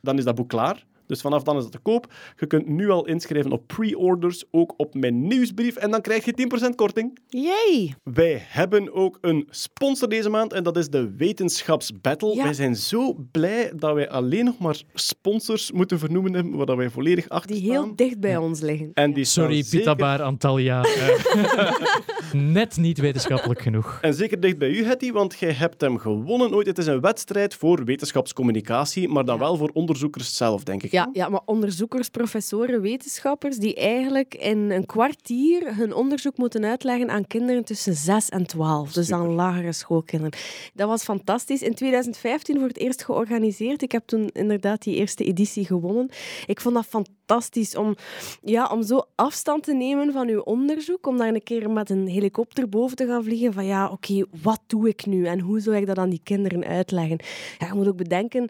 Dan 0.00 0.18
is 0.18 0.24
dat 0.24 0.34
boek 0.34 0.48
klaar. 0.48 0.84
Dus 1.08 1.20
vanaf 1.20 1.42
dan 1.42 1.56
is 1.56 1.62
dat 1.62 1.72
te 1.72 1.78
koop. 1.78 2.12
Je 2.36 2.46
kunt 2.46 2.66
nu 2.68 2.90
al 2.90 3.06
inschrijven 3.06 3.52
op 3.52 3.66
pre-orders, 3.66 4.44
ook 4.50 4.74
op 4.76 4.94
mijn 4.94 5.26
nieuwsbrief. 5.26 5.76
En 5.76 5.90
dan 5.90 6.00
krijg 6.00 6.24
je 6.24 6.48
10% 6.70 6.74
korting. 6.74 7.18
Yay! 7.28 7.94
Wij 8.02 8.42
hebben 8.48 8.92
ook 8.94 9.18
een 9.20 9.46
sponsor 9.50 10.08
deze 10.08 10.28
maand 10.28 10.52
en 10.52 10.62
dat 10.62 10.76
is 10.76 10.88
de 10.88 11.10
Wetenschapsbattle. 11.16 12.34
Ja. 12.34 12.42
Wij 12.42 12.52
zijn 12.52 12.76
zo 12.76 13.16
blij 13.32 13.72
dat 13.76 13.94
wij 13.94 14.08
alleen 14.10 14.44
nog 14.44 14.58
maar 14.58 14.82
sponsors 14.94 15.72
moeten 15.72 15.98
vernoemen 15.98 16.34
hebben 16.34 16.56
waar 16.56 16.66
dat 16.66 16.76
wij 16.76 16.90
volledig 16.90 17.28
achter 17.28 17.50
Die 17.56 17.64
staan. 17.64 17.84
heel 17.84 17.96
dicht 17.96 18.20
bij 18.20 18.36
ons 18.36 18.60
liggen. 18.60 18.90
En 18.94 19.12
die 19.12 19.24
Sorry, 19.24 19.62
zeker- 19.62 19.78
Pita 19.78 19.94
Baar, 19.94 20.22
Antalya. 20.22 20.82
Eh, 20.82 21.72
net 22.32 22.76
niet 22.76 22.98
wetenschappelijk 22.98 23.60
genoeg. 23.62 23.98
En 24.02 24.14
zeker 24.14 24.40
dicht 24.40 24.58
bij 24.58 24.68
u, 24.70 24.84
Hetty, 24.84 25.12
want 25.12 25.38
jij 25.38 25.52
hebt 25.52 25.80
hem 25.80 25.98
gewonnen 25.98 26.54
ooit. 26.54 26.66
Het 26.66 26.78
is 26.78 26.86
een 26.86 27.00
wedstrijd 27.00 27.54
voor 27.54 27.84
wetenschapscommunicatie, 27.84 29.08
maar 29.08 29.24
dan 29.24 29.34
Ja. 29.34 29.40
wel 29.40 29.56
voor 29.56 29.70
onderzoekers 29.72 30.36
zelf, 30.36 30.62
denk 30.62 30.82
ik. 30.82 30.92
Ja, 30.98 31.10
ja, 31.12 31.28
maar 31.28 31.40
onderzoekers, 31.44 32.08
professoren, 32.08 32.80
wetenschappers 32.80 33.56
die 33.56 33.74
eigenlijk 33.74 34.34
in 34.34 34.70
een 34.70 34.86
kwartier 34.86 35.76
hun 35.76 35.94
onderzoek 35.94 36.36
moeten 36.36 36.64
uitleggen 36.64 37.10
aan 37.10 37.26
kinderen 37.26 37.64
tussen 37.64 37.94
6 37.94 38.28
en 38.28 38.46
12. 38.46 38.92
Dus 38.92 39.12
aan 39.12 39.34
lagere 39.34 39.72
schoolkinderen. 39.72 40.38
Dat 40.74 40.88
was 40.88 41.02
fantastisch. 41.02 41.62
In 41.62 41.74
2015 41.74 42.58
voor 42.58 42.68
het 42.68 42.78
eerst 42.78 43.04
georganiseerd. 43.04 43.82
Ik 43.82 43.92
heb 43.92 44.06
toen 44.06 44.28
inderdaad 44.28 44.82
die 44.82 44.94
eerste 44.94 45.24
editie 45.24 45.64
gewonnen. 45.64 46.08
Ik 46.46 46.60
vond 46.60 46.74
dat 46.74 46.86
fantastisch 46.86 47.76
om, 47.76 47.96
ja, 48.42 48.66
om 48.66 48.82
zo 48.82 49.02
afstand 49.14 49.62
te 49.62 49.74
nemen 49.74 50.12
van 50.12 50.28
uw 50.28 50.40
onderzoek. 50.40 51.06
Om 51.06 51.18
daar 51.18 51.34
een 51.34 51.42
keer 51.42 51.70
met 51.70 51.90
een 51.90 52.06
helikopter 52.06 52.68
boven 52.68 52.96
te 52.96 53.06
gaan 53.06 53.24
vliegen. 53.24 53.52
Van 53.52 53.66
ja, 53.66 53.88
oké, 53.88 54.24
wat 54.42 54.60
doe 54.66 54.88
ik 54.88 55.06
nu? 55.06 55.26
En 55.26 55.40
hoe 55.40 55.60
zou 55.60 55.76
ik 55.76 55.86
dat 55.86 55.98
aan 55.98 56.10
die 56.10 56.20
kinderen 56.22 56.64
uitleggen? 56.64 57.18
Ja, 57.58 57.66
je 57.66 57.74
moet 57.74 57.88
ook 57.88 57.96
bedenken, 57.96 58.48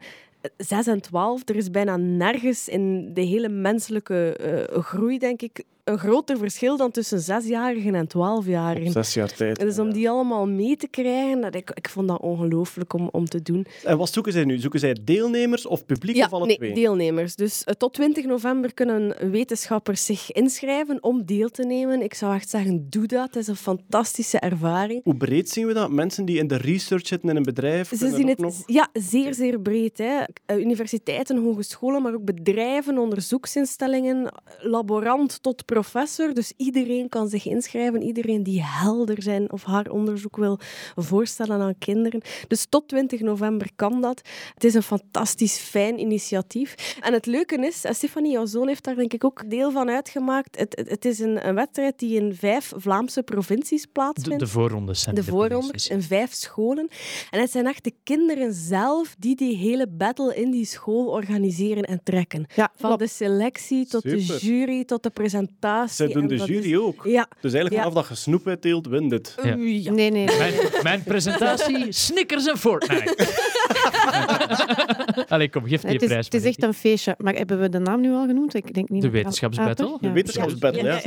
6 0.56 0.86
en 0.86 1.00
12, 1.00 1.48
er 1.48 1.56
is 1.56 1.70
bijna 1.70 1.96
nergens 1.96 2.68
in 2.68 3.14
de 3.14 3.20
hele 3.20 3.48
menselijke 3.48 4.36
eh, 4.36 4.82
groei, 4.82 5.18
denk 5.18 5.42
ik, 5.42 5.64
een 5.88 5.98
groter 5.98 6.38
verschil 6.38 6.76
dan 6.76 6.90
tussen 6.90 7.20
zesjarigen 7.20 7.94
en 7.94 8.06
twaalfjarigen. 8.06 8.92
Zes 8.92 9.14
jaar 9.14 9.32
tijd. 9.32 9.58
Dus 9.58 9.78
om 9.78 9.92
die 9.92 10.10
allemaal 10.10 10.46
mee 10.46 10.76
te 10.76 10.88
krijgen, 10.88 11.40
dat 11.40 11.54
ik, 11.54 11.70
ik 11.74 11.88
vond 11.88 12.08
dat 12.08 12.20
ongelooflijk 12.20 12.92
om, 12.92 13.08
om 13.12 13.24
te 13.24 13.42
doen. 13.42 13.66
En 13.84 13.98
wat 13.98 14.12
zoeken 14.12 14.32
zij 14.32 14.44
nu? 14.44 14.58
Zoeken 14.58 14.80
zij 14.80 14.96
deelnemers 15.04 15.66
of 15.66 15.86
publiek 15.86 16.16
Ja, 16.16 16.24
of 16.26 16.32
alle 16.32 16.46
nee, 16.46 16.56
twee? 16.56 16.74
deelnemers. 16.74 17.34
Dus 17.34 17.64
eh, 17.64 17.74
tot 17.74 17.94
20 17.94 18.24
november 18.24 18.74
kunnen 18.74 19.30
wetenschappers 19.30 20.04
zich 20.04 20.32
inschrijven 20.32 21.02
om 21.02 21.24
deel 21.24 21.48
te 21.48 21.64
nemen. 21.64 22.02
Ik 22.02 22.14
zou 22.14 22.34
echt 22.34 22.50
zeggen, 22.50 22.86
doe 22.90 23.06
dat. 23.06 23.26
Het 23.26 23.36
is 23.36 23.46
een 23.46 23.56
fantastische 23.56 24.38
ervaring. 24.38 25.00
Hoe 25.04 25.16
breed 25.16 25.50
zien 25.50 25.66
we 25.66 25.72
dat? 25.72 25.90
Mensen 25.90 26.24
die 26.24 26.38
in 26.38 26.46
de 26.46 26.56
research 26.56 27.06
zitten 27.06 27.28
in 27.28 27.36
een 27.36 27.42
bedrijf? 27.42 27.88
Ze 27.88 28.12
zien 28.16 28.28
het 28.28 28.38
nog... 28.38 28.54
ja, 28.66 28.88
zeer, 28.92 29.34
zeer 29.34 29.60
breed. 29.60 29.98
Hè. 29.98 30.22
Eh, 30.46 30.56
Universiteiten, 30.58 31.36
hogescholen, 31.36 32.02
maar 32.02 32.14
ook 32.14 32.24
bedrijven, 32.24 32.98
onderzoeksinstellingen, 32.98 34.32
laborant 34.58 35.42
tot 35.42 35.64
professor. 35.80 36.34
Dus 36.34 36.52
iedereen 36.56 37.08
kan 37.08 37.28
zich 37.28 37.46
inschrijven. 37.46 38.02
Iedereen 38.02 38.42
die 38.42 38.62
helder 38.62 39.22
zijn 39.22 39.52
of 39.52 39.64
haar 39.64 39.88
onderzoek 39.90 40.36
wil 40.36 40.58
voorstellen 40.96 41.60
aan 41.60 41.78
kinderen. 41.78 42.22
Dus 42.48 42.66
tot 42.68 42.88
20 42.88 43.20
november 43.20 43.70
kan 43.76 44.00
dat. 44.00 44.22
Het 44.54 44.64
is 44.64 44.74
een 44.74 44.82
fantastisch 44.82 45.58
fijn 45.58 46.00
initiatief. 46.00 46.96
En 47.00 47.12
het 47.12 47.26
leuke 47.26 47.56
is, 47.66 47.84
en 47.84 47.94
Stefanie, 47.94 48.32
jouw 48.32 48.46
zoon 48.46 48.68
heeft 48.68 48.84
daar 48.84 48.94
denk 48.94 49.12
ik 49.12 49.24
ook 49.24 49.50
deel 49.50 49.70
van 49.70 49.88
uitgemaakt. 49.88 50.58
Het, 50.58 50.76
het, 50.76 50.88
het 50.90 51.04
is 51.04 51.18
een, 51.18 51.46
een 51.48 51.54
wedstrijd 51.54 51.98
die 51.98 52.20
in 52.20 52.34
vijf 52.34 52.72
Vlaamse 52.76 53.22
provincies 53.22 53.82
De, 53.82 53.88
plaatsvindt 53.92 54.38
de 54.38 54.46
voorrondes 54.46 55.02
zijn 55.02 55.14
de 55.14 55.20
de 55.20 55.30
voorrondes 55.30 55.88
in 55.88 56.02
vijf 56.02 56.32
scholen. 56.32 56.88
En 57.30 57.40
het 57.40 57.50
zijn 57.50 57.66
echt 57.66 57.84
de 57.84 57.94
kinderen 58.02 58.52
zelf 58.52 59.14
die 59.18 59.36
die 59.36 59.56
hele 59.56 59.86
battle 59.86 60.34
in 60.34 60.50
die 60.50 60.64
school 60.64 61.06
organiseren 61.06 61.82
en 61.82 62.00
trekken. 62.02 62.46
Ja, 62.54 62.72
Van 62.76 62.98
de 62.98 63.06
selectie 63.06 63.86
tot 63.86 64.02
de 64.02 64.18
jury 64.18 64.84
tot 64.84 65.02
de 65.02 65.10
presentatie. 65.10 65.67
Zij 65.88 66.06
doen 66.06 66.22
En 66.22 66.28
de 66.28 66.36
dat 66.36 66.46
jury 66.46 66.70
is- 66.72 66.78
ook. 66.78 67.00
Ja. 67.04 67.28
Dus 67.40 67.52
eigenlijk 67.52 67.74
Ja. 67.74 67.88
vanaf 67.88 67.94
dat 67.94 68.08
je 68.08 68.14
snoep 68.22 68.46
uitdeelt, 68.46 68.86
wint 68.86 69.10
het. 69.12 69.34
Ja. 69.42 69.48
Ja. 69.48 69.54
Nee, 69.54 70.10
nee. 70.10 70.10
nee. 70.10 70.38
Mijn, 70.38 70.54
mijn 70.82 71.02
presentatie, 71.02 71.92
Snickers 71.92 72.46
en 72.46 72.58
Fortnite. 72.58 73.14
Allee, 75.28 75.48
kom, 75.50 75.64
geef 75.66 75.80
die 75.80 75.92
Het 75.92 76.02
is, 76.02 76.08
prijs. 76.08 76.24
het 76.24 76.34
is 76.34 76.44
echt 76.44 76.62
een 76.62 76.74
feestje. 76.74 77.14
Maar 77.18 77.34
hebben 77.34 77.60
we 77.60 77.68
de 77.68 77.78
naam 77.78 78.00
nu 78.00 78.12
al 78.12 78.26
genoemd? 78.26 78.54
Ik 78.54 78.74
denk 78.74 78.88
niet 78.88 79.02
De 79.02 79.06
Ah, 79.08 79.12
wetenschapsbattle? 79.14 79.98
De 80.00 80.10
wetenschapsbattle, 80.12 80.82
ja. 80.82 81.00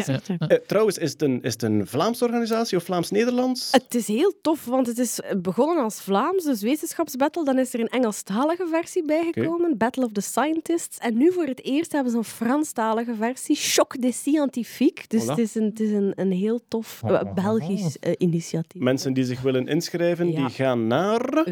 Eh, 0.47 0.57
trouwens, 0.67 0.97
is 0.97 1.11
het, 1.11 1.21
een, 1.21 1.41
is 1.41 1.53
het 1.53 1.63
een 1.63 1.87
Vlaamse 1.87 2.23
organisatie 2.25 2.77
of 2.77 2.83
Vlaams-Nederlands? 2.83 3.71
Het 3.71 3.95
is 3.95 4.07
heel 4.07 4.33
tof, 4.41 4.65
want 4.65 4.87
het 4.87 4.97
is 4.97 5.19
begonnen 5.37 5.83
als 5.83 6.01
Vlaams, 6.01 6.43
dus 6.43 6.61
wetenschapsbattle. 6.61 7.43
Dan 7.45 7.59
is 7.59 7.73
er 7.73 7.79
een 7.79 7.87
Engelstalige 7.89 8.67
versie 8.71 9.05
bijgekomen, 9.05 9.77
Battle 9.77 10.05
of 10.05 10.11
the 10.11 10.21
Scientists. 10.21 10.97
En 10.97 11.17
nu 11.17 11.31
voor 11.31 11.45
het 11.45 11.63
eerst 11.63 11.91
hebben 11.91 12.11
ze 12.11 12.17
een 12.17 12.23
Franstalige 12.23 13.13
versie, 13.15 13.55
Choc 13.55 14.01
des 14.01 14.17
Scientifiques. 14.17 15.07
Dus 15.07 15.23
Voilà. 15.23 15.25
het 15.27 15.37
is, 15.37 15.55
een, 15.55 15.63
het 15.65 15.79
is 15.79 15.91
een, 15.91 16.13
een 16.15 16.31
heel 16.31 16.59
tof 16.67 17.01
eh, 17.05 17.21
Belgisch 17.35 17.99
eh, 17.99 18.11
initiatief. 18.17 18.81
Mensen 18.81 19.13
die 19.13 19.23
zich 19.23 19.41
willen 19.41 19.67
inschrijven, 19.67 20.31
Ja. 20.31 20.45
die 20.45 20.49
gaan 20.55 20.87
naar... 20.87 21.43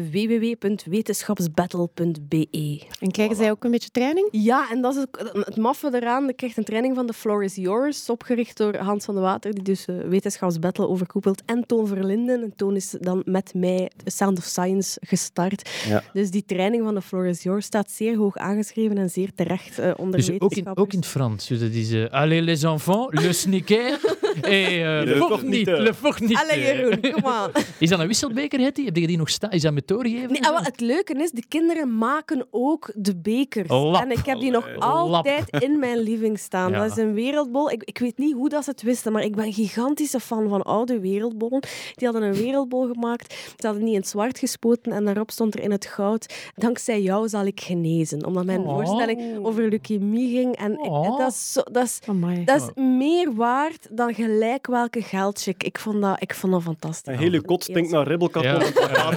www.wetenschapsbattle.be. 1.88 2.80
En 3.00 3.10
krijgen 3.10 3.36
zij 3.36 3.50
ook 3.50 3.64
een 3.64 3.70
beetje 3.70 3.90
training? 3.90 4.28
Ja, 4.30 4.70
en 4.70 4.80
dat 4.82 4.94
is 4.96 5.00
ook 5.02 5.18
het 5.46 5.56
maffe 5.56 5.90
eraan. 5.94 6.26
Je 6.26 6.32
krijgt 6.32 6.56
een 6.56 6.64
training 6.64 6.94
van 6.94 7.06
The 7.06 7.12
Floor 7.12 7.44
is 7.44 7.54
Yours, 7.54 8.10
opgericht 8.10 8.56
door 8.56 8.76
Hans 8.76 9.04
van 9.04 9.14
de 9.14 9.20
Water, 9.20 9.54
die 9.54 9.62
dus 9.62 9.84
eh, 9.86 9.94
wetenschapsbattle 10.08 10.88
overkoepelt, 10.88 11.42
en 11.46 11.66
Toon 11.66 11.86
Verlinden. 11.86 12.42
En 12.42 12.52
Toon 12.56 12.76
is 12.76 12.90
dan 13.00 13.22
met 13.24 13.54
mij 13.54 13.90
Sound 14.04 14.38
of 14.38 14.44
Science 14.44 15.00
gestart. 15.04 15.70
Ja. 15.88 16.02
Dus 16.12 16.30
die 16.30 16.44
training 16.46 16.84
van 16.84 16.94
The 16.94 17.02
Floor 17.02 17.26
is 17.26 17.42
Yours 17.42 17.66
staat 17.66 17.90
zeer 17.90 18.16
hoog 18.16 18.36
aangeschreven 18.36 18.98
en 18.98 19.10
zeer 19.10 19.30
terecht 19.34 19.78
eh, 19.78 19.90
onder 19.96 20.16
Dus 20.18 20.26
ook 20.30 20.32
in, 20.34 20.38
wetenschappers. 20.40 20.84
ook 20.86 20.92
in 20.92 20.98
het 20.98 21.08
Frans. 21.08 21.46
Dus 21.46 21.60
dat 21.60 21.70
is... 21.70 21.92
eh, 21.92 22.10
Allez 22.10 22.44
les 22.44 22.62
enfants, 22.62 23.20
le 23.22 23.32
sneaker 23.42 23.98
et 24.42 24.78
Le 25.06 25.14
fornite. 25.28 25.70
Le 25.80 25.94
fornite. 25.94 26.40
Allee, 26.42 26.60
Jeroen, 26.64 27.00
kom 27.12 27.26
aan. 27.32 27.50
Is 27.78 27.88
dat 27.88 27.98
een 28.00 28.06
wisselbeker, 28.06 28.60
Hetty? 28.60 28.84
Heb 28.84 28.96
je 28.96 29.06
die 29.06 29.16
nog 29.16 29.28
staan? 29.30 29.50
Is 29.50 29.62
dat 29.62 29.72
met 29.72 29.88
doorgegeven? 29.88 30.32
Nee, 30.32 30.42
ah, 30.44 30.50
wel, 30.50 30.62
het 30.62 30.80
leuke 30.80 31.14
is, 31.22 31.30
de 31.30 31.42
kinderen 31.48 31.69
maken 31.86 32.46
ook 32.50 32.90
de 32.94 33.16
bekers. 33.16 33.68
Lap. 33.68 34.02
En 34.02 34.10
ik 34.10 34.26
heb 34.26 34.38
die 34.40 34.50
nog 34.50 34.68
altijd 34.78 35.62
in 35.62 35.78
mijn 35.78 35.98
living 35.98 36.38
staan. 36.38 36.58
Ja. 36.70 36.78
Dat 36.78 36.90
is 36.90 36.96
een 37.04 37.14
wereldbol. 37.14 37.70
Ik, 37.70 37.82
ik 37.84 37.98
weet 37.98 38.18
niet 38.18 38.34
hoe 38.34 38.48
dat 38.48 38.64
ze 38.64 38.70
het 38.70 38.82
wisten, 38.82 39.12
maar 39.12 39.22
ik 39.22 39.34
ben 39.36 39.44
een 39.44 39.52
gigantische 39.52 40.20
fan 40.20 40.48
van 40.48 40.62
oude 40.62 41.00
wereldbollen. 41.00 41.60
Die 41.94 42.08
hadden 42.08 42.22
een 42.22 42.34
wereldbol 42.34 42.86
gemaakt. 42.92 43.32
Ze 43.58 43.66
hadden 43.66 43.84
niet 43.84 43.92
in 43.94 43.98
het 44.00 44.08
zwart 44.08 44.38
gespoten 44.38 44.92
en 44.92 45.04
daarop 45.04 45.30
stond 45.30 45.54
er 45.54 45.60
in 45.60 45.70
het 45.70 45.86
goud 45.86 46.34
dankzij 46.56 47.02
jou 47.02 47.28
zal 47.28 47.44
ik 47.44 47.60
genezen. 47.60 48.24
Omdat 48.26 48.44
mijn 48.44 48.60
Oh. 48.60 48.74
voorstelling 48.74 49.44
over 49.46 49.68
leukemie 49.68 50.36
ging. 50.36 50.56
En 50.56 50.72
ik- 50.72 50.78
Oh. 50.90 51.18
dat, 51.18 51.30
is 51.30 51.52
zo, 51.52 51.60
dat, 51.72 51.84
is, 51.84 52.00
dat 52.44 52.60
is 52.76 52.82
meer 52.82 53.34
waard 53.34 53.86
dan 53.90 54.14
gelijk 54.14 54.66
welke 54.66 55.02
geldcheck. 55.02 55.62
Ik 55.62 55.78
vond 55.78 56.00
dat, 56.02 56.16
ik 56.22 56.34
vond 56.34 56.52
dat 56.52 56.62
fantastisch. 56.62 57.12
Een 57.14 57.18
hele 57.20 57.42
kot 57.42 57.62
stinkt 57.62 57.90
naar 57.90 58.06
ribbelkarton. 58.06 58.50
Ja, 58.52 59.10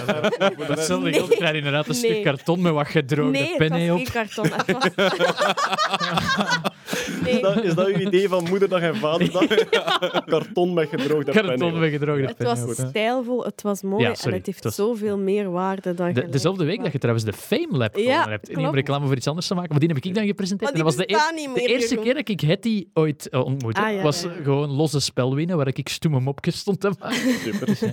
geld 0.74 1.28
krijg 1.28 1.50
je 1.50 1.56
inderdaad 1.56 1.88
een 1.88 1.94
stuk 1.94 2.10
Nee. 2.10 2.22
Karton 2.44 2.62
met 2.62 2.72
wat 2.72 2.86
gedroogde 2.86 3.38
Nee, 3.38 3.48
het 3.48 3.56
pennen 3.56 3.88
was 3.88 4.00
op. 4.00 4.06
geen 4.06 4.26
karton. 4.26 4.50
Het 4.66 4.72
was... 4.72 4.90
Is 6.94 7.20
nee, 7.32 7.40
dat, 7.42 7.62
is 7.64 7.74
dat 7.74 7.86
uw 7.86 7.98
idee 8.06 8.28
van 8.28 8.44
moederdag 8.48 8.80
en 8.80 8.96
vaderdag? 8.96 9.44
Karton 10.26 10.74
met 10.74 10.88
gedroogde 10.88 11.32
Karton 11.32 11.56
pennen. 11.58 11.78
met 11.80 11.90
gedroogde 11.90 12.26
het 12.26 12.36
pennen. 12.36 12.66
was 12.66 12.78
op. 12.78 12.86
stijlvol, 12.88 13.44
het 13.44 13.62
was 13.62 13.82
mooi 13.82 14.02
Ja, 14.02 14.14
sorry, 14.14 14.30
en 14.32 14.36
het 14.36 14.46
heeft 14.46 14.64
het 14.64 14.76
was- 14.76 14.86
zoveel 14.86 15.18
meer 15.18 15.50
waarde 15.50 15.94
dan 15.94 16.12
De, 16.12 16.28
dezelfde 16.28 16.64
week 16.64 16.82
dat 16.82 16.92
je 16.92 16.98
trouwens 16.98 17.24
de 17.26 17.32
Fame 17.32 17.66
Lab 17.70 17.96
Ja, 17.96 18.28
hebt. 18.28 18.46
Niet 18.48 18.52
klopt. 18.56 18.68
om 18.68 18.74
reclame 18.74 19.06
voor 19.06 19.16
iets 19.16 19.26
anders 19.26 19.46
te 19.46 19.54
maken, 19.54 19.70
maar 19.70 19.80
die 19.80 19.88
heb 19.88 20.04
ik 20.04 20.14
dan 20.14 20.26
gepresenteerd. 20.26 20.70
En 20.70 20.76
dat 20.76 20.86
was 20.86 20.96
de, 20.96 21.06
de 21.54 21.66
eerste 21.66 21.96
keer 21.96 22.14
dat 22.14 22.28
ik 22.28 22.40
Hetty 22.40 22.86
ooit 22.94 23.28
eh, 23.28 23.44
ontmoette. 23.44 23.80
Ah, 23.80 23.92
ja, 23.94 24.02
was 24.02 24.22
ja, 24.22 24.28
ja. 24.28 24.42
gewoon 24.42 24.70
losse 24.70 25.00
spel 25.00 25.34
winnen, 25.34 25.56
waar 25.56 25.68
ik 25.68 25.88
stoeme 25.88 26.20
mopjes 26.20 26.58
stond 26.58 26.80
te 26.80 26.92
maken. 27.00 27.16
Super. 27.16 27.92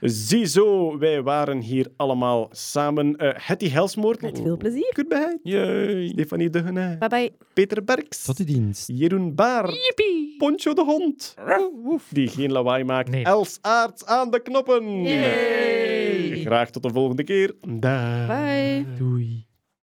Ziezo, 0.00 0.98
wij 0.98 1.22
waren 1.22 1.60
hier 1.60 1.86
allemaal 1.96 2.48
samen. 2.50 3.16
Eh 3.16 3.30
Hetty 3.34 3.68
Helsmoort. 3.68 4.22
Met 4.22 4.40
veel 4.42 4.56
plezier. 4.56 4.92
Goodbye. 4.96 5.38
Yay. 5.42 6.08
Stefanie 6.08 6.50
De 6.50 6.62
Genij. 6.62 6.98
Bye 6.98 7.08
bye. 7.08 7.32
Peter 7.52 7.84
Berks. 7.84 8.24
Tot 8.24 8.36
die 8.36 8.46
dienst. 8.46 8.88
Jeroen 8.92 9.34
Baar. 9.34 9.70
Poncho 10.38 10.72
de 10.74 10.84
Hond. 10.84 11.34
Die 12.10 12.28
geen 12.28 12.52
lawaai 12.52 12.84
maakt. 12.84 13.10
Nee. 13.10 13.24
Els 13.24 13.58
Aarts 13.60 14.04
aan 14.06 14.30
de 14.30 14.42
knoppen. 14.42 15.02
Yay. 15.02 16.40
Graag 16.40 16.70
tot 16.70 16.82
de 16.82 16.90
volgende 16.90 17.24
keer. 17.24 17.54
Dag. 17.68 18.26
Bye. 18.26 18.84
Doei. 18.98 19.45